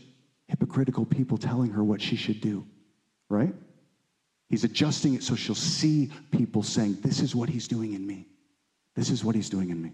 hypocritical 0.48 1.06
people 1.06 1.38
telling 1.38 1.70
her 1.70 1.84
what 1.84 2.02
she 2.02 2.16
should 2.16 2.40
do, 2.40 2.66
right? 3.28 3.54
He's 4.48 4.64
adjusting 4.64 5.14
it 5.14 5.22
so 5.22 5.36
she'll 5.36 5.54
see 5.54 6.10
people 6.30 6.62
saying, 6.62 6.98
This 7.02 7.20
is 7.20 7.34
what 7.34 7.48
He's 7.48 7.68
doing 7.68 7.94
in 7.94 8.06
me. 8.06 8.26
This 8.94 9.10
is 9.10 9.24
what 9.24 9.34
He's 9.34 9.50
doing 9.50 9.70
in 9.70 9.80
me. 9.80 9.92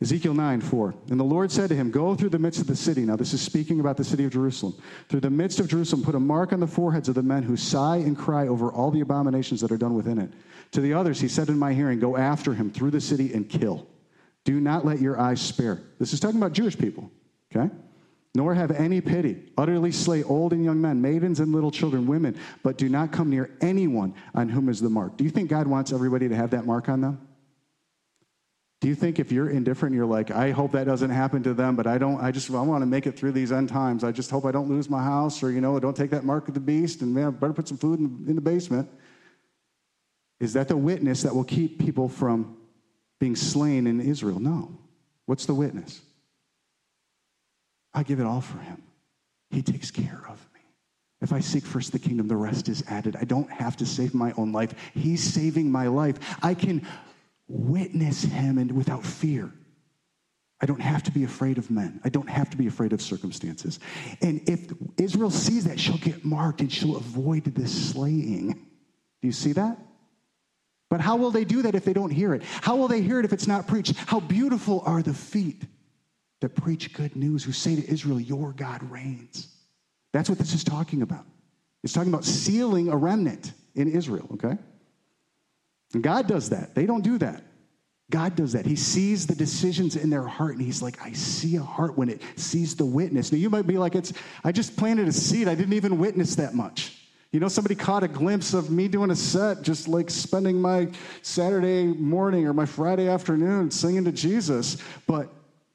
Ezekiel 0.00 0.34
9, 0.34 0.60
4. 0.60 0.94
And 1.10 1.18
the 1.18 1.24
Lord 1.24 1.50
said 1.50 1.68
to 1.70 1.74
him, 1.74 1.90
Go 1.90 2.14
through 2.14 2.28
the 2.28 2.38
midst 2.38 2.60
of 2.60 2.68
the 2.68 2.76
city. 2.76 3.04
Now, 3.04 3.16
this 3.16 3.34
is 3.34 3.40
speaking 3.40 3.80
about 3.80 3.96
the 3.96 4.04
city 4.04 4.24
of 4.24 4.32
Jerusalem. 4.32 4.74
Through 5.08 5.20
the 5.20 5.30
midst 5.30 5.58
of 5.58 5.66
Jerusalem, 5.66 6.04
put 6.04 6.14
a 6.14 6.20
mark 6.20 6.52
on 6.52 6.60
the 6.60 6.68
foreheads 6.68 7.08
of 7.08 7.16
the 7.16 7.22
men 7.22 7.42
who 7.42 7.56
sigh 7.56 7.96
and 7.96 8.16
cry 8.16 8.46
over 8.46 8.70
all 8.70 8.92
the 8.92 9.00
abominations 9.00 9.60
that 9.60 9.72
are 9.72 9.76
done 9.76 9.94
within 9.94 10.18
it. 10.18 10.30
To 10.72 10.80
the 10.80 10.94
others, 10.94 11.20
he 11.20 11.26
said 11.26 11.48
in 11.48 11.58
my 11.58 11.74
hearing, 11.74 11.98
Go 11.98 12.16
after 12.16 12.54
him 12.54 12.70
through 12.70 12.92
the 12.92 13.00
city 13.00 13.34
and 13.34 13.48
kill. 13.48 13.88
Do 14.44 14.60
not 14.60 14.86
let 14.86 15.00
your 15.00 15.18
eyes 15.18 15.40
spare. 15.40 15.80
This 15.98 16.12
is 16.12 16.20
talking 16.20 16.38
about 16.38 16.52
Jewish 16.52 16.78
people, 16.78 17.10
okay? 17.54 17.68
Nor 18.36 18.54
have 18.54 18.70
any 18.70 19.00
pity. 19.00 19.50
Utterly 19.58 19.90
slay 19.90 20.22
old 20.22 20.52
and 20.52 20.64
young 20.64 20.80
men, 20.80 21.02
maidens 21.02 21.40
and 21.40 21.52
little 21.52 21.72
children, 21.72 22.06
women, 22.06 22.38
but 22.62 22.78
do 22.78 22.88
not 22.88 23.10
come 23.10 23.30
near 23.30 23.50
anyone 23.60 24.14
on 24.32 24.48
whom 24.48 24.68
is 24.68 24.80
the 24.80 24.88
mark. 24.88 25.16
Do 25.16 25.24
you 25.24 25.30
think 25.30 25.50
God 25.50 25.66
wants 25.66 25.92
everybody 25.92 26.28
to 26.28 26.36
have 26.36 26.50
that 26.50 26.66
mark 26.66 26.88
on 26.88 27.00
them? 27.00 27.27
Do 28.80 28.86
you 28.86 28.94
think 28.94 29.18
if 29.18 29.32
you're 29.32 29.50
indifferent, 29.50 29.94
you're 29.94 30.06
like, 30.06 30.30
I 30.30 30.52
hope 30.52 30.72
that 30.72 30.84
doesn't 30.84 31.10
happen 31.10 31.42
to 31.42 31.52
them, 31.52 31.74
but 31.74 31.88
I 31.88 31.98
don't, 31.98 32.20
I 32.20 32.30
just, 32.30 32.48
I 32.50 32.60
want 32.62 32.82
to 32.82 32.86
make 32.86 33.06
it 33.06 33.18
through 33.18 33.32
these 33.32 33.50
end 33.50 33.68
times. 33.68 34.04
I 34.04 34.12
just 34.12 34.30
hope 34.30 34.44
I 34.44 34.52
don't 34.52 34.68
lose 34.68 34.88
my 34.88 35.02
house 35.02 35.42
or, 35.42 35.50
you 35.50 35.60
know, 35.60 35.78
don't 35.80 35.96
take 35.96 36.10
that 36.10 36.24
mark 36.24 36.46
of 36.46 36.54
the 36.54 36.60
beast 36.60 37.02
and 37.02 37.12
man, 37.12 37.26
I 37.26 37.30
better 37.30 37.52
put 37.52 37.66
some 37.66 37.78
food 37.78 37.98
in, 37.98 38.24
in 38.28 38.34
the 38.36 38.40
basement. 38.40 38.88
Is 40.38 40.52
that 40.52 40.68
the 40.68 40.76
witness 40.76 41.22
that 41.22 41.34
will 41.34 41.44
keep 41.44 41.80
people 41.80 42.08
from 42.08 42.56
being 43.18 43.34
slain 43.34 43.88
in 43.88 44.00
Israel? 44.00 44.38
No. 44.38 44.78
What's 45.26 45.46
the 45.46 45.54
witness? 45.54 46.00
I 47.92 48.04
give 48.04 48.20
it 48.20 48.26
all 48.26 48.40
for 48.40 48.58
him. 48.58 48.82
He 49.50 49.62
takes 49.62 49.90
care 49.90 50.22
of 50.28 50.38
me. 50.54 50.60
If 51.20 51.32
I 51.32 51.40
seek 51.40 51.64
first 51.64 51.90
the 51.90 51.98
kingdom, 51.98 52.28
the 52.28 52.36
rest 52.36 52.68
is 52.68 52.84
added. 52.86 53.16
I 53.16 53.24
don't 53.24 53.50
have 53.50 53.76
to 53.78 53.86
save 53.86 54.14
my 54.14 54.32
own 54.36 54.52
life. 54.52 54.72
He's 54.94 55.22
saving 55.22 55.72
my 55.72 55.88
life. 55.88 56.18
I 56.42 56.54
can 56.54 56.86
witness 57.48 58.22
him 58.22 58.58
and 58.58 58.70
without 58.72 59.04
fear. 59.04 59.52
I 60.60 60.66
don't 60.66 60.80
have 60.80 61.02
to 61.04 61.12
be 61.12 61.24
afraid 61.24 61.56
of 61.56 61.70
men. 61.70 62.00
I 62.04 62.08
don't 62.08 62.28
have 62.28 62.50
to 62.50 62.56
be 62.56 62.66
afraid 62.66 62.92
of 62.92 63.00
circumstances. 63.00 63.78
And 64.20 64.46
if 64.48 64.72
Israel 64.96 65.30
sees 65.30 65.64
that, 65.64 65.78
she'll 65.78 65.98
get 65.98 66.24
marked 66.24 66.60
and 66.60 66.72
she'll 66.72 66.96
avoid 66.96 67.44
this 67.44 67.90
slaying. 67.90 68.52
Do 68.52 69.26
you 69.28 69.32
see 69.32 69.52
that? 69.52 69.78
But 70.90 71.00
how 71.00 71.16
will 71.16 71.30
they 71.30 71.44
do 71.44 71.62
that 71.62 71.74
if 71.74 71.84
they 71.84 71.92
don't 71.92 72.10
hear 72.10 72.34
it? 72.34 72.42
How 72.42 72.76
will 72.76 72.88
they 72.88 73.02
hear 73.02 73.20
it 73.20 73.24
if 73.24 73.32
it's 73.32 73.46
not 73.46 73.66
preached? 73.66 73.94
How 73.96 74.20
beautiful 74.20 74.82
are 74.84 75.02
the 75.02 75.14
feet 75.14 75.64
that 76.40 76.54
preach 76.54 76.92
good 76.92 77.16
news, 77.16 77.44
who 77.44 77.52
say 77.52 77.76
to 77.76 77.90
Israel, 77.90 78.20
Your 78.20 78.52
God 78.52 78.82
reigns. 78.90 79.54
That's 80.12 80.28
what 80.28 80.38
this 80.38 80.54
is 80.54 80.64
talking 80.64 81.02
about. 81.02 81.26
It's 81.82 81.92
talking 81.92 82.12
about 82.12 82.24
sealing 82.24 82.88
a 82.88 82.96
remnant 82.96 83.52
in 83.74 83.88
Israel, 83.90 84.28
okay? 84.34 84.56
God 86.00 86.26
does 86.26 86.50
that. 86.50 86.74
They 86.74 86.86
don't 86.86 87.02
do 87.02 87.18
that. 87.18 87.42
God 88.10 88.36
does 88.36 88.52
that. 88.52 88.64
He 88.64 88.76
sees 88.76 89.26
the 89.26 89.34
decisions 89.34 89.94
in 89.94 90.08
their 90.08 90.22
heart 90.22 90.52
and 90.52 90.62
he's 90.62 90.80
like, 90.80 91.04
I 91.04 91.12
see 91.12 91.56
a 91.56 91.62
heart 91.62 91.96
when 91.98 92.08
it 92.08 92.22
sees 92.36 92.74
the 92.74 92.86
witness. 92.86 93.32
Now 93.32 93.38
you 93.38 93.50
might 93.50 93.66
be 93.66 93.76
like, 93.76 93.94
it's 93.94 94.12
I 94.42 94.52
just 94.52 94.76
planted 94.76 95.08
a 95.08 95.12
seed. 95.12 95.46
I 95.46 95.54
didn't 95.54 95.74
even 95.74 95.98
witness 95.98 96.36
that 96.36 96.54
much. 96.54 96.94
You 97.32 97.40
know, 97.40 97.48
somebody 97.48 97.74
caught 97.74 98.02
a 98.02 98.08
glimpse 98.08 98.54
of 98.54 98.70
me 98.70 98.88
doing 98.88 99.10
a 99.10 99.16
set, 99.16 99.60
just 99.60 99.86
like 99.86 100.08
spending 100.08 100.58
my 100.58 100.88
Saturday 101.20 101.84
morning 101.84 102.46
or 102.46 102.54
my 102.54 102.64
Friday 102.64 103.08
afternoon 103.08 103.70
singing 103.70 104.06
to 104.06 104.12
Jesus. 104.12 104.78
But 105.06 105.28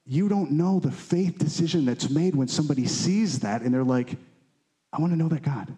you 0.08 0.28
don't 0.28 0.52
know 0.52 0.80
the 0.80 0.92
faith 0.92 1.38
decision 1.38 1.86
that's 1.86 2.10
made 2.10 2.36
when 2.36 2.48
somebody 2.48 2.88
sees 2.88 3.40
that 3.40 3.62
and 3.62 3.72
they're 3.72 3.84
like, 3.84 4.16
I 4.92 5.00
want 5.00 5.14
to 5.14 5.18
know 5.18 5.30
that 5.30 5.44
God. 5.44 5.76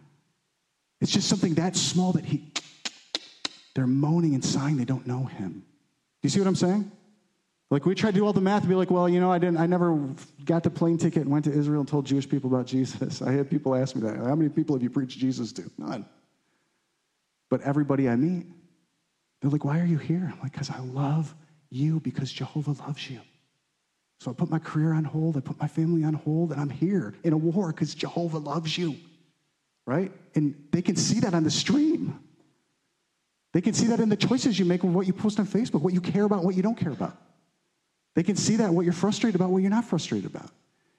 It's 1.02 1.12
just 1.12 1.28
something 1.28 1.56
that 1.56 1.76
small 1.76 2.14
that 2.14 2.24
he, 2.24 2.50
they're 3.76 3.88
moaning 3.88 4.34
and 4.34 4.44
sighing, 4.44 4.78
they 4.78 4.86
don't 4.86 5.06
know 5.06 5.26
him 5.26 5.52
Do 5.52 5.64
you 6.24 6.30
see 6.30 6.40
what 6.40 6.48
I'm 6.48 6.56
saying? 6.56 6.92
Like 7.72 7.86
we 7.86 7.96
tried 7.96 8.12
to 8.12 8.20
do 8.20 8.26
all 8.26 8.34
the 8.34 8.42
math 8.42 8.62
and 8.62 8.70
be 8.70 8.76
like, 8.76 8.92
well, 8.92 9.10
you 9.10 9.20
know, 9.20 9.32
I 9.32 9.40
didn't, 9.40 9.58
I 9.58 9.66
never 9.66 10.00
got 10.46 10.64
the 10.64 10.70
plane 10.70 10.98
ticket 10.98 11.24
and 11.24 11.32
went 11.32 11.46
to 11.46 11.52
Israel 11.52 11.82
and 11.82 11.90
told 11.90 12.06
Jewish 12.06 12.30
people 12.30 12.54
about 12.54 12.68
Jesus. 12.68 13.22
I 13.22 13.32
had 13.32 13.50
people 13.50 13.76
ask 13.76 13.96
me 13.96 14.02
that. 14.04 14.18
How 14.18 14.36
many 14.36 14.50
people 14.50 14.76
have 14.76 14.84
you 14.84 14.90
preached 14.90 15.18
Jesus 15.18 15.52
to? 15.54 15.70
None. 15.78 16.06
But 17.50 17.62
everybody 17.62 18.08
I 18.08 18.16
meet, 18.16 18.46
they're 19.42 19.52
like, 19.52 19.66
why 19.66 19.80
are 19.80 19.86
you 19.86 19.98
here? 19.98 20.30
I'm 20.32 20.40
like, 20.42 20.52
because 20.52 20.70
I 20.70 20.80
love 20.80 21.34
you 21.70 22.00
because 22.00 22.32
Jehovah 22.32 22.72
loves 22.84 23.10
you. 23.10 23.20
So 24.20 24.32
I 24.32 24.34
put 24.34 24.50
my 24.50 24.60
career 24.60 24.94
on 24.94 25.04
hold, 25.04 25.36
I 25.36 25.42
put 25.42 25.60
my 25.60 25.68
family 25.68 26.04
on 26.04 26.14
hold, 26.14 26.52
and 26.52 26.62
I'm 26.62 26.70
here 26.70 27.14
in 27.24 27.34
a 27.34 27.38
war 27.38 27.68
because 27.72 27.94
Jehovah 27.94 28.38
loves 28.38 28.78
you. 28.78 28.96
Right? 29.86 30.12
And 30.34 30.56
they 30.72 30.82
can 30.82 30.96
see 30.96 31.20
that 31.20 31.34
on 31.34 31.44
the 31.44 31.52
stream. 31.52 32.20
They 33.56 33.62
can 33.62 33.74
see 33.74 33.88
that 33.88 34.02
in 34.02 34.10
the 34.10 34.18
choices 34.18 34.60
you 34.60 34.66
make 34.66 34.84
with 34.84 34.92
what 34.92 35.08
you 35.08 35.14
post 35.14 35.40
on 35.40 35.48
Facebook, 35.48 35.80
what 35.80 35.94
you 35.94 36.02
care 36.02 36.26
about, 36.26 36.44
what 36.44 36.56
you 36.56 36.62
don't 36.62 36.76
care 36.76 36.92
about. 36.92 37.16
They 38.14 38.22
can 38.22 38.36
see 38.36 38.58
that 38.58 38.70
what 38.70 38.84
you're 38.84 38.92
frustrated 38.92 39.40
about, 39.40 39.50
what 39.50 39.60
you're 39.60 39.72
not 39.72 39.86
frustrated 39.86 40.30
about. 40.30 40.50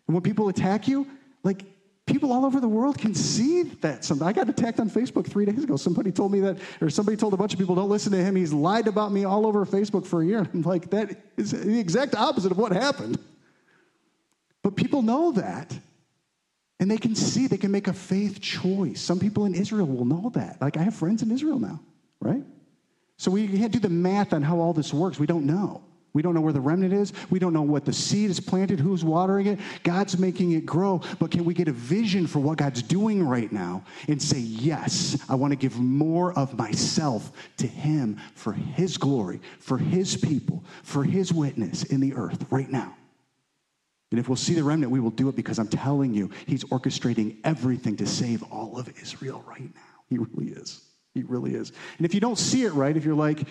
And 0.06 0.14
when 0.14 0.22
people 0.22 0.48
attack 0.48 0.88
you, 0.88 1.06
like 1.42 1.66
people 2.06 2.32
all 2.32 2.46
over 2.46 2.58
the 2.58 2.68
world 2.68 2.96
can 2.96 3.14
see 3.14 3.64
that. 3.82 4.06
Some, 4.06 4.22
I 4.22 4.32
got 4.32 4.48
attacked 4.48 4.80
on 4.80 4.88
Facebook 4.88 5.26
three 5.26 5.44
days 5.44 5.64
ago. 5.64 5.76
Somebody 5.76 6.10
told 6.10 6.32
me 6.32 6.40
that, 6.40 6.56
or 6.80 6.88
somebody 6.88 7.18
told 7.18 7.34
a 7.34 7.36
bunch 7.36 7.52
of 7.52 7.58
people, 7.58 7.74
don't 7.74 7.90
listen 7.90 8.10
to 8.12 8.24
him. 8.24 8.34
He's 8.34 8.54
lied 8.54 8.88
about 8.88 9.12
me 9.12 9.24
all 9.24 9.46
over 9.46 9.66
Facebook 9.66 10.06
for 10.06 10.22
a 10.22 10.26
year. 10.26 10.48
I'm 10.54 10.62
like, 10.62 10.88
that 10.92 11.14
is 11.36 11.50
the 11.50 11.78
exact 11.78 12.14
opposite 12.14 12.52
of 12.52 12.56
what 12.56 12.72
happened. 12.72 13.18
But 14.62 14.76
people 14.76 15.02
know 15.02 15.32
that. 15.32 15.78
And 16.80 16.90
they 16.90 16.96
can 16.96 17.14
see, 17.14 17.48
they 17.48 17.58
can 17.58 17.70
make 17.70 17.86
a 17.86 17.92
faith 17.92 18.40
choice. 18.40 19.02
Some 19.02 19.18
people 19.18 19.44
in 19.44 19.54
Israel 19.54 19.86
will 19.86 20.06
know 20.06 20.30
that. 20.30 20.58
Like, 20.62 20.78
I 20.78 20.84
have 20.84 20.94
friends 20.94 21.22
in 21.22 21.30
Israel 21.30 21.58
now 21.58 21.80
right? 22.20 22.44
So 23.18 23.30
we 23.30 23.48
can't 23.48 23.72
do 23.72 23.78
the 23.78 23.88
math 23.88 24.32
on 24.32 24.42
how 24.42 24.58
all 24.58 24.72
this 24.72 24.92
works. 24.92 25.18
We 25.18 25.26
don't 25.26 25.46
know. 25.46 25.82
We 26.16 26.22
don't 26.22 26.32
know 26.32 26.40
where 26.40 26.54
the 26.54 26.62
remnant 26.62 26.94
is. 26.94 27.12
We 27.28 27.38
don't 27.38 27.52
know 27.52 27.60
what 27.60 27.84
the 27.84 27.92
seed 27.92 28.30
is 28.30 28.40
planted, 28.40 28.80
who's 28.80 29.04
watering 29.04 29.48
it. 29.48 29.58
God's 29.82 30.18
making 30.18 30.52
it 30.52 30.64
grow. 30.64 31.02
But 31.18 31.30
can 31.30 31.44
we 31.44 31.52
get 31.52 31.68
a 31.68 31.72
vision 31.72 32.26
for 32.26 32.38
what 32.38 32.56
God's 32.56 32.80
doing 32.80 33.22
right 33.22 33.52
now 33.52 33.84
and 34.08 34.20
say, 34.20 34.38
yes, 34.38 35.22
I 35.28 35.34
want 35.34 35.52
to 35.52 35.56
give 35.56 35.78
more 35.78 36.32
of 36.32 36.56
myself 36.56 37.32
to 37.58 37.66
Him 37.66 38.18
for 38.34 38.54
His 38.54 38.96
glory, 38.96 39.42
for 39.58 39.76
His 39.76 40.16
people, 40.16 40.64
for 40.82 41.04
His 41.04 41.34
witness 41.34 41.82
in 41.82 42.00
the 42.00 42.14
earth 42.14 42.46
right 42.48 42.70
now? 42.70 42.96
And 44.10 44.18
if 44.18 44.26
we'll 44.26 44.36
see 44.36 44.54
the 44.54 44.64
remnant, 44.64 44.90
we 44.90 45.00
will 45.00 45.10
do 45.10 45.28
it 45.28 45.36
because 45.36 45.58
I'm 45.58 45.68
telling 45.68 46.14
you, 46.14 46.30
He's 46.46 46.64
orchestrating 46.64 47.36
everything 47.44 47.94
to 47.98 48.06
save 48.06 48.42
all 48.44 48.78
of 48.78 48.88
Israel 49.02 49.44
right 49.46 49.60
now. 49.74 49.82
He 50.08 50.16
really 50.16 50.52
is. 50.52 50.85
He 51.16 51.22
really 51.22 51.54
is. 51.54 51.72
And 51.96 52.04
if 52.04 52.12
you 52.12 52.20
don't 52.20 52.38
see 52.38 52.64
it 52.64 52.74
right, 52.74 52.94
if 52.94 53.02
you're 53.02 53.14
like, 53.14 53.48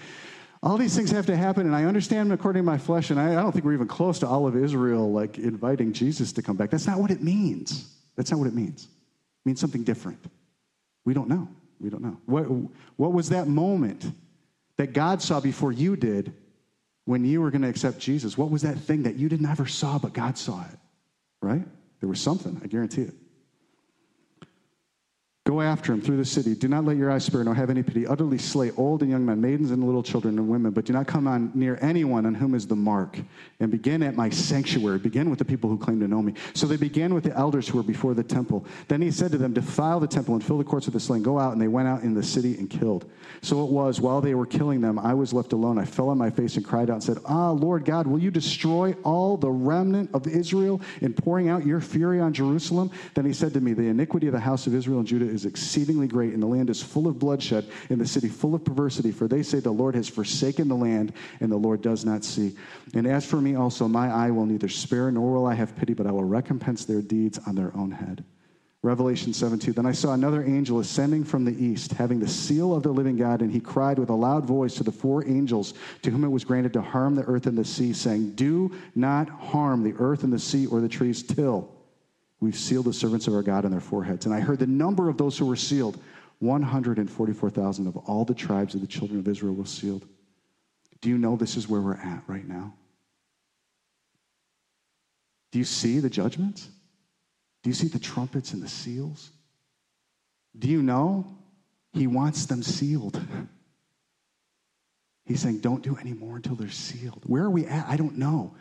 all 0.61 0.77
these 0.77 0.95
things 0.95 1.09
have 1.09 1.25
to 1.25 1.35
happen, 1.35 1.65
and 1.65 1.75
I 1.75 1.85
understand 1.85 2.31
according 2.31 2.61
to 2.61 2.63
my 2.65 2.77
flesh, 2.77 3.09
and 3.09 3.19
I, 3.19 3.31
I 3.31 3.41
don't 3.41 3.51
think 3.51 3.65
we're 3.65 3.73
even 3.73 3.87
close 3.87 4.19
to 4.19 4.27
all 4.27 4.45
of 4.45 4.55
Israel 4.55 5.11
like 5.11 5.39
inviting 5.39 5.91
Jesus 5.91 6.31
to 6.33 6.43
come 6.43 6.57
back. 6.57 6.69
That's 6.69 6.85
not 6.85 6.99
what 6.99 7.09
it 7.09 7.23
means. 7.23 7.91
That's 8.15 8.29
not 8.29 8.39
what 8.39 8.47
it 8.47 8.53
means. 8.53 8.83
It 8.83 9.47
means 9.47 9.59
something 9.59 9.83
different. 9.83 10.19
We 11.05 11.15
don't 11.15 11.27
know. 11.27 11.47
We 11.79 11.89
don't 11.89 12.03
know. 12.03 12.17
What, 12.27 12.43
what 12.97 13.13
was 13.13 13.29
that 13.29 13.47
moment 13.47 14.05
that 14.77 14.93
God 14.93 15.23
saw 15.23 15.39
before 15.39 15.71
you 15.71 15.95
did 15.95 16.31
when 17.05 17.25
you 17.25 17.41
were 17.41 17.49
going 17.49 17.63
to 17.63 17.69
accept 17.69 17.97
Jesus? 17.97 18.37
What 18.37 18.51
was 18.51 18.61
that 18.61 18.77
thing 18.77 19.03
that 19.03 19.15
you 19.15 19.27
didn't 19.27 19.47
ever 19.47 19.65
saw, 19.65 19.97
but 19.97 20.13
God 20.13 20.37
saw 20.37 20.61
it? 20.61 20.77
Right? 21.41 21.65
There 21.99 22.09
was 22.09 22.21
something, 22.21 22.61
I 22.63 22.67
guarantee 22.67 23.03
it. 23.03 23.13
Go 25.55 25.61
after 25.61 25.93
him 25.93 26.01
through 26.01 26.17
the 26.17 26.25
city. 26.25 26.53
Do 26.53 26.67
not 26.67 26.83
let 26.83 26.97
your 26.97 27.09
eyes 27.09 27.23
spare, 27.23 27.41
nor 27.41 27.55
have 27.55 27.69
any 27.69 27.81
pity. 27.81 28.05
Utterly 28.05 28.37
slay 28.37 28.71
old 28.71 29.03
and 29.03 29.09
young 29.09 29.25
men, 29.25 29.39
maidens 29.39 29.71
and 29.71 29.81
little 29.85 30.03
children 30.03 30.37
and 30.37 30.49
women, 30.49 30.73
but 30.73 30.83
do 30.83 30.91
not 30.91 31.07
come 31.07 31.29
on 31.29 31.49
near 31.55 31.79
anyone 31.81 32.25
on 32.25 32.35
whom 32.35 32.55
is 32.55 32.67
the 32.67 32.75
mark. 32.75 33.17
And 33.61 33.71
begin 33.71 34.03
at 34.03 34.15
my 34.15 34.29
sanctuary. 34.29 34.99
Begin 34.99 35.29
with 35.29 35.39
the 35.39 35.45
people 35.45 35.69
who 35.69 35.77
claim 35.77 36.01
to 36.01 36.09
know 36.09 36.21
me. 36.21 36.33
So 36.55 36.67
they 36.67 36.75
began 36.75 37.13
with 37.13 37.23
the 37.23 37.33
elders 37.37 37.69
who 37.69 37.77
were 37.77 37.85
before 37.85 38.13
the 38.13 38.21
temple. 38.21 38.65
Then 38.89 39.01
he 39.01 39.11
said 39.11 39.31
to 39.31 39.37
them, 39.37 39.53
Defile 39.53 40.01
the 40.01 40.07
temple 40.07 40.33
and 40.33 40.43
fill 40.43 40.57
the 40.57 40.65
courts 40.65 40.87
with 40.87 40.93
the 40.93 40.99
slain. 40.99 41.23
Go 41.23 41.39
out. 41.39 41.53
And 41.53 41.61
they 41.61 41.69
went 41.69 41.87
out 41.87 42.03
in 42.03 42.13
the 42.13 42.21
city 42.21 42.57
and 42.57 42.69
killed. 42.69 43.09
So 43.41 43.63
it 43.63 43.71
was, 43.71 44.01
while 44.01 44.19
they 44.19 44.35
were 44.35 44.45
killing 44.45 44.81
them, 44.81 44.99
I 44.99 45.13
was 45.13 45.31
left 45.31 45.53
alone. 45.53 45.79
I 45.79 45.85
fell 45.85 46.09
on 46.09 46.17
my 46.17 46.31
face 46.31 46.57
and 46.57 46.65
cried 46.65 46.89
out 46.89 46.95
and 46.95 47.03
said, 47.03 47.19
Ah, 47.23 47.51
Lord 47.51 47.85
God, 47.85 48.07
will 48.07 48.19
you 48.19 48.29
destroy 48.29 48.93
all 49.05 49.37
the 49.37 49.51
remnant 49.51 50.09
of 50.13 50.27
Israel 50.27 50.81
in 50.99 51.13
pouring 51.13 51.47
out 51.47 51.65
your 51.65 51.79
fury 51.79 52.19
on 52.19 52.33
Jerusalem? 52.33 52.91
Then 53.13 53.23
he 53.23 53.31
said 53.31 53.53
to 53.53 53.61
me, 53.61 53.71
The 53.71 53.87
iniquity 53.87 54.27
of 54.27 54.33
the 54.33 54.39
house 54.41 54.67
of 54.67 54.75
Israel 54.75 54.99
and 54.99 55.07
Judah 55.07 55.29
is 55.29 55.44
exceedingly 55.45 56.07
great, 56.07 56.33
and 56.33 56.41
the 56.41 56.47
land 56.47 56.69
is 56.69 56.81
full 56.81 57.07
of 57.07 57.19
bloodshed, 57.19 57.67
and 57.89 57.99
the 57.99 58.07
city 58.07 58.29
full 58.29 58.55
of 58.55 58.63
perversity. 58.63 59.11
For 59.11 59.27
they 59.27 59.43
say, 59.43 59.59
The 59.59 59.71
Lord 59.71 59.95
has 59.95 60.07
forsaken 60.07 60.67
the 60.67 60.75
land, 60.75 61.13
and 61.39 61.51
the 61.51 61.57
Lord 61.57 61.81
does 61.81 62.05
not 62.05 62.23
see. 62.23 62.55
And 62.93 63.07
as 63.07 63.25
for 63.25 63.41
me 63.41 63.55
also, 63.55 63.87
my 63.87 64.09
eye 64.09 64.31
will 64.31 64.45
neither 64.45 64.69
spare 64.69 65.11
nor 65.11 65.33
will 65.33 65.45
I 65.45 65.53
have 65.53 65.75
pity, 65.75 65.93
but 65.93 66.07
I 66.07 66.11
will 66.11 66.23
recompense 66.23 66.85
their 66.85 67.01
deeds 67.01 67.39
on 67.45 67.55
their 67.55 67.75
own 67.75 67.91
head. 67.91 68.23
Revelation 68.85 69.33
7 69.33 69.57
2. 69.57 69.73
Then 69.73 69.87
I 69.87 69.93
saw 69.93 70.13
another 70.13 70.43
angel 70.43 70.79
ascending 70.79 71.23
from 71.23 71.43
the 71.43 71.63
east, 71.63 71.93
having 71.93 72.19
the 72.19 72.27
seal 72.27 72.73
of 72.73 72.83
the 72.83 72.91
living 72.91 73.17
God, 73.17 73.41
and 73.41 73.51
he 73.51 73.59
cried 73.59 73.97
with 73.97 74.11
a 74.11 74.15
loud 74.15 74.45
voice 74.45 74.75
to 74.75 74.83
the 74.83 74.91
four 74.91 75.27
angels 75.27 75.73
to 76.03 76.11
whom 76.11 76.23
it 76.23 76.29
was 76.29 76.45
granted 76.45 76.71
to 76.73 76.83
harm 76.83 77.15
the 77.15 77.23
earth 77.23 77.47
and 77.47 77.57
the 77.57 77.65
sea, 77.65 77.93
saying, 77.93 78.33
Do 78.35 78.75
not 78.93 79.27
harm 79.27 79.83
the 79.83 79.95
earth 79.97 80.23
and 80.23 80.31
the 80.31 80.37
sea 80.37 80.67
or 80.67 80.81
the 80.81 80.87
trees 80.87 81.23
till 81.23 81.74
We've 82.39 82.55
sealed 82.55 82.85
the 82.85 82.93
servants 82.93 83.27
of 83.27 83.33
our 83.33 83.41
God 83.41 83.65
on 83.65 83.71
their 83.71 83.79
foreheads. 83.79 84.25
And 84.25 84.35
I 84.35 84.39
heard 84.39 84.59
the 84.59 84.67
number 84.67 85.09
of 85.09 85.17
those 85.17 85.37
who 85.37 85.45
were 85.45 85.55
sealed 85.55 85.99
144,000 86.39 87.87
of 87.87 87.97
all 87.97 88.25
the 88.25 88.33
tribes 88.33 88.75
of 88.75 88.81
the 88.81 88.87
children 88.87 89.19
of 89.19 89.27
Israel 89.27 89.53
were 89.53 89.65
sealed. 89.65 90.05
Do 91.01 91.09
you 91.09 91.17
know 91.17 91.35
this 91.35 91.55
is 91.55 91.67
where 91.69 91.81
we're 91.81 91.95
at 91.95 92.23
right 92.27 92.47
now? 92.47 92.73
Do 95.51 95.59
you 95.59 95.65
see 95.65 95.99
the 95.99 96.09
judgments? 96.09 96.67
Do 97.63 97.69
you 97.69 97.73
see 97.73 97.87
the 97.87 97.99
trumpets 97.99 98.53
and 98.53 98.61
the 98.61 98.67
seals? 98.67 99.31
Do 100.57 100.67
you 100.67 100.81
know 100.81 101.37
he 101.93 102.07
wants 102.07 102.45
them 102.45 102.61
sealed? 102.61 103.19
He's 105.25 105.41
saying, 105.41 105.59
don't 105.59 105.81
do 105.81 105.97
any 105.99 106.13
more 106.13 106.35
until 106.35 106.55
they're 106.55 106.69
sealed. 106.69 107.23
Where 107.25 107.43
are 107.43 107.49
we 107.49 107.65
at? 107.65 107.87
I 107.87 107.97
don't 107.97 108.17
know. 108.17 108.55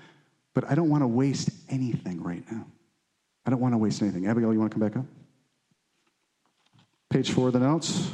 But 0.54 0.70
I 0.70 0.74
don't 0.74 0.88
want 0.88 1.02
to 1.02 1.08
waste 1.08 1.50
anything 1.68 2.22
right 2.22 2.44
now. 2.50 2.66
I 3.46 3.50
don't 3.50 3.60
want 3.60 3.74
to 3.74 3.78
waste 3.78 4.00
anything. 4.02 4.26
Abigail, 4.26 4.52
you 4.52 4.58
want 4.58 4.72
to 4.72 4.78
come 4.78 4.88
back 4.88 4.96
up? 4.96 5.06
Page 7.10 7.30
four 7.30 7.48
of 7.48 7.52
the 7.52 7.60
notes. 7.60 8.10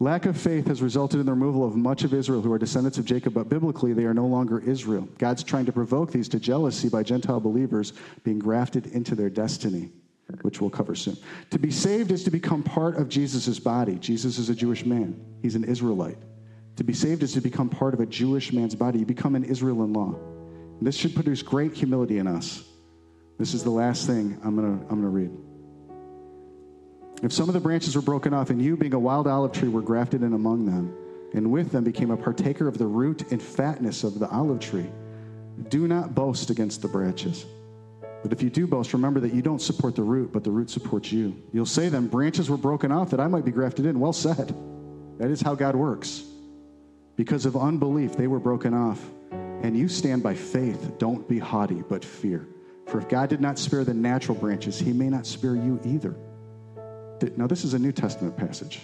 Lack 0.00 0.26
of 0.26 0.36
faith 0.36 0.66
has 0.66 0.82
resulted 0.82 1.20
in 1.20 1.26
the 1.26 1.32
removal 1.32 1.64
of 1.64 1.76
much 1.76 2.02
of 2.02 2.12
Israel 2.12 2.42
who 2.42 2.52
are 2.52 2.58
descendants 2.58 2.98
of 2.98 3.04
Jacob, 3.04 3.32
but 3.32 3.48
biblically 3.48 3.92
they 3.92 4.04
are 4.04 4.14
no 4.14 4.26
longer 4.26 4.58
Israel. 4.58 5.08
God's 5.18 5.44
trying 5.44 5.66
to 5.66 5.72
provoke 5.72 6.10
these 6.10 6.28
to 6.30 6.40
jealousy 6.40 6.88
by 6.88 7.04
Gentile 7.04 7.38
believers 7.38 7.92
being 8.24 8.40
grafted 8.40 8.86
into 8.88 9.14
their 9.14 9.30
destiny, 9.30 9.92
which 10.42 10.60
we'll 10.60 10.68
cover 10.68 10.96
soon. 10.96 11.16
To 11.50 11.60
be 11.60 11.70
saved 11.70 12.10
is 12.10 12.24
to 12.24 12.32
become 12.32 12.64
part 12.64 12.96
of 12.96 13.08
Jesus' 13.08 13.60
body. 13.60 13.94
Jesus 13.94 14.38
is 14.38 14.48
a 14.48 14.54
Jewish 14.54 14.84
man, 14.84 15.18
he's 15.42 15.54
an 15.54 15.64
Israelite. 15.64 16.18
To 16.76 16.82
be 16.82 16.92
saved 16.92 17.22
is 17.22 17.32
to 17.34 17.40
become 17.40 17.68
part 17.68 17.94
of 17.94 18.00
a 18.00 18.06
Jewish 18.06 18.52
man's 18.52 18.74
body. 18.74 18.98
You 18.98 19.06
become 19.06 19.36
an 19.36 19.44
Israel 19.44 19.84
in 19.84 19.92
law. 19.92 20.16
This 20.82 20.96
should 20.96 21.14
produce 21.14 21.40
great 21.40 21.72
humility 21.72 22.18
in 22.18 22.26
us. 22.26 22.64
This 23.38 23.54
is 23.54 23.64
the 23.64 23.70
last 23.70 24.06
thing 24.06 24.38
I'm 24.44 24.56
going 24.56 24.78
to 24.78 24.84
I'm 24.84 25.00
going 25.00 25.02
to 25.02 25.08
read. 25.08 25.30
If 27.22 27.32
some 27.32 27.48
of 27.48 27.54
the 27.54 27.60
branches 27.60 27.96
were 27.96 28.02
broken 28.02 28.34
off, 28.34 28.50
and 28.50 28.60
you, 28.60 28.76
being 28.76 28.94
a 28.94 28.98
wild 28.98 29.26
olive 29.26 29.52
tree, 29.52 29.68
were 29.68 29.82
grafted 29.82 30.22
in 30.22 30.34
among 30.34 30.66
them, 30.66 30.94
and 31.32 31.50
with 31.50 31.72
them 31.72 31.84
became 31.84 32.10
a 32.10 32.16
partaker 32.16 32.68
of 32.68 32.76
the 32.76 32.86
root 32.86 33.32
and 33.32 33.42
fatness 33.42 34.04
of 34.04 34.18
the 34.18 34.28
olive 34.28 34.60
tree, 34.60 34.90
do 35.68 35.88
not 35.88 36.14
boast 36.14 36.50
against 36.50 36.82
the 36.82 36.88
branches. 36.88 37.46
But 38.22 38.32
if 38.32 38.42
you 38.42 38.50
do 38.50 38.66
boast, 38.66 38.92
remember 38.92 39.20
that 39.20 39.34
you 39.34 39.42
don't 39.42 39.60
support 39.60 39.96
the 39.96 40.02
root, 40.02 40.32
but 40.32 40.44
the 40.44 40.50
root 40.50 40.70
supports 40.70 41.12
you. 41.12 41.42
You'll 41.52 41.66
say 41.66 41.88
then, 41.88 42.08
branches 42.08 42.48
were 42.48 42.56
broken 42.56 42.90
off 42.90 43.10
that 43.10 43.20
I 43.20 43.26
might 43.26 43.44
be 43.44 43.50
grafted 43.50 43.86
in. 43.86 44.00
Well 44.00 44.12
said. 44.12 44.54
That 45.18 45.30
is 45.30 45.40
how 45.40 45.54
God 45.54 45.76
works. 45.76 46.24
Because 47.16 47.46
of 47.46 47.56
unbelief, 47.56 48.16
they 48.16 48.26
were 48.26 48.40
broken 48.40 48.74
off. 48.74 49.02
And 49.30 49.76
you 49.76 49.88
stand 49.88 50.22
by 50.22 50.34
faith. 50.34 50.98
Don't 50.98 51.28
be 51.28 51.38
haughty, 51.38 51.82
but 51.88 52.04
fear. 52.04 52.48
For 52.86 52.98
if 52.98 53.08
God 53.08 53.28
did 53.28 53.40
not 53.40 53.58
spare 53.58 53.84
the 53.84 53.94
natural 53.94 54.36
branches, 54.36 54.78
he 54.78 54.92
may 54.92 55.08
not 55.08 55.26
spare 55.26 55.56
you 55.56 55.80
either. 55.84 56.14
Now, 57.36 57.46
this 57.46 57.64
is 57.64 57.74
a 57.74 57.78
New 57.78 57.92
Testament 57.92 58.36
passage. 58.36 58.82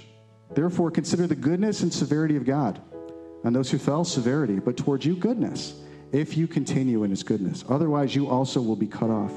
Therefore, 0.54 0.90
consider 0.90 1.26
the 1.26 1.34
goodness 1.34 1.82
and 1.82 1.92
severity 1.92 2.36
of 2.36 2.44
God. 2.44 2.80
On 3.44 3.52
those 3.52 3.70
who 3.70 3.78
fell, 3.78 4.04
severity, 4.04 4.58
but 4.58 4.76
towards 4.76 5.04
you, 5.04 5.14
goodness, 5.16 5.80
if 6.12 6.36
you 6.36 6.46
continue 6.46 7.04
in 7.04 7.10
his 7.10 7.22
goodness. 7.22 7.64
Otherwise, 7.68 8.14
you 8.14 8.28
also 8.28 8.60
will 8.60 8.76
be 8.76 8.86
cut 8.86 9.10
off. 9.10 9.32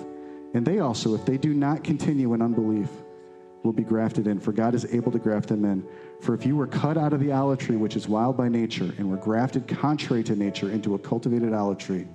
And 0.53 0.65
they 0.65 0.79
also, 0.79 1.15
if 1.15 1.25
they 1.25 1.37
do 1.37 1.53
not 1.53 1.83
continue 1.83 2.33
in 2.33 2.41
unbelief, 2.41 2.89
will 3.63 3.73
be 3.73 3.83
grafted 3.83 4.27
in, 4.27 4.39
for 4.39 4.51
God 4.51 4.75
is 4.75 4.85
able 4.93 5.11
to 5.11 5.19
graft 5.19 5.49
them 5.49 5.65
in. 5.65 5.85
For 6.21 6.33
if 6.33 6.45
you 6.45 6.55
were 6.55 6.67
cut 6.67 6.97
out 6.97 7.13
of 7.13 7.19
the 7.19 7.31
olive 7.31 7.59
tree, 7.59 7.77
which 7.77 7.95
is 7.95 8.07
wild 8.07 8.35
by 8.37 8.49
nature, 8.49 8.93
and 8.97 9.09
were 9.09 9.17
grafted 9.17 9.67
contrary 9.67 10.23
to 10.23 10.35
nature 10.35 10.69
into 10.69 10.95
a 10.95 10.99
cultivated 10.99 11.53
olive 11.53 11.77
tree, 11.77 12.07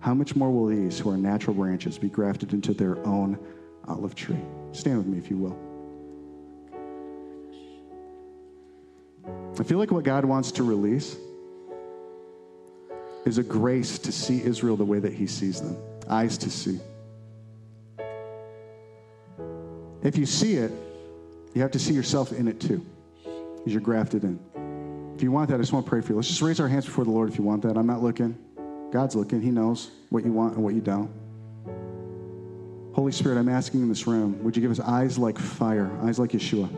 how 0.00 0.14
much 0.14 0.36
more 0.36 0.50
will 0.50 0.66
these, 0.66 0.98
who 0.98 1.10
are 1.10 1.16
natural 1.16 1.54
branches, 1.54 1.98
be 1.98 2.08
grafted 2.08 2.52
into 2.52 2.72
their 2.74 3.04
own 3.06 3.38
olive 3.88 4.14
tree? 4.14 4.40
Stand 4.72 4.98
with 4.98 5.06
me, 5.06 5.18
if 5.18 5.30
you 5.30 5.36
will. 5.36 5.58
I 9.58 9.62
feel 9.64 9.78
like 9.78 9.90
what 9.90 10.04
God 10.04 10.24
wants 10.24 10.52
to 10.52 10.62
release 10.62 11.16
is 13.24 13.38
a 13.38 13.42
grace 13.42 13.98
to 14.00 14.12
see 14.12 14.42
Israel 14.42 14.76
the 14.76 14.84
way 14.84 14.98
that 14.98 15.12
He 15.12 15.26
sees 15.26 15.60
them, 15.60 15.76
eyes 16.08 16.38
to 16.38 16.50
see. 16.50 16.78
If 20.02 20.16
you 20.16 20.26
see 20.26 20.56
it, 20.56 20.70
you 21.54 21.62
have 21.62 21.72
to 21.72 21.78
see 21.78 21.94
yourself 21.94 22.32
in 22.32 22.48
it 22.48 22.60
too, 22.60 22.84
you're 23.64 23.80
grafted 23.80 24.22
in. 24.24 24.38
If 25.16 25.22
you 25.22 25.32
want 25.32 25.48
that, 25.48 25.54
I 25.54 25.58
just 25.58 25.72
want 25.72 25.86
to 25.86 25.90
pray 25.90 26.02
for 26.02 26.10
you. 26.10 26.16
Let's 26.16 26.28
just 26.28 26.42
raise 26.42 26.60
our 26.60 26.68
hands 26.68 26.84
before 26.84 27.04
the 27.04 27.10
Lord 27.10 27.30
if 27.30 27.38
you 27.38 27.44
want 27.44 27.62
that. 27.62 27.76
I'm 27.76 27.86
not 27.86 28.02
looking. 28.02 28.38
God's 28.92 29.14
looking. 29.14 29.40
He 29.40 29.50
knows 29.50 29.90
what 30.10 30.24
you 30.24 30.32
want 30.32 30.54
and 30.54 30.64
what 30.64 30.74
you 30.74 30.80
don't. 30.80 31.10
Holy 32.94 33.12
Spirit, 33.12 33.38
I'm 33.38 33.48
asking 33.48 33.82
in 33.82 33.88
this 33.88 34.06
room, 34.06 34.42
would 34.42 34.56
you 34.56 34.62
give 34.62 34.70
us 34.70 34.80
eyes 34.80 35.18
like 35.18 35.38
fire, 35.38 35.90
eyes 36.02 36.18
like 36.18 36.30
Yeshua? 36.30 36.70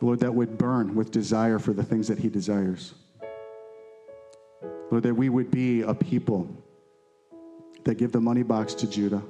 Lord, 0.00 0.20
that 0.20 0.34
would 0.34 0.56
burn 0.56 0.94
with 0.94 1.10
desire 1.10 1.58
for 1.58 1.72
the 1.72 1.84
things 1.84 2.08
that 2.08 2.18
He 2.18 2.28
desires. 2.28 2.94
Lord, 4.90 5.04
that 5.04 5.14
we 5.14 5.28
would 5.28 5.50
be 5.50 5.82
a 5.82 5.94
people 5.94 6.48
that 7.84 7.96
give 7.96 8.12
the 8.12 8.20
money 8.20 8.42
box 8.42 8.74
to 8.74 8.86
Judah. 8.86 9.22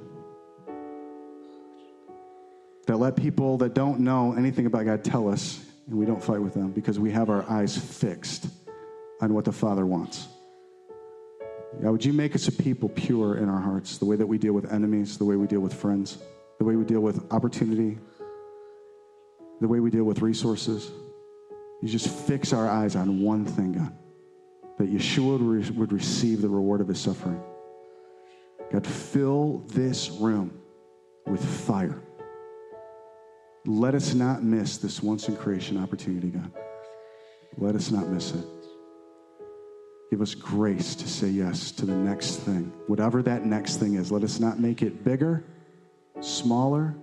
That 2.87 2.97
let 2.97 3.15
people 3.15 3.57
that 3.59 3.73
don't 3.73 3.99
know 3.99 4.33
anything 4.33 4.65
about 4.65 4.85
God 4.85 5.03
tell 5.03 5.29
us, 5.29 5.63
and 5.87 5.97
we 5.97 6.05
don't 6.05 6.23
fight 6.23 6.41
with 6.41 6.53
them 6.53 6.71
because 6.71 6.99
we 6.99 7.11
have 7.11 7.29
our 7.29 7.49
eyes 7.49 7.77
fixed 7.77 8.47
on 9.21 9.33
what 9.33 9.45
the 9.45 9.51
Father 9.51 9.85
wants. 9.85 10.27
God, 11.81 11.91
would 11.91 12.05
you 12.05 12.13
make 12.13 12.35
us 12.35 12.47
a 12.47 12.51
people 12.51 12.89
pure 12.89 13.37
in 13.37 13.49
our 13.49 13.59
hearts, 13.59 13.97
the 13.97 14.05
way 14.05 14.15
that 14.15 14.27
we 14.27 14.37
deal 14.37 14.53
with 14.53 14.71
enemies, 14.71 15.17
the 15.17 15.25
way 15.25 15.35
we 15.35 15.47
deal 15.47 15.59
with 15.59 15.73
friends, 15.73 16.17
the 16.59 16.65
way 16.65 16.75
we 16.75 16.85
deal 16.85 17.01
with 17.01 17.31
opportunity, 17.31 17.97
the 19.59 19.67
way 19.67 19.79
we 19.79 19.89
deal 19.89 20.03
with 20.03 20.21
resources. 20.21 20.91
You 21.81 21.89
just 21.89 22.07
fix 22.07 22.53
our 22.53 22.69
eyes 22.69 22.95
on 22.95 23.21
one 23.21 23.45
thing, 23.45 23.73
God, 23.73 23.93
that 24.77 24.93
Yeshua 24.93 25.39
would, 25.39 25.41
re- 25.41 25.69
would 25.71 25.91
receive 25.91 26.41
the 26.41 26.49
reward 26.49 26.79
of 26.79 26.87
his 26.87 26.99
suffering. 26.99 27.41
God, 28.71 28.87
fill 28.87 29.63
this 29.67 30.09
room 30.09 30.57
with 31.25 31.43
fire. 31.43 32.01
Let 33.65 33.95
us 33.95 34.13
not 34.13 34.43
miss 34.43 34.77
this 34.77 35.01
once 35.01 35.27
in 35.27 35.35
creation 35.35 35.77
opportunity, 35.77 36.29
God. 36.29 36.51
Let 37.57 37.75
us 37.75 37.91
not 37.91 38.07
miss 38.07 38.33
it. 38.33 38.45
Give 40.13 40.21
us 40.21 40.35
grace 40.35 40.93
to 40.93 41.07
say 41.07 41.29
yes 41.29 41.71
to 41.71 41.87
the 41.87 41.95
next 41.95 42.35
thing. 42.35 42.71
Whatever 42.85 43.23
that 43.23 43.47
next 43.47 43.77
thing 43.77 43.95
is, 43.95 44.11
let 44.11 44.23
us 44.23 44.39
not 44.39 44.59
make 44.59 44.83
it 44.83 45.03
bigger, 45.03 45.43
smaller, 46.21 46.95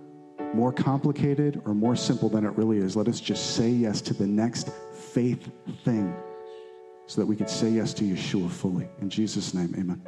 more 0.53 0.71
complicated, 0.71 1.61
or 1.65 1.73
more 1.73 1.97
simple 1.97 2.29
than 2.29 2.45
it 2.45 2.55
really 2.55 2.77
is. 2.77 2.95
Let 2.95 3.09
us 3.09 3.19
just 3.19 3.57
say 3.57 3.69
yes 3.69 3.99
to 4.03 4.13
the 4.13 4.25
next 4.25 4.69
faith 4.93 5.51
thing 5.83 6.15
so 7.05 7.19
that 7.19 7.27
we 7.27 7.35
could 7.35 7.49
say 7.49 7.67
yes 7.67 7.93
to 7.95 8.05
Yeshua 8.05 8.49
fully. 8.49 8.87
In 9.01 9.09
Jesus' 9.09 9.53
name, 9.53 9.75
amen. 9.77 10.01